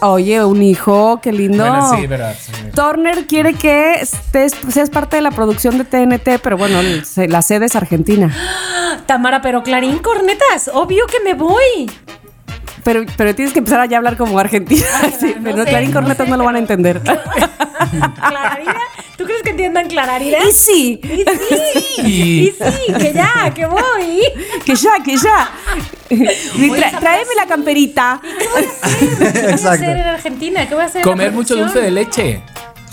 Oye, 0.00 0.44
un 0.44 0.62
hijo, 0.62 1.20
qué 1.20 1.32
lindo. 1.32 1.66
Bueno, 1.66 1.96
sí, 1.96 2.06
verdad. 2.06 2.34
sí. 2.40 2.52
Turner 2.74 3.26
quiere 3.26 3.54
que 3.54 3.94
estés, 3.94 4.54
seas 4.70 4.90
parte 4.90 5.16
de 5.16 5.22
la 5.22 5.32
producción 5.32 5.76
de 5.76 5.84
TNT, 5.84 6.38
pero 6.40 6.56
bueno, 6.56 6.78
la 7.16 7.42
sede 7.42 7.66
es 7.66 7.74
Argentina. 7.74 8.32
Tamara, 9.06 9.42
pero 9.42 9.62
Clarín 9.64 9.98
Cornetas, 9.98 10.70
obvio 10.72 11.04
que 11.06 11.18
me 11.24 11.34
voy. 11.34 11.90
Pero, 12.84 13.04
pero 13.16 13.34
tienes 13.34 13.52
que 13.52 13.58
empezar 13.58 13.80
a 13.80 13.86
ya 13.86 13.96
hablar 13.96 14.16
como 14.16 14.38
argentina. 14.38 14.86
Sí, 15.18 15.34
no 15.36 15.42
pero 15.42 15.64
sé, 15.64 15.70
Clarín 15.70 15.90
no 15.90 15.94
Cornetas 16.00 16.26
sé, 16.26 16.30
no 16.30 16.36
lo 16.36 16.44
van 16.44 16.54
a 16.56 16.58
entender. 16.60 17.00
¿Clararira? 17.02 18.80
¿Tú 19.18 19.24
crees 19.24 19.42
que 19.42 19.50
entiendan 19.50 19.88
Clararira? 19.88 20.38
y 20.48 20.52
sí, 20.52 21.00
Y 21.02 21.24
sí, 21.24 22.02
Y- 22.04 22.40
y 22.48 22.52
sí, 22.52 22.92
que 22.98 23.12
ya, 23.12 23.52
que 23.52 23.66
voy. 23.66 24.22
que 24.64 24.74
ya, 24.76 24.92
que 25.04 25.16
ya. 25.16 25.50
Y 26.08 26.70
tra- 26.70 27.00
tráeme 27.00 27.34
la 27.36 27.46
camperita. 27.46 28.20
¿Qué 28.22 28.46
voy 28.46 28.62
a 28.64 29.50
Exacto. 29.50 29.68
hacer 29.70 29.96
en 29.96 30.06
Argentina? 30.06 30.68
¿Qué 30.68 30.74
voy 30.74 30.84
a 30.84 30.86
hacer 30.86 31.02
Comer 31.02 31.32
mucho 31.32 31.56
dulce 31.56 31.80
de 31.80 31.90
leche. 31.90 32.42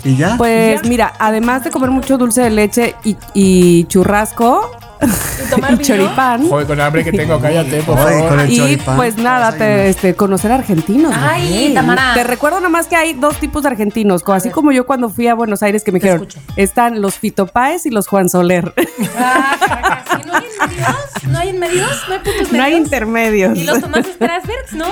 ¿Y 0.06 0.16
ya? 0.16 0.36
Pues 0.36 0.84
mira, 0.88 1.12
además 1.18 1.64
de 1.64 1.70
comer 1.70 1.90
mucho 1.90 2.16
dulce 2.18 2.42
de 2.42 2.50
leche 2.50 2.94
y, 3.04 3.16
y 3.34 3.84
churrasco 3.84 4.70
¿Y 5.00 5.50
tomar 5.50 5.74
y 5.78 5.78
choripán. 5.78 6.48
Joder, 6.48 6.66
con 6.66 6.78
el 6.78 6.84
hambre 6.86 7.04
que 7.04 7.12
tengo, 7.12 7.38
cállate, 7.38 7.82
por 7.82 7.98
Ay, 7.98 8.04
favor. 8.14 8.28
con 8.30 8.40
el 8.40 8.50
Y 8.52 8.56
choripán. 8.56 8.96
pues 8.96 9.16
nada, 9.18 9.52
te, 9.52 9.88
este, 9.90 10.14
conocer 10.14 10.52
argentinos. 10.52 11.12
Ay. 11.14 11.72
Tamara. 11.74 12.14
Te 12.14 12.24
recuerdo 12.24 12.60
nomás 12.60 12.86
que 12.86 12.96
hay 12.96 13.12
dos 13.12 13.36
tipos 13.36 13.62
de 13.64 13.68
argentinos, 13.70 14.22
así 14.28 14.48
como 14.50 14.72
yo 14.72 14.86
cuando 14.86 15.10
fui 15.10 15.26
a 15.28 15.34
Buenos 15.34 15.62
Aires 15.62 15.84
que 15.84 15.92
me 15.92 16.00
Te 16.00 16.06
dijeron, 16.06 16.26
escucho. 16.28 16.40
están 16.56 17.02
los 17.02 17.16
Fito 17.16 17.46
Páez 17.46 17.84
y 17.86 17.90
los 17.90 18.06
Juan 18.08 18.28
Soler. 18.30 18.72
Ah. 19.18 20.02
¿No 20.26 20.32
hay 20.34 20.44
en 20.46 20.68
medios? 20.78 20.96
¿No 21.28 21.38
hay 21.38 21.48
en 21.50 21.58
medios? 21.58 21.90
¿No 22.08 22.14
hay 22.14 22.18
puntos 22.20 22.34
medios? 22.36 22.52
no 22.52 22.62
hay 22.62 22.74
intermedios. 22.74 23.58
Y 23.58 23.64
los 23.64 23.80
Tomás 23.80 24.06
Strasbergs, 24.06 24.72
¿no? 24.72 24.86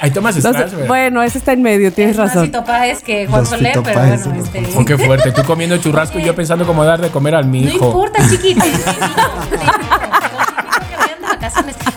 Ahí 0.00 0.10
tomas 0.10 0.34
Entonces, 0.36 0.62
Strasberg. 0.62 0.88
bueno, 0.88 1.22
ese 1.22 1.38
está 1.38 1.52
en 1.52 1.62
medio, 1.62 1.92
tienes 1.92 2.12
Es 2.12 2.18
más 2.18 2.28
razón. 2.28 2.46
Fito 2.46 2.64
Páez 2.64 3.02
que 3.02 3.26
Juan 3.26 3.40
Los 3.40 3.50
Soler, 3.50 3.80
pero 3.84 4.00
bueno, 4.00 4.16
¿no? 4.26 4.44
este... 4.44 4.66
Oh, 4.76 4.84
qué 4.84 4.96
fuerte. 4.96 5.32
Tú 5.32 5.44
comiendo 5.44 5.76
churrasco 5.76 6.18
y 6.18 6.24
yo 6.24 6.34
pensando 6.34 6.66
cómo 6.66 6.84
dar 6.84 7.00
de 7.00 7.10
comer 7.10 7.34
al 7.34 7.44
mi 7.44 7.62
No 7.62 7.70
importa, 7.72 8.26
chiquito. 8.28 8.64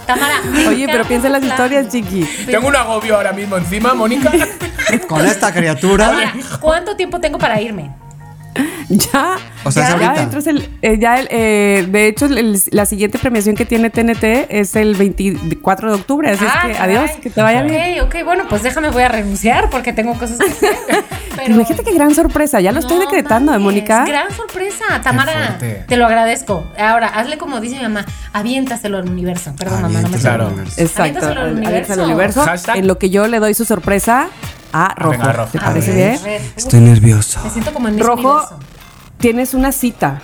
Tamara, 0.05 0.41
Oye, 0.67 0.85
pero 0.87 1.05
piensa 1.05 1.27
en 1.27 1.33
las 1.33 1.43
historias, 1.43 1.87
chiqui. 1.87 2.27
Tengo 2.45 2.67
un 2.67 2.75
agobio 2.75 3.15
ahora 3.15 3.31
mismo 3.31 3.55
encima, 3.57 3.93
Mónica. 3.93 4.31
Con 5.07 5.25
esta 5.25 5.53
criatura. 5.53 6.07
Ahora, 6.07 6.33
¿cuánto 6.59 6.95
tiempo 6.95 7.19
tengo 7.19 7.37
para 7.37 7.61
irme? 7.61 7.91
Ya, 8.89 9.37
O 9.63 9.71
sea, 9.71 9.97
ya, 9.97 10.13
dentro 10.13 10.39
es 10.39 10.45
el, 10.47 10.69
eh, 10.81 10.97
ya 10.99 11.17
el, 11.19 11.27
eh, 11.31 11.87
de 11.89 12.07
hecho, 12.07 12.25
el- 12.25 12.61
la 12.71 12.85
siguiente 12.85 13.17
premiación 13.17 13.55
que 13.55 13.65
tiene 13.65 13.89
TNT 13.89 14.45
es 14.49 14.75
el 14.75 14.95
24 14.95 15.89
de 15.89 15.95
octubre, 15.99 16.29
así 16.29 16.43
Ah, 16.47 16.59
es 16.63 16.67
que 16.67 16.73
caray. 16.77 16.95
adiós, 16.97 17.11
que 17.21 17.29
te 17.29 17.41
vaya 17.41 17.61
Ok, 17.61 17.69
bien. 17.69 18.01
ok, 18.01 18.15
bueno, 18.25 18.43
pues 18.49 18.61
déjame, 18.61 18.89
voy 18.91 19.03
a 19.03 19.07
renunciar 19.07 19.69
porque 19.69 19.93
tengo 19.93 20.13
cosas 20.15 20.37
que 20.37 20.45
hacer. 20.51 20.75
Pero- 21.35 21.53
Imagínate 21.55 21.83
qué 21.83 21.93
gran 21.93 22.13
sorpresa, 22.13 22.59
ya 22.61 22.71
lo 22.71 22.79
estoy 22.79 22.99
decretando, 22.99 23.51
¿eh, 23.53 23.55
mames, 23.57 23.65
Mónica? 23.65 24.05
Gran 24.05 24.31
sorpresa, 24.35 24.83
Tamara. 25.01 25.57
Te 25.87 25.97
lo 25.97 26.05
agradezco. 26.05 26.65
Ahora, 26.77 27.07
hazle 27.07 27.37
como 27.37 27.59
dice 27.61 27.77
mi 27.77 27.83
mamá, 27.83 28.05
aviéntaselo 28.33 28.97
al 28.97 29.09
universo. 29.09 29.55
Perdón, 29.57 29.81
mamá, 29.81 30.01
no 30.01 30.09
me 30.09 30.17
universo. 30.17 30.81
Exacto, 30.81 31.01
Aviéntaselo 31.01 31.41
al 31.41 31.51
universo. 31.53 31.69
aviéntaselo 31.69 32.03
al 32.03 32.09
universo, 32.09 32.41
Hashtag. 32.43 32.77
en 32.77 32.87
lo 32.87 32.97
que 32.99 33.09
yo 33.09 33.27
le 33.27 33.39
doy 33.39 33.53
su 33.53 33.65
sorpresa 33.65 34.27
a 34.73 34.93
Rojo. 34.95 35.11
venga, 35.11 35.31
Rojo. 35.33 35.51
¿Te 35.51 35.57
A 35.59 35.61
parece 35.61 35.91
ver. 35.93 36.19
bien? 36.19 36.23
Ver, 36.23 36.41
Estoy 36.55 36.79
nervioso. 36.81 37.39
Me 37.43 37.49
siento 37.51 37.73
como 37.73 37.87
en 37.87 37.99
Rojo, 37.99 38.31
Universo. 38.31 38.59
tienes 39.17 39.53
una 39.53 39.71
cita. 39.71 40.21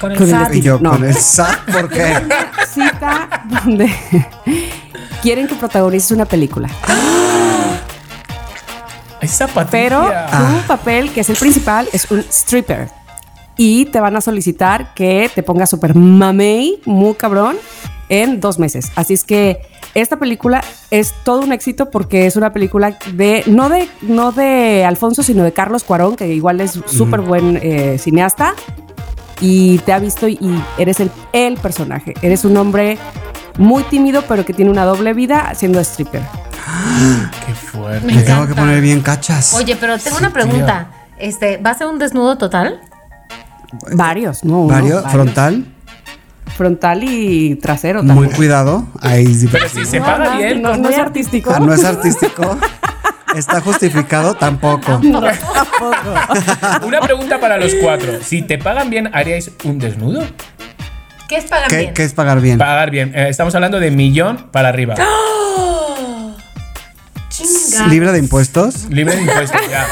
Con 0.00 0.12
el 0.12 0.18
con 0.18 0.28
el 0.28 0.34
SAT. 0.34 0.54
Y 0.54 0.60
yo 0.60 0.78
No. 0.78 0.90
con 0.90 1.04
el 1.04 1.14
SAT, 1.14 1.58
¿por 1.72 1.88
qué? 1.88 2.14
Cita 2.72 3.42
donde 3.46 3.92
quieren 5.22 5.48
que 5.48 5.54
protagonices 5.56 6.10
una 6.12 6.24
película. 6.26 6.68
Esa. 9.20 9.48
Pero 9.70 10.08
Ah. 10.14 10.58
tu 10.62 10.66
papel, 10.68 11.10
que 11.12 11.20
es 11.22 11.30
el 11.30 11.36
principal, 11.36 11.88
es 11.92 12.08
un 12.10 12.20
stripper. 12.30 12.88
Y 13.56 13.86
te 13.86 13.98
van 13.98 14.14
a 14.14 14.20
solicitar 14.20 14.94
que 14.94 15.28
te 15.34 15.42
pongas 15.42 15.68
super 15.70 15.92
mamey, 15.96 16.80
muy 16.84 17.14
cabrón, 17.14 17.56
en 18.08 18.40
dos 18.40 18.58
meses. 18.58 18.90
Así 18.96 19.14
es 19.14 19.24
que 19.24 19.60
esta 19.94 20.18
película 20.18 20.62
es 20.90 21.14
todo 21.24 21.40
un 21.40 21.52
éxito 21.52 21.90
porque 21.90 22.26
es 22.26 22.36
una 22.36 22.52
película 22.52 22.96
de, 23.12 23.42
no 23.46 23.68
de, 23.68 23.88
no 24.02 24.32
de 24.32 24.84
Alfonso, 24.84 25.22
sino 25.22 25.44
de 25.44 25.52
Carlos 25.52 25.84
Cuarón, 25.84 26.16
que 26.16 26.28
igual 26.34 26.60
es 26.60 26.78
súper 26.86 27.20
buen 27.20 27.58
eh, 27.62 27.98
cineasta. 27.98 28.54
Y 29.40 29.78
te 29.78 29.92
ha 29.92 30.00
visto 30.00 30.28
y 30.28 30.38
eres 30.78 30.98
el, 30.98 31.10
el 31.32 31.56
personaje. 31.58 32.14
Eres 32.22 32.44
un 32.44 32.56
hombre 32.56 32.98
muy 33.56 33.84
tímido, 33.84 34.22
pero 34.26 34.44
que 34.44 34.52
tiene 34.52 34.70
una 34.70 34.84
doble 34.84 35.14
vida 35.14 35.52
siendo 35.54 35.78
stripper. 35.80 36.22
Qué 37.46 37.54
fuerte. 37.54 38.06
Me 38.06 38.14
Me 38.14 38.22
tengo 38.22 38.46
que 38.46 38.54
poner 38.54 38.80
bien 38.80 39.00
cachas. 39.00 39.54
Oye, 39.54 39.76
pero 39.76 39.98
tengo 39.98 40.18
una 40.18 40.32
pregunta. 40.32 40.88
Este, 41.18 41.56
¿va 41.58 41.70
a 41.70 41.74
ser 41.74 41.86
un 41.88 41.98
desnudo 41.98 42.38
total? 42.38 42.80
Varios, 43.92 44.44
¿no? 44.44 44.62
uno, 44.62 44.74
Vario, 44.74 45.02
frontal, 45.08 45.66
Frontal 46.58 47.04
y 47.04 47.54
trasero 47.54 48.02
muy 48.02 48.08
también. 48.08 48.32
cuidado. 48.36 48.86
Ahí 49.00 49.32
sí. 49.32 49.48
Pero 49.50 49.68
si 49.68 49.84
se 49.86 50.00
paga 50.00 50.36
bien. 50.36 50.60
No, 50.60 50.76
no 50.76 50.88
es 50.88 50.98
artístico. 50.98 51.52
Ah, 51.54 51.60
no 51.60 51.72
es 51.72 51.84
artístico. 51.84 52.58
Está 53.36 53.60
justificado 53.60 54.34
tampoco. 54.40 55.00
Una 56.84 57.00
pregunta 57.00 57.38
para 57.38 57.56
los 57.58 57.72
cuatro. 57.76 58.14
Si 58.22 58.42
te 58.42 58.58
pagan 58.58 58.90
bien, 58.90 59.08
¿haríais 59.14 59.52
un 59.64 59.78
desnudo? 59.78 60.22
¿Qué 61.28 61.36
es 61.36 61.44
pagar 61.44 61.68
¿Qué, 61.68 61.76
bien? 61.78 61.94
qué 61.94 62.02
es 62.02 62.12
pagar 62.12 62.40
bien? 62.40 62.58
Pagar 62.58 62.90
bien. 62.90 63.12
Eh, 63.14 63.28
estamos 63.28 63.54
hablando 63.54 63.78
de 63.78 63.90
millón 63.92 64.48
para 64.50 64.70
arriba. 64.70 64.96
Chinga. 67.28 67.86
¿Libre 67.86 68.10
de 68.12 68.18
impuestos? 68.18 68.86
Libre 68.90 69.14
de 69.14 69.22
impuestos, 69.22 69.60
ya. 69.70 69.86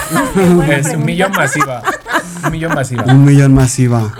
es 0.78 0.86
un 0.94 1.04
millón 1.04 1.30
masiva. 1.32 1.82
Un 2.44 2.50
millón 2.50 2.74
masiva. 2.74 3.04
Un 3.06 3.24
millón 3.24 3.54
masiva. 3.54 4.12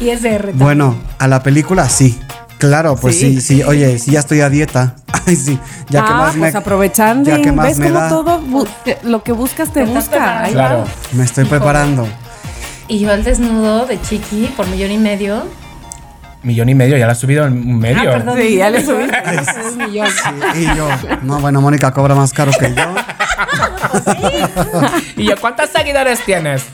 Y 0.00 0.10
es 0.10 0.22
de. 0.22 0.38
Bueno, 0.54 0.96
a 1.18 1.26
la 1.28 1.42
película 1.42 1.88
sí. 1.88 2.18
Claro, 2.58 2.96
pues 2.96 3.18
sí, 3.18 3.40
sí. 3.40 3.62
Oye, 3.62 3.98
sí, 3.98 4.12
ya 4.12 4.20
estoy 4.20 4.40
a 4.40 4.50
dieta. 4.50 4.96
Ay, 5.26 5.36
sí. 5.36 5.58
Ya 5.90 6.04
que 6.04 6.10
ah, 6.12 6.16
más 6.16 6.36
pues 6.36 6.52
me, 6.52 6.58
aprovechando. 6.58 7.30
ya 7.30 7.40
que 7.40 7.52
más 7.52 7.68
¿Ves 7.68 7.78
me 7.78 7.86
cómo 7.88 8.00
da. 8.00 8.08
todo 8.08 8.40
lo 9.04 9.22
que 9.22 9.32
buscas 9.32 9.72
te 9.72 9.84
Te 9.84 9.90
busca? 9.90 10.44
Claro. 10.50 10.80
va. 10.80 10.86
me 11.12 11.24
estoy 11.24 11.44
preparando. 11.44 12.06
Y 12.88 13.00
yo 13.00 13.12
el 13.12 13.22
desnudo 13.22 13.86
de 13.86 14.00
Chiqui 14.00 14.52
por 14.56 14.66
millón 14.68 14.90
y 14.90 14.98
medio. 14.98 15.44
Millón 16.42 16.68
y 16.68 16.74
medio, 16.74 16.96
ya 16.96 17.06
la 17.06 17.12
has 17.12 17.18
subido 17.18 17.46
en 17.46 17.52
un 17.52 17.78
medio. 17.78 18.10
Ah, 18.10 18.14
perdón. 18.14 18.38
Sí, 18.38 18.56
ya 18.56 18.70
le 18.70 18.84
subiste. 18.84 19.16
Es 19.34 19.72
un 19.72 19.78
millón. 19.78 20.08
Y 20.56 20.64
yo, 20.64 20.88
no, 21.22 21.40
bueno, 21.40 21.60
Mónica 21.60 21.92
cobra 21.92 22.14
más 22.14 22.32
caro 22.32 22.50
que 22.58 22.74
yo. 22.74 22.82
¿Y 25.16 25.24
yo 25.26 25.36
cuántos 25.40 25.70
seguidores 25.70 26.24
tienes? 26.24 26.64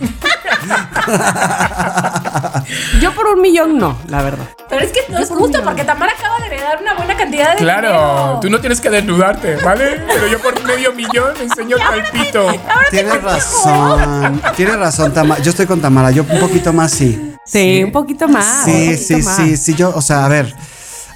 Yo 3.01 3.13
por 3.15 3.27
un 3.29 3.41
millón 3.41 3.77
no, 3.79 3.99
la 4.09 4.23
verdad. 4.23 4.45
Pero 4.69 4.83
es 4.85 4.93
que 4.93 5.01
no 5.11 5.19
es 5.19 5.29
justo 5.29 5.63
porque 5.63 5.85
Tamara 5.85 6.13
acaba 6.19 6.39
de 6.39 6.47
heredar 6.47 6.79
una 6.81 6.95
buena 6.95 7.17
cantidad 7.17 7.53
de 7.53 7.59
Claro, 7.59 7.89
dinero. 7.89 8.39
tú 8.41 8.51
no 8.51 8.61
tienes 8.61 8.81
que 8.81 8.89
desnudarte, 8.91 9.57
¿vale? 9.57 10.01
Pero 10.07 10.27
yo 10.29 10.39
por 10.41 10.63
medio 10.65 10.93
millón 10.93 11.35
enseño 11.41 11.77
el 11.95 12.03
pito. 12.05 12.47
Tienes 12.91 13.23
razón. 13.23 14.41
Tienes 14.57 14.77
razón, 14.79 15.13
Tamara. 15.13 15.43
Yo 15.43 15.51
estoy 15.51 15.67
con 15.67 15.81
Tamara. 15.81 16.11
Yo 16.11 16.25
un 16.29 16.41
poquito 16.41 16.73
más 16.73 16.93
sí. 16.93 17.35
Sí, 17.45 17.83
un 17.85 17.93
poquito 17.93 18.27
más. 18.29 18.67
un 18.67 18.73
Sí, 18.73 18.87
poquito 18.87 19.05
sí, 19.07 19.17
más. 19.23 19.37
sí, 19.37 19.57
sí. 19.57 19.75
Yo, 19.75 19.93
o 19.95 20.01
sea, 20.03 20.25
a 20.25 20.29
ver. 20.29 20.55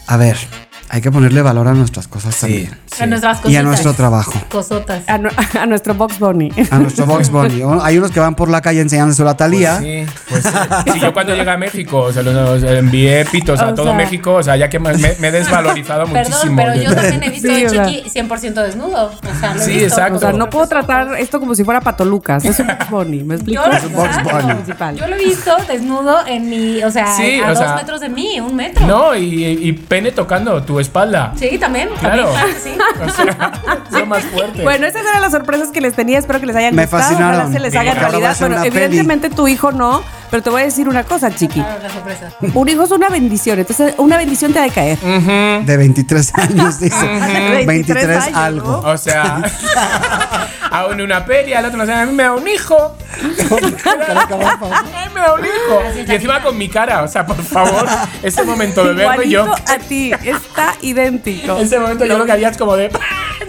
A 0.07 0.16
ver. 0.16 0.36
Hay 0.91 1.01
que 1.03 1.11
ponerle 1.11 1.43
valor 1.43 1.68
a 1.68 1.74
nuestras 1.74 2.09
cosas 2.09 2.36
también. 2.41 2.70
A 3.01 3.07
nuestras 3.07 3.36
cositas. 3.39 3.53
Y 3.53 3.57
a 3.57 3.62
nuestro 3.62 3.93
trabajo. 3.93 4.32
Cosotas. 4.51 5.03
A, 5.07 5.18
nu- 5.18 5.28
a 5.61 5.66
nuestro 5.66 5.95
Box 5.95 6.18
Bunny. 6.18 6.51
A 6.70 6.78
nuestro 6.78 7.05
Box 7.07 7.28
Bunny. 7.30 7.62
O- 7.62 7.82
Hay 7.82 7.99
unos 7.99 8.11
que 8.11 8.20
van 8.20 8.34
por 8.34 8.49
la 8.49 8.61
calle 8.62 8.80
enseñándose 8.80 9.22
la 9.22 9.36
talía. 9.36 9.78
Sí, 9.80 10.07
pues 10.28 10.45
sí. 10.45 10.93
Si 10.93 11.01
yo 11.01 11.12
cuando 11.12 11.34
llegué 11.34 11.51
a 11.51 11.57
México 11.59 12.12
se 12.12 12.22
los, 12.22 12.34
los 12.34 12.62
envié 12.62 13.24
pitos 13.26 13.61
a 13.61 13.68
O 13.68 13.74
todo 13.74 13.86
sea- 13.86 13.95
México, 13.95 14.34
o 14.34 14.43
sea, 14.43 14.57
ya 14.57 14.68
que 14.70 14.78
me, 14.78 14.93
me 14.97 15.28
he 15.28 15.30
desvalorizado 15.30 16.05
Perdón, 16.07 16.32
muchísimo. 16.32 16.57
pero 16.57 16.74
yo 16.82 16.95
también 16.95 17.22
he 17.22 17.30
visto 17.30 17.49
Sí, 17.49 17.64
a 17.64 17.66
o 17.66 17.70
sea. 17.70 17.86
Chiqui 17.86 18.11
100% 18.20 18.55
desnudo. 18.62 19.07
O 19.12 19.41
sea, 19.41 19.55
lo 19.55 19.61
he 19.61 19.64
Sí, 19.64 19.70
visto. 19.72 19.86
exacto. 19.89 20.16
O 20.16 20.20
sea, 20.20 20.32
no 20.32 20.49
puedo 20.51 20.66
tratar 20.68 21.14
esto 21.18 21.39
como 21.39 21.55
si 21.55 21.64
fuera 21.64 21.80
Patolucas. 21.82 22.45
Es 22.45 22.59
un 22.61 22.66
Box 22.68 22.91
Bunny. 22.91 23.22
¿Me 23.24 23.34
explico? 23.34 23.62
Yo, 23.64 23.70
Es 23.72 23.84
un 23.84 23.93
Box. 23.93 24.22
Bunny. 24.22 24.55
Principal. 24.55 24.97
Yo 24.97 25.07
lo 25.07 25.16
he 25.16 25.24
visto 25.24 25.55
desnudo 25.68 26.26
en 26.26 26.49
mi, 26.49 26.82
o 26.82 26.91
sea, 26.91 27.14
Sí, 27.14 27.41
a 27.41 27.47
o 27.47 27.49
dos 27.51 27.59
sea, 27.59 27.74
metros 27.76 28.01
de 28.01 28.09
mí, 28.09 28.41
un 28.41 28.57
metro. 28.57 28.86
No, 28.86 29.14
y, 29.14 29.45
y 29.45 29.72
pene 29.72 30.12
tocando 30.12 30.62
tu 30.62 30.78
espalda. 30.81 31.33
Sí, 31.37 31.59
también. 31.59 31.89
Claro. 32.01 32.29
también, 32.33 32.57
sí. 32.62 32.76
O 33.89 33.91
sea, 33.97 34.05
más 34.07 34.22
fuerte. 34.24 34.62
Bueno, 34.62 34.87
esas 34.87 35.03
eran 35.03 35.20
las 35.22 35.33
sorpresas 35.33 35.68
que 35.70 35.81
les 35.81 35.95
tenía. 35.95 36.18
Espero 36.18 36.41
que 36.41 36.47
les 36.47 36.57
hayan 36.57 36.74
Me 36.74 36.83
gustado. 36.83 37.03
fascinaron. 37.03 37.41
Ojalá 37.41 37.53
se 37.53 37.59
les 37.61 37.74
haga 37.74 37.91
ahora 37.93 38.01
a 38.07 38.09
realidad. 38.11 38.37
Bueno, 38.41 38.57
peli. 38.62 38.68
evidentemente 38.68 39.31
tu 39.31 39.49
hijo 39.49 39.72
no, 39.72 40.03
pero 40.31 40.43
te 40.43 40.51
voy 40.51 40.62
a 40.62 40.64
decir 40.64 40.89
una 40.89 41.05
cosa, 41.05 41.35
chiqui. 41.35 41.61
Claro, 41.61 41.83
la 41.83 41.91
sorpresa. 41.91 42.31
Un 42.55 42.68
hijo 42.68 42.85
es 42.85 42.91
una 42.91 43.09
bendición. 43.09 43.59
Entonces, 43.59 43.95
una 43.99 44.16
bendición 44.18 44.53
te 44.53 44.59
ha 44.61 44.62
de 44.62 44.70
caer. 44.70 44.99
De 44.99 45.76
23 45.76 46.35
años, 46.37 46.81
dice. 46.81 47.07
23 47.07 47.66
23 47.66 48.16
años, 48.26 48.37
algo. 48.37 48.81
O 48.85 48.97
sea, 48.99 49.43
aún 50.70 51.01
una 51.01 51.24
peli, 51.24 51.53
al 51.55 51.64
otro 51.64 51.79
no 51.79 51.87
sé, 51.87 51.93
a 51.93 52.07
mí 52.07 52.12
me 52.12 52.22
da 52.24 52.33
un 52.35 52.47
hijo. 52.47 52.97
A 53.18 53.57
mí 53.61 55.14
me 55.14 55.20
da 55.20 55.35
un 55.35 55.45
hijo. 55.45 55.83
Y 56.07 56.12
encima 56.14 56.43
con 56.43 56.57
mi 56.57 56.68
cara, 56.68 57.03
o 57.03 57.09
sea, 57.09 57.26
por 57.26 57.43
favor, 57.43 57.87
ese 58.22 58.45
momento 58.45 58.85
de 58.85 58.93
verlo 58.95 59.22
yo. 59.24 59.53
A 59.66 59.79
ti. 59.79 60.12
Está 60.71 60.87
idéntico. 60.87 61.57
Ese 61.59 61.79
momento 61.79 62.05
yo 62.05 62.19
lo 62.19 62.27
que 62.27 62.33
haría 62.33 62.49
es 62.49 62.57
como 62.59 62.77
de 62.77 62.91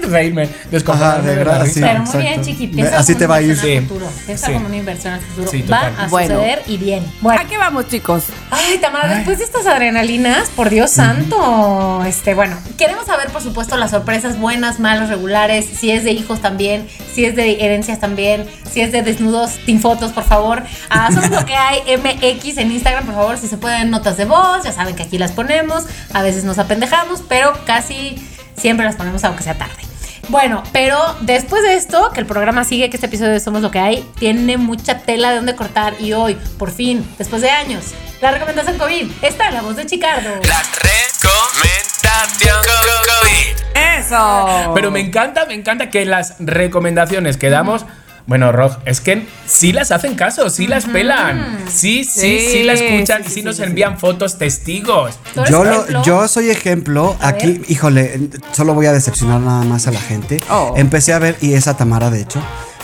reírme, 0.09 0.49
descojonarme 0.71 1.29
de 1.31 1.35
verdad, 1.35 1.65
sí. 1.67 1.81
Pero 1.81 2.01
muy 2.01 2.11
bien, 2.17 2.27
exacto. 2.27 2.43
Chiqui. 2.49 2.67
Piensa 2.67 2.97
así 2.99 3.15
te 3.15 3.27
va 3.27 3.35
a 3.35 3.41
ir. 3.41 3.55
Sí. 3.57 3.79
futuro. 3.81 4.07
Piensa 4.25 4.47
Sí. 4.47 4.53
como 4.53 4.65
una 4.67 4.77
inversión 4.77 5.13
al 5.13 5.21
futuro. 5.21 5.51
Sí, 5.51 5.61
va 5.63 5.91
a 5.97 6.07
Bueno. 6.07 6.35
suceder 6.35 6.63
y 6.67 6.77
bien. 6.77 7.05
Bueno. 7.21 7.41
¿A 7.41 7.45
qué 7.45 7.57
vamos, 7.57 7.87
chicos? 7.89 8.23
Ay, 8.49 8.77
Tamara, 8.79 9.13
después 9.15 9.37
de 9.39 9.43
estas 9.43 9.65
adrenalinas, 9.67 10.49
por 10.55 10.69
Dios 10.69 10.89
santo, 10.91 12.03
este, 12.07 12.33
bueno, 12.33 12.57
queremos 12.77 13.05
saber, 13.05 13.27
por 13.29 13.41
supuesto, 13.41 13.75
las 13.77 13.91
sorpresas 13.91 14.39
buenas, 14.39 14.79
malas, 14.79 15.09
regulares, 15.09 15.65
si 15.79 15.91
es 15.91 16.03
de 16.03 16.11
hijos 16.11 16.41
también, 16.41 16.87
si 17.13 17.25
es 17.25 17.35
de 17.35 17.63
herencias 17.63 17.99
también, 17.99 18.45
si 18.71 18.81
es 18.81 18.91
de 18.91 19.01
desnudos 19.03 19.51
sin 19.65 19.79
fotos, 19.81 20.11
por 20.11 20.23
favor. 20.23 20.63
Ah, 20.89 21.09
somos 21.13 21.29
lo 21.29 21.45
que 21.45 21.55
hay 21.55 21.81
MX 21.97 22.57
en 22.57 22.71
Instagram, 22.71 23.05
por 23.05 23.15
favor, 23.15 23.37
si 23.37 23.47
se 23.47 23.57
pueden 23.57 23.89
notas 23.91 24.17
de 24.17 24.25
voz, 24.25 24.63
ya 24.63 24.71
saben 24.71 24.95
que 24.95 25.03
aquí 25.03 25.17
las 25.17 25.31
ponemos, 25.33 25.85
a 26.13 26.21
veces 26.23 26.43
nos 26.43 26.57
apendejamos, 26.57 27.08
pero 27.27 27.53
casi 27.65 28.15
siempre 28.55 28.85
las 28.85 28.95
ponemos 28.95 29.23
aunque 29.23 29.43
sea 29.43 29.57
tarde. 29.57 29.89
Bueno, 30.29 30.61
pero 30.71 31.15
después 31.21 31.63
de 31.63 31.73
esto, 31.73 32.11
que 32.13 32.19
el 32.19 32.27
programa 32.27 32.63
sigue, 32.63 32.89
que 32.91 32.97
este 32.97 33.07
episodio 33.07 33.31
de 33.31 33.39
Somos 33.39 33.63
lo 33.63 33.71
que 33.71 33.79
hay, 33.79 34.07
tiene 34.19 34.57
mucha 34.57 34.99
tela 34.99 35.31
de 35.31 35.37
donde 35.37 35.55
cortar 35.55 35.95
y 35.99 36.13
hoy, 36.13 36.37
por 36.59 36.71
fin, 36.71 37.03
después 37.17 37.41
de 37.41 37.49
años, 37.49 37.93
la 38.21 38.31
recomendación 38.31 38.77
COVID 38.77 39.09
está 39.23 39.47
en 39.47 39.55
la 39.55 39.61
voz 39.63 39.75
de 39.75 39.87
Chicardo. 39.87 40.29
La 40.43 40.61
recomendación 40.83 42.57
COVID. 42.63 43.79
Eso. 43.99 44.71
Pero 44.75 44.91
me 44.91 44.99
encanta, 44.99 45.45
me 45.47 45.55
encanta 45.55 45.89
que 45.89 46.05
las 46.05 46.35
recomendaciones 46.39 47.37
que 47.37 47.49
damos. 47.49 47.85
Bueno, 48.29 48.51
Rog, 48.51 48.77
es 48.85 49.01
que 49.01 49.25
sí 49.47 49.73
las 49.73 49.91
hacen 49.91 50.13
caso, 50.13 50.51
sí 50.51 50.67
las 50.67 50.85
pelan. 50.85 51.57
Sí, 51.67 52.03
sí, 52.03 52.39
sí, 52.39 52.47
Sí, 52.51 52.63
la 52.63 52.73
escuchan 52.73 53.23
sí, 53.23 53.25
y 53.25 53.29
sí, 53.29 53.39
sí, 53.39 53.41
nos 53.41 53.55
sí, 53.55 53.63
sí. 53.63 53.67
envían 53.67 53.97
fotos 53.97 54.37
testigos. 54.37 55.15
¿Tú 55.33 55.39
eres 55.41 55.51
Yo, 55.51 55.63
lo- 55.63 56.03
yo 56.03 56.27
soy 56.27 56.51
ejemplo. 56.51 57.17
A 57.21 57.29
Aquí, 57.29 57.53
ver. 57.53 57.71
híjole, 57.71 58.29
solo 58.51 58.75
voy 58.75 58.85
a 58.85 58.93
decepcionar 58.93 59.41
nada 59.41 59.63
más 59.63 59.87
a 59.87 59.91
la 59.91 59.99
gente. 59.99 60.41
Oh. 60.49 60.75
Empecé 60.77 61.11
a 61.13 61.17
ver, 61.19 61.37
y 61.41 61.53
esa 61.53 61.75
Tamara, 61.75 62.11
de 62.11 62.21
hecho, 62.21 62.39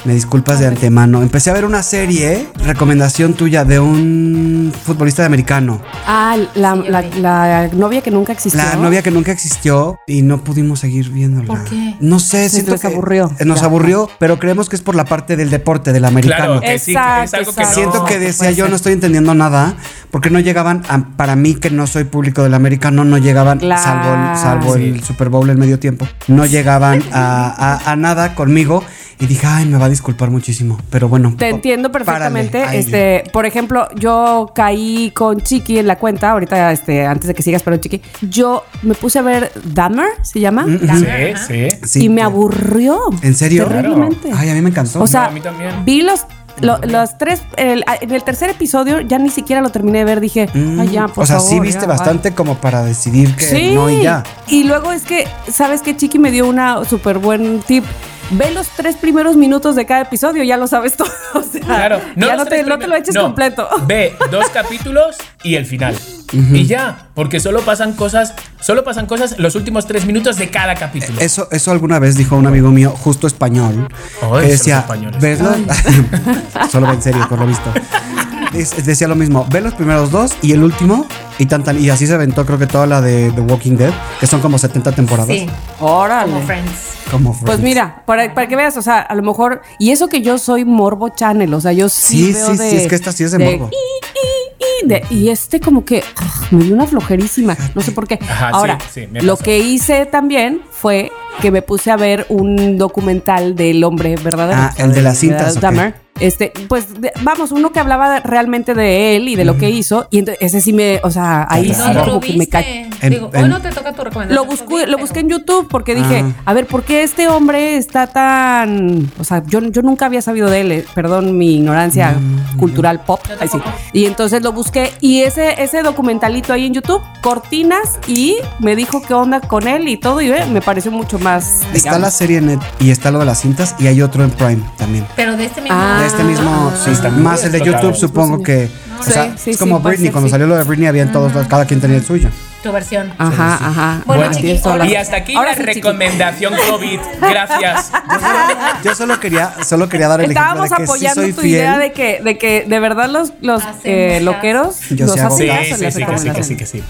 me 0.06 0.14
disculpas 0.14 0.60
de 0.60 0.68
antemano. 0.68 1.22
Empecé 1.22 1.50
a 1.50 1.54
ver 1.54 1.66
una 1.66 1.82
serie, 1.84 2.48
recomendación 2.64 3.34
tuya, 3.34 3.66
de 3.66 3.80
un 3.80 4.72
futbolista 4.84 5.24
de 5.24 5.28
americano. 5.28 5.82
Ah, 6.06 6.38
la, 6.56 6.76
la- 6.76 7.02
la 7.02 7.70
novia 7.74 8.02
que 8.02 8.12
nunca 8.12 8.32
existió. 8.34 8.62
La 8.62 8.76
novia 8.76 9.02
que 9.02 9.10
nunca 9.12 9.32
existió 9.32 9.98
y 10.08 10.22
no 10.22 10.44
pudimos 10.44 10.80
seguir 10.80 11.10
viéndola. 11.10 11.48
¿Por 11.48 11.64
qué? 11.66 11.96
No 12.00 12.20
sé, 12.20 12.50
siento 12.50 12.78
que 12.80 12.88
aburrió. 12.88 13.32
Nos 13.46 13.64
aburrió, 13.64 14.10
pero 14.20 14.38
creemos 14.40 14.70
que 14.70 14.76
es 14.76 14.82
por 14.82 14.96
la 14.96 15.06
parte 15.06 15.36
del 15.36 15.50
deporte, 15.50 15.92
del 15.92 16.06
americano. 16.06 16.60
Claro, 16.60 16.62
que 16.62 16.80
sí, 16.80 16.94
que 16.94 17.00
es 17.24 17.34
Exacto, 17.34 17.38
algo 17.38 17.54
que 17.54 17.62
exacto. 17.62 17.82
no. 17.82 17.92
Siento 17.92 18.06
que 18.06 18.20
decía 18.20 18.52
yo 18.52 18.68
no 18.70 18.76
estoy 18.76 18.94
entendiendo 18.94 19.34
nada 19.34 19.76
porque 20.12 20.30
no 20.30 20.40
llegaban 20.40 20.84
a- 20.88 21.04
para 21.18 21.36
mí 21.36 21.56
que 21.56 21.70
no 21.72 21.88
soy 21.88 22.04
público 22.04 22.44
del 22.44 22.54
americano 22.54 23.04
no 23.06 23.18
llegaban 23.18 23.58
Claro. 23.60 23.82
salvo 23.82 24.14
el, 24.14 24.38
salvo 24.38 24.76
Sí. 24.76 24.84
el 24.90 25.04
Super 25.04 25.30
Bowl 25.30 25.50
en 25.50 25.60
medio 25.60 25.80
tiempo 25.80 26.08
no 26.28 26.46
llegaban 26.46 27.04
a, 27.12 27.80
a- 27.86 27.92
a 27.92 27.96
nada 27.96 28.36
conmigo 28.36 28.84
y 29.20 29.26
dije 29.28 29.46
ay 29.48 29.66
me 29.66 29.78
va 29.78 29.86
a 29.86 29.90
disculpar 29.96 30.30
muchísimo 30.30 30.78
pero 30.90 31.10
bueno 31.10 31.34
Te 31.38 31.50
entiendo 31.50 31.92
perfectamente. 31.92 32.60
párale, 32.60 32.78
ahí. 32.78 32.84
este, 32.84 33.24
por 33.32 33.46
ejemplo, 33.46 33.88
yo 33.96 34.52
caí 34.54 35.12
con 35.16 35.42
Chiqui 35.42 35.80
en 35.80 35.88
la 35.88 35.98
cuenta, 35.98 36.32
ahorita, 36.32 36.72
este, 36.72 37.06
antes 37.06 37.28
de 37.28 37.34
que 37.34 37.42
sigas, 37.44 37.64
pero 37.64 37.78
Chiqui, 37.78 38.02
yo 38.22 38.64
me 38.84 38.94
puse 38.94 39.20
a 39.20 39.22
ver 39.22 39.52
Dahmer, 39.66 40.08
¿se 40.22 40.40
llama? 40.40 40.66
Mm, 40.66 40.80
Sí, 41.00 41.34
sí. 41.48 41.68
Sí, 41.84 42.04
y 42.06 42.10
me 42.10 42.22
aburrió. 42.22 43.00
¿En 43.22 43.34
serio? 43.36 43.68
Terriblemente. 43.68 44.30
ay 44.36 44.50
a 44.50 44.54
mí 44.54 44.62
me 44.62 44.70
encantó 44.70 45.02
O 45.02 45.08
sea, 45.08 45.22
No, 45.22 45.28
a 45.28 45.32
mí 45.32 45.42
también. 45.42 45.72
vi 45.86 46.02
los, 46.02 46.22
lo- 46.62 46.78
los 46.80 47.18
tres, 47.18 47.42
el- 47.58 47.84
en 48.02 48.12
el 48.12 48.24
tercer 48.24 48.50
episodio 48.50 49.02
ya 49.02 49.18
ni 49.20 49.30
siquiera 49.30 49.62
lo 49.62 49.70
terminé 49.72 50.00
de 50.00 50.06
ver, 50.06 50.20
dije, 50.20 50.50
Mm, 50.54 50.80
ay 50.80 50.90
ya, 50.90 51.08
por 51.08 51.24
o 51.24 51.28
sea 51.28 51.38
favor, 51.38 51.52
sí 51.52 51.60
viste 51.60 51.80
bye". 51.86 51.88
bastante 51.90 52.32
como 52.34 52.56
para 52.56 52.84
decidir 52.84 53.36
que 53.36 53.44
Sí. 53.46 53.72
no 53.76 53.90
y 53.90 54.04
ya 54.04 54.24
Y 54.48 54.64
luego 54.64 54.92
es 54.92 55.04
que, 55.04 55.28
¿sabes 55.52 55.82
qué? 55.82 55.96
Chiqui 55.98 56.20
me 56.20 56.32
dio 56.32 56.48
una 56.48 56.84
súper 56.86 57.18
buen 57.18 57.60
tip. 57.62 57.84
Ve 58.32 58.52
los 58.52 58.68
tres 58.70 58.96
primeros 58.96 59.36
minutos 59.36 59.76
de 59.76 59.86
cada 59.86 60.02
episodio, 60.02 60.44
ya 60.44 60.58
lo 60.58 60.68
sabes 60.68 60.96
todo. 60.98 61.10
O 61.34 61.42
sea, 61.42 61.62
Claro, 61.62 62.02
ya 62.16 62.36
no 62.36 62.44
te, 62.44 62.50
tres 62.50 62.68
no 62.68 62.80
te 62.80 62.88
lo 62.88 62.96
eches 62.96 63.16
no, 63.16 63.24
completo. 63.24 63.68
Ve 63.88 64.16
dos 64.32 64.50
capítulos 64.50 65.16
y 65.44 65.56
el 65.56 65.66
final. 65.66 65.96
Y 66.34 66.66
ya, 66.66 67.08
porque 67.14 67.40
solo 67.40 67.62
pasan 67.62 67.94
cosas, 67.94 68.34
solo 68.60 68.84
pasan 68.84 69.06
cosas 69.06 69.38
los 69.40 69.56
últimos 69.56 69.86
tres 69.86 70.06
minutos 70.06 70.38
de 70.38 70.50
cada 70.50 70.76
capítulo. 70.76 71.20
Eso, 71.22 71.48
eso 71.52 71.72
alguna 71.72 72.00
vez 72.00 72.16
dijo 72.18 72.36
un 72.36 72.48
amigo 72.48 72.72
mío, 72.72 72.90
justo 72.92 73.28
español, 73.28 73.88
Ay, 74.22 74.42
que 74.46 74.52
decía, 74.54 74.80
españoles. 74.80 75.22
¿ves 75.22 75.40
los-" 75.40 76.72
Solo 76.72 76.88
va 76.88 76.94
en 76.94 77.02
serio, 77.02 77.26
por 77.30 77.40
lo 77.40 77.48
visto. 77.48 77.72
Dice- 78.56 78.82
Decía 78.82 79.08
lo 79.08 79.16
mismo, 79.16 79.46
ve 79.52 79.62
los 79.62 79.74
primeros 79.74 80.12
dos 80.12 80.36
y 80.42 80.52
el 80.54 80.64
último 80.64 81.06
Y, 81.38 81.48
tan, 81.48 81.64
tan- 81.66 81.78
y 81.84 81.90
así 81.90 82.08
se 82.08 82.14
aventó 82.14 82.46
creo 82.46 82.58
que 82.58 82.66
toda 82.68 82.88
la 82.88 83.02
de 83.02 83.30
The 83.32 83.42
Walking 83.42 83.76
Dead, 83.76 83.92
que 84.22 84.26
son 84.28 84.40
como 84.40 84.58
70 84.58 84.94
temporadas. 84.94 85.28
Sí, 85.36 85.46
Órale. 85.82 86.32
como 86.32 86.46
Friends. 86.46 86.70
Como 87.12 87.40
Pues 87.46 87.60
mira, 87.60 88.04
para, 88.06 88.34
para 88.34 88.48
que 88.48 88.56
veas, 88.56 88.78
o 88.78 88.82
sea, 88.82 89.00
a 89.02 89.14
lo 89.16 89.22
mejor, 89.22 89.62
y 89.78 89.92
eso 89.92 90.08
que 90.08 90.22
yo 90.22 90.38
soy 90.38 90.64
Morbo 90.66 91.10
Channel, 91.10 91.54
o 91.54 91.60
sea, 91.62 91.74
yo 91.74 91.90
sí, 91.90 92.28
Sí, 92.28 92.34
veo 92.34 92.52
sí, 92.52 92.58
de, 92.58 92.70
sí, 92.70 92.76
es 92.78 92.88
que 92.88 92.96
esta 92.96 93.12
sí 93.12 93.24
es 93.26 93.32
de 93.32 93.40
morbo. 93.40 93.70
y, 93.72 93.76
y, 93.76 94.86
y, 94.86 94.88
de- 94.88 95.04
y 95.10 95.30
este 95.30 95.60
como 95.60 95.84
que 95.86 96.04
ah, 96.18 96.48
me 96.52 96.64
dio 96.64 96.74
una 96.74 96.88
flojerísima, 96.88 97.56
no 97.76 97.82
sé 97.82 97.92
por 97.92 98.08
qué. 98.08 98.18
Ajá, 98.22 98.48
sí, 98.48 98.54
Ahora, 98.54 98.78
sí, 98.94 99.08
lo 99.12 99.36
que 99.38 99.60
hice 99.60 100.06
también 100.06 100.62
fue 100.72 101.12
que 101.42 101.52
me 101.52 101.62
puse 101.62 101.92
a 101.92 101.98
ver 101.98 102.26
un 102.30 102.78
documental 102.78 103.56
del 103.56 103.84
hombre 103.84 104.16
verdadero. 104.16 104.58
Ah, 104.62 104.74
el 104.78 104.94
de 104.94 105.02
las 105.02 105.18
cintas, 105.20 105.54
de 105.56 105.58
ok. 105.60 105.62
Dahmer. 105.62 106.05
Este, 106.20 106.54
pues, 106.70 107.02
de- 107.02 107.12
vamos, 107.24 107.52
uno 107.52 107.72
que 107.74 107.80
hablaba 107.80 108.22
realmente 108.22 108.74
de 108.74 109.18
él 109.18 109.28
y 109.28 109.36
de 109.36 109.44
lo 109.44 109.58
que 109.58 109.70
hizo, 109.70 110.08
y 110.12 110.20
entonces 110.20 110.42
ese 110.42 110.62
sí 110.62 110.72
me, 110.72 111.02
o 111.04 111.12
sea, 111.12 111.46
ahí 111.50 111.68
sí 111.74 111.82
Claro. 111.82 112.06
como 112.06 112.20
que 112.22 112.34
me 112.38 112.48
cae. 112.48 112.90
Digo, 113.10 113.30
en- 113.34 113.44
hoy 113.44 113.50
no 113.50 113.62
te 113.62 113.70
toca 113.70 113.92
tu 113.94 114.02
recomendación. 114.04 114.36
Lo 114.36 114.50
busqué, 114.50 114.88
lo 114.88 114.98
busqué 114.98 115.20
en 115.20 115.30
YouTube 115.30 115.68
porque 115.70 115.94
dije, 115.94 116.24
Ah. 116.26 116.42
a 116.46 116.54
ver, 116.54 116.68
¿por 116.68 116.84
qué 116.84 117.04
este 117.04 117.28
hombre 117.28 117.76
está 117.78 118.08
tan. 118.08 119.12
O 119.20 119.24
sea, 119.26 119.44
yo, 119.46 119.60
yo 119.62 119.82
nunca 119.82 120.06
había 120.06 120.22
sabido 120.22 120.50
de 120.50 120.62
él, 120.62 120.72
eh, 120.72 120.86
perdón 120.96 121.38
mi 121.38 121.56
ignorancia 121.58 122.12
Mm. 122.14 122.58
cultural 122.58 123.02
pop. 123.04 123.20
Ay, 123.40 123.50
sí. 123.50 123.58
Y 123.92 124.06
entonces 124.06 124.42
lo 124.42 124.54
busqué 124.54 124.94
y 125.02 125.22
ese, 125.24 125.62
ese 125.62 125.84
documentalito 125.84 126.54
ahí 126.54 126.66
en 126.66 126.74
YouTube, 126.74 127.02
cortinas, 127.22 128.00
y 128.08 128.38
me 128.60 128.76
dijo 128.78 129.02
qué 129.02 129.14
onda 129.14 129.42
con 129.42 129.68
él 129.68 129.88
y 129.90 129.98
todo, 129.98 130.22
y 130.22 130.30
ve, 130.30 130.46
me 130.46 130.62
pareció 130.62 130.92
mucho 130.92 131.20
más. 131.20 131.62
Está 131.62 131.74
digamos. 131.74 132.02
la 132.02 132.12
serie 132.12 132.38
en 132.38 132.46
net 132.48 132.60
y 132.80 132.92
está 132.92 133.12
lo 133.12 133.20
de 133.20 133.26
las 133.26 133.42
cintas 133.42 133.76
y 133.80 133.88
hay 133.88 134.02
otro 134.02 134.24
en 134.24 134.32
Prime 134.32 134.62
también. 134.78 135.06
Pero 135.18 135.36
de 135.36 135.46
este 135.46 135.62
mismo. 135.62 135.78
Ah. 135.78 136.04
Este 136.06 136.24
mismo, 136.24 136.72
sí, 136.84 136.92
más 137.18 137.44
el 137.44 137.52
de. 137.52 137.62
YouTube, 137.62 137.96
supongo 137.96 138.42
que. 138.44 138.70
O 139.00 139.04
Sí, 139.04 139.12
sea, 139.12 139.36
sí, 139.38 139.52
es 139.52 139.58
como 139.58 139.82
puede 139.82 139.96
Britney, 139.96 140.08
ser, 140.08 140.12
cuando 140.14 140.28
sí. 140.30 140.32
salió 140.32 140.48
lo 140.48 140.56
de 140.56 140.64
Britney, 140.64 140.88
habían 140.88 141.12
todos, 141.12 141.34
cada 141.48 141.66
quien 141.66 141.82
tenía 141.82 141.98
el 141.98 142.06
suyo. 142.06 142.30
Tu 142.64 142.72
versión. 142.72 143.12
Ajá, 143.18 143.56
ajá. 143.62 144.02
Bueno, 144.06 144.24
la- 144.24 144.86
Y 144.88 144.96
hasta 144.96 145.18
aquí 145.18 145.36
Ahora 145.36 145.52
la 145.52 145.56
sí, 145.58 145.62
chiqui. 145.64 145.74
recomendación 145.82 146.54
COVID. 146.70 147.00
Gracias. 147.22 147.92
Yo 148.84 148.96
solo 148.96 149.20
quería, 149.20 149.54
solo 149.64 149.88
quería 149.90 150.08
dar 150.08 150.22
el 150.22 150.32
Estábamos 150.32 150.72
ejemplo 150.72 150.78
de 150.94 151.00
que 151.00 151.00
sí 151.00 151.06
apoyando 151.06 151.22
soy 151.22 151.34
tu 151.34 151.42
fiel. 151.42 151.54
idea 151.54 151.78
de 151.78 151.92
que, 151.92 152.22
de 152.24 152.38
que 152.38 152.66
de 152.68 152.80
verdad 152.80 153.10
los, 153.10 153.34
los 153.42 153.62
Hacemos 153.62 153.82
eh, 153.84 154.20
loqueros 154.22 154.80
Yo 154.90 155.06
nos 155.06 155.16
sí 155.16 155.20
Sí, 155.20 155.48
caso 155.48 155.62
en 155.62 155.70
sí, 155.70 155.70
que 155.70 155.76
sí, 155.76 155.86
que 155.86 155.92
sí, 155.92 156.00
recomendaciones. 156.00 156.58
que 156.58 156.66
sí. 156.66 156.84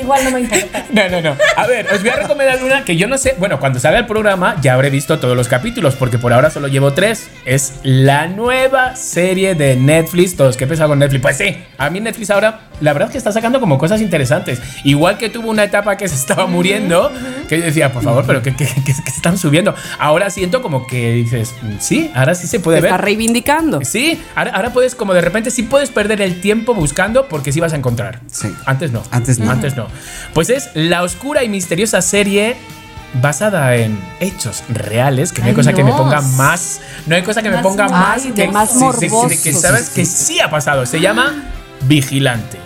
Igual 0.00 0.24
no 0.24 0.30
me 0.32 0.40
importa. 0.40 0.86
No, 0.92 1.08
no, 1.08 1.20
no. 1.22 1.36
A 1.56 1.66
ver, 1.66 1.86
os 1.90 2.00
voy 2.02 2.10
a 2.10 2.16
recomendar 2.16 2.62
una 2.62 2.84
que 2.84 2.96
yo 2.96 3.06
no 3.08 3.16
sé. 3.16 3.34
Bueno, 3.38 3.58
cuando 3.58 3.78
salga 3.80 3.98
el 3.98 4.06
programa 4.06 4.56
ya 4.60 4.74
habré 4.74 4.90
visto 4.90 5.18
todos 5.18 5.34
los 5.36 5.48
capítulos, 5.48 5.94
porque 5.94 6.18
por 6.18 6.32
ahora 6.34 6.50
solo 6.50 6.68
llevo 6.68 6.92
tres. 6.92 7.28
Es 7.46 7.74
la 7.82 8.26
nueva 8.28 8.94
serie 8.96 9.54
de 9.54 9.76
Netflix. 9.76 10.36
Todos, 10.36 10.56
¿qué 10.58 10.66
pasa 10.66 10.86
con 10.86 10.98
Netflix? 10.98 11.22
Pues 11.22 11.36
sí, 11.38 11.56
a 11.78 11.88
mí 11.88 12.00
Netflix 12.00 12.30
ahora, 12.30 12.60
la 12.80 12.92
verdad 12.92 13.08
es 13.08 13.12
que 13.12 13.18
está 13.18 13.32
sacando 13.32 13.58
como 13.60 13.78
cosas 13.78 14.00
interesantes. 14.02 14.60
Igual 14.84 15.16
que 15.16 15.28
tuvo 15.30 15.48
una 15.50 15.64
etapa 15.64 15.96
que 15.96 16.06
se 16.08 16.14
estaba 16.14 16.46
muriendo, 16.46 17.10
que 17.48 17.58
yo 17.58 17.64
decía, 17.64 17.90
por 17.92 18.02
favor, 18.02 18.24
pero 18.26 18.42
¿qué, 18.42 18.54
qué, 18.54 18.66
qué- 18.66 18.82
qué 18.84 19.10
están 19.10 19.38
subiendo? 19.38 19.74
Ahora 19.98 20.28
siento 20.30 20.60
como 20.62 20.86
que 20.86 21.12
dices, 21.12 21.54
"Mm, 21.62 21.76
sí, 21.80 22.10
ahora 22.14 22.34
sí 22.34 22.46
se 22.46 22.60
puede 22.60 22.78
Te 22.78 22.82
ver. 22.82 22.90
está 22.92 22.98
reivindicando. 23.02 23.80
Sí, 23.82 24.20
ahora, 24.34 24.50
ahora 24.52 24.72
puedes, 24.74 24.94
como 24.94 25.14
de 25.14 25.22
repente, 25.22 25.50
sí 25.50 25.62
puedes 25.62 25.90
perder 25.90 26.20
el 26.20 26.40
tiempo 26.40 26.74
buscando 26.74 27.28
porque 27.28 27.50
sí 27.52 27.60
vas 27.60 27.72
a 27.72 27.76
encontrar. 27.76 28.20
Sí. 28.30 28.52
Antes 28.66 28.92
no. 28.92 29.02
Antes 29.10 29.38
no. 29.38 29.50
Antes 29.50 29.74
no. 29.76 29.81
Pues 30.34 30.50
es 30.50 30.70
la 30.74 31.02
oscura 31.02 31.42
y 31.44 31.48
misteriosa 31.48 32.02
serie 32.02 32.56
basada 33.14 33.76
en 33.76 33.98
hechos 34.20 34.62
reales, 34.68 35.32
que 35.32 35.40
no 35.40 35.46
hay 35.46 35.50
Ay, 35.50 35.56
cosa 35.56 35.72
que 35.72 35.84
me 35.84 35.92
ponga 35.92 36.20
más. 36.20 36.80
No 37.06 37.14
hay 37.14 37.22
cosa 37.22 37.42
que 37.42 37.50
me 37.50 37.56
Más 37.56 37.62
ponga 37.62 37.84
morboso. 37.88 38.00
más. 38.00 38.22
Que, 38.34 38.48
más 38.48 38.70
sí, 38.70 38.78
sí, 38.78 39.00
sí, 39.00 39.08
morboso. 39.08 39.42
que 39.42 39.52
sabes 39.52 39.90
que 39.90 40.04
sí 40.04 40.40
ha 40.40 40.48
pasado. 40.50 40.86
Se 40.86 41.00
llama 41.00 41.34
Vigilante. 41.82 42.58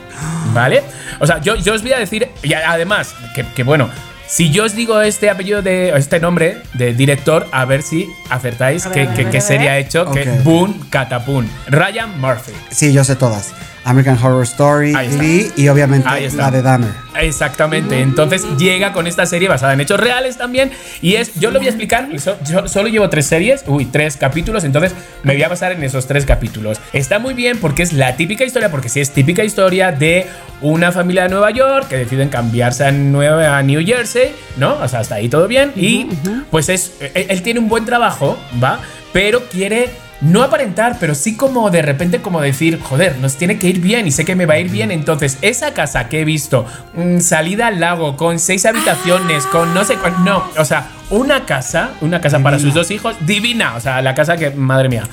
¿Vale? 0.52 0.82
O 1.18 1.26
sea, 1.26 1.40
yo, 1.40 1.56
yo 1.56 1.74
os 1.74 1.82
voy 1.82 1.92
a 1.92 1.98
decir, 1.98 2.28
y 2.42 2.52
además, 2.54 3.14
que, 3.34 3.44
que 3.44 3.62
bueno. 3.62 3.90
Si 4.28 4.50
yo 4.50 4.64
os 4.64 4.74
digo 4.74 5.00
este 5.02 5.30
apellido 5.30 5.62
de 5.62 5.96
este 5.96 6.18
nombre 6.18 6.60
de 6.74 6.92
director, 6.94 7.46
a 7.52 7.64
ver 7.64 7.82
si 7.82 8.08
acertáis 8.28 8.84
qué, 8.88 9.40
serie 9.40 9.68
ha 9.68 9.78
hecho, 9.78 10.10
que 10.10 10.28
Ok. 10.28 10.42
Boon 10.42 10.72
Catapun. 10.90 11.48
Ryan 11.68 12.20
Murphy. 12.20 12.50
Sí, 12.70 12.92
yo 12.92 13.04
sé 13.04 13.14
todas. 13.14 13.52
American 13.86 14.18
Horror 14.22 14.42
Story, 14.42 14.94
Ahí 14.94 15.06
está. 15.06 15.18
Glee 15.22 15.52
y 15.56 15.68
obviamente 15.68 16.06
Ahí 16.08 16.24
está. 16.24 16.42
la 16.42 16.50
de 16.50 16.62
Dahmer. 16.62 16.90
Exactamente. 17.18 18.00
Entonces 18.02 18.44
llega 18.58 18.92
con 18.92 19.06
esta 19.06 19.24
serie 19.26 19.48
basada 19.48 19.72
en 19.72 19.80
hechos 19.80 19.98
reales 19.98 20.36
también. 20.36 20.70
Y 21.00 21.14
es, 21.14 21.34
yo 21.36 21.50
lo 21.50 21.58
voy 21.58 21.66
a 21.68 21.70
explicar. 21.70 22.08
so- 22.18 22.36
yo 22.44 22.68
solo 22.68 22.88
llevo 22.88 23.08
tres 23.08 23.26
series, 23.26 23.64
uy, 23.66 23.86
tres 23.86 24.16
capítulos. 24.16 24.64
Entonces 24.64 24.92
me 25.22 25.32
voy 25.34 25.42
a 25.42 25.48
basar 25.48 25.72
en 25.72 25.82
esos 25.82 26.06
tres 26.06 26.26
capítulos. 26.26 26.80
Está 26.92 27.18
muy 27.18 27.32
bien 27.34 27.58
porque 27.58 27.82
es 27.82 27.92
la 27.92 28.16
típica 28.16 28.44
historia, 28.44 28.70
porque 28.70 28.88
sí 28.88 29.00
es 29.00 29.10
típica 29.12 29.44
historia 29.44 29.92
de 29.92 30.26
una 30.60 30.92
familia 30.92 31.22
de 31.24 31.28
Nueva 31.30 31.50
York 31.52 31.88
que 31.88 31.96
deciden 31.98 32.28
cambiarse 32.28 32.84
a, 32.84 32.92
Nueva, 32.92 33.56
a 33.56 33.62
New 33.62 33.84
Jersey, 33.86 34.34
¿no? 34.56 34.74
O 34.82 34.88
sea, 34.88 35.00
hasta 35.00 35.14
ahí 35.16 35.28
todo 35.28 35.46
bien. 35.48 35.72
Y 35.76 36.06
pues 36.50 36.68
es, 36.68 36.94
él, 37.14 37.26
él 37.28 37.42
tiene 37.42 37.60
un 37.60 37.68
buen 37.68 37.84
trabajo, 37.84 38.36
¿va? 38.62 38.80
Pero 39.12 39.44
quiere 39.48 39.90
no 40.20 40.42
aparentar, 40.42 40.96
pero 40.98 41.14
sí 41.14 41.36
como 41.36 41.70
de 41.70 41.82
repente 41.82 42.20
como 42.20 42.40
decir, 42.40 42.80
joder, 42.80 43.18
nos 43.18 43.36
tiene 43.36 43.58
que 43.58 43.68
ir 43.68 43.80
bien 43.80 44.06
y 44.06 44.12
sé 44.12 44.24
que 44.24 44.34
me 44.34 44.46
va 44.46 44.54
a 44.54 44.58
ir 44.58 44.70
bien. 44.70 44.90
Entonces, 44.90 45.38
esa 45.42 45.74
casa 45.74 46.08
que 46.08 46.20
he 46.20 46.24
visto, 46.24 46.66
mm, 46.94 47.20
salida 47.20 47.68
al 47.68 47.80
lago, 47.80 48.16
con 48.16 48.38
seis 48.38 48.66
habitaciones, 48.66 49.46
con 49.46 49.74
no 49.74 49.84
sé 49.84 49.96
cuál, 49.96 50.24
no, 50.24 50.44
o 50.56 50.64
sea, 50.64 50.88
una 51.10 51.44
casa, 51.44 51.90
una 52.00 52.20
casa 52.20 52.40
para 52.40 52.58
sus 52.58 52.74
dos 52.74 52.90
hijos, 52.90 53.16
divina, 53.20 53.74
o 53.76 53.80
sea, 53.80 54.02
la 54.02 54.14
casa 54.14 54.36
que, 54.36 54.50
madre 54.50 54.88
mía. 54.88 55.04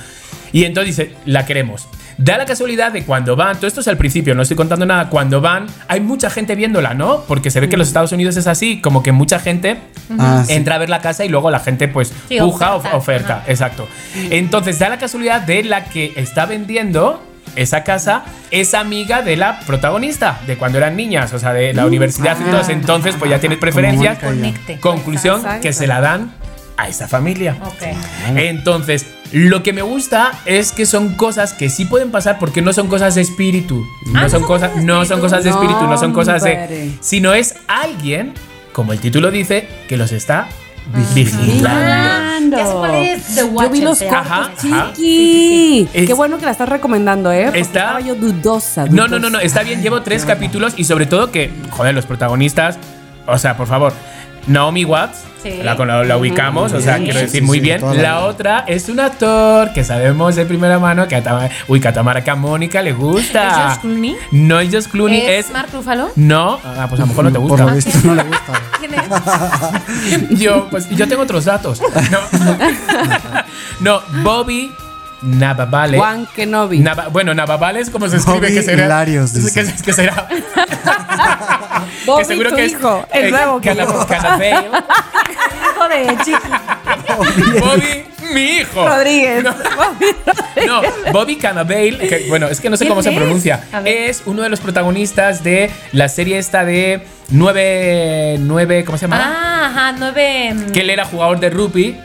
Y 0.52 0.64
entonces 0.64 0.96
dice, 0.96 1.16
la 1.24 1.44
queremos. 1.46 1.88
Da 2.16 2.38
la 2.38 2.44
casualidad 2.44 2.92
de 2.92 3.04
cuando 3.04 3.34
van, 3.36 3.56
todo 3.56 3.66
esto 3.66 3.80
es 3.80 3.88
al 3.88 3.96
principio, 3.96 4.34
no 4.34 4.42
estoy 4.42 4.56
contando 4.56 4.86
nada, 4.86 5.08
cuando 5.10 5.40
van, 5.40 5.66
hay 5.88 6.00
mucha 6.00 6.30
gente 6.30 6.54
viéndola, 6.54 6.94
¿no? 6.94 7.22
Porque 7.26 7.50
se 7.50 7.60
ve 7.60 7.68
que 7.68 7.74
en 7.74 7.80
los 7.80 7.88
Estados 7.88 8.12
Unidos 8.12 8.36
es 8.36 8.46
así, 8.46 8.80
como 8.80 9.02
que 9.02 9.12
mucha 9.12 9.38
gente 9.38 9.78
Ah, 10.18 10.44
sí. 10.46 10.52
entra 10.52 10.74
a 10.76 10.78
ver 10.78 10.90
la 10.90 11.00
casa 11.00 11.24
y 11.24 11.28
luego 11.28 11.50
la 11.50 11.60
gente 11.60 11.88
pues 11.88 12.12
Sí, 12.28 12.38
puja, 12.38 12.74
oferta, 12.74 12.96
oferta, 12.96 13.34
ajá. 13.38 13.44
exacto. 13.50 13.88
Entonces 14.30 14.78
da 14.78 14.88
la 14.88 14.98
casualidad 14.98 15.40
de 15.40 15.64
la 15.64 15.84
que 15.84 16.12
está 16.16 16.46
vendiendo 16.46 17.22
esa 17.56 17.84
casa 17.84 18.24
es 18.50 18.74
amiga 18.74 19.22
de 19.22 19.36
la 19.36 19.60
protagonista 19.60 20.40
de 20.46 20.56
cuando 20.56 20.78
eran 20.78 20.96
niñas, 20.96 21.32
o 21.32 21.38
sea, 21.38 21.52
de 21.52 21.72
la 21.72 21.86
universidad 21.86 22.36
y 22.40 22.50
todo. 22.50 22.68
Entonces, 22.68 23.14
pues 23.18 23.30
ya 23.30 23.38
tienes 23.38 23.58
preferencias. 23.58 24.18
Conclusión, 24.80 25.42
que 25.62 25.72
se 25.72 25.86
la 25.86 26.00
dan 26.00 26.32
a 26.76 26.88
esa 26.88 27.06
familia. 27.06 27.56
Ok. 27.64 27.82
Entonces, 28.36 29.06
lo 29.34 29.62
que 29.62 29.72
me 29.72 29.82
gusta 29.82 30.32
es 30.46 30.72
que 30.72 30.86
son 30.86 31.14
cosas 31.16 31.52
que 31.52 31.68
sí 31.68 31.84
pueden 31.84 32.10
pasar 32.10 32.38
porque 32.38 32.62
no 32.62 32.72
son 32.72 32.86
cosas 32.88 33.14
de 33.16 33.20
espíritu. 33.22 33.84
No 34.06 34.20
Ah, 34.20 34.28
son 34.28 34.42
cosas, 34.44 34.76
no 34.82 35.04
son 35.04 35.20
cosas 35.20 35.42
de 35.44 35.50
No, 35.50 35.56
espíritu, 35.60 35.86
no 35.86 35.98
son 35.98 36.12
cosas 36.12 36.42
de. 36.42 36.92
Sino 37.00 37.34
es 37.34 37.56
alguien, 37.66 38.32
como 38.72 38.92
el 38.92 39.00
título 39.00 39.30
dice, 39.30 39.68
que 39.88 39.96
los 39.96 40.12
está 40.12 40.46
vigilando. 40.94 42.56
Es 42.92 43.34
The 43.34 43.40
Yo 43.40 43.70
vi 43.70 43.80
los 43.80 44.02
cortos, 44.02 44.50
chiqui. 44.60 45.88
Qué 45.92 46.14
bueno 46.14 46.38
que 46.38 46.44
la 46.44 46.50
estás 46.52 46.68
recomendando, 46.68 47.32
¿eh? 47.32 47.44
Porque 47.46 47.60
Está- 47.60 47.80
Estaba 47.80 48.00
yo 48.00 48.14
dudosa. 48.14 48.84
No, 48.86 48.90
no, 48.90 49.02
dudosa. 49.08 49.18
no, 49.20 49.30
no, 49.30 49.38
está 49.40 49.62
bien, 49.62 49.82
llevo 49.82 50.02
tres 50.02 50.24
capítulos 50.24 50.74
y 50.76 50.84
sobre 50.84 51.06
todo 51.06 51.30
que, 51.30 51.50
joder, 51.70 51.94
los 51.94 52.06
protagonistas, 52.06 52.78
o 53.26 53.38
sea, 53.38 53.56
por 53.56 53.66
favor, 53.66 53.92
Naomi 54.46 54.84
Watts, 54.84 55.24
Sí. 55.44 55.60
la, 55.62 55.74
la, 55.74 56.04
la 56.04 56.16
ubicamos, 56.16 56.72
o 56.72 56.80
sea, 56.80 56.96
Sí, 56.96 57.04
quiero 57.04 57.18
decir 57.20 57.40
sí, 57.42 57.46
muy 57.46 57.58
sí, 57.58 57.64
bien. 57.64 57.82
la 57.82 57.92
La 58.02 58.20
otra 58.24 58.64
es 58.66 58.88
un 58.88 58.98
actor 58.98 59.74
que 59.74 59.84
sabemos 59.84 60.36
de 60.36 60.46
primera 60.46 60.78
mano 60.78 61.06
que 61.06 61.16
a, 61.16 61.50
uy, 61.68 61.80
que 61.82 61.88
a 61.88 61.92
Tamara 61.92 62.24
que 62.24 62.30
a 62.30 62.34
Mónica 62.34 62.80
le 62.80 62.94
gusta. 62.94 63.48
¿Es 63.48 63.54
George 63.56 63.80
Clooney? 63.82 64.16
No 64.30 64.58
es 64.60 64.70
George 64.70 64.88
Clooney, 64.88 65.20
¿Es 65.20 65.46
es... 65.46 65.52
Mark 65.52 65.68
Ruffalo? 65.70 66.08
No, 66.16 66.58
ah, 66.64 66.86
pues 66.88 66.98
a 66.98 67.04
lo 67.04 67.08
mejor 67.08 67.24
no 67.26 67.32
te 67.32 67.38
Por 67.40 67.48
gusta. 67.48 67.66
lo 67.66 67.74
visto 67.74 67.98
no 68.04 68.14
le 68.14 68.22
gusta. 68.22 68.52
¿Quién 68.80 68.94
es? 70.32 70.38
Yo, 70.40 70.66
pues 70.70 70.88
yo 70.88 71.06
tengo 71.08 71.22
otros 71.24 71.44
datos. 71.44 71.82
No, 72.10 72.20
no 73.80 74.02
Bobby 74.22 74.72
Navavale. 75.24 75.98
Juan 75.98 76.26
Kenobi. 76.34 76.78
Nava- 76.80 77.08
bueno, 77.10 77.34
Navavale 77.34 77.80
es 77.80 77.90
como 77.90 78.08
se 78.08 78.16
escribe 78.18 78.40
Bobby 78.40 78.54
que 78.54 78.62
será. 78.62 78.84
Hilarios, 78.86 79.32
que, 79.54 79.62
dice. 79.62 79.82
que 79.84 79.92
será. 79.92 80.28
Bobby, 82.06 82.18
que 82.22 82.24
seguro 82.26 82.50
tu 82.50 82.56
que 82.56 82.66
hijo, 82.66 83.06
es 83.12 83.24
el 83.24 83.30
nuevo. 83.30 83.60
Canapeo. 83.60 84.64
Hijo 85.74 85.88
de 85.88 86.16
Chiqui. 86.24 87.60
Bobby, 87.60 88.04
mi 88.32 88.40
hijo. 88.58 88.86
Rodríguez. 88.88 89.44
No, 90.66 90.82
Bobby 91.12 91.36
Cannavale, 91.36 91.98
que, 91.98 92.26
bueno, 92.28 92.46
es 92.48 92.60
que 92.60 92.70
no 92.70 92.76
sé 92.76 92.86
cómo 92.86 93.02
se 93.02 93.08
¿Quién 93.10 93.20
es? 93.20 93.24
pronuncia. 93.26 93.64
A 93.72 93.80
ver. 93.80 94.10
Es 94.10 94.22
uno 94.26 94.42
de 94.42 94.48
los 94.50 94.60
protagonistas 94.60 95.42
de 95.42 95.70
la 95.92 96.08
serie 96.08 96.38
esta 96.38 96.64
de 96.64 97.06
9 97.30 98.36
nueve 98.40 98.84
¿cómo 98.84 98.98
se 98.98 99.06
llama? 99.06 99.20
Ah, 99.20 99.66
ajá, 99.70 99.92
nueve. 99.98 100.52
mm, 100.54 100.72
Que 100.72 100.80
él 100.80 100.90
era 100.90 101.04
jugador 101.06 101.40
de 101.40 101.50
rugby, 101.50 101.98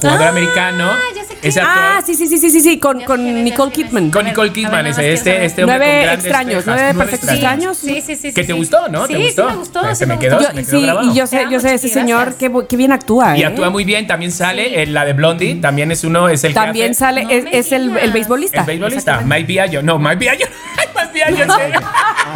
jugador 0.00 0.26
ah, 0.26 0.28
americano. 0.30 0.90
ya 1.14 1.24
sé 1.24 1.36
Ese 1.42 1.60
actor- 1.60 1.74
Ah, 1.78 2.02
sí, 2.04 2.14
sí, 2.14 2.26
sí, 2.26 2.38
sí, 2.38 2.50
sí, 2.50 2.60
sí, 2.60 2.78
con, 2.78 3.00
con 3.02 3.44
Nicole. 3.44 3.72
Kidman. 3.72 4.10
Con 4.10 4.24
Nicole 4.24 4.52
Kidman, 4.52 4.86
ese, 4.86 5.12
este, 5.12 5.44
este 5.44 5.64
hombre 5.64 5.78
Nueve 5.78 5.92
con 5.96 6.02
grandes 6.04 6.24
extraños, 6.26 6.64
nueve 6.66 6.94
perfectos 6.94 7.28
Sí, 7.30 7.34
extraños. 7.36 7.76
Sí, 7.78 8.00
sí, 8.00 8.16
sí. 8.16 8.22
Que 8.32 8.42
sí, 8.42 8.46
te 8.48 8.52
sí. 8.52 8.52
gustó, 8.52 8.88
¿no? 8.88 9.06
¿Te 9.06 9.16
Sí, 9.16 9.22
gustó? 9.22 9.42
Sí, 9.48 9.50
me 9.52 9.58
gustó. 9.58 9.94
Sí 9.94 10.06
me 10.06 10.18
quedó, 10.18 10.40
se 10.40 10.52
me 10.52 10.62
Yo- 10.62 10.68
quedó 10.68 10.78
sí, 10.80 10.86
grabado. 10.86 11.12
y 11.12 11.14
yo 11.14 11.26
sé, 11.26 11.38
Te 11.44 11.50
yo 11.52 11.60
sé, 11.60 11.74
ese 11.74 11.88
señor, 11.88 12.36
bu- 12.38 12.66
qué 12.66 12.76
bien 12.76 12.92
actúa, 12.92 13.36
Y 13.36 13.42
¿eh? 13.42 13.46
actúa 13.46 13.70
muy 13.70 13.84
bien, 13.84 14.06
también 14.06 14.32
sale 14.32 14.82
en 14.82 14.94
la 14.94 15.04
de 15.04 15.12
Blondie, 15.12 15.56
también 15.56 15.90
es 15.92 16.04
uno, 16.04 16.28
es 16.28 16.42
el 16.44 16.50
que 16.50 16.54
También 16.54 16.90
hace- 16.92 16.98
sale, 17.00 17.24
No 17.24 17.30
es, 17.30 17.44
es 17.52 17.72
el, 17.72 17.96
el 17.96 18.12
beisbolista. 18.12 18.60
El 18.60 18.66
beisbolista, 18.66 19.20
Mike 19.24 19.44
Biagio. 19.44 19.82
No, 19.82 19.98
Mike 19.98 20.16
Biagio. 20.16 20.46
Mike 20.76 21.10
Biagio, 21.12 21.44
en 21.44 21.50
serio. 21.50 21.80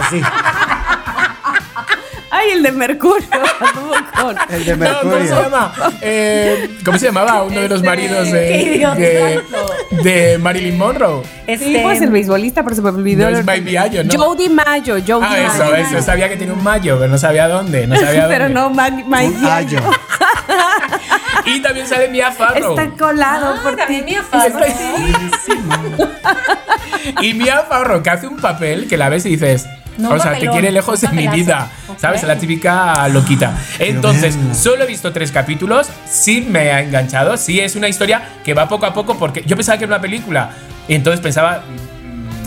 Así. 0.00 0.20
Ay, 2.34 2.50
el 2.52 2.62
de 2.62 2.72
Mercurio. 2.72 3.26
con- 4.20 4.36
El 4.48 4.64
de 4.64 4.76
No, 4.76 4.86
¿cómo 5.02 5.12
se 5.12 5.18
Mercurio. 5.18 5.42
llama? 5.42 5.72
Eh, 6.00 6.78
¿Cómo 6.82 6.98
se 6.98 7.06
llamaba 7.06 7.42
uno 7.42 7.60
de 7.60 7.68
los 7.68 7.82
maridos 7.82 8.26
Qué 8.28 8.32
de, 8.32 8.62
idiota. 8.62 8.94
de, 8.96 9.42
de 10.02 10.38
Marilyn 10.38 10.78
Monroe? 10.78 11.22
Este, 11.46 11.66
Sí, 11.66 11.78
pues 11.82 12.00
el 12.00 12.08
beisbolista, 12.10 12.62
pero 12.62 12.74
se 12.74 12.80
me 12.80 12.88
olvidó. 12.88 13.30
No 13.30 13.36
es 13.38 13.44
Mike 13.46 13.60
Biagio, 13.60 14.04
¿no? 14.04 14.10
Joe 14.16 14.36
DiMaggio, 14.38 14.96
Joe 15.06 15.20
Ah, 15.22 15.38
eso, 15.54 15.74
eso. 15.76 16.02
Sabía 16.02 16.30
que 16.30 16.36
tenía 16.36 16.54
un 16.54 16.64
mayo, 16.64 16.96
pero 16.98 17.10
no 17.10 17.18
sabía 17.18 17.48
dónde. 17.48 17.86
No 17.86 17.96
sabía 17.96 18.22
dónde. 18.26 18.34
Pero 18.38 18.48
no, 18.48 18.68
Un 18.68 19.42
gallo. 19.42 19.80
Y 21.44 21.60
también 21.60 21.86
sale 21.88 22.08
Mia 22.08 22.30
Farrow. 22.30 22.78
Está 22.78 22.88
colado 22.96 23.54
Ah, 23.56 23.60
por 23.62 23.74
también 23.76 24.04
ti. 24.06 24.12
Mia 24.12 24.22
Farrow. 24.22 24.64
Y 27.20 27.34
Mia 27.34 27.62
Farrow, 27.68 28.02
que 28.02 28.10
hace 28.10 28.26
un 28.28 28.36
papel 28.36 28.86
que 28.88 28.96
la 28.96 29.08
ves 29.08 29.26
y 29.26 29.30
dices. 29.30 29.66
No, 29.98 30.10
o 30.10 30.16
sea, 30.16 30.30
te 30.30 30.34
papelón, 30.34 30.52
quiere 30.54 30.72
lejos 30.72 31.02
en 31.02 31.14
mi 31.14 31.28
vida. 31.28 31.68
Ok. 31.88 31.98
¿Sabes? 31.98 32.22
La 32.22 32.36
típica 32.38 33.06
loquita. 33.08 33.56
Entonces, 33.78 34.36
solo 34.54 34.84
he 34.84 34.86
visto 34.86 35.12
tres 35.12 35.30
capítulos. 35.30 35.88
Sí 36.10 36.46
me 36.48 36.70
ha 36.72 36.80
enganchado. 36.80 37.36
Sí 37.36 37.60
es 37.60 37.76
una 37.76 37.88
historia 37.88 38.22
que 38.44 38.54
va 38.54 38.68
poco 38.68 38.86
a 38.86 38.94
poco 38.94 39.18
porque 39.18 39.42
yo 39.46 39.54
pensaba 39.56 39.78
que 39.78 39.84
era 39.84 39.94
una 39.94 40.00
película. 40.02 40.50
Y 40.88 40.94
entonces 40.94 41.20
pensaba. 41.20 41.62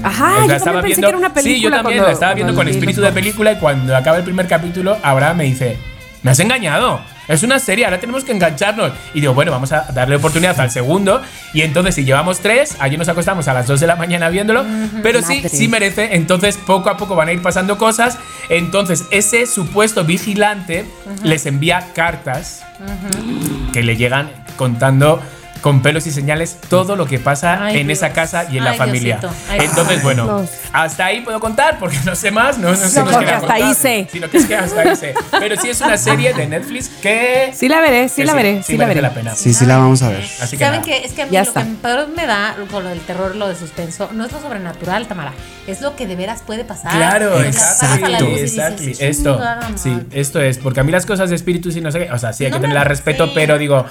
Ajá, 0.03 0.45
la 0.47 0.57
yo 0.57 0.63
también 0.63 0.84
pensé 0.84 1.01
que 1.01 1.07
era 1.07 1.17
una 1.17 1.34
película. 1.34 1.55
Sí, 1.55 1.61
yo 1.61 1.69
también 1.72 1.97
cuando- 1.97 2.07
la 2.07 2.13
estaba 2.13 2.34
viendo 2.34 2.53
con 2.55 2.67
espíritu 2.67 3.01
de 3.01 3.11
película 3.11 3.51
y 3.53 3.55
cuando 3.57 3.95
acaba 3.95 4.17
el 4.17 4.23
primer 4.23 4.47
capítulo, 4.47 4.97
Abraham 5.01 5.38
me 5.38 5.43
dice, 5.45 5.77
me 6.22 6.31
has 6.31 6.39
engañado. 6.39 7.01
Es 7.27 7.43
una 7.43 7.60
serie, 7.60 7.85
ahora 7.85 7.99
tenemos 7.99 8.23
que 8.23 8.31
engancharnos. 8.31 8.91
Y 9.14 9.22
digo, 9.22 9.34
bueno, 9.34 9.52
vamos 9.52 9.72
a 9.72 9.88
darle 9.93 10.15
oportunidad 10.15 10.60
al 10.60 10.72
segundo. 10.72 11.22
Y 11.53 11.61
entonces, 11.61 11.95
si 11.95 12.03
llevamos 12.03 12.39
tres, 12.39 12.76
allí 12.80 12.97
nos 12.97 13.10
acostamos 13.10 13.47
a 13.47 13.53
las 13.53 13.68
2 13.68 13.80
de 13.80 13.88
la 13.88 13.95
mañana 13.95 14.30
viéndolo. 14.30 14.65
Pero 15.02 15.22
sí, 15.22 15.43
sí 15.49 15.68
merece. 15.68 16.15
Entonces, 16.15 16.57
poco 16.57 16.89
a 16.89 16.97
poco 16.97 17.15
van 17.15 17.30
a 17.30 17.34
ir 17.34 17.41
pasando 17.41 17.77
cosas. 17.77 18.18
Entonces, 18.49 19.06
ese 19.11 19.45
supuesto 19.47 20.03
vigilante 20.03 20.85
les 21.23 21.45
envía 21.45 21.93
cartas 21.93 22.64
que 23.73 23.84
le 23.84 23.95
llegan 23.97 24.30
contando 24.57 25.22
con 25.66 25.82
pelos 25.82 26.06
y 26.06 26.12
señales 26.12 26.58
todo 26.70 26.96
lo 26.96 27.08
que 27.08 27.18
pasa 27.18 27.66
Ay, 27.66 27.80
en 27.80 27.90
esa 27.90 28.12
casa 28.14 28.46
y 28.52 28.60
en 28.60 28.66
la 28.66 28.76
familia. 28.76 29.20
Ay, 29.50 29.62
Entonces, 29.64 30.04
bueno, 30.04 30.42
Dios. 30.42 30.52
hasta 30.72 31.08
ahí 31.08 31.22
puedo 31.22 31.40
contar 31.40 31.80
porque 31.80 31.98
no 32.06 32.14
sé 32.16 32.30
más, 32.30 32.60
no, 32.60 32.70
no 32.70 32.76
sé 32.78 33.00
No, 33.00 33.06
porque 33.10 33.26
queda 33.26 33.38
hasta 33.38 33.54
ahí 33.56 33.74
sé. 33.74 34.08
Sino 34.12 34.30
que 34.30 34.38
es 34.38 34.46
que 34.46 34.56
hasta 34.56 34.82
ahí 34.82 34.96
sé. 34.96 35.16
Pero 35.40 35.60
sí 35.60 35.70
es 35.70 35.82
una 35.82 35.98
serie 35.98 36.36
de 36.36 36.46
Netflix 36.46 36.90
que 37.02 37.52
Sí 37.56 37.68
la 37.68 37.82
veré, 37.82 38.10
sí 38.10 38.18
que 38.22 38.26
la 38.26 38.34
veré, 38.36 38.62
sí, 38.62 38.78
la 38.78 38.86
merece 38.86 38.88
veré. 38.88 39.02
la 39.02 39.10
pena. 39.16 39.36
Sí, 39.36 39.56
sí 39.56 39.66
la 39.66 39.78
vamos 39.78 40.04
a 40.04 40.10
ver. 40.10 40.24
Así 40.40 40.56
que 40.56 40.64
¿Saben 40.66 40.82
nada. 40.82 40.84
qué? 40.84 41.04
Es 41.04 41.14
que 41.14 41.24
a 41.24 41.26
mí 41.26 41.32
Ya 41.32 41.42
lo 41.42 41.48
está. 41.48 41.64
que 41.64 41.70
peor 41.82 42.08
me 42.16 42.28
da 42.28 42.56
con 42.70 42.84
lo 42.84 42.90
del 42.92 43.00
terror, 43.00 43.36
lo 43.36 43.48
de 43.48 43.56
suspenso, 43.56 44.12
no 44.14 44.24
es 44.26 44.32
lo 44.32 44.40
sobrenatural, 44.42 45.08
Tamara. 45.08 45.34
Es 45.66 45.82
lo 45.82 45.96
que 45.96 46.06
de 46.06 46.16
veras 46.16 46.44
puede 46.46 46.64
pasar. 46.64 46.92
Claro, 46.92 47.42
exacto. 47.42 48.08
la 48.08 48.20
dices, 48.20 48.54
exactly. 48.54 48.92
Esto, 49.00 49.34
"Chingada 49.34 49.72
sí, 49.78 49.90
madre". 49.90 50.06
esto 50.12 50.42
es. 50.42 50.60
Porque 50.60 50.82
a 50.82 50.84
mí 50.84 50.92
las 50.92 51.08
cosas 51.08 51.32
de 51.32 51.36
espíritus 51.36 51.76
y 51.76 51.82
no 51.82 51.92
sé 51.92 52.02
qué. 52.06 52.12
O 52.12 52.20
sea, 52.20 52.34
sí 52.34 52.46
hay 52.46 52.52
No 52.52 52.58
que 52.58 52.62
tenerla 52.62 52.84
respeto, 52.84 53.26
sí. 53.26 53.32
pero 53.34 53.58
digo, 53.58 53.84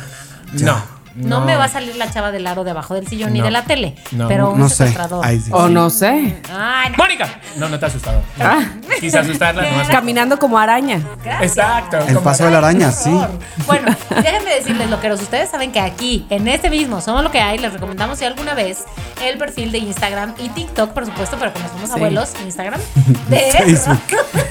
no. 0.61 0.94
No, 1.15 1.41
me 1.43 1.57
va 1.57 1.65
a 1.65 1.69
salir 1.69 1.97
la 1.97 2.11
chava 2.11 2.31
del 2.33 2.47
aro 2.47 2.65
debajo 2.65 2.95
del 2.95 3.07
sillón 3.07 3.33
ni 3.33 3.41
de 3.41 3.51
la 3.51 3.63
tele. 3.65 3.95
No, 4.13 4.29
pero 4.29 4.51
un 4.51 4.59
No 4.61 4.69
sé. 4.69 4.89
secuestrador. 4.89 5.25
Sí. 5.29 5.51
O 5.53 5.69
no 5.69 5.91
sé. 5.91 6.43
Ay, 6.53 6.91
no. 6.91 6.97
¡Mónica! 6.97 7.29
No, 7.57 7.69
no 7.69 7.79
te 7.79 7.87
asustado. 7.87 8.21
Ah. 8.41 8.63
Quise 9.01 9.19
asustarla, 9.19 9.63
no 9.63 9.69
me 9.69 9.75
ha 9.75 9.77
asustado. 9.81 10.01
Caminando 10.01 10.39
como 10.39 10.59
araña. 10.59 11.01
Gracias. 11.23 11.57
Exacto. 11.57 11.99
El 12.09 12.19
paso 12.19 12.45
de 12.47 12.51
la 12.51 12.59
araña, 12.59 12.91
sí. 12.91 13.11
Bueno, 13.67 13.95
déjenme 14.11 14.55
decirles 14.55 14.91
lo 14.91 15.01
que 15.01 15.13
ustedes 15.13 15.51
saben 15.51 15.71
que 15.73 15.81
aquí, 15.81 16.27
en 16.31 16.49
este 16.49 16.71
mismo 16.71 17.01
Somos 17.01 17.23
lo 17.23 17.31
que 17.31 17.41
hay, 17.41 17.59
les 17.59 17.73
recomendamos 17.73 18.19
si 18.19 18.25
alguna 18.25 18.55
vez 18.55 18.85
el 19.23 19.39
perfil 19.39 19.71
de 19.73 19.79
Instagram 19.79 20.35
y 20.39 20.49
TikTok, 20.49 20.91
por 20.93 21.07
supuesto, 21.07 21.37
pero 21.39 21.53
como 21.53 21.69
somos 21.69 21.91
abuelos, 21.93 22.33
Instagram, 22.45 22.81
de 23.29 23.39
Facebook. 23.53 24.01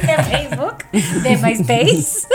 de 0.02 0.23
Facebook, 0.23 0.76
de 1.23 1.38
MySpace, 1.38 2.27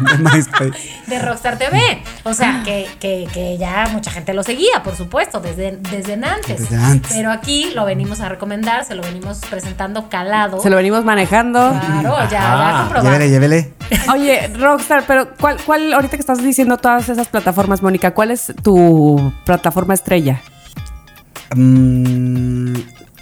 De 0.16 0.18
MySpace. 0.18 0.72
de 1.06 1.18
Rockstar 1.20 1.58
TV. 1.58 2.02
O 2.24 2.34
sea, 2.34 2.62
que, 2.64 2.88
que, 2.98 3.28
que 3.32 3.58
ya 3.60 3.88
mucha 3.92 4.10
gente 4.10 4.32
lo 4.32 4.42
seguía, 4.42 4.82
por 4.82 4.96
supuesto, 4.96 5.38
desde, 5.38 5.76
desde 5.76 6.14
antes. 6.14 6.58
Desde 6.60 6.76
antes. 6.76 7.12
Pero 7.12 7.30
aquí 7.30 7.70
lo 7.74 7.84
venimos 7.84 8.20
a 8.20 8.28
recomendar, 8.28 8.84
se 8.86 8.94
lo 8.94 9.02
venimos 9.02 9.38
presentando 9.48 10.08
calado. 10.08 10.60
Se 10.60 10.70
lo 10.70 10.76
venimos 10.76 11.04
manejando. 11.04 11.70
Claro, 11.70 12.16
ya, 12.24 12.30
ya 12.30 12.68
Ajá. 12.68 12.80
comprobado. 12.80 13.10
Llévele, 13.10 13.30
llévele. 13.30 13.74
Oye, 14.12 14.48
Rockstar, 14.58 15.04
pero 15.06 15.36
¿cuál, 15.36 15.58
¿cuál, 15.64 15.92
ahorita 15.92 16.16
que 16.16 16.20
estás 16.20 16.42
diciendo 16.42 16.78
todas 16.78 17.08
esas 17.08 17.28
plataformas, 17.28 17.82
Mónica, 17.82 18.12
cuál 18.14 18.30
es 18.30 18.52
tu 18.62 19.32
plataforma 19.44 19.94
estrella? 19.94 20.40
Mm, 21.54 22.74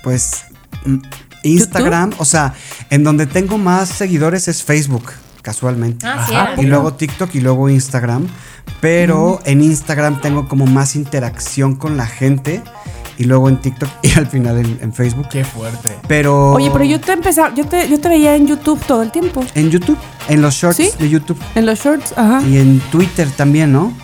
pues 0.03 0.45
mm, 0.85 0.99
Instagram, 1.43 2.13
o 2.19 2.25
sea, 2.25 2.55
en 2.91 3.03
donde 3.03 3.27
tengo 3.27 3.59
más 3.59 3.89
seguidores 3.89 4.47
es 4.47 4.63
Facebook, 4.63 5.13
casualmente. 5.49 6.07
Ah, 6.07 6.27
sí, 6.29 6.35
Ajá. 6.35 6.61
Y 6.61 6.67
luego 6.67 6.93
TikTok 6.93 7.35
y 7.35 7.41
luego 7.41 7.71
Instagram. 7.71 8.27
Pero 8.83 9.41
en 9.47 9.63
Instagram 9.63 10.21
tengo 10.21 10.47
como 10.47 10.67
más 10.67 10.95
interacción 10.95 11.75
con 11.75 11.97
la 11.97 12.05
gente. 12.05 12.63
Y 13.17 13.25
luego 13.25 13.49
en 13.49 13.57
TikTok 13.57 13.89
y 14.03 14.13
al 14.19 14.27
final 14.27 14.59
en, 14.59 14.79
en 14.83 14.93
Facebook. 14.93 15.27
Qué 15.31 15.45
fuerte. 15.45 15.97
Pero. 16.07 16.53
Oye, 16.53 16.71
pero 16.71 16.85
yo 16.85 17.01
te 17.01 17.13
empezaba, 17.13 17.55
yo 17.55 17.65
te, 17.67 17.89
yo 17.89 17.99
te 17.99 18.11
veía 18.11 18.37
en 18.37 18.47
YouTube 18.47 18.79
todo 18.87 19.03
el 19.03 19.11
tiempo. 19.11 19.43
En 19.55 19.71
YouTube, 19.71 19.97
en 20.29 20.43
los 20.43 20.53
shorts 20.55 20.77
¿Sí? 20.77 20.91
de 20.99 21.09
YouTube. 21.09 21.39
En 21.55 21.65
los 21.65 21.79
shorts, 21.79 22.13
ajá. 22.15 22.47
Y 22.47 22.59
en 22.59 22.81
Twitter 22.93 23.27
también, 23.31 23.73
¿no? 23.73 23.95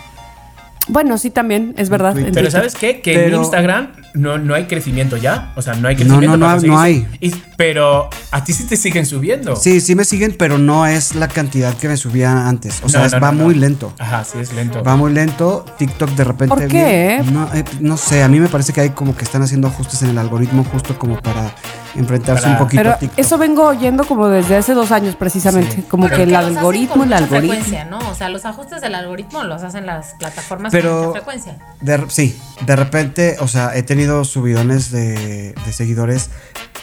Bueno, 0.87 1.17
sí, 1.17 1.31
también, 1.31 1.73
es 1.77 1.89
verdad. 1.89 2.13
Twitter. 2.13 2.31
Pero. 2.33 2.51
¿sabes 2.51 2.75
qué? 2.75 3.01
Que 3.01 3.13
Pero- 3.15 3.37
en 3.37 3.41
Instagram 3.43 3.87
no, 4.13 4.37
no 4.37 4.53
hay 4.53 4.65
crecimiento 4.65 5.17
ya. 5.17 5.51
O 5.55 5.61
sea, 5.61 5.73
no 5.73 5.87
hay 5.87 5.95
crecimiento. 5.95 6.27
no, 6.27 6.37
no 6.37 6.45
para 6.45 6.51
hay- 6.61 6.69
conseguir 6.69 6.73
no 6.77 6.85
eso. 6.85 7.07
hay. 7.21 7.29
Y- 7.29 7.41
pero 7.57 8.09
a 8.31 8.43
ti 8.43 8.53
sí 8.53 8.65
te 8.65 8.77
siguen 8.77 9.05
subiendo. 9.05 9.55
Sí, 9.55 9.81
sí 9.81 9.95
me 9.95 10.05
siguen, 10.05 10.35
pero 10.37 10.57
no 10.59 10.85
es 10.85 11.15
la 11.15 11.27
cantidad 11.27 11.73
que 11.75 11.87
me 11.87 11.97
subía 11.97 12.47
antes. 12.47 12.81
O 12.83 12.89
sea, 12.89 12.99
No, 13.01 13.05
es- 13.07 13.11
no, 13.13 13.19
va 13.19 13.31
no, 13.31 13.37
no. 13.39 13.43
muy 13.45 13.55
lento. 13.55 13.93
Ajá, 13.97 14.23
sí, 14.23 14.37
es 14.39 14.53
lento. 14.53 14.83
Va 14.83 14.95
muy 14.95 15.11
lento. 15.11 15.65
TikTok 15.77 16.09
de 16.11 16.23
repente. 16.23 16.55
¿Por 16.55 16.67
qué? 16.67 17.23
No, 17.31 17.49
eh, 17.53 17.63
no 17.79 17.97
sé, 17.97 18.21
a 18.21 18.27
mí 18.27 18.39
me 18.39 18.47
parece 18.47 18.71
que 18.71 18.81
hay 18.81 18.89
como 18.91 19.15
que 19.15 19.23
están 19.23 19.41
haciendo 19.41 19.67
ajustes 19.67 20.01
en 20.03 20.09
el 20.09 20.17
algoritmo 20.19 20.63
justo 20.65 20.97
como 20.99 21.19
para 21.19 21.53
enfrentarse 21.95 22.43
Para- 22.43 22.53
un 22.53 22.59
poquito 22.59 22.79
Pero 22.83 22.91
a 22.93 22.97
TikTok. 22.99 23.19
eso 23.19 23.37
vengo 23.37 23.63
oyendo 23.67 24.03
como 24.05 24.27
desde 24.27 24.55
hace 24.57 24.73
dos 24.73 24.91
años 24.91 25.15
precisamente. 25.15 25.83
Como 25.89 26.05
Pero 26.05 26.17
que 26.17 26.23
el 26.23 26.35
algoritmo, 26.35 26.95
con 26.95 27.07
el 27.07 27.13
algoritmo. 27.13 27.53
frecuencia, 27.53 27.85
¿no? 27.85 27.99
O 28.09 28.15
sea, 28.15 28.29
los 28.29 28.45
ajustes 28.45 28.81
del 28.81 28.95
algoritmo 28.95 29.43
los 29.43 29.63
hacen 29.63 29.85
las 29.85 30.13
plataformas 30.19 30.71
Pero- 30.71 30.89
con 30.91 30.99
mucha 31.07 31.11
frecuencia. 31.21 31.57
De 31.81 32.05
sí, 32.09 32.39
de 32.65 32.75
repente, 32.75 33.37
o 33.39 33.47
sea, 33.47 33.75
he 33.75 33.83
tenido 33.83 34.23
subidones 34.25 34.91
de, 34.91 35.53
de 35.65 35.73
seguidores 35.73 36.29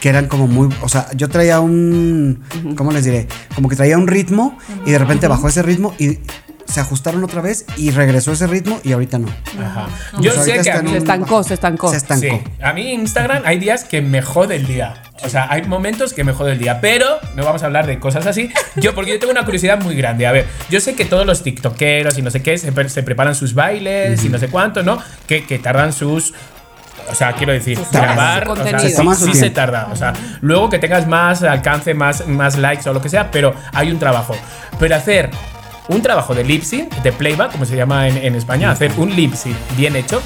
que 0.00 0.08
eran 0.08 0.26
como 0.26 0.48
muy, 0.48 0.68
o 0.82 0.88
sea, 0.88 1.06
yo 1.14 1.28
traía 1.28 1.60
un, 1.60 2.42
¿cómo 2.76 2.90
les 2.92 3.04
diré? 3.04 3.28
Como 3.54 3.68
que 3.68 3.76
traía 3.76 3.96
un 3.96 4.08
ritmo 4.08 4.58
y 4.84 4.90
de 4.90 4.98
repente 4.98 5.28
bajó 5.28 5.48
ese 5.48 5.62
ritmo 5.62 5.94
y 5.98 6.18
se 6.66 6.80
ajustaron 6.80 7.22
otra 7.24 7.40
vez 7.40 7.64
y 7.76 7.90
regresó 7.90 8.32
ese 8.32 8.46
ritmo 8.46 8.80
y 8.84 8.92
ahorita 8.92 9.18
no. 9.18 9.28
Ajá. 9.60 9.88
Pues 10.12 10.22
Yo 10.22 10.30
ahorita 10.32 10.44
sé 10.44 10.52
que 10.52 10.58
está 10.60 10.78
a 10.78 10.82
mí. 10.82 10.90
Se 10.90 10.96
estancó, 10.98 11.42
se 11.42 11.54
estancó. 11.54 11.90
Se 11.90 11.96
estancó. 11.96 12.20
Sí, 12.20 12.42
a 12.62 12.72
mí 12.72 12.92
Instagram 12.92 13.42
hay 13.44 13.58
días 13.58 13.84
que 13.84 14.00
me 14.02 14.22
jode 14.22 14.56
el 14.56 14.66
día. 14.66 14.94
O 15.24 15.28
sea, 15.28 15.46
hay 15.50 15.62
momentos 15.62 16.12
que 16.14 16.24
me 16.24 16.32
jode 16.32 16.52
el 16.52 16.58
día. 16.58 16.80
Pero 16.80 17.06
no 17.36 17.44
vamos 17.44 17.62
a 17.62 17.66
hablar 17.66 17.86
de 17.86 17.98
cosas 18.00 18.26
así. 18.26 18.50
Yo, 18.76 18.94
porque 18.94 19.12
yo 19.12 19.18
tengo 19.20 19.32
una 19.32 19.44
curiosidad 19.44 19.80
muy 19.80 19.94
grande. 19.94 20.26
A 20.26 20.32
ver, 20.32 20.46
yo 20.68 20.80
sé 20.80 20.94
que 20.94 21.04
todos 21.04 21.24
los 21.26 21.42
tiktokeros 21.42 22.18
y 22.18 22.22
no 22.22 22.30
sé 22.30 22.42
qué 22.42 22.58
se, 22.58 22.72
pre- 22.72 22.88
se 22.88 23.02
preparan 23.02 23.34
sus 23.34 23.54
bailes 23.54 24.24
y 24.24 24.28
no 24.28 24.38
sé 24.38 24.48
cuánto, 24.48 24.82
¿no? 24.82 24.98
Que, 25.26 25.44
que 25.44 25.58
tardan 25.58 25.92
sus. 25.92 26.34
O 27.10 27.14
sea, 27.14 27.32
quiero 27.32 27.52
decir, 27.52 27.78
grabar, 27.90 28.48
o 28.48 28.56
sea, 28.56 28.78
sí, 28.78 29.34
se 29.34 29.50
tarda. 29.50 29.88
O 29.92 29.96
sea, 29.96 30.12
luego 30.40 30.70
que 30.70 30.78
tengas 30.78 31.06
más 31.06 31.42
alcance, 31.42 31.94
más, 31.94 32.26
más 32.28 32.56
likes 32.56 32.88
o 32.88 32.92
lo 32.92 33.00
que 33.02 33.08
sea, 33.08 33.30
pero 33.30 33.54
hay 33.72 33.90
un 33.90 33.98
trabajo. 33.98 34.36
Pero 34.78 34.94
hacer 34.96 35.30
un 35.88 36.02
trabajo 36.02 36.34
de 36.34 36.44
lip 36.44 36.62
sync, 36.62 36.92
de 37.02 37.12
playback, 37.12 37.52
como 37.52 37.64
se 37.64 37.76
llama 37.76 38.08
en, 38.08 38.16
en 38.18 38.34
España, 38.34 38.70
hacer 38.70 38.92
un 38.98 39.14
lip 39.14 39.34
sync 39.34 39.56
bien 39.76 39.96
hecho, 39.96 40.22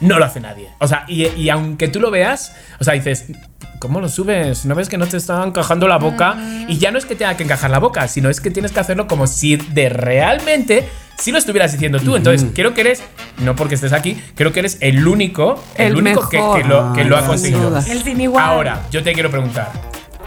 no 0.00 0.18
lo 0.18 0.24
hace 0.24 0.40
nadie. 0.40 0.70
O 0.78 0.88
sea, 0.88 1.04
y, 1.08 1.26
y 1.26 1.48
aunque 1.50 1.88
tú 1.88 2.00
lo 2.00 2.10
veas, 2.10 2.54
o 2.80 2.84
sea, 2.84 2.94
dices, 2.94 3.26
¿cómo 3.78 4.00
lo 4.00 4.08
subes? 4.08 4.66
¿No 4.66 4.74
ves 4.74 4.88
que 4.88 4.98
no 4.98 5.06
te 5.06 5.16
está 5.16 5.42
encajando 5.42 5.88
la 5.88 5.96
boca? 5.98 6.36
Y 6.68 6.76
ya 6.78 6.90
no 6.90 6.98
es 6.98 7.06
que 7.06 7.14
tenga 7.16 7.36
que 7.36 7.44
encajar 7.44 7.70
la 7.70 7.78
boca, 7.78 8.06
sino 8.08 8.28
es 8.28 8.40
que 8.40 8.50
tienes 8.50 8.72
que 8.72 8.80
hacerlo 8.80 9.06
como 9.06 9.26
si 9.26 9.56
de 9.56 9.88
realmente 9.88 10.88
si 11.18 11.32
lo 11.32 11.38
estuvieras 11.38 11.72
diciendo 11.72 11.98
tú. 11.98 12.14
Entonces, 12.14 12.46
creo 12.54 12.74
que 12.74 12.82
eres, 12.82 13.02
no 13.38 13.56
porque 13.56 13.74
estés 13.74 13.94
aquí, 13.94 14.22
creo 14.34 14.52
que 14.52 14.60
eres 14.60 14.76
el 14.80 15.06
único, 15.08 15.62
el, 15.76 15.92
El 15.92 15.96
único 15.96 16.28
que, 16.28 16.38
lo, 16.64 16.92
que 16.92 17.04
lo 17.04 17.16
ha 17.16 17.24
conseguido. 17.24 17.60
sin 17.60 17.68
duda. 17.70 17.84
El 17.88 18.02
sin 18.02 18.20
igual. 18.20 18.44
Ahora, 18.44 18.82
yo 18.90 19.02
te 19.02 19.14
quiero 19.14 19.30
preguntar, 19.30 19.72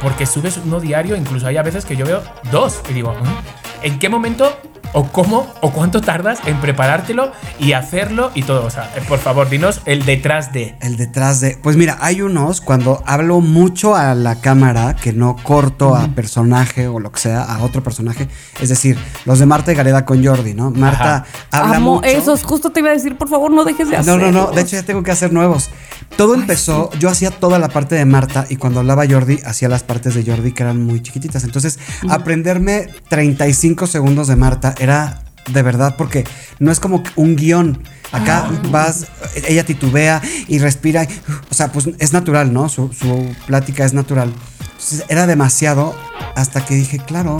porque 0.01 0.25
subes 0.25 0.57
uno 0.65 0.79
diario, 0.79 1.15
incluso 1.15 1.45
hay 1.45 1.57
a 1.57 1.61
veces 1.61 1.85
que 1.85 1.95
yo 1.95 2.05
veo 2.07 2.23
dos 2.51 2.81
y 2.89 2.93
digo, 2.93 3.13
"¿Mm? 3.13 3.68
¿En 3.81 3.99
qué 3.99 4.09
momento 4.09 4.57
o 4.93 5.07
cómo 5.11 5.45
o 5.61 5.71
cuánto 5.71 6.01
tardas 6.01 6.39
en 6.45 6.59
preparártelo 6.59 7.31
y 7.59 7.73
hacerlo 7.73 8.31
y 8.35 8.43
todo? 8.43 8.65
O 8.65 8.69
sea, 8.69 8.91
eh, 8.95 9.01
por 9.07 9.19
favor, 9.19 9.49
dinos 9.49 9.81
el 9.85 10.05
detrás 10.05 10.51
de. 10.53 10.75
El 10.81 10.97
detrás 10.97 11.39
de. 11.41 11.57
Pues 11.61 11.75
mira, 11.77 11.97
hay 12.01 12.21
unos 12.21 12.61
cuando 12.61 13.03
hablo 13.05 13.39
mucho 13.41 13.95
a 13.95 14.15
la 14.15 14.35
cámara 14.41 14.95
que 14.95 15.13
no 15.13 15.35
corto 15.43 15.95
a 15.95 16.07
personaje 16.09 16.87
o 16.87 16.99
lo 16.99 17.11
que 17.11 17.19
sea, 17.19 17.41
a 17.43 17.63
otro 17.63 17.83
personaje. 17.83 18.27
Es 18.61 18.69
decir, 18.69 18.97
los 19.25 19.39
de 19.39 19.45
Marta 19.45 19.71
y 19.71 19.75
Gareda 19.75 20.05
con 20.05 20.23
Jordi, 20.25 20.53
¿no? 20.53 20.71
Marta 20.71 21.25
habla 21.51 21.77
Amo 21.77 21.95
mucho. 21.95 22.07
esos, 22.07 22.43
justo 22.43 22.71
te 22.71 22.79
iba 22.79 22.89
a 22.89 22.93
decir, 22.93 23.17
por 23.17 23.29
favor, 23.29 23.51
no 23.51 23.63
dejes 23.63 23.87
de 23.89 23.95
No, 23.95 24.01
hacerlo. 24.01 24.31
no, 24.31 24.47
no. 24.47 24.51
De 24.51 24.61
hecho, 24.61 24.75
ya 24.75 24.83
tengo 24.83 25.03
que 25.03 25.11
hacer 25.11 25.31
nuevos. 25.33 25.69
Todo 26.17 26.33
empezó. 26.33 26.89
Yo 26.99 27.09
hacía 27.09 27.29
toda 27.31 27.59
la 27.59 27.69
parte 27.69 27.95
de 27.95 28.05
Marta 28.05 28.45
y 28.49 28.55
cuando 28.55 28.79
hablaba 28.79 29.05
Jordi, 29.07 29.39
hacía 29.45 29.69
las 29.69 29.83
partes 29.83 30.15
de 30.15 30.23
Jordi 30.25 30.51
que 30.51 30.63
eran 30.63 30.83
muy 30.83 31.01
chiquititas. 31.01 31.43
Entonces, 31.43 31.77
aprenderme 32.09 32.87
35 33.09 33.87
segundos 33.87 34.27
de 34.27 34.35
Marta 34.35 34.68
era 34.79 35.21
de 35.51 35.61
verdad 35.61 35.95
porque 35.97 36.25
no 36.59 36.71
es 36.71 36.79
como 36.79 37.03
un 37.15 37.35
guion. 37.35 37.83
Acá 38.11 38.49
vas, 38.71 39.05
ella 39.47 39.63
titubea 39.63 40.21
y 40.47 40.57
respira. 40.57 41.07
o 41.49 41.53
sea, 41.53 41.71
pues 41.71 41.89
es 41.99 42.11
natural, 42.11 42.51
¿no? 42.51 42.67
Su, 42.67 42.91
su 42.91 43.35
plática 43.45 43.85
es 43.85 43.93
natural. 43.93 44.33
Entonces, 44.59 45.05
era 45.09 45.27
demasiado 45.27 45.95
hasta 46.35 46.65
que 46.65 46.73
dije, 46.73 46.97
claro, 46.97 47.37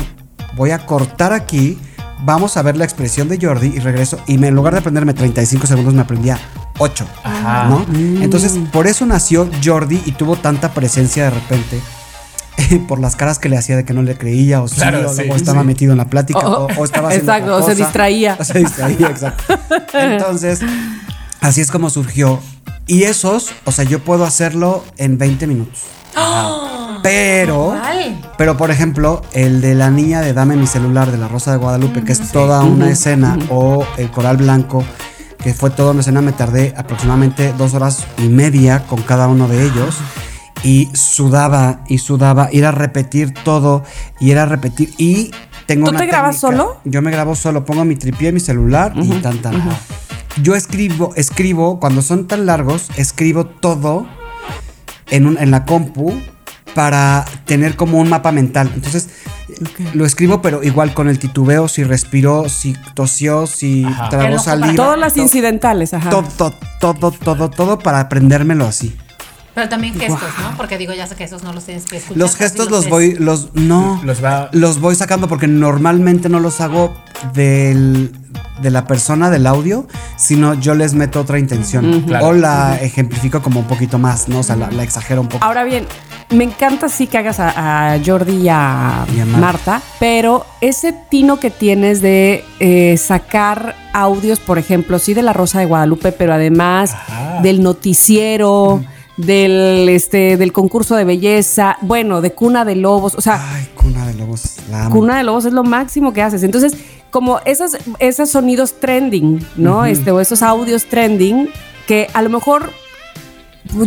voy 0.56 0.72
a 0.72 0.86
cortar 0.86 1.34
aquí. 1.34 1.80
Vamos 2.22 2.58
a 2.58 2.62
ver 2.62 2.76
la 2.76 2.84
expresión 2.84 3.30
de 3.30 3.40
Jordi 3.42 3.68
y 3.68 3.80
regreso. 3.80 4.20
Y 4.28 4.38
me, 4.38 4.50
en 4.50 4.56
lugar 4.56 4.74
de 4.74 4.80
aprenderme 4.80 5.14
35 5.14 5.66
segundos, 5.66 5.94
me 5.94 6.02
aprendía 6.02 6.38
8. 6.78 7.08
Ajá. 7.24 7.70
¿no? 7.70 7.86
Entonces, 8.22 8.60
por 8.72 8.88
eso 8.88 9.06
nació 9.06 9.50
Jordi 9.64 10.02
y 10.06 10.12
tuvo 10.12 10.36
tanta 10.36 10.74
presencia 10.74 11.24
de 11.24 11.30
repente. 11.32 11.80
Por 12.88 13.00
las 13.00 13.16
caras 13.16 13.40
que 13.40 13.50
le 13.50 13.58
hacía 13.58 13.76
de 13.78 13.86
que 13.86 13.94
no 13.94 14.02
le 14.02 14.18
creía, 14.18 14.62
o 14.62 14.68
sí, 14.68 14.76
Claro, 14.76 15.10
o 15.10 15.14
sí, 15.14 15.22
luego 15.22 15.36
estaba 15.36 15.62
sí. 15.62 15.68
metido 15.68 15.92
en 15.92 15.98
la 15.98 16.06
plática, 16.06 16.40
Oh, 16.40 16.68
o, 16.68 16.82
o 16.82 16.86
estaba 16.86 17.10
haciendo 17.10 17.32
exacto, 17.32 17.56
otra 17.56 17.66
o 17.66 17.70
se 17.70 17.76
distraía. 17.76 18.36
O 18.40 18.44
se 18.44 18.60
distraía, 18.60 19.08
exacto. 19.08 19.44
Entonces, 19.94 20.60
así 21.42 21.62
es 21.62 21.72
como 21.72 21.90
surgió. 21.90 22.40
Y 22.88 23.04
esos, 23.04 23.52
o 23.66 23.72
sea, 23.72 23.86
yo 23.86 24.00
puedo 24.00 24.26
hacerlo 24.26 24.84
en 24.98 25.18
20 25.18 25.46
minutos. 25.48 25.84
Pero, 27.02 27.80
pero 28.38 28.58
por 28.58 28.72
ejemplo, 28.72 29.22
el 29.34 29.62
de 29.62 29.74
la 29.76 29.90
niña 29.90 30.22
de 30.22 30.34
Dame 30.34 30.56
mi 30.58 30.68
celular 30.68 31.12
de 31.12 31.18
la 31.18 31.28
Rosa 31.28 31.52
de 31.52 31.58
Guadalupe, 31.58 32.04
que 32.04 32.12
es 32.12 32.32
toda 32.32 32.62
una 32.64 32.90
escena, 32.90 33.38
o 33.50 33.86
el 33.98 34.12
Coral 34.12 34.38
Blanco, 34.38 34.84
que 35.42 35.54
fue 35.54 35.70
toda 35.70 35.92
una 35.92 36.02
escena, 36.02 36.22
me 36.22 36.34
tardé 36.34 36.74
aproximadamente 36.76 37.54
dos 37.58 37.74
horas 37.74 38.06
y 38.18 38.28
media 38.28 38.84
con 38.88 39.02
cada 39.02 39.28
uno 39.28 39.48
de 39.48 39.64
ellos. 39.66 39.96
Y 40.64 40.90
sudaba 40.94 41.82
y 41.88 42.00
sudaba, 42.00 42.50
ir 42.52 42.66
a 42.66 42.72
repetir 42.72 43.34
todo 43.44 43.84
y 44.20 44.32
era 44.32 44.46
repetir. 44.46 44.94
Y 44.98 45.32
tengo 45.66 45.86
¿Tú 45.86 45.92
una 45.92 46.00
te 46.00 46.06
grabas 46.08 46.40
técnica. 46.42 46.64
solo? 46.64 46.82
Yo 46.84 47.02
me 47.02 47.12
grabo 47.12 47.36
solo, 47.36 47.64
pongo 47.66 47.86
mi 47.86 47.96
tripié, 47.96 48.32
mi 48.32 48.40
celular 48.42 48.94
y 48.96 49.10
tan 49.22 49.38
tan. 49.42 49.62
Yo 50.42 50.56
escribo, 50.56 51.14
escribo, 51.16 51.80
cuando 51.80 52.02
son 52.02 52.28
tan 52.28 52.46
largos, 52.46 52.90
escribo 52.98 53.46
todo 53.46 54.06
en, 55.10 55.26
un- 55.28 55.38
en 55.38 55.50
la 55.52 55.66
compu 55.66 56.14
para 56.76 57.26
tener 57.46 57.76
como 57.76 57.98
un 58.00 58.10
mapa 58.10 58.32
mental. 58.32 58.70
Entonces, 58.76 59.10
lo 59.94 60.06
escribo, 60.06 60.42
pero 60.42 60.64
igual 60.64 60.94
con 60.94 61.08
el 61.10 61.20
titubeo, 61.20 61.68
si 61.68 61.84
respiró, 61.84 62.48
si 62.50 62.76
tosió, 62.94 63.48
si 63.48 63.86
ojo 63.86 64.40
saliva. 64.40 64.76
Todas 64.76 65.00
las 65.00 65.18
incidentales, 65.18 65.94
ajá. 65.94 66.10
Todo, 66.10 66.28
todo, 66.38 66.54
todo, 66.80 67.12
todo, 67.12 67.50
todo 67.50 67.80
para 67.80 68.00
aprendérmelo 68.02 68.66
así. 68.66 68.96
Pero 69.56 69.68
también 69.70 69.94
gestos, 70.00 70.20
¿no? 70.42 70.56
Porque 70.58 70.78
digo, 70.78 70.94
ya 70.94 71.08
sé 71.08 71.16
que 71.16 71.24
esos 71.24 71.44
no 71.44 71.52
los 71.54 71.66
tienes 71.66 71.86
que 71.86 71.98
escuchar. 71.98 72.18
Los 72.18 72.36
gestos 72.36 72.70
los 72.72 72.88
voy, 72.88 73.16
los, 73.16 73.54
no, 73.56 74.00
Los 74.04 74.24
va- 74.24 74.50
los 74.54 74.80
voy 74.80 74.96
sacando 74.96 75.28
porque 75.28 75.48
normalmente 75.48 76.30
no 76.30 76.40
los 76.40 76.62
hago 76.62 76.94
del, 77.34 78.12
de 78.62 78.70
la 78.70 78.86
persona 78.86 79.30
del 79.30 79.48
audio, 79.48 79.88
sino 80.18 80.54
yo 80.54 80.76
les 80.76 80.94
meto 80.94 81.20
otra 81.22 81.40
intención. 81.40 82.02
Claro. 82.04 82.28
O 82.28 82.34
la 82.34 82.78
ejemplifico 82.82 83.42
como 83.42 83.60
un 83.62 83.66
poquito 83.68 83.98
más, 83.98 84.28
¿no? 84.30 84.40
O 84.40 84.44
sea, 84.44 84.56
la, 84.56 84.70
la 84.72 84.84
exagero 84.84 85.22
un 85.22 85.28
poco. 85.28 85.44
Ahora 85.44 85.64
bien, 85.64 85.86
me 86.30 86.44
encanta 86.44 86.88
sí 86.88 87.08
que 87.08 87.18
hagas 87.18 87.40
a, 87.40 87.94
a 87.94 88.00
Jordi 88.06 88.44
y 88.44 88.50
a, 88.50 89.06
Y 89.16 89.20
a 89.20 89.26
Marta. 89.26 89.40
Marta, 89.40 89.82
pero 90.00 90.46
ese 90.62 90.94
tino 91.10 91.40
que 91.40 91.50
tienes 91.50 92.02
de 92.02 92.46
eh, 92.60 92.98
sacar 92.98 93.76
audios, 93.94 94.40
por 94.40 94.58
ejemplo, 94.60 95.00
sí 95.00 95.14
de 95.14 95.24
la 95.24 95.34
Rosa 95.34 95.60
de 95.60 95.66
Guadalupe, 95.66 96.12
pero 96.12 96.34
además 96.34 96.94
Ajá. 96.94 97.40
del 97.42 97.64
noticiero, 97.64 98.84
del 99.20 99.90
este, 99.90 100.38
del 100.38 100.54
concurso 100.54 100.96
de 100.96 101.04
belleza, 101.04 101.78
bueno, 101.82 102.22
de 102.22 102.32
Cuna 102.32 102.64
de 102.64 102.76
Lobos, 102.76 103.16
o 103.16 103.22
sea, 103.22 103.54
Ay, 103.54 103.68
cuna 103.76 104.08
de 104.08 104.14
lobos, 104.14 104.56
la 104.70 104.86
amo. 104.86 104.96
Cuna 104.96 105.18
de 105.18 105.24
Lobos 105.24 105.46
es 105.46 105.54
lo 105.54 105.64
máximo 105.64 106.14
que 106.14 106.22
haces. 106.22 106.44
Entonces, 106.44 106.74
como 107.12 107.40
esos, 107.46 107.78
esos 108.00 108.30
sonidos 108.30 108.80
trending, 108.80 109.46
¿no? 109.58 109.86
este, 109.86 110.12
o 110.12 110.22
esos 110.22 110.42
audios 110.42 110.86
trending, 110.86 111.50
que 111.86 112.08
a 112.14 112.22
lo 112.22 112.30
mejor 112.30 112.72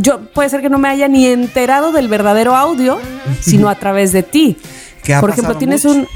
yo 0.01 0.21
puede 0.21 0.51
ser 0.51 0.61
que 0.61 0.69
no 0.69 0.79
me 0.79 0.89
haya 0.89 1.09
ni 1.09 1.27
enterado 1.27 1.93
del 1.93 2.09
verdadero 2.09 2.55
audio, 2.55 2.99
sino 3.41 3.69
a 3.69 3.75
través 3.77 4.13
de 4.13 4.23
ti. 4.23 4.59
Por 5.21 5.31
ejemplo, 5.31 5.57
tienes 5.57 5.85
mucho. 5.85 6.01
un 6.01 6.09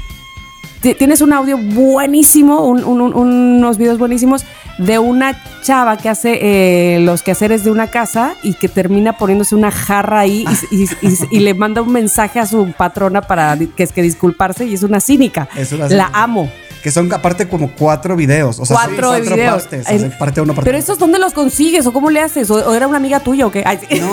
tienes 0.81 1.21
un 1.21 1.33
audio 1.33 1.57
buenísimo, 1.57 2.65
un- 2.65 2.83
un- 2.83 3.01
un- 3.01 3.13
unos 3.15 3.77
videos 3.77 3.97
buenísimos 3.97 4.45
de 4.77 4.99
una 4.99 5.35
chava 5.63 5.97
que 5.97 6.07
hace 6.07 6.37
eh, 6.41 6.99
los 6.99 7.23
quehaceres 7.23 7.63
de 7.63 7.71
una 7.71 7.87
casa 7.87 8.35
y 8.43 8.53
que 8.53 8.69
termina 8.69 9.17
poniéndose 9.17 9.55
una 9.55 9.71
jarra 9.71 10.19
ahí 10.19 10.45
y, 10.71 10.83
y- 10.83 10.89
y- 11.01 11.17
y 11.31 11.39
le 11.39 11.53
manda 11.55 11.81
un 11.81 11.91
mensaje 11.91 12.39
a 12.39 12.45
su 12.45 12.71
patrona 12.77 13.21
para 13.21 13.57
que 13.75 13.83
es 13.83 13.91
que 13.91 14.01
disculparse 14.03 14.65
y 14.65 14.75
es 14.75 14.83
una 14.83 14.99
cínica. 14.99 15.49
Es 15.55 15.71
una 15.71 15.85
La 15.89 16.05
cínica. 16.05 16.11
amo. 16.23 16.49
Que 16.83 16.91
son 16.91 17.11
aparte 17.11 17.49
como 17.49 17.71
cuatro 17.71 18.15
videos. 18.15 18.59
O 18.59 18.65
sea, 18.65 18.77
son 18.77 18.85
Cuatro 18.95 19.11
videos. 19.19 19.63
partes. 19.63 19.87
o 19.87 19.91
En- 19.91 19.99
sea, 19.99 20.17
parte 20.17 20.41
uno, 20.41 20.53
parte 20.53 20.69
Pero 20.69 20.77
esos, 20.77 20.99
¿dónde 20.99 21.17
los 21.17 21.33
consigues 21.33 21.85
o 21.87 21.91
cómo 21.91 22.11
le 22.11 22.21
haces? 22.21 22.49
¿O, 22.51 22.55
o 22.55 22.73
era 22.75 22.87
una 22.87 22.97
amiga 22.97 23.19
tuya 23.19 23.47
o 23.47 23.51
qué? 23.51 23.63
Ay, 23.65 23.79
sí. 23.89 23.99
No, 23.99 24.07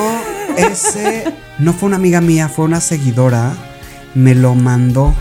ese 0.56 1.24
no 1.58 1.72
fue 1.74 1.88
una 1.88 1.96
amiga 1.96 2.20
mía, 2.22 2.48
fue 2.48 2.64
una 2.64 2.80
seguidora. 2.80 3.52
Me 4.14 4.34
lo 4.34 4.54
mandó 4.54 5.12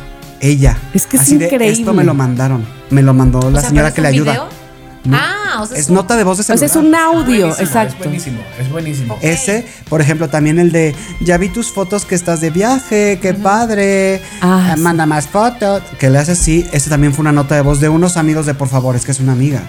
ella. 0.44 0.78
Es 0.94 1.08
que 1.08 1.18
es 1.18 1.24
Así 1.24 1.38
de, 1.38 1.46
increíble. 1.46 1.70
esto 1.80 1.94
me 1.94 2.04
lo 2.04 2.14
mandaron. 2.14 2.66
Me 2.90 3.02
lo 3.02 3.14
mandó 3.14 3.40
la 3.50 3.58
O 3.58 3.62
sea, 3.62 3.70
señora 3.70 3.92
¿pero 3.92 3.96
que 3.96 4.02
le 4.02 4.08
es 4.10 4.14
un 4.14 4.20
ayuda. 4.30 4.32
video? 4.34 4.64
No. 5.06 5.18
Ah, 5.20 5.62
o 5.62 5.66
sea, 5.66 5.78
Es 5.78 5.90
nota 5.90 6.16
de 6.16 6.24
voz 6.24 6.38
de 6.38 6.42
O 6.42 6.44
sea, 6.46 6.56
celular. 6.58 6.70
es 6.72 6.76
un 6.88 6.96
audio, 6.96 7.48
Buenísimo, 7.48 7.56
exacto. 7.68 7.96
Es 7.96 8.00
buenísimo, 8.06 8.40
es 8.58 8.72
buenísimo. 8.72 9.18
Ese, 9.22 9.66
por 9.90 10.00
ejemplo, 10.00 10.30
también 10.30 10.60
el 10.60 10.72
de 10.72 10.96
ya 11.20 11.38
vi 11.38 11.50
tus 11.50 11.72
fotos 11.74 12.06
que 12.06 12.16
estás 12.16 12.40
de 12.40 12.52
viaje, 12.52 13.20
qué 13.22 13.34
padre, 13.34 14.22
Ah, 14.42 14.70
ah, 14.72 14.74
sí. 14.78 14.82
manda 14.82 15.06
más 15.06 15.28
fotos, 15.28 15.84
que 16.00 16.10
le 16.10 16.20
hace 16.20 16.32
así. 16.32 16.66
Ese 16.72 16.90
también 16.90 17.14
fue 17.14 17.22
una 17.24 17.34
nota 17.34 17.56
de 17.56 17.62
voz 17.62 17.82
de 17.82 17.90
unos 17.90 18.16
amigos 18.16 18.46
de 18.46 18.54
por 18.54 18.70
favor, 18.70 18.96
es 18.96 19.04
que 19.06 19.12
es 19.12 19.20
una 19.20 19.34
amiga, 19.34 19.62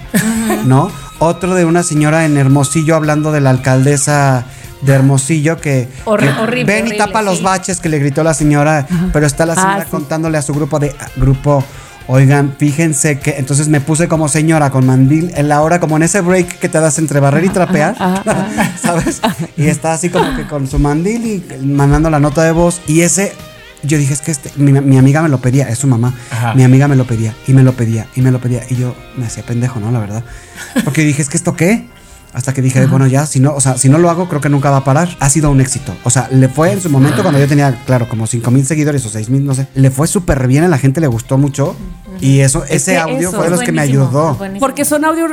¿no? 0.67 0.89
Otro 1.19 1.55
de 1.57 1.65
una 1.65 1.83
señora 1.83 2.25
en 2.27 2.37
Hermosillo 2.37 2.95
hablando 2.95 3.33
de 3.33 3.41
la 3.41 3.51
alcaldesa 3.51 4.45
de 4.85 4.93
Hermosillo 4.93 5.61
que, 5.61 5.89
Horri- 6.05 6.35
que 6.35 6.40
horrible, 6.43 6.65
ven 6.65 6.78
y 6.86 6.89
horrible, 6.90 6.98
tapa 6.98 7.23
los 7.23 7.43
baches 7.43 7.81
que 7.81 7.89
le 7.89 7.98
gritó 7.98 8.23
la 8.23 8.35
señora, 8.35 8.86
pero 9.12 9.27
está 9.27 9.47
la 9.47 9.55
Ah, 9.55 9.61
señora 9.61 9.85
sí. 9.85 9.90
contándole 9.90 10.39
a 10.39 10.43
su 10.43 10.52
grupo 10.55 10.78
de 10.78 10.94
grupo 11.16 11.65
Oigan, 12.06 12.55
fíjense 12.59 13.19
que 13.19 13.36
entonces 13.39 13.69
me 13.69 13.81
puse 13.81 14.09
como 14.09 14.28
señora 14.28 14.69
con 14.69 14.85
mandil 14.85 15.32
en 15.36 15.48
la 15.48 15.62
hora, 15.62 15.81
como 15.81 15.97
en 15.97 16.02
ese 16.02 16.20
break 16.20 16.59
que 16.59 16.69
te 16.69 16.78
das 16.78 16.98
entre 16.98 17.19
barrer 17.19 17.44
y 17.47 17.48
trapear, 17.48 17.97
¿sabes? 18.82 19.23
Y 19.56 19.69
está 19.69 19.94
así 19.94 20.11
como 20.11 20.36
que 20.36 20.47
con 20.47 20.66
su 20.69 20.78
mandil 20.78 21.24
y 21.27 21.65
mandando 21.65 22.11
la 22.11 22.20
nota 22.20 22.43
de 22.44 22.52
voz. 22.52 22.82
Y 22.86 23.01
ese, 23.01 23.32
yo 23.85 23.97
dije, 23.97 24.12
es 24.12 24.20
que 24.20 24.32
este, 24.32 24.51
mi, 24.56 24.73
mi 24.73 24.98
amiga 24.98 25.23
me 25.23 25.31
lo 25.31 25.39
pedía, 25.39 25.66
es 25.70 25.78
su 25.78 25.86
mamá. 25.86 26.12
Ajá. 26.31 26.52
Mi 26.52 26.62
amiga 26.62 26.89
me 26.89 26.97
lo 26.97 27.06
pedía 27.06 27.35
y 27.47 27.55
me 27.55 27.62
lo 27.62 27.73
pedía 27.73 28.06
y 28.15 28.20
me 28.20 28.31
lo 28.31 28.39
pedía. 28.39 28.61
Y 28.69 28.77
yo 28.77 28.94
me 29.16 29.24
hacía 29.24 29.43
pendejo, 29.44 29.81
¿no? 29.81 29.90
La 29.90 29.98
verdad. 30.01 30.24
Porque 30.85 31.05
dije, 31.05 31.23
es 31.23 31.31
que 31.31 31.39
esto 31.39 31.56
qué? 31.56 31.86
Hasta 32.35 32.52
que 32.52 32.61
dije, 32.62 32.85
bueno, 32.86 33.06
ya, 33.06 33.27
si 33.27 33.39
no, 33.39 33.55
o 33.55 33.61
sea, 33.61 33.78
si 33.78 33.89
no 33.89 33.98
lo 33.98 34.11
hago, 34.11 34.28
creo 34.28 34.40
que 34.40 34.48
nunca 34.48 34.70
va 34.70 34.78
a 34.78 34.85
parar. 34.85 35.09
Ha 35.20 35.31
sido 35.31 35.51
un 35.51 35.61
éxito. 35.61 35.94
O 36.02 36.11
sea, 36.11 36.28
le 36.32 36.48
fue 36.48 36.73
en 36.73 36.81
su 36.81 36.90
momento 36.90 37.23
cuando 37.23 37.39
yo 37.39 37.47
tenía, 37.47 37.81
claro, 37.86 38.09
como 38.09 38.27
5 38.27 38.51
mil 38.51 38.66
seguidores 38.66 39.06
o 39.06 39.09
6 39.09 39.31
mil, 39.31 39.44
no 39.47 39.55
sé. 39.55 39.69
Le 39.74 39.90
fue 39.90 40.09
súper 40.09 40.47
bien, 40.48 40.65
a 40.65 40.69
la 40.69 40.78
gente 40.78 41.01
le 41.01 41.06
gustó 41.06 41.39
mucho. 41.39 41.77
Y 42.20 42.40
eso, 42.40 42.65
ese 42.69 42.98
audio 42.98 43.28
eso 43.28 43.32
fue 43.32 43.44
de 43.44 43.51
los 43.51 43.62
que 43.62 43.73
me 43.73 43.82
ayudó. 43.82 44.36
Porque 44.59 44.85
son 44.85 45.05
audios, 45.05 45.32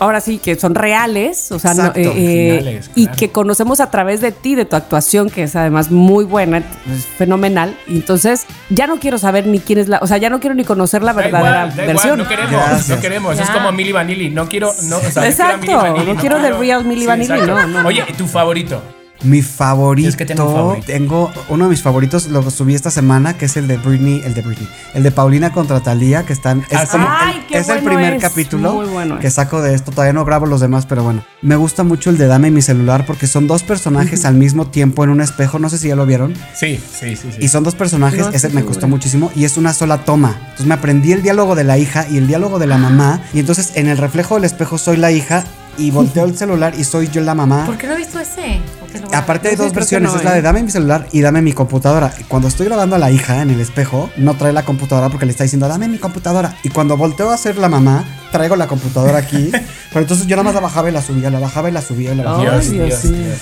ahora 0.00 0.20
sí, 0.20 0.38
que 0.38 0.54
son 0.56 0.74
reales, 0.74 1.50
o 1.52 1.58
sea, 1.58 1.74
no, 1.74 1.86
eh, 1.86 1.92
eh, 1.96 2.50
Originales, 2.52 2.90
y 2.94 3.06
que 3.08 3.30
conocemos 3.30 3.80
a 3.80 3.90
través 3.90 4.20
de 4.20 4.30
ti, 4.32 4.54
de 4.54 4.64
tu 4.64 4.76
actuación, 4.76 5.30
que 5.30 5.44
es 5.44 5.56
además 5.56 5.90
muy 5.90 6.24
buena, 6.24 6.58
es 6.58 7.06
fenomenal. 7.16 7.76
Y 7.86 7.96
entonces 7.96 8.44
ya 8.70 8.86
no 8.86 8.98
quiero 8.98 9.18
saber 9.18 9.46
ni 9.46 9.60
quién 9.60 9.78
es 9.78 9.88
la, 9.88 9.98
o 10.02 10.06
sea, 10.06 10.18
ya 10.18 10.30
no 10.30 10.40
quiero 10.40 10.54
ni 10.54 10.64
conocer 10.64 11.02
la 11.02 11.12
Da 11.12 11.22
verdadera 11.22 11.50
igual, 11.66 11.76
da 11.76 11.84
versión. 11.86 12.20
igual, 12.20 12.22
no 12.22 12.28
queremos, 12.28 12.52
Gracias. 12.68 12.88
no 12.88 13.00
queremos. 13.00 13.38
Es 13.40 13.50
como 13.50 13.72
Milli 13.72 13.92
Vanilli. 13.92 14.30
No 14.30 14.48
quiero, 14.48 14.72
no, 14.84 14.98
o 14.98 15.00
sea, 15.00 15.08
yo 15.08 15.12
quiero 15.12 15.20
a 15.22 15.28
Exacto, 15.28 15.76
Vanilli, 15.76 16.12
no 16.12 16.20
quiero 16.20 16.40
the 16.40 16.52
real 16.52 16.84
Milli 16.84 17.06
Vanilli, 17.06 17.32
exacto. 17.32 17.66
no, 17.66 17.82
no. 17.82 17.88
Oye, 17.88 18.04
¿y 18.08 18.12
tu 18.12 18.26
favorito? 18.26 18.82
Mi 19.24 19.40
favorito, 19.42 20.08
Es 20.08 20.16
que 20.16 20.24
tengo 20.26 20.44
un 20.48 20.54
favorito. 20.54 20.86
tengo 20.86 21.30
uno 21.48 21.64
de 21.64 21.70
mis 21.70 21.82
favoritos, 21.82 22.26
lo 22.26 22.50
subí 22.50 22.74
esta 22.74 22.90
semana, 22.90 23.36
que 23.38 23.44
es 23.44 23.56
el 23.56 23.68
de 23.68 23.76
Britney, 23.76 24.20
el 24.24 24.34
de 24.34 24.42
Britney, 24.42 24.68
el 24.94 25.02
de 25.04 25.10
Paulina 25.12 25.52
contra 25.52 25.80
Talía, 25.80 26.24
que 26.24 26.32
están, 26.32 26.64
es, 26.70 26.76
Ah, 26.78 26.84
sí. 26.86 26.92
como 26.92 27.04
el- 27.06 27.12
Ay, 27.12 27.44
qué 27.48 27.58
es 27.58 27.68
el 27.68 27.74
bueno 27.80 27.90
primer 27.90 28.14
es, 28.14 28.22
capítulo 28.22 28.72
muy 28.74 28.86
bueno 28.86 29.18
que 29.20 29.30
saco 29.30 29.62
de 29.62 29.74
esto, 29.74 29.92
todavía 29.92 30.12
no 30.12 30.24
grabo 30.24 30.46
los 30.46 30.60
demás, 30.60 30.86
pero 30.86 31.02
bueno. 31.04 31.24
Me 31.40 31.54
gusta 31.56 31.84
mucho 31.84 32.10
el 32.10 32.18
de 32.18 32.26
Dame 32.26 32.50
mi 32.50 32.62
celular 32.62 33.06
porque 33.06 33.26
son 33.26 33.46
dos 33.46 33.62
personajes 33.62 34.24
al 34.24 34.34
mismo 34.34 34.66
tiempo 34.66 35.04
en 35.04 35.10
un 35.10 35.20
espejo, 35.20 35.58
no 35.58 35.68
sé 35.70 35.78
si 35.78 35.88
ya 35.88 35.96
lo 35.96 36.04
vieron. 36.06 36.34
Sí, 36.54 36.80
sí, 36.98 37.14
sí. 37.16 37.28
sí. 37.32 37.38
Y 37.40 37.48
son 37.48 37.62
dos 37.64 37.74
personajes, 37.74 38.20
No, 38.20 38.28
ese 38.28 38.36
estoy 38.48 38.52
me 38.52 38.60
costó 38.62 38.80
segura. 38.82 38.88
muchísimo 38.96 39.30
y 39.36 39.44
es 39.44 39.56
una 39.56 39.72
sola 39.72 39.98
toma. 40.04 40.36
Entonces 40.42 40.66
me 40.66 40.74
aprendí 40.74 41.12
el 41.12 41.22
diálogo 41.22 41.54
de 41.54 41.64
la 41.64 41.78
hija 41.78 42.06
y 42.10 42.16
el 42.18 42.26
diálogo 42.26 42.58
de 42.58 42.66
la 42.66 42.78
mamá 42.78 43.20
y 43.32 43.38
entonces 43.40 43.72
en 43.76 43.88
el 43.88 43.98
reflejo 43.98 44.34
del 44.34 44.44
espejo 44.44 44.78
soy 44.78 44.96
la 44.96 45.12
hija 45.12 45.44
y 45.78 45.90
volteo 45.90 46.24
el 46.24 46.36
celular 46.36 46.74
y 46.76 46.84
soy 46.84 47.08
yo 47.08 47.20
la 47.22 47.34
mamá. 47.34 47.66
¿Por 47.66 47.78
qué 47.78 47.86
no 47.86 47.94
he 47.94 47.96
visto 47.96 48.18
ese? 48.18 48.60
¿Por 48.78 48.88
qué 48.90 48.98
lo 49.00 49.06
voy 49.06 49.14
a 49.14 49.18
Aparte 49.18 49.48
hay 49.48 49.56
No 49.56 49.64
dos 49.64 49.72
versiones, 49.72 50.12
no, 50.12 50.18
es 50.18 50.24
la 50.24 50.32
¿eh? 50.32 50.34
de 50.36 50.42
dame 50.42 50.62
mi 50.62 50.70
celular 50.70 51.08
y 51.12 51.20
dame 51.20 51.42
mi 51.42 51.52
computadora. 51.52 52.12
Cuando 52.28 52.48
estoy 52.48 52.66
grabando 52.66 52.96
a 52.96 52.98
la 52.98 53.10
hija 53.10 53.42
en 53.42 53.50
el 53.50 53.60
espejo, 53.60 54.10
no 54.16 54.34
trae 54.36 54.52
la 54.52 54.64
computadora 54.64 55.08
porque 55.08 55.26
le 55.26 55.32
está 55.32 55.44
diciendo 55.44 55.68
dame 55.68 55.88
mi 55.88 55.98
computadora. 55.98 56.56
Y 56.62 56.68
cuando 56.68 56.96
volteo 56.96 57.30
a 57.30 57.36
ser 57.36 57.56
la 57.58 57.68
mamá, 57.68 58.04
traigo 58.30 58.56
la 58.56 58.66
computadora 58.66 59.18
aquí. 59.18 59.50
Pero 59.90 60.00
entonces 60.00 60.26
yo 60.26 60.36
nada 60.36 60.44
más 60.44 60.54
la 60.54 60.60
bajaba 60.60 60.88
y 60.88 60.92
la 60.92 61.02
subía, 61.02 61.30
la 61.30 61.40
bajaba 61.40 61.68
y 61.68 61.72
la 61.72 61.82
subía 61.82 62.12
y 62.12 62.16
la 62.16 62.24
bajaba. 62.24 62.58
Dios, 62.58 62.70
Dios. 62.70 63.02
Dios. 63.02 63.40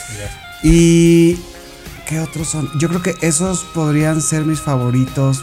Y 0.63 1.39
¿qué 2.07 2.21
otros 2.21 2.49
son? 2.49 2.69
Yo 2.79 2.89
creo 2.89 3.03
que 3.03 3.15
esos 3.23 3.65
podrían 3.75 4.21
ser 4.21 4.45
mis 4.45 4.61
favoritos. 4.61 5.43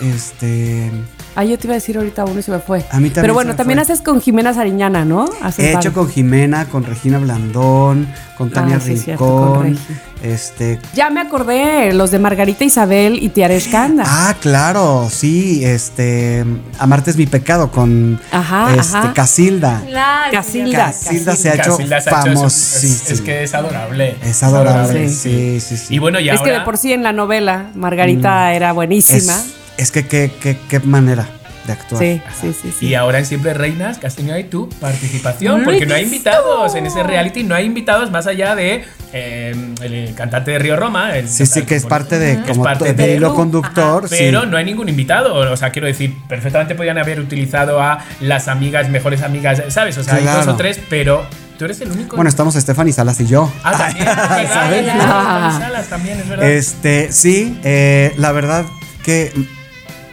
Este, 0.00 0.92
Ah, 1.40 1.44
yo 1.44 1.56
te 1.56 1.68
iba 1.68 1.74
a 1.74 1.76
decir 1.76 1.96
ahorita 1.96 2.24
uno 2.24 2.40
y 2.40 2.42
se 2.42 2.50
me 2.50 2.58
fue. 2.58 2.78
A 2.90 2.98
mí 2.98 3.10
también 3.10 3.12
Pero 3.14 3.26
se 3.28 3.32
bueno, 3.34 3.50
me 3.52 3.56
también 3.56 3.78
fue. 3.78 3.82
haces 3.92 4.02
con 4.04 4.20
Jimena 4.20 4.52
Sariñana, 4.54 5.04
¿no? 5.04 5.26
Haces 5.40 5.66
he 5.66 5.72
hecho 5.72 5.92
con 5.92 6.08
Jimena, 6.10 6.64
con 6.64 6.82
Regina 6.84 7.18
Blandón, 7.18 8.08
con 8.36 8.50
Tania 8.50 8.76
Ah, 8.78 8.80
sí, 8.80 8.96
cierto, 8.96 9.24
con 9.24 9.62
Rincón. 9.62 10.00
Este, 10.20 10.80
Ya 10.94 11.10
me 11.10 11.20
acordé, 11.20 11.92
los 11.92 12.10
de 12.10 12.18
Margarita 12.18 12.64
Isabel 12.64 13.22
y 13.22 13.28
Tiaresh 13.28 13.70
Kanda. 13.70 14.02
Ah, 14.04 14.34
claro, 14.40 15.06
sí, 15.12 15.64
este, 15.64 16.44
Amarte 16.80 17.10
es 17.12 17.16
mi 17.16 17.26
pecado 17.26 17.70
con 17.70 18.20
Ajá, 18.32 18.74
este, 18.74 18.96
ajá. 18.96 19.12
Casilda. 19.14 19.80
Claro. 19.86 20.32
Casilda. 20.32 20.86
Casilda 20.86 21.36
se 21.36 21.50
ha 21.50 21.54
hecho 21.54 21.70
Casilda 21.76 22.00
se 22.00 22.10
ha 22.10 22.20
hecho- 22.20 22.30
es- 22.32 22.34
famosísima. 22.34 22.94
Es, 23.04 23.10
es 23.12 23.20
que 23.20 23.42
es 23.44 23.54
adorable. 23.54 24.16
Es 24.24 24.42
adorable, 24.42 25.08
Sí. 25.08 25.14
sí, 25.14 25.60
sí, 25.60 25.76
sí. 25.76 25.94
Y 25.94 25.98
bueno, 26.00 26.18
y 26.18 26.28
es 26.30 26.40
que 26.40 26.50
de 26.50 26.60
por 26.62 26.76
sí 26.78 26.92
en 26.92 27.04
la 27.04 27.12
novela 27.12 27.66
Margarita 27.76 28.52
era 28.54 28.72
buenísima. 28.72 29.34
es, 29.34 29.54
es 29.78 29.90
que 29.90 30.06
qué, 30.06 30.30
qué, 30.40 30.56
qué 30.68 30.80
manera 30.80 31.26
de 31.66 31.72
actuar. 31.72 32.02
Sí, 32.02 32.20
sí, 32.40 32.54
sí, 32.62 32.72
sí. 32.78 32.86
Y 32.88 32.94
ahora 32.94 33.18
en 33.18 33.26
Siempre 33.26 33.52
Reinas, 33.54 33.98
que 33.98 34.06
has 34.06 34.14
tenido 34.16 34.34
ahí 34.34 34.44
tu 34.44 34.68
participación, 34.80 35.64
porque 35.64 35.84
no 35.86 35.94
hay 35.94 36.04
invitados 36.04 36.74
en 36.74 36.86
ese 36.86 37.02
reality, 37.02 37.42
no 37.44 37.54
hay 37.54 37.66
invitados 37.66 38.10
más 38.10 38.26
allá 38.26 38.54
de 38.54 38.84
eh, 39.12 39.54
el 39.82 40.14
cantante 40.14 40.50
de 40.52 40.58
Río 40.58 40.76
Roma. 40.76 41.16
el- 41.16 41.28
Sí, 41.28 41.44
sí, 41.46 41.62
que 41.62 41.74
es 41.76 41.84
parte 41.84 42.18
de, 42.18 42.32
es 42.32 42.38
como 42.40 42.62
parte 42.64 42.92
de 42.94 43.06
de- 43.06 43.14
hilo 43.16 43.34
conductor. 43.34 44.06
Pero 44.08 44.46
no 44.46 44.56
hay 44.56 44.64
ningún 44.64 44.88
invitado. 44.88 45.34
O 45.34 45.56
sea, 45.58 45.70
quiero 45.70 45.86
decir, 45.86 46.14
perfectamente 46.28 46.74
podían 46.74 46.96
haber 46.98 47.20
utilizado 47.20 47.82
a 47.82 48.02
las 48.20 48.48
amigas, 48.48 48.88
mejores 48.88 49.22
amigas, 49.22 49.62
¿sabes? 49.68 49.98
O 49.98 50.04
sea, 50.04 50.14
hay 50.14 50.24
dos 50.24 50.46
o 50.46 50.56
tres, 50.56 50.80
pero 50.88 51.26
tú 51.58 51.66
eres 51.66 51.80
el 51.82 51.90
único. 51.90 52.16
Bueno, 52.16 52.30
estamos 52.30 52.54
Stephanie 52.54 52.92
Salas 52.94 53.20
y 53.20 53.26
yo. 53.26 53.52
Ah, 53.62 53.76
también. 53.76 54.06
¿sabes? 54.48 54.86
¿sabes? 54.86 55.88
también, 55.90 56.18
es 56.18 56.28
verdad. 56.28 56.48
Este, 56.48 57.12
sí, 57.12 57.58
eh, 57.62 58.14
la 58.16 58.32
verdad 58.32 58.64
que 59.02 59.32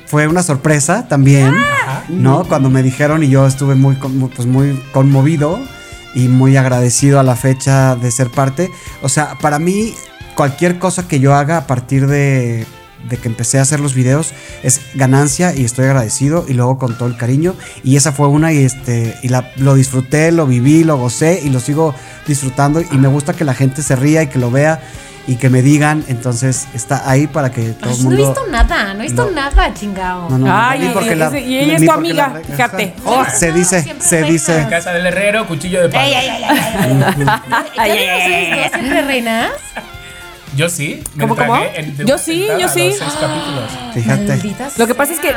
fue 0.06 0.28
una 0.28 0.44
sorpresa 0.44 1.08
también, 1.08 1.54
¿no? 2.10 2.46
Cuando 2.46 2.70
me 2.70 2.84
dijeron 2.84 3.24
y 3.24 3.30
yo 3.30 3.46
estuve 3.48 3.76
muy, 3.76 3.96
pues 3.96 4.48
muy 4.48 4.82
conmovido 4.92 5.60
y 6.14 6.28
muy 6.28 6.58
agradecido 6.58 7.20
a 7.20 7.24
la 7.24 7.36
fecha 7.36 7.96
de 7.96 8.12
ser 8.12 8.30
parte. 8.30 8.72
O 9.02 9.10
sea, 9.10 9.38
para 9.42 9.60
mí, 9.60 9.94
cualquier 10.36 10.80
cosa 10.80 11.08
que 11.08 11.20
yo 11.20 11.34
haga 11.34 11.58
a 11.58 11.68
partir 11.68 12.08
de, 12.08 12.66
de 13.10 13.18
que 13.18 13.28
empecé 13.28 13.60
a 13.60 13.62
hacer 13.62 13.80
los 13.80 13.94
videos 13.94 14.34
es 14.64 14.82
ganancia 14.96 15.56
y 15.56 15.64
estoy 15.64 15.86
agradecido 15.86 16.46
y 16.48 16.54
luego 16.54 16.78
con 16.78 16.98
todo 16.98 17.08
el 17.08 17.18
cariño. 17.18 17.56
Y 17.84 17.96
esa 17.96 18.12
fue 18.12 18.28
una 18.28 18.54
y 18.54 18.64
este 18.64 19.16
y 19.22 19.30
la, 19.30 19.52
lo 19.58 19.76
disfruté, 19.76 20.32
lo 20.32 20.48
viví, 20.48 20.84
lo 20.84 20.98
gocé 20.98 21.42
y 21.44 21.50
lo 21.50 21.60
sigo 21.60 21.94
disfrutando. 22.28 22.82
Y 22.82 22.98
me 22.98 23.08
gusta 23.08 23.34
que 23.34 23.44
la 23.44 23.54
gente 23.54 23.82
se 23.84 23.96
ría 23.96 24.24
y 24.24 24.28
que 24.28 24.40
lo 24.40 24.52
vea 24.52 24.82
y 25.28 25.36
que 25.38 25.50
me 25.50 25.62
digan. 25.62 26.04
Entonces 26.08 26.68
está 26.74 27.10
ahí 27.10 27.28
para 27.28 27.52
que 27.52 27.70
todo 27.72 27.92
el 27.92 28.04
no 28.04 28.12
he 28.12 28.16
mundo. 28.16 28.32
visto 28.34 28.48
nada, 28.52 28.94
no 28.94 29.00
he 29.02 29.04
visto 29.04 29.26
No. 29.26 29.32
nada, 29.32 29.74
chingao. 29.74 30.30
No, 30.30 30.38
no, 30.38 30.46
no, 30.48 30.54
Ay, 30.56 30.80
y- 30.92 31.16
la- 31.16 31.40
y 31.40 31.58
ella 31.60 31.76
es 31.78 31.86
tu 31.86 31.92
amiga, 31.92 32.32
la- 32.34 32.40
fíjate. 32.42 32.94
Oh, 33.06 33.24
se 33.34 33.52
dice, 33.52 33.82
se 34.00 34.16
reinas. 34.22 34.32
dice. 34.32 34.62
En 34.62 34.70
casa 34.70 34.92
del 34.94 35.06
herrero, 35.06 35.48
cuchillo 35.48 35.82
de 35.82 35.90
palo. 35.90 36.04
Ay, 36.06 36.14
ay, 36.14 36.28
ay, 36.28 36.44
ay, 36.44 36.60
ay, 36.78 37.08
ay. 37.76 37.76
¿Ya 37.76 37.84
vieron 37.94 38.18
ustedes 38.18 38.62
dos 38.72 38.72
siempre 38.80 39.02
reinas? 39.04 39.52
Yo 40.56 40.70
sí. 40.70 41.04
me 41.16 41.24
¿Cómo, 41.28 41.36
cómo? 41.36 41.58
en- 41.76 41.98
de 41.98 42.06
Yo 42.06 42.18
sí, 42.18 42.48
yo 42.48 42.70
sí. 42.70 42.90
los 42.90 42.98
seis 43.00 43.14
capítulos. 43.20 43.70
Fíjate. 43.94 44.28
Maldita 44.28 44.70
Lo 44.78 44.88
que 44.88 44.96
pasa 44.96 45.14
es 45.14 45.20
que. 45.20 45.34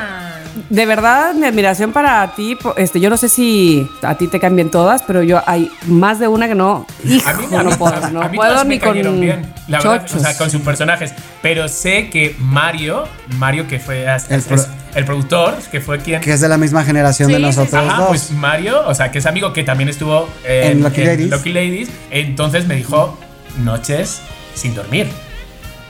De 0.68 0.86
verdad 0.86 1.34
mi 1.34 1.46
admiración 1.46 1.92
para 1.92 2.34
ti, 2.34 2.56
este, 2.76 3.00
yo 3.00 3.10
no 3.10 3.16
sé 3.16 3.28
si 3.28 3.88
a 4.02 4.14
ti 4.16 4.28
te 4.28 4.38
cambien 4.40 4.70
todas, 4.70 5.02
pero 5.02 5.22
yo 5.22 5.40
hay 5.46 5.70
más 5.86 6.18
de 6.18 6.28
una 6.28 6.48
que 6.48 6.54
no, 6.54 6.86
hijo, 7.04 7.28
A 7.28 7.32
mí, 7.34 7.44
a 7.54 7.62
mí- 7.62 7.70
no 7.70 7.76
puedo, 7.78 7.94
a 7.94 8.10
no 8.10 8.28
mí 8.28 8.36
puedo 8.36 8.50
todas 8.52 8.66
me 8.66 8.74
ni 8.74 8.80
con 8.80 8.92
bien, 9.20 9.52
la 9.68 9.78
verdad, 9.78 10.02
chochos. 10.06 10.16
o 10.16 10.24
sea, 10.24 10.36
con 10.36 10.50
sus 10.50 10.60
personajes. 10.62 11.12
Pero 11.42 11.68
sé 11.68 12.10
que 12.10 12.34
Mario, 12.38 13.04
Mario 13.38 13.66
que 13.68 13.78
fue 13.78 14.04
es- 14.14 14.30
El 14.30 14.40
es- 14.40 14.44
pro- 14.46 14.64
el 14.94 15.04
productor, 15.04 15.54
que 15.70 15.80
fue 15.80 15.98
quien 15.98 16.20
Que 16.20 16.32
es 16.32 16.40
de 16.40 16.48
la 16.48 16.56
misma 16.58 16.84
generación 16.84 17.28
de 17.28 17.36
Sí, 17.36 17.40
sí, 17.40 17.46
nosotros 17.46 17.74
Ajá, 17.86 17.98
dos. 18.00 18.08
pues 18.08 18.30
Mario, 18.32 18.82
o 18.86 18.94
sea, 18.94 19.10
que 19.12 19.18
es 19.18 19.26
amigo 19.26 19.52
que 19.52 19.62
también 19.64 19.88
estuvo 19.88 20.28
eh, 20.44 20.70
En 20.72 20.82
Lucky 20.82 21.04
Ladies. 21.04 21.30
Lucky 21.30 21.52
Ladies, 21.52 21.88
entonces 22.10 22.66
me 22.66 22.74
dijo 22.76 23.16
noches 23.62 24.20
sin 24.54 24.74
dormir. 24.74 25.06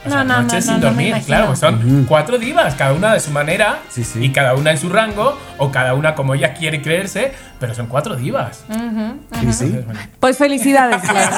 O 0.05 0.09
sea, 0.09 0.23
No, 0.23 0.35
no, 0.35 0.41
noches 0.43 0.65
no, 0.65 0.71
sin 0.73 0.81
dormir, 0.81 1.15
claro, 1.25 1.55
son 1.55 2.05
cuatro 2.07 2.37
divas, 2.37 2.73
cada 2.75 2.93
una 2.93 3.13
de 3.13 3.19
su 3.19 3.31
manera 3.31 3.79
Sí, 3.89 4.03
sí. 4.03 4.23
y 4.23 4.31
cada 4.31 4.55
una 4.55 4.71
en 4.71 4.77
su 4.77 4.89
rango 4.89 5.37
o 5.57 5.71
cada 5.71 5.93
una 5.93 6.15
como 6.15 6.35
ella 6.35 6.53
quiere 6.53 6.81
creerse, 6.81 7.33
pero 7.59 7.75
son 7.75 7.87
cuatro 7.87 8.15
divas. 8.15 8.63
Sí, 8.69 8.73
sí. 8.73 9.19
Entonces, 9.39 9.85
bueno. 9.85 9.99
Pues 10.19 10.37
felicidades. 10.37 11.01
Entonces, 11.03 11.29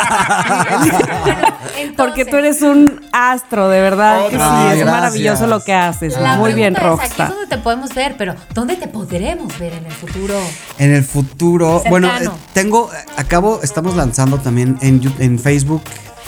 Porque 1.98 2.26
tú 2.26 2.38
eres 2.38 2.62
un 2.62 3.02
astro, 3.12 3.70
de 3.70 3.82
verdad. 3.82 4.26
que 4.30 4.36
sí, 4.36 4.42
Ay, 4.42 4.66
es 4.80 4.86
gracias. 4.86 4.86
maravilloso 4.92 5.48
lo 5.48 5.64
que 5.64 5.74
haces. 5.74 6.18
la 6.20 6.36
Muy 6.38 6.54
bien, 6.54 6.76
es, 6.76 6.82
Aquí 6.84 7.22
es 7.22 7.30
donde 7.30 7.48
te 7.48 7.58
podemos 7.58 7.94
ver, 7.94 8.16
pero 8.18 8.36
¿dónde 8.54 8.76
te 8.76 8.88
podremos 8.88 9.58
ver 9.60 9.74
en 9.74 9.86
el 9.86 9.92
futuro? 9.92 10.36
En 10.78 10.94
el 10.94 11.04
futuro, 11.04 11.80
Cercano. 11.82 11.90
bueno, 11.90 12.08
eh, 12.22 12.30
tengo, 12.54 12.90
acabo, 13.18 13.60
estamos 13.64 13.96
lanzando 13.96 14.38
también 14.38 14.78
en 14.82 15.40
Facebook 15.40 15.82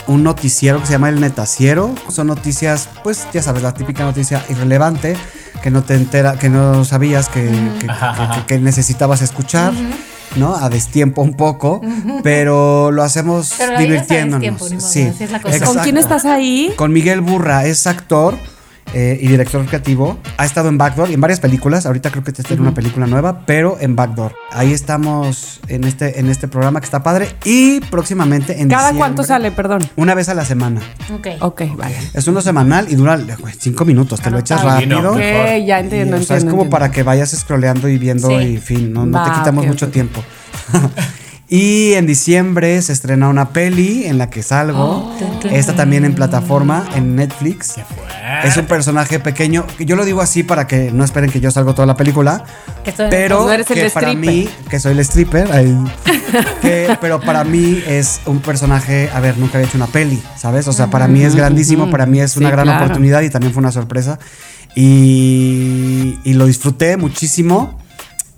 un 0.08 0.24
noticiero 0.24 0.80
que 0.80 0.86
se 0.88 0.92
llama 0.94 1.10
El 1.10 1.20
Netaciero. 1.22 1.94
Son 2.10 2.28
noticias, 2.28 2.90
pues 3.04 3.28
ya 3.34 3.42
sabes, 3.42 3.64
la 3.64 3.74
típica 3.74 4.04
noticia 4.04 4.44
irrelevante 4.50 5.16
que 5.62 5.72
no 5.72 5.84
te 5.84 5.96
entera, 5.96 6.38
que 6.38 6.50
no 6.50 6.84
sabías 6.84 7.30
que, 7.30 7.44
que- 7.80 7.88
que- 7.88 7.88
que- 7.88 8.46
que 8.48 8.60
necesitabas 8.60 9.22
escuchar. 9.22 9.74
¿No? 10.36 10.56
A 10.56 10.68
destiempo 10.68 11.22
un 11.22 11.36
poco, 11.36 11.80
pero 12.24 12.90
lo 12.90 13.04
hacemos 13.04 13.54
Pero 13.56 13.78
divirtiéndonos. 13.78 14.60
modo, 14.60 14.80
sí, 14.82 15.04
así 15.04 15.26
es 15.26 15.30
la 15.32 15.40
cosa. 15.40 15.64
¿Con 15.64 15.78
quién 15.78 15.98
estás 15.98 16.26
ahí? 16.26 16.74
Con 16.76 16.92
Miguel 16.92 17.22
Burra, 17.22 17.68
es 17.68 17.86
actor 17.86 18.36
eh, 18.94 19.18
y 19.22 19.28
director 19.28 19.66
creativo. 19.66 20.20
Ha 20.38 20.46
estado 20.46 20.70
en 20.70 20.78
Backdoor 20.78 21.10
y 21.10 21.14
en 21.14 21.22
varias 21.22 21.40
películas. 21.40 21.86
Ahorita 21.86 22.12
creo 22.12 22.24
que 22.24 22.32
te 22.32 22.42
está 22.42 22.54
en 22.54 22.62
una 22.62 22.74
película 22.74 23.08
nueva, 23.08 23.46
pero 23.46 23.78
en 23.80 23.96
Backdoor. 23.96 24.34
Ahí 24.52 24.72
estamos 24.74 25.60
en 25.68 25.84
este, 25.84 26.20
en 26.20 26.30
este 26.30 26.48
programa 26.48 26.80
que 26.80 26.86
está 26.86 27.04
padre. 27.04 27.30
Y 27.46 27.80
próximamente 27.82 28.62
en 28.62 28.70
¿Cada 28.70 28.94
cuánto 28.94 29.24
sale, 29.24 29.52
perdón? 29.52 29.82
Una 29.96 30.14
vez 30.16 30.30
a 30.30 30.34
la 30.34 30.46
semana. 30.46 30.82
Ok. 31.14 31.28
Ok, 31.42 31.62
vale. 31.78 31.96
Es 32.14 32.28
uno 32.28 32.42
semanal 32.42 32.88
y 32.90 32.96
dura 32.96 33.18
güey, 33.40 33.54
cinco 33.58 33.86
minutos. 33.86 34.22
Te 34.22 34.30
lo 34.32 34.40
echas. 34.40 34.62
Sí, 34.62 34.66
no, 34.66 34.74
rápido. 34.74 35.12
Ok, 35.12 35.18
mejor. 35.18 35.46
ya 35.66 35.80
Y, 35.80 35.84
entiendo, 35.84 36.18
o 36.18 36.22
sea, 36.22 36.38
es 36.38 36.44
como 36.44 36.56
entiendo. 36.64 36.70
para 36.72 36.92
que 36.92 37.04
vayas 37.04 37.32
scrolleando 37.32 37.88
y 37.90 37.98
viendo 37.98 38.28
Sí. 38.30 38.36
y 38.36 38.58
fin, 38.58 38.94
no, 38.94 39.06
no 39.06 39.24
te 39.24 39.30
Va, 39.30 39.40
quitamos 39.40 39.64
ok, 39.64 39.68
mucho 39.70 39.86
ok. 39.88 39.92
tiempo. 39.92 40.24
y 41.56 41.94
en 41.94 42.08
diciembre 42.08 42.82
se 42.82 42.94
estrena 42.94 43.30
una 43.30 43.50
peli 43.50 44.06
en 44.06 44.18
la 44.18 44.28
que 44.32 44.42
salgo. 44.42 45.14
Esta 45.52 45.76
también 45.76 46.04
en 46.04 46.16
plataforma, 46.16 46.84
en 46.96 47.16
Netflix. 47.16 47.76
Es 48.44 48.58
un 48.58 48.66
personaje 48.66 49.20
pequeño. 49.20 49.68
que 49.78 49.86
Yo 49.86 49.96
lo 49.96 50.04
digo 50.04 50.22
así 50.22 50.42
para 50.42 50.66
que 50.66 50.92
no 50.92 51.04
esperen 51.04 51.30
que 51.30 51.40
yo 51.40 51.52
salgo 51.52 51.76
toda 51.76 51.86
la 51.86 51.96
película. 51.96 52.44
Que 52.84 52.90
estoy- 52.90 53.08
Pero 53.12 53.46
No 53.46 53.52
eres 53.52 53.70
el 53.70 53.76
que 53.76 53.90
para 53.92 54.08
stripper. 54.10 54.34
mí, 54.34 54.50
que 54.68 54.80
soy 54.80 54.94
el 54.94 55.00
stripper, 55.02 55.48
que- 56.64 56.98
pero 57.00 57.20
para 57.20 57.44
mí 57.44 57.84
es 57.86 58.22
un 58.26 58.40
personaje, 58.40 59.12
a 59.14 59.20
ver, 59.20 59.38
nunca 59.38 59.60
había 59.60 59.68
hecho 59.68 59.78
una 59.78 59.86
peli, 59.86 60.24
¿sabes? 60.36 60.68
O 60.68 60.74
sea, 60.74 60.88
para 60.88 61.08
mí 61.08 61.22
es 61.24 61.36
grandísimo, 61.36 61.92
para 61.92 62.08
mí 62.08 62.20
es 62.20 62.36
una 62.36 62.48
Sí, 62.50 62.52
gran 62.52 62.66
claro. 62.66 62.84
oportunidad 62.84 63.22
y 63.22 63.30
también 63.30 63.54
fue 63.54 63.62
una 63.62 63.72
sorpresa. 63.72 64.18
Y, 64.76 66.18
y 66.24 66.34
lo 66.34 66.48
disfruté 66.48 66.98
muchísimo. 66.98 67.78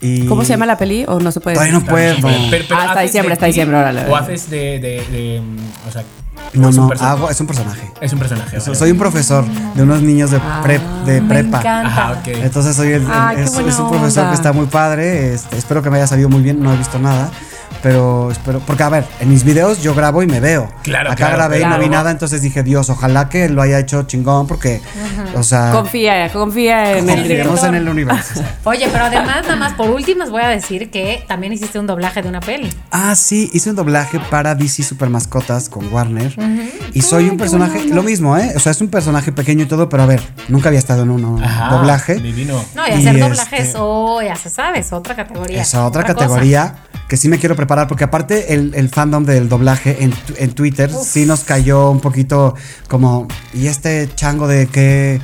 Y 0.01 0.25
¿Cómo 0.27 0.43
se 0.43 0.49
llama 0.49 0.65
la 0.65 0.77
peli 0.77 1.05
o 1.07 1.19
no 1.19 1.31
se 1.31 1.39
puede? 1.39 1.55
Todavía 1.55 1.79
no 1.79 1.85
puedo. 1.85 2.15
Pero- 2.21 2.37
pero 2.51 2.65
Ah, 2.79 2.85
hasta 2.89 2.99
diciembre, 3.01 3.33
hasta 3.33 3.45
diciembre, 3.45 3.77
órale, 3.77 4.05
O 4.07 4.15
haces 4.15 4.49
de. 4.49 4.79
de, 4.79 5.05
de, 5.11 5.41
o 5.87 5.91
sea. 5.91 6.03
No, 6.53 6.69
es 6.69 6.77
un 6.77 6.87
no, 6.87 6.93
hago, 6.99 7.29
es 7.29 7.39
un 7.41 7.47
personaje. 7.47 7.91
Es 8.01 8.13
un 8.13 8.19
personaje. 8.19 8.57
Vale. 8.59 8.75
Soy 8.75 8.91
un 8.91 8.97
profesor 8.97 9.45
de 9.73 9.83
unos 9.83 10.01
niños 10.01 10.31
de, 10.31 10.39
prep- 10.39 11.03
de 11.05 11.21
Me 11.21 11.27
prepa. 11.29 11.59
encanta. 11.59 11.87
Ajá, 11.87 12.11
ok. 12.19 12.27
Entonces 12.27 12.75
soy 12.75 12.89
el, 12.89 13.01
el- 13.03 13.07
qué 13.35 13.43
es, 13.43 13.53
es 13.57 13.79
un 13.79 13.89
profesor 13.89 14.23
onda. 14.23 14.29
que 14.29 14.35
está 14.35 14.53
muy 14.53 14.65
padre. 14.67 15.33
este, 15.33 15.57
espero 15.57 15.81
que 15.81 15.89
me 15.89 15.97
haya 15.97 16.07
salido 16.07 16.29
muy 16.29 16.41
bien, 16.41 16.61
no 16.61 16.73
he 16.73 16.77
visto 16.77 16.99
nada. 16.99 17.29
Pero 17.85 18.31
espero, 18.31 18.59
porque 18.61 18.81
a 18.81 18.89
ver, 18.89 19.05
en 19.19 19.29
mis 19.29 19.43
videos 19.43 19.83
yo 19.83 19.93
grabo 19.93 20.23
y 20.23 20.25
me 20.25 20.39
veo. 20.39 20.67
Claro, 20.81 21.11
Acá 21.11 21.27
claro, 21.27 21.35
grabé 21.37 21.59
y 21.59 21.61
no 21.61 21.67
claro. 21.67 21.83
vi 21.83 21.89
nada, 21.89 22.09
entonces 22.09 22.41
dije, 22.41 22.63
Dios, 22.63 22.89
ojalá 22.89 23.29
que 23.29 23.47
lo 23.47 23.61
haya 23.61 23.77
hecho 23.77 24.01
chingón, 24.07 24.47
porque, 24.47 24.81
o 25.35 25.43
sea, 25.43 25.69
Confía, 25.71 26.33
confía 26.33 26.97
en 26.97 27.07
el 27.07 27.29
en 27.29 27.75
el 27.75 27.87
universo. 27.87 28.41
Oye, 28.63 28.89
pero 28.91 29.05
además, 29.05 29.43
nada 29.43 29.55
más 29.55 29.73
por 29.73 29.91
últimas 29.91 30.31
voy 30.31 30.41
a 30.41 30.47
decir 30.47 30.89
que 30.89 31.23
también 31.27 31.53
hiciste 31.53 31.77
un 31.77 31.85
doblaje 31.85 32.23
de 32.23 32.29
una 32.29 32.39
peli. 32.39 32.71
Ah, 32.89 33.13
sí, 33.13 33.51
hice 33.53 33.69
un 33.69 33.75
doblaje 33.75 34.19
para 34.31 34.55
DC 34.55 34.81
Super 34.81 35.09
Mascotas 35.09 35.69
con 35.69 35.93
Warner. 35.93 36.35
Y 36.91 37.03
soy 37.03 37.29
un 37.29 37.37
personaje, 37.37 37.85
lo 37.89 38.01
mismo, 38.01 38.35
¿eh? 38.35 38.53
O 38.55 38.59
sea, 38.59 38.71
es 38.71 38.81
un 38.81 38.87
personaje 38.87 39.31
pequeño 39.31 39.65
y 39.65 39.67
todo, 39.67 39.89
pero 39.89 40.01
a 40.01 40.07
ver, 40.07 40.23
nunca 40.47 40.69
había 40.69 40.79
estado 40.79 41.03
en 41.03 41.11
un 41.11 41.43
Ajá, 41.43 41.75
doblaje. 41.75 42.15
Divino. 42.15 42.65
No, 42.73 42.87
y 42.87 42.89
Y 42.89 42.93
hacer 42.93 43.07
este- 43.09 43.19
doblajes, 43.19 43.73
oh, 43.77 44.23
ya 44.23 44.35
se 44.35 44.49
sabe, 44.49 44.79
es 44.79 44.91
otra 44.91 45.15
categoría. 45.15 45.61
Esa 45.61 45.85
otra, 45.85 46.01
cosa. 46.01 46.15
categoría 46.15 46.75
que 47.07 47.17
sí 47.17 47.27
me 47.29 47.37
quiero 47.37 47.55
preparar, 47.55 47.74
porque 47.87 48.05
aparte 48.05 48.53
el, 48.53 48.73
el 48.75 48.89
fandom 48.89 49.25
del 49.25 49.49
doblaje 49.49 49.97
en, 50.03 50.51
Twitter 50.51 50.89
sí 50.89 51.25
nos 51.25 51.43
cayó 51.43 51.91
un 51.91 51.99
poquito 51.99 52.55
como, 52.87 53.27
¿y 53.53 53.67
este 53.67 54.09
chango 54.15 54.47
de 54.47 54.67
qué 54.67 55.19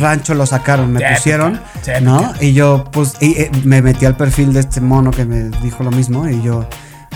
rancho 0.00 0.34
lo 0.34 0.46
sacaron? 0.46 0.92
Me 0.92 1.00
pusieron. 1.14 1.60
¿no? 2.02 2.32
Y 2.40 2.52
yo, 2.52 2.84
pues, 2.92 3.14
y, 3.20 3.32
eh, 3.40 3.50
me 3.64 3.82
metí 3.82 4.06
al 4.06 4.16
perfil 4.16 4.52
de 4.52 4.60
este 4.60 4.80
mono 4.80 5.10
que 5.10 5.24
me 5.24 5.50
dijo 5.62 5.82
lo 5.82 5.90
mismo 5.90 6.28
y 6.28 6.42
yo... 6.42 6.68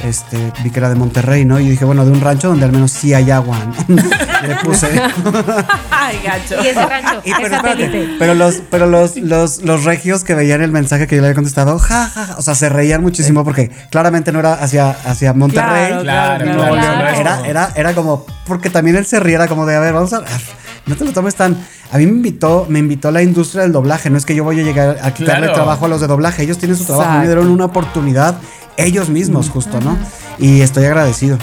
Este, 0.05 0.53
vi 0.63 0.71
que 0.71 0.79
era 0.79 0.89
de 0.89 0.95
Monterrey, 0.95 1.45
¿no? 1.45 1.59
Y 1.59 1.69
dije, 1.71 1.85
bueno, 1.85 2.05
de 2.05 2.13
un 2.13 2.21
rancho 2.21 2.49
donde 2.49 2.65
al 2.67 2.73
menos 2.73 2.91
sí 2.93 3.15
hay 3.15 3.31
agua, 3.31 3.59
¿no? 3.89 3.97
Le 4.47 4.55
puse. 4.63 4.89
Ay, 5.91 6.21
gacho. 6.25 6.63
Y 6.63 6.67
ese 6.69 6.87
rancho, 6.87 7.21
Y 7.25 7.33
pero, 7.35 7.57
espérate, 7.57 8.09
pero 8.19 8.35
los, 8.35 8.55
pero 8.71 8.87
los, 8.87 9.17
los, 9.17 9.63
los 9.63 9.85
regios 9.85 10.23
que 10.23 10.35
veían 10.35 10.61
el 10.63 10.71
mensaje 10.71 11.07
que 11.07 11.17
yo 11.17 11.23
le 11.23 11.29
había 11.29 11.35
contestado, 11.35 11.79
ja, 11.79 12.09
ja, 12.09 12.27
ja, 12.27 12.37
o 12.39 12.43
sea, 12.43 12.55
se 12.55 12.69
reían 12.69 13.03
muchísimo 13.03 13.43
porque 13.45 13.71
claramente 13.91 14.33
no 14.33 14.41
era 14.41 14.55
hacia, 14.55 14.91
hacia 14.91 15.33
Monterrey. 15.33 15.99
Claro, 16.03 16.45
Claro, 16.45 16.77
Era, 16.77 17.37
como- 17.37 17.45
era, 17.47 17.71
era 17.75 17.95
como, 17.95 18.27
porque 18.47 18.71
también 18.71 18.97
él 18.97 19.07
se 19.07 19.19
ría, 19.19 19.37
era 19.37 19.49
como 19.49 19.65
de, 19.67 19.77
a 19.77 19.81
ver, 19.81 19.95
vamos 19.95 20.13
a, 20.13 20.23
no 20.87 20.95
te 20.95 21.05
lo 21.05 21.13
tomes 21.13 21.35
tan, 21.35 21.57
a 21.91 21.99
mí 21.99 22.05
me 22.07 22.13
invitó, 22.13 22.67
me 22.69 22.79
invitó 22.79 23.11
la 23.11 23.23
industria 23.23 23.63
del 23.63 23.73
doblaje, 23.73 24.11
no 24.11 24.19
es 24.19 24.27
que 24.27 24.35
yo 24.35 24.45
voy 24.45 24.61
a 24.61 24.63
llegar 24.63 24.99
a 25.03 25.13
quitarle 25.15 25.47
Claro. 25.47 25.55
trabajo 25.55 25.87
a 25.87 25.89
los 25.89 26.01
de 26.01 26.07
doblaje, 26.07 26.43
ellos 26.43 26.59
tienen 26.59 26.77
su 26.77 26.85
trabajo, 26.85 27.19
me 27.19 27.25
dieron 27.27 27.49
una 27.49 27.65
oportunidad 27.65 28.37
ellos 28.77 29.09
mismos, 29.09 29.49
justo, 29.51 29.81
¿no? 29.81 29.97
Y 30.39 30.61
estoy 30.61 30.85
agradecido. 30.87 31.39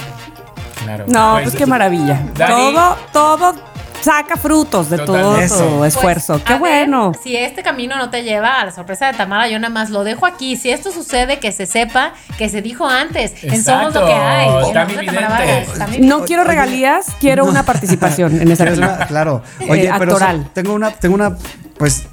Claro. 0.84 1.06
No, 1.08 1.40
pues 1.42 1.56
qué 1.56 1.66
maravilla. 1.66 2.22
Dani. 2.36 2.54
Todo, 2.54 2.98
todo 3.14 3.56
saca 4.02 4.36
frutos 4.36 4.90
de 4.90 4.98
todo 4.98 5.36
tu 5.36 5.40
Eso. 5.40 5.86
esfuerzo. 5.86 6.34
Pues, 6.34 6.44
qué 6.44 6.54
a 6.54 6.58
ver, 6.58 6.88
bueno. 6.90 7.14
si 7.24 7.38
este 7.38 7.64
camino 7.64 7.96
no 7.98 8.10
te 8.10 8.24
lleva 8.24 8.60
a 8.60 8.66
la 8.66 8.72
sorpresa 8.72 9.08
de 9.08 9.14
Tamara, 9.14 9.48
yo 9.48 9.58
nada 9.60 9.74
más 9.74 9.90
lo 9.92 10.04
dejo 10.04 10.26
aquí. 10.26 10.58
Si 10.58 10.70
esto 10.70 10.92
sucede, 10.92 11.40
que 11.40 11.54
se 11.54 11.66
sepa 11.66 12.12
que 12.38 12.50
se 12.50 12.62
dijo 12.62 12.86
antes. 12.86 13.32
En 13.44 13.64
Somos 13.64 13.94
lo 13.94 14.06
que 14.06 14.12
hay. 14.14 14.50
Exacto, 14.68 15.98
No 16.02 16.26
quiero 16.26 16.44
regalías, 16.44 17.06
quiero 17.22 17.46
una 17.46 17.64
participación 17.64 18.42
en 18.42 18.52
esa 18.52 18.66
película. 18.66 19.06
claro. 19.08 19.42
Eh, 19.62 19.68
Oye, 19.70 19.92
pero 19.98 20.16
o 20.16 20.18
sea, 20.18 20.30
actoral. 20.32 20.50
tengo 20.54 20.74
una, 20.74 20.92
tengo 20.92 21.16
una, 21.16 21.38
pues, 21.78 22.04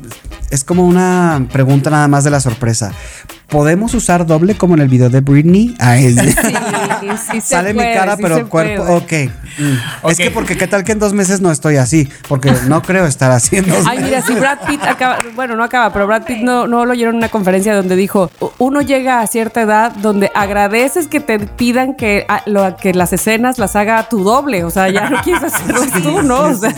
es 0.50 0.62
como 0.62 0.86
una 0.86 1.44
pregunta 1.52 1.90
nada 1.90 2.06
más 2.06 2.22
de 2.22 2.30
la 2.30 2.38
sorpresa. 2.38 2.92
¿Podemos 3.50 3.94
usar 3.94 4.26
doble 4.26 4.54
como 4.56 4.74
en 4.74 4.80
el 4.80 4.88
video 4.88 5.10
de 5.10 5.20
Britney? 5.20 5.74
Ay, 5.80 6.14
Sí, 6.14 7.08
sí 7.32 7.40
Sale 7.40 7.74
mi 7.74 7.80
cara, 7.82 8.14
sí 8.16 8.22
pero 8.22 8.48
cuerpo, 8.48 8.84
puede. 8.84 9.26
ok. 9.26 9.32
Mm. 9.58 9.72
Ok. 10.02 10.10
Es 10.12 10.18
que 10.18 10.30
porque 10.30 10.56
qué 10.56 10.66
tal 10.68 10.84
que 10.84 10.92
en 10.92 10.98
dos 11.00 11.12
meses 11.12 11.40
no 11.40 11.50
estoy 11.50 11.76
así, 11.76 12.08
porque 12.28 12.52
no 12.68 12.80
creo 12.82 13.06
estar 13.06 13.32
haciendo. 13.32 13.74
Ay, 13.88 13.98
mira, 14.04 14.22
si 14.22 14.34
Brad 14.34 14.58
Pitt 14.68 14.82
acaba, 14.84 15.18
bueno, 15.34 15.56
no 15.56 15.64
acaba, 15.64 15.92
pero 15.92 16.06
Brad 16.06 16.22
Pitt 16.24 16.38
no, 16.38 16.68
no 16.68 16.84
lo 16.86 16.92
oyeron 16.92 17.14
en 17.14 17.18
una 17.18 17.28
conferencia 17.28 17.74
donde 17.74 17.96
dijo, 17.96 18.30
uno 18.58 18.82
llega 18.82 19.20
a 19.20 19.26
cierta 19.26 19.62
edad 19.62 19.92
donde 19.96 20.30
agradeces 20.34 21.08
que 21.08 21.18
te 21.20 21.38
pidan 21.40 21.94
que, 21.94 22.24
a- 22.28 22.42
lo- 22.46 22.76
que 22.76 22.94
las 22.94 23.12
escenas 23.12 23.58
las 23.58 23.74
haga 23.74 24.08
tu 24.08 24.22
doble, 24.22 24.62
o 24.62 24.70
sea, 24.70 24.88
ya 24.90 25.10
no 25.10 25.20
quieres 25.24 25.42
hacerlas 25.52 25.90
tú, 26.02 26.22
¿no? 26.22 26.40
O 26.42 26.54
sea, 26.54 26.72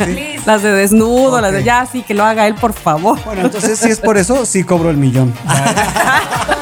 las 0.46 0.62
de 0.62 0.72
desnudo, 0.72 1.38
las 1.40 1.52
de 1.52 1.64
ya, 1.64 1.84
sí, 1.90 2.02
que 2.02 2.14
lo 2.14 2.24
haga 2.24 2.46
él, 2.46 2.54
por 2.54 2.72
favor. 2.72 3.18
Bueno, 3.26 3.42
entonces 3.42 3.78
si 3.78 3.90
es 3.90 3.98
por 4.00 4.16
eso, 4.16 4.46
sí 4.46 4.64
cobro 4.64 4.88
el 4.90 4.96
millón. 4.96 5.34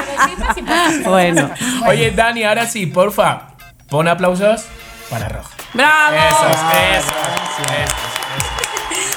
Bueno, 1.04 1.50
Oye, 1.86 2.10
Dani, 2.10 2.44
ahora 2.44 2.66
sí, 2.66 2.86
porfa, 2.86 3.48
pon 3.88 4.08
aplausos 4.08 4.64
para 5.08 5.28
Roja. 5.28 5.50
¡bravo! 5.74 6.16
Esos, 6.16 6.58
esos, 6.96 7.12
esos. 7.78 8.10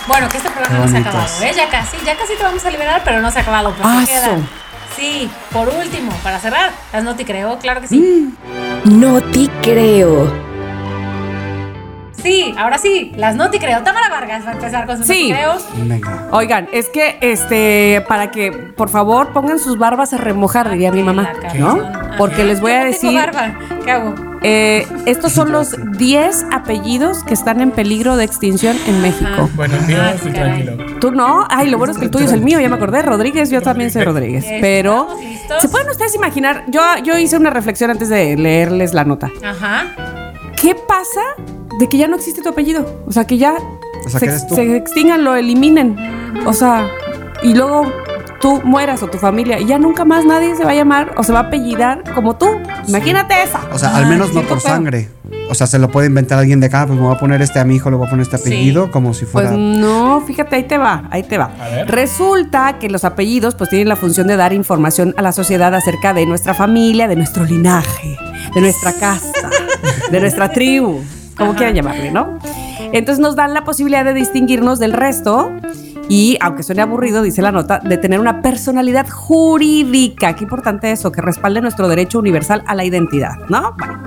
Bueno, 0.07 0.27
que 0.29 0.37
este 0.37 0.49
programa 0.49 0.85
no 0.85 0.87
se 0.91 0.97
ha 0.97 0.99
acabado, 0.99 1.43
¿eh? 1.43 1.53
Ya 1.55 1.69
casi, 1.69 1.97
ya 2.05 2.17
casi 2.17 2.35
te 2.35 2.43
vamos 2.43 2.65
a 2.65 2.71
liberar, 2.71 3.01
pero 3.05 3.21
no 3.21 3.31
se 3.31 3.39
ha 3.39 3.41
acabado. 3.41 3.73
Ah. 3.81 4.03
Sí, 4.95 5.29
por 5.51 5.69
último, 5.69 6.11
para 6.23 6.39
cerrar, 6.39 6.71
las 6.91 7.03
no 7.03 7.15
te 7.15 7.25
creo, 7.25 7.57
claro 7.59 7.81
que 7.81 7.87
sí. 7.87 8.35
No 8.85 9.21
te 9.21 9.49
creo. 9.61 10.52
Sí, 12.23 12.55
ahora 12.57 12.77
sí, 12.77 13.11
las 13.17 13.35
no 13.35 13.49
te 13.51 13.59
creo. 13.59 13.83
Tamara 13.83 14.09
Vargas 14.09 14.45
va 14.45 14.51
a 14.51 14.53
empezar 14.53 14.85
con 14.87 14.97
sus 14.97 15.05
Sí. 15.07 15.29
no 15.29 15.35
te 15.35 15.41
creos. 15.41 15.65
Venga. 15.75 16.27
Oigan, 16.31 16.69
es 16.71 16.87
que 16.89 17.17
este, 17.21 18.03
para 18.07 18.31
que 18.31 18.51
por 18.51 18.89
favor 18.89 19.33
pongan 19.33 19.59
sus 19.59 19.77
barbas 19.77 20.13
a 20.13 20.17
remojar, 20.17 20.69
diría 20.71 20.91
mi 20.91 21.03
mamá. 21.03 21.29
¿no? 21.59 21.79
Porque 22.17 22.43
les 22.43 22.61
voy 22.61 22.71
a 22.71 22.79
tengo 22.81 22.91
decir, 22.93 23.13
barba. 23.19 23.53
¿Qué 23.83 23.91
hago? 23.91 24.15
eh, 24.41 24.87
estos 25.05 25.31
son 25.33 25.51
los 25.51 25.75
10 25.97 26.45
apellidos 26.51 27.23
que 27.23 27.33
están 27.33 27.59
en 27.61 27.71
peligro 27.71 28.15
de 28.17 28.23
extinción 28.23 28.77
en 28.87 29.01
México. 29.01 29.49
Bueno, 29.55 29.75
el 29.75 29.85
mío, 29.85 29.97
Ah, 30.01 30.11
estoy 30.15 30.31
caray. 30.31 30.63
tranquilo. 30.65 30.99
Tú 30.99 31.11
no, 31.11 31.45
ay, 31.49 31.69
lo 31.69 31.77
bueno 31.77 31.91
es 31.91 31.97
que 31.99 32.05
el 32.05 32.11
tuyo 32.11 32.25
es 32.25 32.31
el 32.31 32.41
mío, 32.41 32.59
ya 32.61 32.69
me 32.69 32.75
acordé, 32.75 33.01
Rodríguez, 33.01 33.49
yo 33.49 33.61
también 33.61 33.91
soy 33.91 34.03
Rodríguez. 34.03 34.45
Pero. 34.61 35.07
¿se 35.59 35.67
pueden 35.69 35.89
ustedes 35.89 36.15
imaginar? 36.15 36.63
Yo, 36.67 36.81
yo 37.03 37.17
hice 37.17 37.35
una 37.37 37.49
reflexión 37.49 37.91
antes 37.91 38.07
de 38.09 38.35
leerles 38.37 38.93
la 38.93 39.03
nota. 39.03 39.29
Ajá. 39.45 39.85
¿Qué 40.59 40.73
pasa 40.75 41.21
de 41.79 41.89
que 41.89 41.97
ya 41.97 42.07
no 42.07 42.15
existe 42.15 42.41
tu 42.41 42.49
apellido? 42.49 43.03
O 43.07 43.11
sea, 43.11 43.25
que 43.25 43.37
ya 43.37 43.55
O 44.05 44.09
sea, 44.09 44.19
se, 44.19 44.25
que 44.25 44.31
eres 44.31 44.47
tú. 44.47 44.55
se 44.55 44.75
extingan, 44.77 45.23
lo 45.23 45.35
eliminen. 45.35 45.95
O 46.45 46.53
sea, 46.53 46.87
y 47.41 47.53
luego 47.53 47.91
tú 48.39 48.61
mueras 48.65 49.01
o 49.03 49.07
tu 49.07 49.17
familia 49.17 49.57
y 49.59 49.65
ya 49.65 49.77
nunca 49.79 50.03
más 50.03 50.25
nadie 50.25 50.53
se 50.55 50.65
va 50.65 50.71
a 50.71 50.75
llamar 50.75 51.13
o 51.17 51.23
se 51.23 51.31
va 51.31 51.39
a 51.39 51.43
apellidar 51.43 52.03
como 52.13 52.35
tú. 52.35 52.47
Imagínate 52.87 53.35
esa. 53.41 53.61
O 53.71 53.79
sea, 53.79 53.95
al 53.95 54.05
menos 54.07 54.33
no 54.33 54.41
por 54.41 54.59
feo. 54.59 54.71
sangre. 54.71 55.09
O 55.49 55.55
sea, 55.55 55.67
se 55.67 55.77
lo 55.77 55.89
puede 55.89 56.07
inventar 56.07 56.39
alguien 56.39 56.59
de 56.59 56.67
acá, 56.67 56.85
pues 56.87 56.97
me 56.97 57.05
voy 57.05 57.15
a 57.15 57.19
poner 57.19 57.41
este 57.41 57.59
a 57.59 57.63
mi 57.65 57.75
hijo, 57.75 57.89
le 57.89 57.97
voy 57.97 58.07
a 58.07 58.09
poner 58.09 58.23
este 58.23 58.37
apellido, 58.37 58.91
como 58.91 59.13
si 59.13 59.25
Pues 59.25 59.31
fuera. 59.47 59.51
no, 59.51 60.21
fíjate, 60.25 60.55
ahí 60.55 60.63
te 60.63 60.77
va, 60.77 61.03
ahí 61.11 61.23
te 61.23 61.37
va. 61.37 61.51
A 61.59 61.67
ver. 61.69 61.91
Resulta 61.91 62.79
que 62.79 62.89
los 62.89 63.03
apellidos 63.03 63.55
pues 63.55 63.69
tienen 63.69 63.87
la 63.89 63.95
función 63.95 64.27
de 64.27 64.35
dar 64.37 64.53
información 64.53 65.13
a 65.17 65.21
la 65.21 65.31
sociedad 65.31 65.73
acerca 65.75 66.13
de 66.13 66.25
nuestra 66.25 66.53
familia, 66.53 67.07
de 67.07 67.15
nuestro 67.15 67.43
linaje, 67.45 68.17
de 68.55 68.61
nuestra 68.61 68.93
casa, 68.93 69.49
de 70.11 70.19
nuestra 70.21 70.49
tribu, 70.51 71.01
como 71.37 71.55
quieran 71.55 71.75
llamarle, 71.75 72.11
¿no? 72.11 72.39
Entonces 72.91 73.19
nos 73.19 73.35
dan 73.35 73.53
la 73.53 73.63
posibilidad 73.63 74.05
de 74.05 74.13
distinguirnos 74.13 74.79
del 74.79 74.93
resto 74.93 75.51
y, 76.09 76.37
aunque 76.41 76.63
suene 76.63 76.81
aburrido, 76.81 77.23
dice 77.23 77.41
la 77.41 77.51
nota, 77.51 77.79
de 77.79 77.97
tener 77.97 78.19
una 78.19 78.41
personalidad 78.41 79.07
jurídica. 79.09 80.35
Qué 80.35 80.43
importante 80.43 80.91
eso, 80.91 81.11
que 81.11 81.21
respalde 81.21 81.61
nuestro 81.61 81.87
derecho 81.87 82.19
universal 82.19 82.63
a 82.67 82.75
la 82.75 82.83
identidad, 82.83 83.35
¿no? 83.49 83.75
Bueno. 83.77 83.99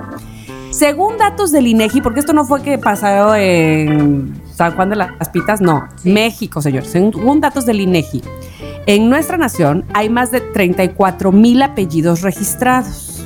Según 0.69 1.17
datos 1.17 1.51
del 1.51 1.65
INEGI, 1.65 2.01
porque 2.01 2.19
esto 2.19 2.33
no 2.33 2.45
fue 2.45 2.61
que 2.61 2.77
pasó 2.77 3.33
en 3.35 4.39
San 4.53 4.75
Juan 4.75 4.89
de 4.89 4.97
las 4.97 5.29
Pitas, 5.29 5.59
no, 5.59 5.87
México, 6.03 6.61
señor. 6.61 6.85
Según 6.85 7.41
datos 7.41 7.65
del 7.65 7.81
INEGI, 7.81 8.21
en 8.85 9.09
nuestra 9.09 9.37
nación 9.37 9.85
hay 9.93 10.09
más 10.09 10.29
de 10.29 10.39
34 10.39 11.31
mil 11.31 11.63
apellidos 11.63 12.21
registrados. 12.21 13.16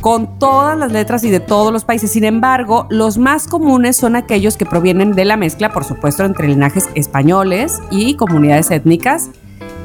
Con 0.00 0.38
todas 0.38 0.78
las 0.78 0.92
letras 0.92 1.24
y 1.24 1.30
de 1.30 1.40
todos 1.40 1.72
los 1.72 1.84
países. 1.84 2.12
Sin 2.12 2.24
embargo, 2.24 2.86
los 2.90 3.18
más 3.18 3.46
comunes 3.46 3.96
son 3.96 4.16
aquellos 4.16 4.56
que 4.56 4.66
provienen 4.66 5.12
de 5.12 5.24
la 5.24 5.36
mezcla, 5.36 5.72
por 5.72 5.84
supuesto, 5.84 6.24
entre 6.24 6.48
linajes 6.48 6.88
españoles 6.94 7.80
y 7.90 8.14
comunidades 8.14 8.70
étnicas 8.70 9.30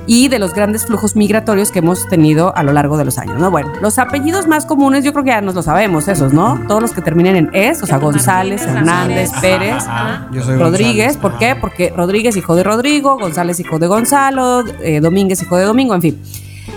y 0.07 0.29
de 0.29 0.39
los 0.39 0.53
grandes 0.53 0.85
flujos 0.85 1.15
migratorios 1.15 1.69
que 1.69 1.79
hemos 1.79 2.07
tenido 2.07 2.55
a 2.55 2.63
lo 2.63 2.71
largo 2.71 2.97
de 2.97 3.05
los 3.05 3.17
años, 3.17 3.39
¿no? 3.39 3.51
Bueno, 3.51 3.73
los 3.81 3.99
apellidos 3.99 4.47
más 4.47 4.65
comunes 4.65 5.03
yo 5.03 5.11
creo 5.11 5.25
que 5.25 5.31
ya 5.31 5.41
nos 5.41 5.53
lo 5.53 5.61
sabemos, 5.61 6.07
esos, 6.07 6.33
¿no? 6.33 6.59
Todos 6.67 6.81
los 6.81 6.93
que 6.93 7.01
terminen 7.01 7.35
en 7.35 7.49
es, 7.53 7.83
o 7.83 7.85
sea, 7.85 7.97
González, 7.97 8.61
Hernández, 8.61 9.31
Pérez, 9.41 9.83
Ajá. 9.85 10.29
Yo 10.31 10.41
soy 10.41 10.57
Rodríguez, 10.57 11.17
González. 11.17 11.17
¿por 11.17 11.37
qué? 11.37 11.55
Porque 11.59 11.93
Rodríguez 11.95 12.37
hijo 12.37 12.55
de 12.55 12.63
Rodrigo, 12.63 13.17
González 13.19 13.59
hijo 13.59 13.79
de 13.79 13.87
Gonzalo, 13.87 14.63
eh, 14.81 15.01
Domínguez 15.01 15.41
hijo 15.41 15.57
de 15.57 15.65
Domingo, 15.65 15.93
en 15.93 16.01
fin. 16.01 16.21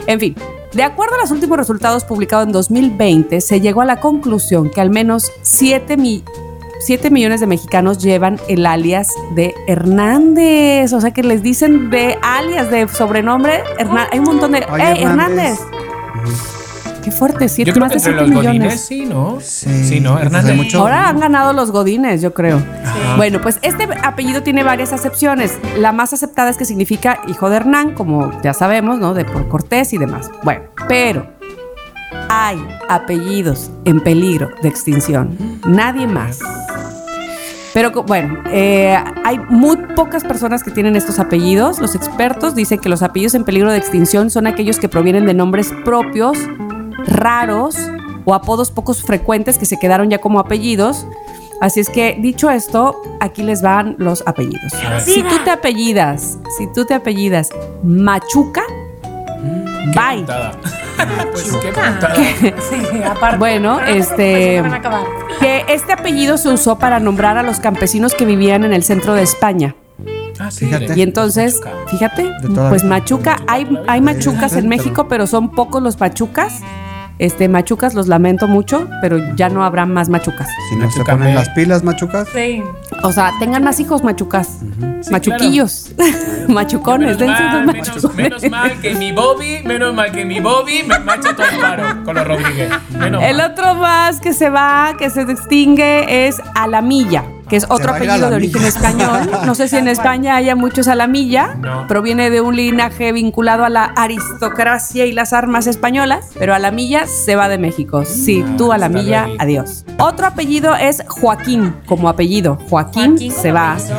En 0.06 0.18
fin, 0.18 0.34
de 0.72 0.82
acuerdo 0.82 1.16
a 1.16 1.18
los 1.18 1.30
últimos 1.30 1.58
resultados 1.58 2.04
publicados 2.04 2.46
en 2.46 2.52
2020, 2.52 3.40
se 3.40 3.60
llegó 3.60 3.80
a 3.80 3.84
la 3.84 4.00
conclusión 4.00 4.70
que 4.70 4.80
al 4.80 4.90
menos 4.90 5.30
7 5.42 5.96
mi- 5.96 6.22
7 6.82 7.10
millones 7.10 7.40
de 7.40 7.46
mexicanos 7.46 7.98
llevan 7.98 8.40
el 8.48 8.64
alias 8.64 9.08
de 9.34 9.54
Hernández. 9.66 10.92
O 10.94 11.00
sea 11.00 11.10
que 11.10 11.22
les 11.22 11.42
dicen 11.42 11.90
de 11.90 12.18
alias, 12.22 12.70
de 12.70 12.88
sobrenombre. 12.88 13.62
Hay 14.10 14.18
un 14.18 14.24
montón 14.24 14.52
de. 14.52 14.64
Oye, 14.72 14.92
¡Ey, 14.92 15.02
Hernández! 15.04 15.58
Qué 17.02 17.10
fuerte, 17.10 17.44
Yo 17.44 17.48
siete, 17.48 17.72
creo 17.72 17.86
más 17.86 17.92
que 17.92 17.98
de 17.98 18.10
entre 18.10 18.24
7 18.26 18.34
los 18.34 18.44
millones. 18.44 18.60
godines 18.60 18.80
sí, 18.80 19.06
¿no? 19.06 19.38
Sí. 19.40 19.84
Sí, 19.84 20.00
¿no? 20.00 20.18
Hernández. 20.18 20.54
mucho- 20.56 20.80
Ahora 20.80 21.08
han 21.08 21.18
ganado 21.18 21.52
los 21.52 21.70
godines, 21.70 22.20
yo 22.22 22.34
creo. 22.34 22.62
Bueno, 23.16 23.40
pues 23.40 23.58
este 23.62 23.88
apellido 24.02 24.42
tiene 24.42 24.62
varias 24.62 24.92
acepciones. 24.92 25.58
La 25.78 25.92
más 25.92 26.12
aceptada 26.12 26.50
es 26.50 26.56
que 26.56 26.64
significa 26.64 27.20
hijo 27.26 27.48
de 27.50 27.56
Hernán, 27.56 27.94
como 27.94 28.30
ya 28.42 28.52
sabemos, 28.52 28.98
¿no? 28.98 29.14
De 29.14 29.24
por 29.24 29.48
Cortés 29.48 29.92
y 29.92 29.98
demás. 29.98 30.30
Bueno, 30.42 30.62
pero 30.88 31.26
hay 32.28 32.58
apellidos 32.88 33.70
en 33.84 34.00
peligro 34.00 34.50
de 34.62 34.68
extinción. 34.68 35.36
Nadie 35.66 36.06
más. 36.06 36.38
Pero 37.72 37.92
bueno, 37.92 38.36
eh, 38.50 38.98
hay 39.24 39.38
muy 39.48 39.76
pocas 39.94 40.24
personas 40.24 40.64
que 40.64 40.72
tienen 40.72 40.96
estos 40.96 41.20
apellidos. 41.20 41.78
Los 41.78 41.94
expertos 41.94 42.56
dicen 42.56 42.80
que 42.80 42.88
los 42.88 43.00
apellidos 43.02 43.34
en 43.36 43.44
peligro 43.44 43.70
de 43.70 43.78
extinción 43.78 44.28
son 44.30 44.48
aquellos 44.48 44.78
que 44.80 44.88
provienen 44.88 45.24
de 45.24 45.34
nombres 45.34 45.72
propios, 45.84 46.36
raros 47.06 47.76
o 48.24 48.34
apodos 48.34 48.70
pocos 48.70 49.02
frecuentes 49.02 49.58
que 49.58 49.66
se 49.66 49.78
quedaron 49.78 50.10
ya 50.10 50.18
como 50.18 50.38
apellidos. 50.40 51.06
Así 51.60 51.80
es 51.80 51.90
que, 51.90 52.16
dicho 52.18 52.50
esto, 52.50 53.02
aquí 53.20 53.42
les 53.42 53.60
van 53.60 53.94
los 53.98 54.22
apellidos. 54.26 54.72
Si 55.04 55.22
tú 55.22 55.36
te 55.44 55.50
apellidas, 55.50 56.38
si 56.56 56.66
tú 56.72 56.86
te 56.86 56.94
apellidas 56.94 57.50
Machuca, 57.82 58.62
bye. 59.94 60.18
Puntada. 60.18 60.52
pues 61.32 61.52
qué. 61.60 62.54
Sí, 62.68 63.02
aparte. 63.02 63.38
Bueno, 63.38 63.80
este-. 63.80 64.62
Que 65.38 65.64
este 65.68 65.92
apellido 65.92 66.38
se 66.38 66.48
usó 66.48 66.78
para 66.78 66.98
nombrar 66.98 67.36
a 67.38 67.42
los 67.42 67.60
campesinos 67.60 68.14
que 68.14 68.24
vivían 68.24 68.64
en 68.64 68.72
el 68.72 68.82
centro 68.82 69.14
de 69.14 69.22
España. 69.22 69.74
Ah, 70.38 70.50
sí, 70.50 70.64
Fíjate. 70.64 70.94
Y 70.96 71.02
entonces, 71.02 71.60
fíjate, 71.88 72.30
pues 72.70 72.82
Machuca, 72.84 73.40
hay, 73.46 73.68
hay 73.86 74.00
machucas 74.00 74.54
en 74.54 74.68
México, 74.68 75.06
pero 75.06 75.26
son 75.26 75.50
pocos 75.50 75.82
los 75.82 76.00
machucas. 76.00 76.60
Este, 77.20 77.48
machucas, 77.50 77.92
los 77.92 78.08
lamento 78.08 78.48
mucho, 78.48 78.88
pero 79.02 79.18
ya 79.36 79.50
no 79.50 79.62
habrá 79.62 79.84
más 79.84 80.08
machucas. 80.08 80.48
Si 80.70 80.76
no 80.76 80.90
se 80.90 81.04
ponen 81.04 81.34
las 81.34 81.50
pilas, 81.50 81.84
machucas. 81.84 82.26
Sí. 82.34 82.62
O 83.02 83.12
sea, 83.12 83.32
tengan 83.38 83.62
más 83.62 83.78
hijos 83.78 84.02
machucas. 84.02 84.60
Sí, 85.02 85.10
Machuquillos. 85.12 85.92
Machucones, 86.48 87.18
Menos 87.18 87.18
dense 87.18 87.42
mal, 87.42 87.66
menos, 87.66 87.88
machucones. 87.88 88.16
menos 88.16 88.50
mal 88.50 88.80
que 88.80 88.94
mi 88.94 89.12
Bobby, 89.12 89.62
menos 89.64 89.94
mal 89.94 90.10
que 90.12 90.24
mi 90.24 90.40
Bobby 90.40 90.82
me, 90.82 90.98
me 90.98 91.12
ha 91.12 91.16
hecho 91.16 91.34
todo 91.36 91.46
el 91.46 91.58
paro 91.58 92.04
con 92.04 92.14
los 92.16 92.26
Rodríguez. 92.26 92.70
Menos 92.98 93.22
El 93.22 93.36
mal. 93.36 93.50
otro 93.52 93.74
más 93.74 94.20
que 94.20 94.32
se 94.32 94.48
va, 94.50 94.94
que 94.98 95.10
se 95.10 95.22
extingue, 95.22 96.26
es 96.26 96.40
Alamilla, 96.54 97.24
que 97.50 97.56
es 97.56 97.66
otro 97.68 97.90
a 97.90 97.94
a 97.94 97.96
apellido 97.96 98.30
de 98.30 98.36
origen 98.36 98.62
español. 98.64 99.28
No 99.44 99.54
sé 99.54 99.68
si 99.68 99.76
en 99.76 99.88
España 99.96 100.36
haya 100.36 100.56
muchos 100.56 100.88
Alamilla. 100.88 101.56
No. 101.60 101.86
Proviene 101.86 102.30
de 102.30 102.40
un 102.40 102.56
linaje 102.56 103.12
vinculado 103.12 103.64
a 103.64 103.68
la 103.68 103.84
aristocracia 103.84 105.04
y 105.04 105.12
las 105.12 105.32
armas 105.32 105.66
españolas, 105.66 106.30
pero 106.38 106.54
Alamilla 106.54 107.06
se 107.06 107.36
va 107.36 107.48
de 107.48 107.58
México. 107.58 108.04
Sí, 108.06 108.42
Ah, 108.46 108.54
tú 108.56 108.72
Alamilla, 108.72 109.18
está 109.18 109.26
bien. 109.26 109.40
adiós. 109.42 109.84
Otro 109.98 110.26
apellido 110.26 110.74
es 110.76 111.02
Joaquín, 111.08 111.74
como 111.86 112.08
apellido. 112.08 112.56
Joaquín, 112.70 113.10
Joaquín 113.10 113.32
se 113.32 113.52
va. 113.52 113.72
apellido. 113.72 113.96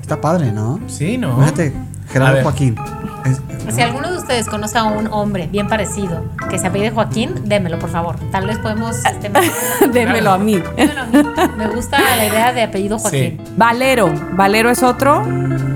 Está 0.00 0.20
padre, 0.20 0.52
¿no? 0.52 0.78
Sí, 0.86 1.18
¿no? 1.18 1.36
Fíjate, 1.38 1.72
A 2.08 2.12
Gerardo. 2.12 2.42
Joaquín. 2.42 2.76
Si 3.70 3.82
alguno 3.82 4.10
de 4.10 4.16
ustedes 4.18 4.46
conoce 4.48 4.78
a 4.78 4.84
un 4.84 5.08
hombre 5.12 5.48
bien 5.50 5.68
parecido 5.68 6.24
que 6.50 6.58
se 6.58 6.66
apellide 6.66 6.90
Joaquín, 6.90 7.34
démelo, 7.44 7.78
por 7.78 7.90
favor. 7.90 8.16
Tal 8.30 8.46
vez 8.46 8.58
podemos. 8.58 8.96
Este, 9.04 9.30
Démelo 9.92 10.32
a 10.32 10.38
mí. 10.38 10.62
démelo 10.76 11.00
a 11.02 11.06
mí. 11.06 11.22
Me 11.56 11.66
gusta 11.68 11.98
la 11.98 12.24
idea 12.26 12.52
de 12.52 12.62
apellido 12.62 12.98
Joaquín. 12.98 13.40
Valero. 13.56 14.12
Valero 14.32 14.70
es 14.70 14.82
otro 14.82 15.24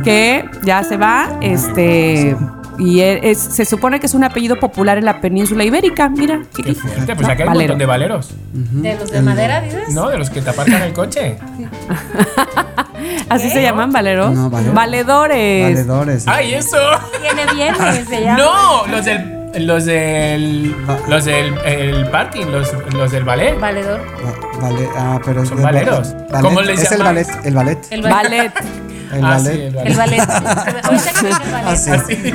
que 0.05 0.44
ya 0.62 0.82
se 0.85 0.97
va. 0.97 1.28
Este. 1.40 2.36
Y 2.81 3.01
es- 3.02 3.39
se 3.39 3.65
supone 3.65 4.01
que 4.01 4.07
es 4.07 4.15
un 4.15 4.24
apellido 4.24 4.59
popular 4.59 4.97
en 4.98 5.05
la 5.05 5.20
península 5.20 5.62
ibérica. 5.65 6.09
Mira, 6.09 6.40
Qué 6.57 6.74
fuerte, 6.74 7.15
pues 7.15 7.28
aquí 7.28 7.43
hay 7.43 7.48
un 7.48 7.55
Valero. 7.55 7.59
montón 7.74 7.78
de 7.78 7.86
valeros. 7.86 8.31
¿De 8.52 8.97
los 8.98 9.11
de 9.11 9.20
madera, 9.23 9.61
dices? 9.61 9.90
¿No? 9.90 10.09
De 10.09 10.16
los 10.19 10.31
que 10.31 10.40
te 10.40 10.51
aparcan 10.51 10.82
el 10.82 10.93
coche. 10.93 11.36
¿Así 13.28 13.48
se 13.51 13.62
llaman 13.62 13.93
valeros? 13.93 14.32
No, 14.35 14.51
valero. 14.51 14.73
Valedores. 14.73 15.62
Valedores. 15.74 16.28
¡Ay, 16.28 16.55
eso! 16.55 16.77
Viene 17.23 17.52
bien, 17.55 17.74
se 18.07 18.20
llama. 18.24 18.39
¡No! 18.39 18.86
Los 18.89 19.05
del. 19.05 19.36
Los 19.66 19.85
del. 19.85 20.74
Los 21.09 21.24
del 21.24 21.55
el 21.65 22.07
parking, 22.11 22.47
los, 22.47 22.73
los 22.94 23.11
del 23.11 23.24
ballet. 23.24 23.59
Valedor. 23.59 24.01
Va- 24.01 24.61
vale, 24.69 24.89
ah, 24.97 25.19
pero 25.24 25.43
es 25.43 25.48
Son 25.48 25.59
de- 25.59 25.65
valeros. 25.65 26.12
ballet. 26.31 26.40
¿Cómo 26.43 26.61
les 26.62 26.82
Es 26.82 26.93
el 26.93 26.98
llamáis? 26.98 27.27
ballet, 27.28 27.47
el 27.47 27.55
ballet. 27.55 27.78
El 27.90 28.02
ballet. 28.02 28.52
Ballet. 28.52 28.52
El 29.12 29.24
Ah, 29.24 29.28
ballet. 29.31 29.53
sí, 29.55 29.61
el 29.62 29.74
ballet. 29.74 29.91
El 29.91 29.97
ballet. 29.97 30.31
Ahorita 30.85 31.12
que 31.20 31.27
dice 31.27 31.43
el 31.45 31.51
ballet. 31.53 31.66
Así. 31.69 31.91
Así. 31.91 32.35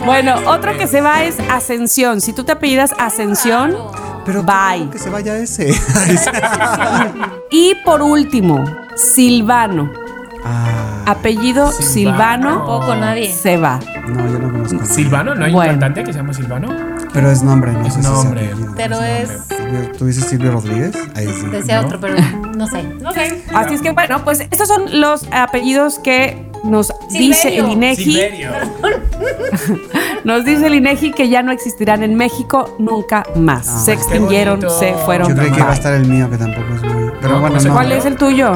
Bueno, 0.04 0.36
otro 0.46 0.76
que 0.76 0.86
se 0.86 1.00
va 1.00 1.22
es 1.24 1.36
Ascensión. 1.50 2.20
Si 2.20 2.32
tú 2.32 2.44
te 2.44 2.52
apellidas 2.52 2.92
Ascensión, 2.98 3.74
Pero 4.24 4.42
bye. 4.42 4.88
que 4.90 4.98
se 4.98 5.10
vaya 5.10 5.36
ese. 5.36 5.68
Y 7.50 7.74
por 7.84 8.02
último, 8.02 8.64
Silvano. 8.94 9.90
Ah, 10.48 11.02
Apellido 11.06 11.70
Silvano, 11.72 12.48
Tampoco 12.58 12.94
nadie. 12.96 13.32
se 13.32 13.56
va. 13.56 13.78
no, 14.08 14.26
yo 14.30 14.38
no 14.38 14.52
conozco. 14.52 14.84
¿Silvano? 14.84 15.34
¿No 15.34 15.44
hay 15.44 15.52
Bueno. 15.52 15.72
un 15.74 15.78
cantante 15.80 16.04
que 16.04 16.12
se 16.12 16.18
llama 16.18 16.32
Silvano? 16.34 16.68
Pero 17.12 17.30
es 17.30 17.42
nombre, 17.42 17.72
no 17.72 17.86
Es 17.86 17.94
sé 17.94 18.02
si 18.02 18.08
nombre. 18.08 18.46
apellido. 18.48 18.74
Pero 18.76 19.02
es. 19.02 19.30
Silvio- 19.48 19.92
¿Tú 19.98 20.06
dices 20.06 20.24
Silvio 20.24 20.52
Rodríguez? 20.52 20.92
Ahí 21.14 21.26
sí. 21.28 21.46
Decía 21.46 21.80
¿No? 21.80 21.86
otro, 21.86 22.00
pero 22.00 22.14
no 22.56 22.66
sé. 22.66 22.82
No 23.00 23.12
sé. 23.12 23.42
Así 23.54 23.74
es 23.74 23.80
que 23.82 23.92
bueno, 23.92 24.22
pues 24.24 24.40
estos 24.40 24.68
son 24.68 25.00
los 25.00 25.26
apellidos 25.32 25.98
que 25.98 26.50
nos 26.64 26.92
dice 27.10 27.56
el. 27.58 27.68
INEGI. 27.70 28.04
Silverio. 28.04 28.50
Nos 30.24 30.44
dice 30.44 30.66
el 30.66 30.74
INEGI 30.74 31.12
que 31.12 31.28
ya 31.28 31.42
no 31.42 31.52
existirán 31.52 32.02
en 32.02 32.14
México 32.16 32.76
nunca 32.78 33.24
más. 33.36 33.68
Ah, 33.68 33.78
se 33.78 33.92
qué 33.92 33.98
extinguieron, 33.98 34.56
bonito. 34.60 34.78
se 34.78 34.92
fueron. 34.94 35.28
Yo 35.28 35.34
creí 35.36 35.50
que 35.50 35.56
iba 35.58 35.64
a 35.66 35.68
Bye. 35.70 35.76
estar 35.76 35.94
el 35.94 36.06
mío, 36.06 36.28
que 36.30 36.36
tampoco 36.36 36.74
es 36.74 36.82
muy. 36.82 37.10
Pero 37.20 37.34
No, 37.34 37.40
bueno, 37.40 37.54
pues, 37.54 37.64
no. 37.66 37.72
¿Cuál 37.72 37.92
es 37.92 38.04
el 38.04 38.16
tuyo? 38.16 38.52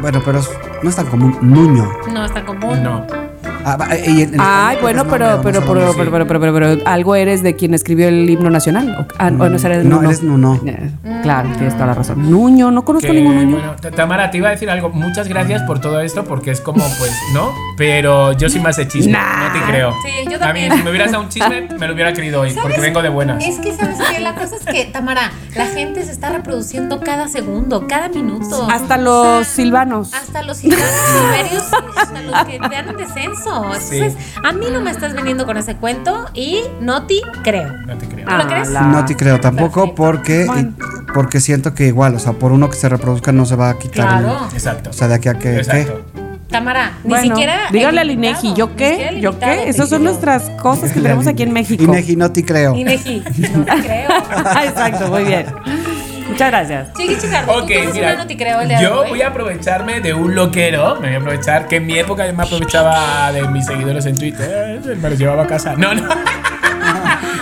Bueno, 0.00 0.22
pero 0.24 0.40
no 0.82 0.90
es 0.90 0.96
tan 0.96 1.06
común. 1.06 1.36
Nuño. 1.40 1.90
No 2.12 2.24
es 2.24 2.32
tan 2.32 2.44
común. 2.46 2.82
No. 2.82 3.27
Ah, 3.64 3.76
en 3.90 4.36
Ay, 4.38 4.78
bueno, 4.80 5.04
pero, 5.08 5.40
pero, 5.42 5.60
pero, 5.64 5.94
pero, 5.94 6.10
pero, 6.10 6.26
pero, 6.26 6.40
pero, 6.40 6.52
pero, 6.54 6.82
algo 6.86 7.14
eres 7.14 7.42
de 7.42 7.56
quien 7.56 7.74
escribió 7.74 8.08
el 8.08 8.28
himno 8.28 8.50
nacional. 8.50 8.96
¿O, 9.00 9.06
ah, 9.18 9.26
o 9.28 9.30
no 9.30 9.44
eres 9.46 9.84
No, 9.84 10.02
eres 10.02 10.22
Nuno. 10.22 10.60
Eh, 10.64 10.90
Claro, 11.22 11.50
tienes 11.56 11.74
toda 11.74 11.86
la 11.86 11.94
razón. 11.94 12.30
Nuño, 12.30 12.70
no 12.70 12.84
conozco 12.84 13.08
Que, 13.08 13.14
ningún 13.14 13.50
Nuño. 13.50 13.76
Tamara, 13.94 14.30
te 14.30 14.38
iba 14.38 14.48
a 14.48 14.52
decir 14.52 14.70
algo. 14.70 14.90
Muchas 14.90 15.28
gracias 15.28 15.62
por 15.62 15.80
todo 15.80 16.00
esto, 16.00 16.24
porque 16.24 16.50
es 16.52 16.60
como, 16.60 16.84
pues, 16.98 17.12
¿no? 17.34 17.50
Pero 17.76 18.32
yo 18.32 18.48
sí 18.48 18.60
más 18.60 18.76
de 18.76 18.86
chisme. 18.88 19.12
Nah. 19.12 19.48
No 19.48 19.52
te 19.52 19.66
creo. 19.66 19.92
Sí, 20.04 20.30
yo 20.30 20.36
A 20.36 20.40
también. 20.40 20.70
mí, 20.72 20.78
si 20.78 20.82
me 20.84 20.90
hubieras 20.90 21.10
dado 21.12 21.24
un 21.24 21.28
chisme, 21.28 21.68
me 21.78 21.86
lo 21.88 21.94
hubiera 21.94 22.12
querido 22.12 22.40
hoy, 22.40 22.54
porque 22.60 22.80
vengo 22.80 23.02
de 23.02 23.08
buenas. 23.08 23.44
Es 23.44 23.58
que, 23.58 23.74
¿sabes 23.74 23.98
qué? 24.10 24.20
La 24.20 24.34
cosa 24.34 24.56
es 24.56 24.64
que, 24.64 24.84
Tamara, 24.86 25.32
la 25.56 25.66
gente 25.66 26.04
se 26.04 26.12
está 26.12 26.30
reproduciendo 26.30 27.00
cada 27.00 27.28
segundo, 27.28 27.86
cada 27.88 28.08
minuto. 28.08 28.68
Hasta 28.70 28.96
O 28.96 28.98
los 29.02 29.46
sea, 29.46 29.56
silvanos. 29.56 30.14
Hasta 30.14 30.42
los 30.42 30.58
silvanos 30.58 30.86
silverios, 31.20 31.64
hasta 31.96 32.22
los 32.22 32.44
que 32.46 32.58
dan 32.58 32.96
Entonces, 33.56 34.14
a 34.44 34.52
mí 34.52 34.66
no 34.72 34.80
me 34.80 34.90
estás 34.90 35.14
veniendo 35.14 35.46
con 35.46 35.56
ese 35.56 35.76
cuento 35.76 36.26
y 36.34 36.60
no 36.80 37.06
te 37.06 37.16
creo. 37.42 37.72
No 37.86 37.96
te 37.96 38.06
creo. 38.06 38.26
¿Tú 38.26 38.32
lo 38.36 38.46
crees? 38.46 38.68
la- 38.70 38.82
No 38.82 39.04
te 39.04 39.16
creo 39.16 39.40
tampoco 39.40 39.80
Perfecto. 39.82 39.94
porque, 40.02 40.44
Bueno. 40.46 40.72
porque 41.14 41.40
siento 41.40 41.74
que 41.74 41.86
igual, 41.86 42.14
o 42.14 42.18
sea, 42.18 42.32
por 42.34 42.52
uno 42.52 42.68
que 42.70 42.76
se 42.76 42.88
reproduzca 42.88 43.32
no 43.32 43.46
se 43.46 43.56
va 43.56 43.70
a 43.70 43.78
quitar. 43.78 44.18
el- 44.20 44.24
Claro. 44.26 44.48
Exacto. 44.52 44.90
o 44.90 44.92
sea, 44.92 45.08
de 45.08 45.14
aquí 45.14 45.28
a 45.28 45.34
que. 45.38 45.56
Exacto. 45.56 46.02
Tamara, 46.50 46.92
ni 47.04 47.10
Bueno, 47.10 47.34
siquiera. 47.34 47.68
dígale 47.70 48.00
el 48.00 48.08
al 48.08 48.10
INEGI, 48.10 48.54
¿yo 48.54 48.68
ni 48.68 48.74
qué? 48.76 49.08
el 49.08 49.20
¿Yo 49.20 49.38
qué? 49.38 49.68
Esas 49.68 49.90
son 49.90 50.02
nuestras 50.02 50.48
cosas 50.62 50.92
que 50.92 51.00
tenemos 51.02 51.26
aquí 51.26 51.42
en 51.42 51.52
México. 51.52 51.84
Inegi, 51.84 52.16
no 52.16 52.32
te 52.32 52.42
creo. 52.42 52.74
Inegi, 52.74 53.22
no 53.54 53.64
te 53.66 53.82
creo. 53.82 54.08
Exacto, 54.64 55.08
muy 55.08 55.24
bien. 55.24 55.44
Muchas 56.38 56.52
gracias. 56.52 56.92
Chiqui 56.92 57.16
Chicardo, 57.18 57.52
Ok, 57.52 57.60
¿tú 57.62 57.66
tienes 57.66 57.94
mira, 57.94 58.14
no 58.14 58.26
te 58.28 58.36
creo 58.36 58.62
yo 58.80 59.04
voy 59.08 59.22
a 59.22 59.26
aprovecharme 59.26 60.00
de 60.00 60.14
un 60.14 60.36
loquero, 60.36 60.94
me 61.00 61.08
voy 61.08 61.16
a 61.16 61.18
aprovechar, 61.18 61.66
que 61.66 61.76
en 61.76 61.86
mi 61.86 61.98
época 61.98 62.28
yo 62.28 62.32
me 62.32 62.44
aprovechaba 62.44 63.32
de 63.32 63.48
mis 63.48 63.66
seguidores 63.66 64.06
en 64.06 64.16
Twitter, 64.16 64.80
eh, 64.86 64.94
me 64.94 65.10
los 65.10 65.18
llevaba 65.18 65.42
a 65.42 65.46
casa. 65.48 65.74
No, 65.74 65.94
no. 65.94 66.08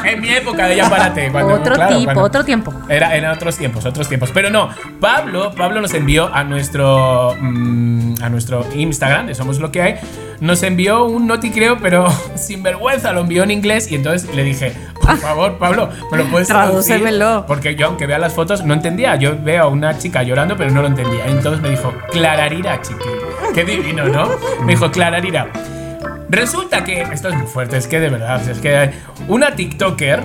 En 0.07 0.21
mi 0.21 0.31
época 0.31 0.67
de 0.67 0.77
ya 0.77 0.89
párate. 0.89 1.31
Cuando, 1.31 1.55
Otro 1.55 1.75
claro, 1.75 1.99
tipo, 1.99 2.21
otro 2.21 2.45
tiempo. 2.45 2.73
Era, 2.89 3.15
eran 3.17 3.33
otros 3.33 3.57
tiempos, 3.57 3.85
otros 3.85 4.09
tiempos. 4.09 4.31
Pero 4.33 4.51
no, 4.51 4.71
Pablo, 5.01 5.53
Pablo 5.57 5.81
nos 5.81 5.95
envió 5.95 6.33
a 6.33 6.45
nuestro, 6.45 7.35
mm, 7.41 8.15
a 8.23 8.29
nuestro 8.29 8.67
Instagram, 8.75 9.27
de 9.27 9.35
Somos 9.35 9.59
Lo 9.59 9.73
que 9.73 9.83
hay, 9.83 9.95
nos 10.41 10.63
envió 10.63 11.05
un 11.05 11.27
noti 11.27 11.51
creo, 11.51 11.79
pero 11.79 12.07
sin 12.37 12.63
vergüenza, 12.63 13.13
lo 13.13 13.21
envió 13.21 13.43
en 13.43 13.51
inglés 13.51 13.91
y 13.91 13.97
entonces 13.97 14.35
le 14.35 14.43
dije, 14.45 14.73
por 15.01 15.17
favor, 15.19 15.59
Pablo, 15.59 15.89
¿me 16.11 16.19
lo 16.19 16.25
puedes 16.25 16.49
traducir? 16.49 17.03
Porque 17.47 17.77
yo, 17.77 17.87
aunque 17.87 18.07
vea 18.07 18.19
las 18.19 18.35
fotos, 18.35 18.65
no 18.65 18.75
entendía. 18.75 19.17
Yo 19.17 19.37
veo 19.41 19.65
a 19.65 19.69
una 19.69 19.97
chica 19.99 20.23
llorando, 20.23 20.57
pero 20.57 20.71
no 20.71 20.83
lo 20.83 20.89
entendía. 20.89 21.27
Entonces 21.27 21.63
me 21.63 21.71
dijo, 21.71 21.93
Clararira, 22.11 22.81
chiqui. 22.83 23.05
Qué 23.55 23.65
divino, 23.65 24.07
¿no? 24.09 24.29
Me 24.65 24.73
dijo, 24.73 24.91
Clararira. 24.91 25.49
Resulta 26.29 26.83
que, 26.85 27.03
esto 27.03 27.29
es 27.29 27.35
muy 27.37 27.47
fuerte, 27.47 27.77
es 27.77 27.87
que 27.87 28.01
de 28.01 28.11
verdad, 28.11 28.47
es 28.49 28.59
que 28.59 28.91
una 29.29 29.55
TikToker 29.55 30.25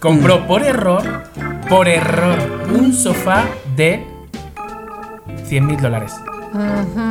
compró 0.00 0.46
por 0.46 0.62
error, 0.62 1.24
por 1.68 1.86
error, 1.88 2.38
un 2.72 2.92
sofá 2.94 3.44
de 3.76 4.06
100 5.44 5.66
mil 5.66 5.80
dólares. 5.80 6.14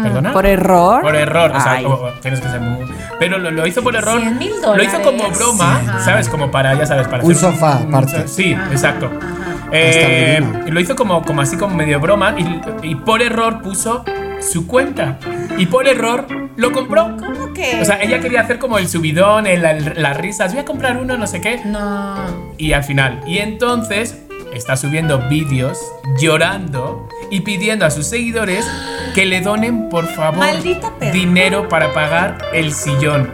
¿Perdona? 0.03 0.33
¿Por 0.33 0.47
error? 0.47 1.01
Por 1.03 1.15
error, 1.15 1.51
o 1.53 1.59
sea, 1.61 1.83
como- 1.83 2.09
tienes 2.21 2.39
que 2.41 2.49
ser 2.49 2.59
muy. 2.59 2.87
Pero 3.19 3.37
lo, 3.37 3.51
lo 3.51 3.67
hizo 3.67 3.83
por 3.83 3.95
error. 3.95 4.19
100,000 4.19 4.51
Lo 4.75 4.83
hizo 4.83 5.01
como 5.01 5.29
broma, 5.29 5.75
Ajá. 5.77 5.99
¿sabes? 5.99 6.27
Como 6.27 6.49
para, 6.49 6.73
ya 6.73 6.85
sabes, 6.87 7.07
para 7.07 7.23
Un 7.23 7.31
hacer 7.33 7.51
sofá 7.51 7.73
aparte. 7.77 8.27
Sí, 8.27 8.53
exacto. 8.71 9.11
Está 9.71 9.71
Eh, 9.71 10.41
divino. 10.41 10.71
lo 10.73 10.79
hizo 10.79 10.95
como, 10.95 11.21
como 11.23 11.41
así, 11.41 11.55
como 11.55 11.75
medio 11.75 11.99
broma. 11.99 12.33
Y, 12.37 12.61
y 12.81 12.95
por 12.95 13.21
error 13.21 13.61
puso 13.61 14.03
su 14.41 14.67
cuenta 14.67 15.19
y 15.57 15.65
por 15.65 15.87
error 15.87 16.25
lo 16.55 16.71
compró. 16.71 17.17
¿Cómo 17.17 17.53
que? 17.53 17.79
O 17.81 17.85
sea, 17.85 18.01
ella 18.01 18.19
quería 18.19 18.41
hacer 18.41 18.59
como 18.59 18.77
el 18.77 18.87
subidón, 18.87 19.47
el- 19.47 19.63
el- 19.65 19.93
las 20.01 20.17
risas, 20.17 20.51
voy 20.53 20.61
a 20.61 20.65
comprar 20.65 20.97
uno, 20.97 21.17
no 21.17 21.27
sé 21.27 21.41
qué. 21.41 21.61
No. 21.65 22.15
Y 22.57 22.73
al 22.73 22.83
final, 22.83 23.21
y 23.27 23.39
entonces 23.39 24.17
está 24.53 24.75
subiendo 24.77 25.19
vídeos 25.29 25.77
llorando 26.19 27.07
y 27.29 27.41
pidiendo 27.41 27.85
a 27.85 27.91
sus 27.91 28.07
seguidores 28.07 28.65
que 29.13 29.25
le 29.25 29.41
donen, 29.41 29.89
por 29.89 30.05
favor, 30.07 30.45
dinero 31.11 31.67
para 31.69 31.93
pagar 31.93 32.37
el 32.53 32.71
sillón. 32.73 33.31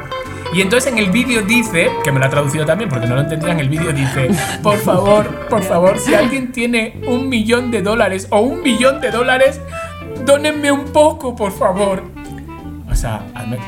Y 0.54 0.62
entonces 0.62 0.92
en 0.92 1.00
el 1.00 1.10
vídeo 1.10 1.42
dice, 1.42 1.90
que 2.04 2.12
me 2.12 2.20
lo 2.20 2.26
ha 2.26 2.30
traducido 2.30 2.64
también 2.66 2.88
porque 2.90 3.08
no 3.08 3.16
lo 3.16 3.22
entendía, 3.22 3.52
en 3.54 3.60
el 3.60 3.70
vídeo 3.70 3.92
dice, 3.92 4.30
por 4.62 4.78
favor, 4.78 5.48
por 5.50 5.64
favor, 5.64 5.98
si 5.98 6.14
alguien 6.14 6.52
tiene 6.52 7.02
un 7.08 7.28
millón 7.28 7.72
de 7.72 7.82
dólares 7.82 8.28
o 8.30 8.40
un 8.42 8.62
millón 8.62 9.02
de 9.02 9.10
dólares, 9.10 9.60
dónenme 10.26 10.72
un 10.72 10.86
poco, 10.86 11.36
por 11.36 11.52
favor. 11.52 12.04
O 12.90 12.96
sea, 12.96 13.24
hazme- 13.36 13.60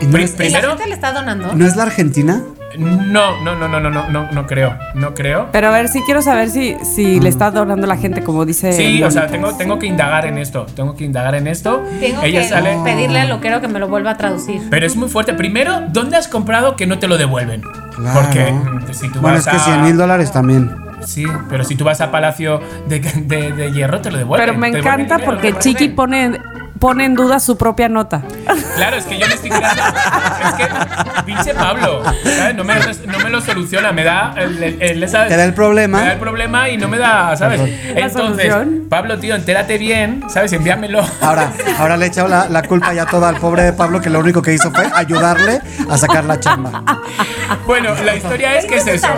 ¿Y 0.00 0.06
no 0.06 0.12
Pri- 0.12 0.24
es- 0.24 0.30
¿Y 0.30 0.32
la 0.34 0.38
primero, 0.38 0.68
gente 0.70 0.86
le 0.86 0.94
está 0.94 1.12
donando? 1.12 1.54
¿No 1.54 1.66
es 1.66 1.76
la 1.76 1.82
Argentina? 1.84 2.42
No, 2.76 3.40
no, 3.42 3.54
no, 3.56 3.68
no, 3.68 3.80
no, 3.80 3.90
no, 3.90 4.08
no, 4.10 4.30
no 4.30 4.46
creo, 4.46 4.76
no 4.94 5.14
creo. 5.14 5.48
Pero 5.52 5.68
a 5.68 5.70
ver, 5.70 5.88
sí 5.88 6.02
quiero 6.04 6.20
saber 6.22 6.50
si, 6.50 6.76
si 6.84 7.18
le 7.20 7.28
está 7.28 7.50
donando 7.50 7.86
la 7.86 7.96
gente, 7.96 8.22
como 8.22 8.44
dice. 8.44 8.72
Sí, 8.72 9.02
o 9.02 9.10
sea, 9.10 9.26
tengo, 9.26 9.54
tengo 9.56 9.78
que 9.78 9.86
indagar 9.86 10.26
en 10.26 10.38
esto. 10.38 10.66
Tengo 10.76 10.94
que 10.94 11.04
indagar 11.04 11.34
en 11.34 11.46
esto. 11.46 11.82
Tengo 12.00 12.22
Ella 12.22 12.42
que 12.42 12.48
sale. 12.48 12.76
pedirle 12.84 13.20
al 13.20 13.28
loquero 13.30 13.60
que 13.60 13.68
me 13.68 13.78
lo 13.78 13.88
vuelva 13.88 14.10
a 14.12 14.16
traducir. 14.16 14.60
Pero 14.70 14.86
es 14.86 14.96
muy 14.96 15.08
fuerte. 15.08 15.32
Primero, 15.34 15.82
¿dónde 15.88 16.16
has 16.16 16.28
comprado 16.28 16.76
que 16.76 16.86
no 16.86 16.98
te 16.98 17.08
lo 17.08 17.16
devuelven? 17.16 17.62
Claro. 17.96 18.20
Porque 18.20 18.52
mm, 18.52 18.92
si 18.92 19.08
tú 19.10 19.20
Bueno, 19.20 19.36
vas 19.38 19.46
es 19.46 19.52
que 19.52 19.56
a. 19.56 19.60
100 19.60 19.82
mil 19.82 19.96
dólares 19.96 20.30
también. 20.32 20.70
Sí, 21.06 21.24
pero 21.48 21.64
si 21.64 21.74
tú 21.76 21.84
vas 21.84 22.00
a 22.00 22.10
Palacio 22.10 22.60
de, 22.88 23.00
de- 23.00 23.52
de 23.52 23.72
Hierro, 23.72 24.00
te 24.00 24.10
lo 24.10 24.18
devuelven. 24.18 24.46
Pero 24.48 24.58
me 24.58 24.68
encanta 24.68 25.16
dinero, 25.16 25.24
porque 25.24 25.54
Chiqui 25.58 25.88
pone, 25.90 26.38
pone 26.78 27.04
en 27.04 27.14
duda 27.14 27.40
su 27.40 27.56
propia 27.58 27.88
nota. 27.88 28.22
Claro, 28.76 28.96
es 28.96 29.04
que 29.04 29.18
yo 29.18 29.26
me 29.26 29.34
estoy 29.34 29.50
creando. 29.50 29.82
es 29.82 30.54
que, 30.54 30.68
pinche 31.24 31.54
Pablo, 31.54 32.02
¿sabes? 32.24 32.54
No 32.54 32.64
me, 32.64 32.74
no 33.06 33.18
me 33.18 33.30
lo 33.30 33.40
soluciona, 33.40 33.92
me 33.92 34.04
da 34.04 34.34
el, 34.36 34.62
el- 34.62 34.82
el- 34.82 35.00
Te 35.10 35.36
da 35.36 35.44
el 35.44 35.54
problema. 35.54 35.98
Me 35.98 36.04
da 36.06 36.12
el 36.12 36.18
problema 36.18 36.68
y 36.68 36.76
no 36.76 36.88
me 36.88 36.98
da, 36.98 37.36
¿sabes? 37.36 37.60
Entonces, 37.86 38.48
solución. 38.48 38.86
Pablo, 38.88 39.18
tío, 39.18 39.34
entérate 39.34 39.78
bien, 39.78 40.24
¿sabes? 40.28 40.52
Envíamelo. 40.52 41.04
Ahora, 41.20 41.50
ahora 41.78 41.96
le 41.96 42.06
he 42.06 42.08
echado 42.08 42.28
la, 42.28 42.48
la 42.48 42.62
culpa 42.62 42.92
ya 42.94 43.06
toda 43.06 43.28
al 43.28 43.36
pobre 43.36 43.62
de 43.62 43.72
Pablo, 43.72 44.00
que 44.00 44.10
lo 44.10 44.20
único 44.20 44.42
que 44.42 44.52
hizo 44.54 44.70
fue 44.70 44.88
ayudarle 44.94 45.60
a 45.90 45.98
sacar 45.98 46.24
la 46.24 46.38
chamba. 46.40 46.82
Bueno, 47.66 47.94
la 48.04 48.14
historia 48.16 48.56
es 48.58 48.66
que 48.66 48.76
es 48.76 48.86
eso. 48.86 49.08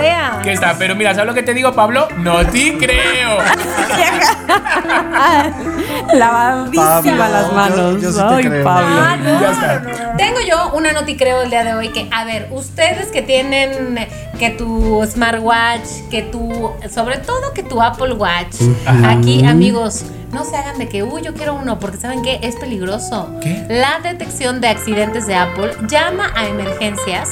Que 0.42 0.52
está, 0.52 0.74
pero 0.78 0.94
mira, 0.94 1.12
¿sabes 1.14 1.26
lo 1.28 1.34
que 1.34 1.42
te 1.42 1.54
digo, 1.54 1.72
Pablo? 1.74 2.08
No 2.18 2.44
te 2.46 2.76
creo. 2.78 3.38
Lavadísima 6.14 7.02
Pablo, 7.02 7.14
las 7.52 7.68
yo- 7.70 7.76
manos. 7.76 8.02
yo 8.02 8.12
sí 8.12 8.18
te 8.18 8.24
Ay, 8.34 8.44
creo. 8.44 8.64
Pablo. 8.64 8.86
Ah, 9.00 9.16
no. 9.16 10.16
Tengo 10.16 10.38
yo 10.48 10.72
una 10.74 10.92
noti 10.92 11.16
creo 11.16 11.42
el 11.42 11.50
día 11.50 11.64
de 11.64 11.74
hoy 11.74 11.88
que, 11.88 12.08
a 12.12 12.24
ver, 12.24 12.48
ustedes 12.50 13.06
que 13.08 13.22
tienen 13.22 13.98
que 14.38 14.50
tu 14.50 15.02
smartwatch, 15.06 15.86
que 16.10 16.22
tu, 16.22 16.70
sobre 16.92 17.18
todo 17.18 17.52
que 17.54 17.62
tu 17.62 17.82
Apple 17.82 18.14
Watch, 18.14 18.56
aquí 19.04 19.44
amigos, 19.44 20.04
no 20.32 20.44
se 20.44 20.56
hagan 20.56 20.78
de 20.78 20.88
que, 20.88 21.02
uy, 21.02 21.22
yo 21.22 21.34
quiero 21.34 21.54
uno, 21.54 21.78
porque 21.80 21.96
saben 21.98 22.22
que 22.22 22.38
es 22.42 22.54
peligroso. 22.56 23.28
¿Qué? 23.42 23.66
La 23.68 23.98
detección 24.02 24.60
de 24.60 24.68
accidentes 24.68 25.26
de 25.26 25.34
Apple 25.34 25.72
llama 25.88 26.32
a 26.36 26.46
emergencias 26.46 27.28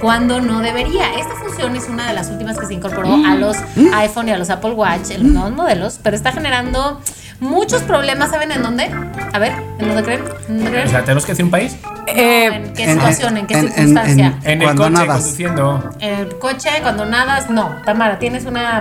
cuando 0.00 0.40
no 0.40 0.60
debería. 0.60 1.14
Esta 1.18 1.34
función 1.34 1.74
es 1.76 1.88
una 1.88 2.06
de 2.08 2.12
las 2.12 2.28
últimas 2.28 2.58
que 2.58 2.66
se 2.66 2.74
incorporó 2.74 3.14
a 3.14 3.34
los 3.36 3.56
iPhone 3.94 4.28
y 4.28 4.32
a 4.32 4.36
los 4.38 4.50
Apple 4.50 4.72
Watch, 4.72 5.10
en 5.12 5.22
los 5.24 5.32
nuevos 5.32 5.52
modelos, 5.52 5.98
pero 6.02 6.14
está 6.14 6.30
generando 6.32 7.00
muchos 7.42 7.82
problemas. 7.82 8.30
¿Saben 8.30 8.52
en 8.52 8.62
dónde? 8.62 8.90
A 9.32 9.38
ver, 9.38 9.52
¿en 9.78 9.88
dónde 9.88 10.02
creen? 10.02 10.20
¿En 10.48 10.56
dónde 10.56 10.70
creen? 10.70 10.86
O 10.86 10.90
sea, 10.90 11.00
tenemos 11.02 11.24
que 11.26 11.32
decir 11.32 11.44
un 11.44 11.50
país. 11.50 11.76
Eh, 12.06 12.46
¿En 12.46 12.72
qué 12.72 12.84
en- 12.84 12.92
situación? 12.94 13.36
¿En 13.36 13.46
qué 13.46 13.54
en- 13.54 13.60
en- 13.66 13.72
circunstancia? 13.72 14.38
En 14.44 14.62
el 14.62 14.74
coche, 14.74 14.90
nadas. 14.90 15.18
conduciendo. 15.22 15.90
En 16.00 16.14
el 16.20 16.38
coche, 16.38 16.68
cuando 16.82 17.04
nadas, 17.04 17.50
no. 17.50 17.76
Tamara, 17.84 18.18
¿tienes 18.18 18.44
una 18.44 18.80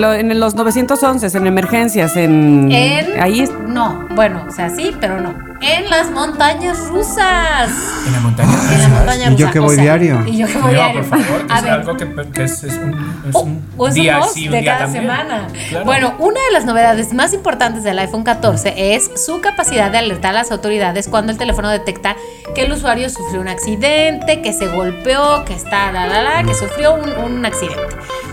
lo- 0.00 0.14
en 0.14 0.38
los 0.40 0.54
911, 0.54 1.26
en 1.36 1.46
emergencias, 1.46 2.16
en. 2.16 2.70
en... 2.70 3.20
Ahí 3.20 3.40
es- 3.40 3.52
No, 3.52 4.06
bueno, 4.14 4.44
o 4.48 4.52
sea, 4.52 4.70
sí, 4.70 4.94
pero 5.00 5.20
no. 5.20 5.34
En 5.60 5.90
las 5.90 6.10
montañas 6.10 6.78
rusas. 6.88 7.70
En 8.06 8.12
la 8.12 8.20
montaña. 8.20 8.52
En 8.72 8.80
la 8.82 8.88
montaña 8.88 9.24
Y 9.26 9.30
rusa. 9.30 9.36
yo 9.38 9.50
que 9.50 9.58
o 9.58 9.62
voy 9.62 9.74
sea, 9.74 9.84
diario. 9.84 10.24
Y 10.26 10.36
yo 10.38 10.46
que 10.46 10.52
voy 10.54 10.62
No, 10.62 10.68
diario. 10.70 11.00
por 11.02 11.20
favor, 11.20 11.46
que 11.46 11.52
A 11.52 11.56
es 11.58 11.62
ver, 11.64 11.72
algo 11.72 11.96
que, 11.96 12.14
que 12.32 12.44
es, 12.44 12.64
es 12.64 12.74
un, 12.74 12.92
es 13.28 13.34
Oh, 13.34 13.40
un 13.42 13.66
o 13.76 13.88
es 13.88 13.94
un 13.94 14.00
día 14.00 14.20
sí, 14.32 14.46
un 14.46 14.52
de 14.52 14.60
día 14.60 14.72
cada 14.72 14.84
también. 14.84 15.02
semana. 15.04 15.46
Claro. 15.68 15.84
Bueno, 15.84 16.14
una 16.18 16.40
de 16.46 16.52
las 16.52 16.64
novedades 16.64 17.12
más 17.12 17.32
importantes 17.34 17.82
del 17.82 17.98
iPhone 17.98 18.22
14 18.24 18.94
es 18.94 19.10
su 19.24 19.40
capacidad 19.40 19.90
de 19.90 19.98
alertar 19.98 20.30
a 20.30 20.38
las 20.38 20.52
autoridades 20.52 21.08
cuando 21.08 21.32
el 21.32 21.38
teléfono 21.38 21.68
detecta 21.70 22.14
que 22.54 22.62
el 22.62 22.72
usuario 22.72 23.10
sufrió 23.10 23.40
un 23.40 23.48
accidente, 23.48 24.40
que 24.42 24.52
se 24.52 24.68
golpeó, 24.68 25.44
que 25.44 25.54
está, 25.54 25.90
la, 25.92 26.06
la, 26.06 26.22
la, 26.22 26.42
que 26.44 26.54
sufrió 26.54 26.94
un, 26.94 27.10
un 27.32 27.44
accidente. 27.44 27.82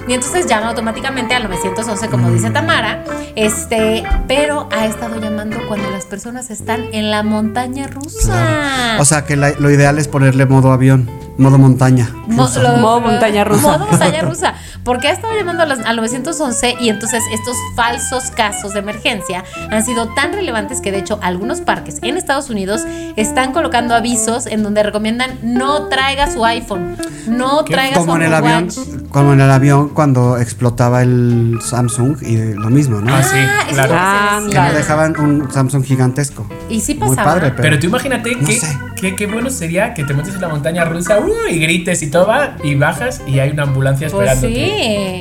Y 0.08 0.14
entonces 0.14 0.46
llama 0.46 0.68
automáticamente 0.68 1.34
al 1.34 1.44
911, 1.50 2.10
como 2.10 2.30
dice 2.30 2.52
Tamara, 2.52 3.04
este, 3.36 4.04
pero 4.28 4.70
ha 4.72 4.86
estado 4.86 5.20
llamando 5.20 5.58
cuando 5.68 5.90
las 5.90 6.06
personas 6.06 6.52
están 6.52 6.86
en 6.94 7.10
la 7.10 7.15
montaña 7.24 7.88
rusa. 7.88 8.98
O 9.00 9.06
sea 9.06 9.26
que 9.26 9.36
la- 9.36 9.52
lo 9.60 9.70
ideal 9.72 9.98
es 10.00 10.08
ponerle 10.08 10.46
modo 10.46 10.72
avión, 10.72 11.10
modo 11.38 11.58
montaña. 11.58 12.10
Mo- 12.28 12.48
lo- 12.62 12.78
Modo 12.78 13.02
montaña 13.02 13.44
rusa. 13.44 13.62
Modo 13.78 13.88
montaña 13.88 14.22
rusa. 14.22 14.54
Porque 14.84 15.08
ha 15.08 15.12
estado 15.12 15.34
llamando 15.36 15.64
a 15.64 15.66
las- 15.66 15.80
al 15.86 15.96
911 15.96 16.76
y 16.80 16.90
entonces 16.90 17.22
estos 17.34 17.56
falsos 17.76 18.30
casos 18.32 18.74
de 18.74 18.80
emergencia 18.80 19.44
han 19.72 19.84
sido 19.84 20.10
tan 20.14 20.32
relevantes 20.34 20.80
que 20.80 20.92
de 20.92 21.00
hecho 21.00 21.20
algunos 21.24 21.62
parques 21.62 21.98
en 22.04 22.18
Estados 22.18 22.50
Unidos 22.52 22.82
están 23.16 23.52
colocando 23.52 23.96
avisos 23.96 24.46
en 24.46 24.62
donde 24.64 24.84
recomiendan 24.84 25.40
no 25.44 25.88
traiga 25.88 26.32
su 26.32 26.46
iPhone, 26.46 26.98
no 27.28 27.66
¿Qué? 27.66 27.74
traiga 27.74 27.98
Como 27.98 28.14
su 28.14 28.18
en 28.18 28.24
el 28.28 28.34
avión, 28.34 28.64
Watch. 28.66 28.78
como 29.10 29.34
en 29.34 29.42
el 29.42 29.50
avión 29.52 29.90
cuando 29.90 30.38
explotaba 30.38 31.02
el 31.02 31.60
Samsung 31.64 32.18
y 32.22 32.54
lo 32.54 32.70
mismo, 32.70 33.02
¿no? 33.02 33.14
Ah, 33.16 33.24
sí, 33.24 33.38
Ah, 33.40 33.64
eso 33.66 33.74
claro. 33.74 33.94
es 33.94 34.52
que 34.52 34.58
Ah, 34.60 34.68
no 34.70 34.74
dejaban 34.78 35.20
un 35.20 35.52
Samsung 35.52 35.84
gigantesco. 35.84 36.46
Y 36.70 36.80
sí 36.82 36.94
Muy 37.06 37.16
padre, 37.16 37.52
pero, 37.52 37.62
Pero 37.62 37.80
tú 37.80 37.86
imagínate 37.88 38.36
No 38.36 38.48
qué, 38.48 38.60
qué, 39.00 39.16
qué 39.16 39.28
bueno 39.28 39.50
sería 39.50 39.94
que 39.94 40.04
te 40.04 40.14
metes 40.14 40.36
en 40.36 40.42
la 40.42 40.48
montaña 40.50 40.86
rusa 40.86 41.20
uh, 41.20 41.48
y 41.50 41.60
grites 41.60 42.02
y 42.02 42.10
todo 42.12 42.28
va 42.28 42.56
y 42.64 42.76
bajas 42.76 43.22
y 43.28 43.40
hay 43.40 43.52
una 43.52 43.64
ambulancia 43.64 44.10
Pues 44.10 44.30
esperándote. 44.32 44.56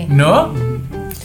sí. 0.03 0.07
¿No? 0.09 0.53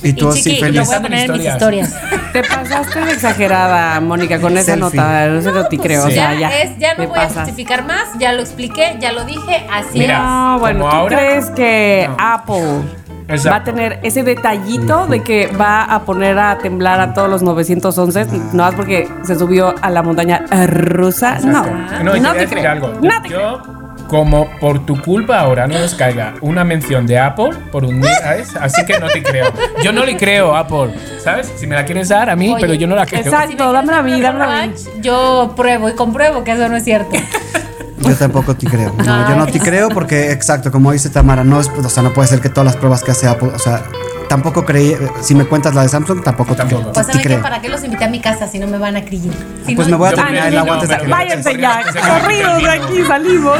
y 0.01 0.13
tú 0.13 0.27
y 0.27 0.39
así 0.39 0.53
lo 0.53 0.59
feliz. 0.61 0.85
voy 0.87 0.95
a 0.95 1.01
poner 1.01 1.25
en 1.29 1.37
mis 1.37 1.45
Historias. 1.45 1.93
Te 2.31 2.41
pasaste 2.43 2.99
de 3.03 3.11
exagerada, 3.11 3.99
Mónica, 3.99 4.39
con 4.39 4.53
esa 4.57 4.75
Selfie. 4.75 4.79
nota. 4.97 5.27
No 5.27 5.41
sé, 5.41 5.51
te 5.69 5.77
creo. 5.77 6.05
O 6.05 6.07
Sí. 6.07 6.13
sea, 6.13 6.33
ya, 6.35 6.39
ya. 6.49 6.59
es, 6.61 6.77
ya 6.77 6.93
no 6.93 7.01
te 7.03 7.07
voy 7.07 7.19
a 7.19 7.27
justificar 7.29 7.83
más, 7.85 8.03
ya 8.19 8.31
lo 8.31 8.39
expliqué, 8.41 8.95
ya 9.01 9.11
lo 9.11 9.25
dije, 9.25 9.65
así 9.73 9.99
Mira, 9.99 10.17
es. 10.19 10.23
No, 10.23 10.59
bueno, 10.59 10.79
¿tú 10.81 10.87
ahora- 10.87 11.17
crees 11.17 11.45
que 11.49 12.05
No. 12.07 12.15
Apple 12.17 12.81
Exacto. 13.29 13.49
va 13.49 13.55
a 13.57 13.63
tener 13.63 13.99
ese 14.03 14.23
detallito 14.23 15.07
de 15.07 15.21
que 15.23 15.47
va 15.47 15.83
a 15.83 16.01
poner 16.01 16.37
a 16.39 16.57
temblar 16.57 16.99
a 16.99 17.13
todos 17.13 17.29
los 17.29 17.41
911? 17.41 18.25
No 18.53 18.63
más 18.63 18.75
porque 18.75 19.07
se 19.23 19.35
subió 19.35 19.75
a 19.81 19.89
la 19.89 20.01
montaña 20.03 20.45
rusa. 20.67 21.39
No, 21.39 21.59
Exacto. 21.65 22.03
No, 22.03 22.15
y 22.15 22.21
te 22.21 22.33
decir 22.33 22.57
creo. 22.59 22.71
algo. 22.71 22.93
No 23.01 23.21
te 23.21 23.29
Yo, 23.29 23.61
como 24.07 24.47
por 24.59 24.85
tu 24.85 24.99
culpa 25.01 25.39
ahora 25.39 25.67
no 25.67 25.77
nos 25.77 25.93
caiga 25.93 26.33
una 26.41 26.63
mención 26.63 27.05
de 27.05 27.19
Apple 27.19 27.51
por 27.71 27.85
un 27.85 28.01
día, 28.01 28.15
¿sabes? 28.15 28.55
Así 28.55 28.83
que 28.85 28.99
no 28.99 29.07
te 29.07 29.21
creo. 29.21 29.53
Yo 29.83 29.91
no 29.91 30.03
le 30.03 30.17
creo 30.17 30.55
a 30.55 30.61
Apple, 30.61 30.95
¿sabes? 31.23 31.53
Si 31.55 31.67
me 31.67 31.75
la 31.75 31.85
quieres 31.85 32.09
dar 32.09 32.29
a 32.29 32.35
mí, 32.35 32.49
Oye, 32.51 32.59
pero 32.59 32.73
yo 32.73 32.87
no 32.87 32.95
la 32.95 33.05
creo. 33.05 33.21
exacto. 33.21 33.51
Si 33.51 33.55
me 33.55 33.71
dámela 33.71 33.99
a 33.99 34.03
mí, 34.03 34.19
dámela 34.19 34.63
a 34.63 34.67
mí. 34.67 34.73
Yo 35.01 35.53
pruebo 35.55 35.89
y 35.89 35.93
compruebo 35.93 36.43
que 36.43 36.51
eso 36.51 36.67
no 36.67 36.75
es 36.75 36.83
cierto. 36.83 37.11
Yo 38.01 38.15
tampoco 38.15 38.55
te 38.55 38.67
creo. 38.67 38.93
No, 38.97 39.29
yo 39.29 39.35
no 39.35 39.45
te 39.47 39.59
creo 39.59 39.89
porque, 39.89 40.31
exacto, 40.31 40.71
como 40.71 40.91
dice 40.91 41.09
Tamara, 41.09 41.43
no 41.43 41.59
es, 41.59 41.69
o 41.69 41.89
sea, 41.89 42.01
no 42.03 42.13
puede 42.13 42.27
ser 42.27 42.39
que 42.41 42.49
todas 42.49 42.65
las 42.65 42.75
pruebas 42.77 43.03
que 43.03 43.11
hace 43.11 43.27
Apple, 43.27 43.51
o 43.53 43.59
sea, 43.59 43.83
tampoco 44.29 44.63
creí, 44.65 44.95
si 45.21 45.35
me 45.35 45.45
cuentas 45.45 45.75
la 45.75 45.81
de 45.83 45.89
Samsung, 45.89 46.23
tampoco, 46.23 46.51
te 46.51 46.57
Tampoco. 46.57 46.91
creo. 46.91 46.93
Pues 46.93 47.07
te. 47.07 47.37
¿para 47.39 47.61
qué 47.61 47.69
los 47.69 47.83
invité 47.83 48.05
a 48.05 48.09
mi 48.09 48.19
casa 48.21 48.47
si 48.47 48.57
no 48.59 48.67
me 48.67 48.77
van 48.77 48.95
a 48.95 49.03
creer? 49.03 49.33
Si 49.65 49.75
Pues 49.75 49.87
no- 49.87 49.97
me 49.97 49.97
voy 49.97 50.09
a 50.09 50.13
terminar 50.13 50.47
el 50.47 50.53
no, 50.55 50.59
agua 50.61 50.73
antes 50.75 50.89
de 50.89 50.95
pero- 50.95 51.05
que 51.07 51.11
Váyanse 51.11 51.57
ya, 51.59 51.83
corridos 52.21 52.63
de 52.63 52.69
aquí, 52.69 53.03
salimos. 53.07 53.57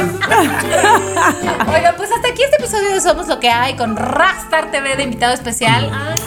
Oigan, 1.74 1.94
pues 1.96 2.10
hasta 2.12 2.28
aquí 2.28 2.42
este 2.42 2.56
episodio 2.56 2.90
de 2.94 3.00
Somos 3.00 3.28
Lo 3.28 3.40
que 3.40 3.50
hay 3.50 3.74
con 3.76 3.96
Rockstar 3.96 4.70
TV 4.70 4.96
de 4.96 5.02
invitado 5.04 5.32
especial. 5.34 5.90
Ay, 5.92 6.20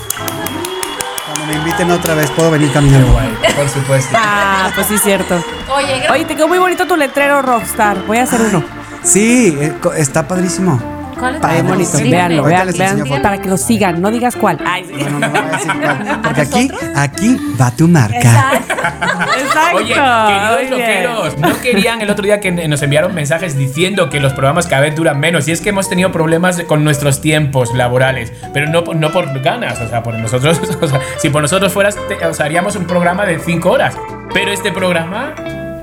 Cuando 1.43 1.59
me 1.59 1.59
inviten 1.65 1.91
otra 1.91 2.15
vez, 2.15 2.31
puedo 2.31 2.51
venir 2.51 2.71
caminando. 2.71 3.11
Guay, 3.11 3.27
por 3.57 3.67
supuesto. 3.67 4.15
Ah, 4.17 4.71
pues 4.73 4.87
sí, 4.87 4.97
cierto. 4.97 5.43
Oye, 5.75 6.07
Oye, 6.09 6.23
te 6.23 6.35
quedó 6.35 6.47
muy 6.47 6.57
bonito 6.57 6.87
tu 6.87 6.95
letrero, 6.95 7.41
Rockstar. 7.41 7.97
Voy 8.05 8.17
a 8.17 8.23
hacer 8.23 8.39
uno. 8.41 8.63
Sí, 9.03 9.57
eh, 9.59 9.73
está 9.97 10.25
padrísimo. 10.25 10.92
¿Cuál 11.23 11.35
es 11.35 11.41
Está 11.41 11.53
bien 11.53 11.67
bonito. 11.67 11.97
Sí, 11.97 12.09
Véanlo, 12.11 12.41
ahorita 12.43 12.65
les 12.65 12.77
vean, 12.77 12.89
enseño 12.91 13.05
fotos. 13.07 13.23
para 13.23 13.37
que 13.41 13.49
lo 13.49 13.57
sigan. 13.57 14.01
No 14.01 14.11
digas 14.11 14.35
cuál. 14.35 14.59
Ay, 14.65 14.85
sí. 14.85 14.93
Bueno, 14.99 15.19
no 15.19 15.29
voy 15.29 15.39
a 15.39 15.43
decir 15.51 15.71
cuál, 15.81 16.21
porque 16.23 16.41
aquí, 16.41 16.71
aquí 16.95 17.37
va 17.59 17.71
tu 17.71 17.87
marca. 17.87 18.17
Exacto. 18.17 18.73
Exacto. 18.73 19.77
Oye, 19.77 19.95
Muy 19.95 20.27
queridos 20.33 20.59
bien. 20.59 21.03
loqueros, 21.03 21.37
no 21.37 21.61
querían 21.61 22.01
el 22.01 22.09
otro 22.09 22.23
día 22.25 22.39
que 22.39 22.51
nos 22.51 22.81
enviaron 22.81 23.13
mensajes 23.15 23.57
diciendo 23.57 24.09
que 24.09 24.19
los 24.19 24.33
programas 24.33 24.67
cada 24.67 24.81
vez 24.81 24.95
duran 24.95 25.19
menos. 25.19 25.47
Y 25.47 25.51
es 25.51 25.61
que 25.61 25.69
hemos 25.69 25.89
tenido 25.89 26.11
problemas 26.11 26.61
con 26.63 26.83
nuestros 26.83 27.21
tiempos 27.21 27.73
laborales, 27.73 28.31
pero 28.53 28.67
no, 28.67 28.83
por- 28.83 28.95
no 28.95 29.11
por 29.11 29.41
ganas, 29.41 29.79
o 29.81 29.87
sea, 29.87 30.03
por 30.03 30.15
nosotros, 30.15 30.59
o 30.81 30.87
sea, 30.87 30.99
si 31.17 31.29
por 31.29 31.41
nosotros 31.41 31.71
fueras, 31.71 31.97
te- 32.07 32.25
o 32.25 32.33
sea, 32.33 32.45
haríamos 32.45 32.75
un 32.75 32.85
programa 32.85 33.25
de 33.25 33.39
5 33.39 33.69
horas. 33.71 33.95
Pero 34.33 34.51
este 34.51 34.71
programa 34.71 35.33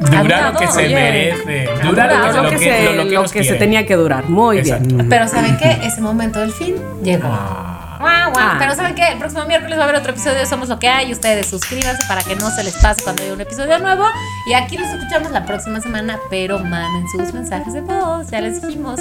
dura 0.00 0.50
lo 0.52 0.58
que 0.58 0.66
se 0.68 0.88
merece. 0.88 1.68
Dura 1.84 2.04
lo 2.06 2.10
que, 2.10 2.16
durado 2.16 2.42
lo 2.42 2.50
que, 2.50 2.58
se, 2.58 2.84
lo- 2.84 2.92
lo 2.94 3.04
que 3.08 3.14
lo 3.14 3.24
que 3.24 3.44
se 3.44 3.54
tenía 3.54 3.86
que 3.86 3.96
durar. 3.96 4.28
Muy 4.28 4.58
Exacto. 4.58 4.94
bien. 4.94 5.08
Pero 5.08 5.28
¿saben 5.28 5.56
qué? 5.58 5.78
Ese 5.84 6.00
momento 6.00 6.40
del 6.40 6.52
fin 6.52 6.74
llegó. 7.02 7.28
Guau, 7.28 8.30
guau. 8.32 8.34
Ah. 8.38 8.56
Pero 8.58 8.74
¿saben 8.74 8.94
qué? 8.94 9.08
El 9.12 9.18
próximo 9.18 9.44
miércoles 9.44 9.76
va 9.78 9.82
a 9.82 9.84
haber 9.84 9.96
otro 9.96 10.12
episodio 10.12 10.38
de 10.38 10.46
Somos 10.46 10.70
lo 10.70 10.78
que 10.78 10.88
hay. 10.88 11.12
Ustedes 11.12 11.46
suscríbanse 11.48 12.02
para 12.08 12.22
que 12.22 12.34
no 12.34 12.48
se 12.50 12.64
les 12.64 12.74
pase 12.78 13.02
cuando 13.02 13.22
haya 13.22 13.34
un 13.34 13.40
episodio 13.42 13.78
nuevo. 13.78 14.04
Y 14.48 14.54
aquí 14.54 14.78
nos 14.78 14.88
escuchamos 14.94 15.30
la 15.32 15.44
próxima 15.44 15.82
semana, 15.82 16.18
pero 16.30 16.58
manden 16.60 17.04
sus 17.14 17.34
mensajes 17.34 17.74
de 17.74 17.82
voz. 17.82 18.30
Ya 18.30 18.40
les 18.40 18.62
dijimos. 18.62 18.98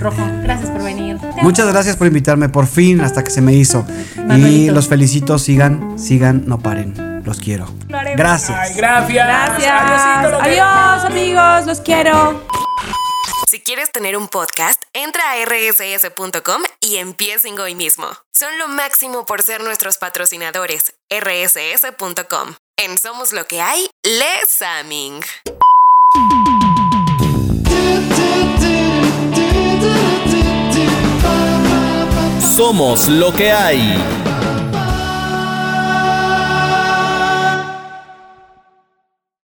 Rojo, 0.00 0.22
gracias 0.42 0.70
por 0.70 0.82
venir. 0.82 1.18
Muchas 1.42 1.68
gracias 1.70 1.96
por 1.96 2.06
invitarme, 2.06 2.48
por 2.48 2.66
fin, 2.66 3.02
hasta 3.02 3.22
que 3.22 3.30
se 3.30 3.42
me 3.42 3.52
hizo. 3.52 3.84
Y 4.16 4.20
Manolito. 4.20 4.72
los 4.72 4.88
felicito, 4.88 5.38
sigan, 5.38 5.98
sigan, 5.98 6.44
no 6.46 6.58
paren. 6.58 6.94
Los 7.28 7.40
quiero. 7.40 7.68
Gracias. 7.88 8.58
Ay, 8.58 8.72
gracias. 8.72 9.28
Adiósito, 9.28 10.40
Adiós, 10.40 11.04
amigos. 11.04 11.66
Los 11.66 11.82
quiero. 11.82 12.42
Si 13.46 13.60
quieres 13.60 13.92
tener 13.92 14.16
un 14.16 14.28
podcast, 14.28 14.82
entra 14.94 15.32
a 15.32 15.44
rss.com 15.44 16.62
y 16.80 16.96
empiecen 16.96 17.60
hoy 17.60 17.74
mismo. 17.74 18.06
Son 18.32 18.58
lo 18.58 18.68
máximo 18.68 19.26
por 19.26 19.42
ser 19.42 19.62
nuestros 19.62 19.98
patrocinadores. 19.98 20.94
rss.com. 21.10 22.54
En 22.78 22.96
Somos 22.96 23.34
lo 23.34 23.46
que 23.46 23.60
hay, 23.60 23.90
Les 24.04 24.48
Saming. 24.48 25.20
Somos 32.56 33.06
lo 33.08 33.34
que 33.34 33.52
hay. 33.52 34.27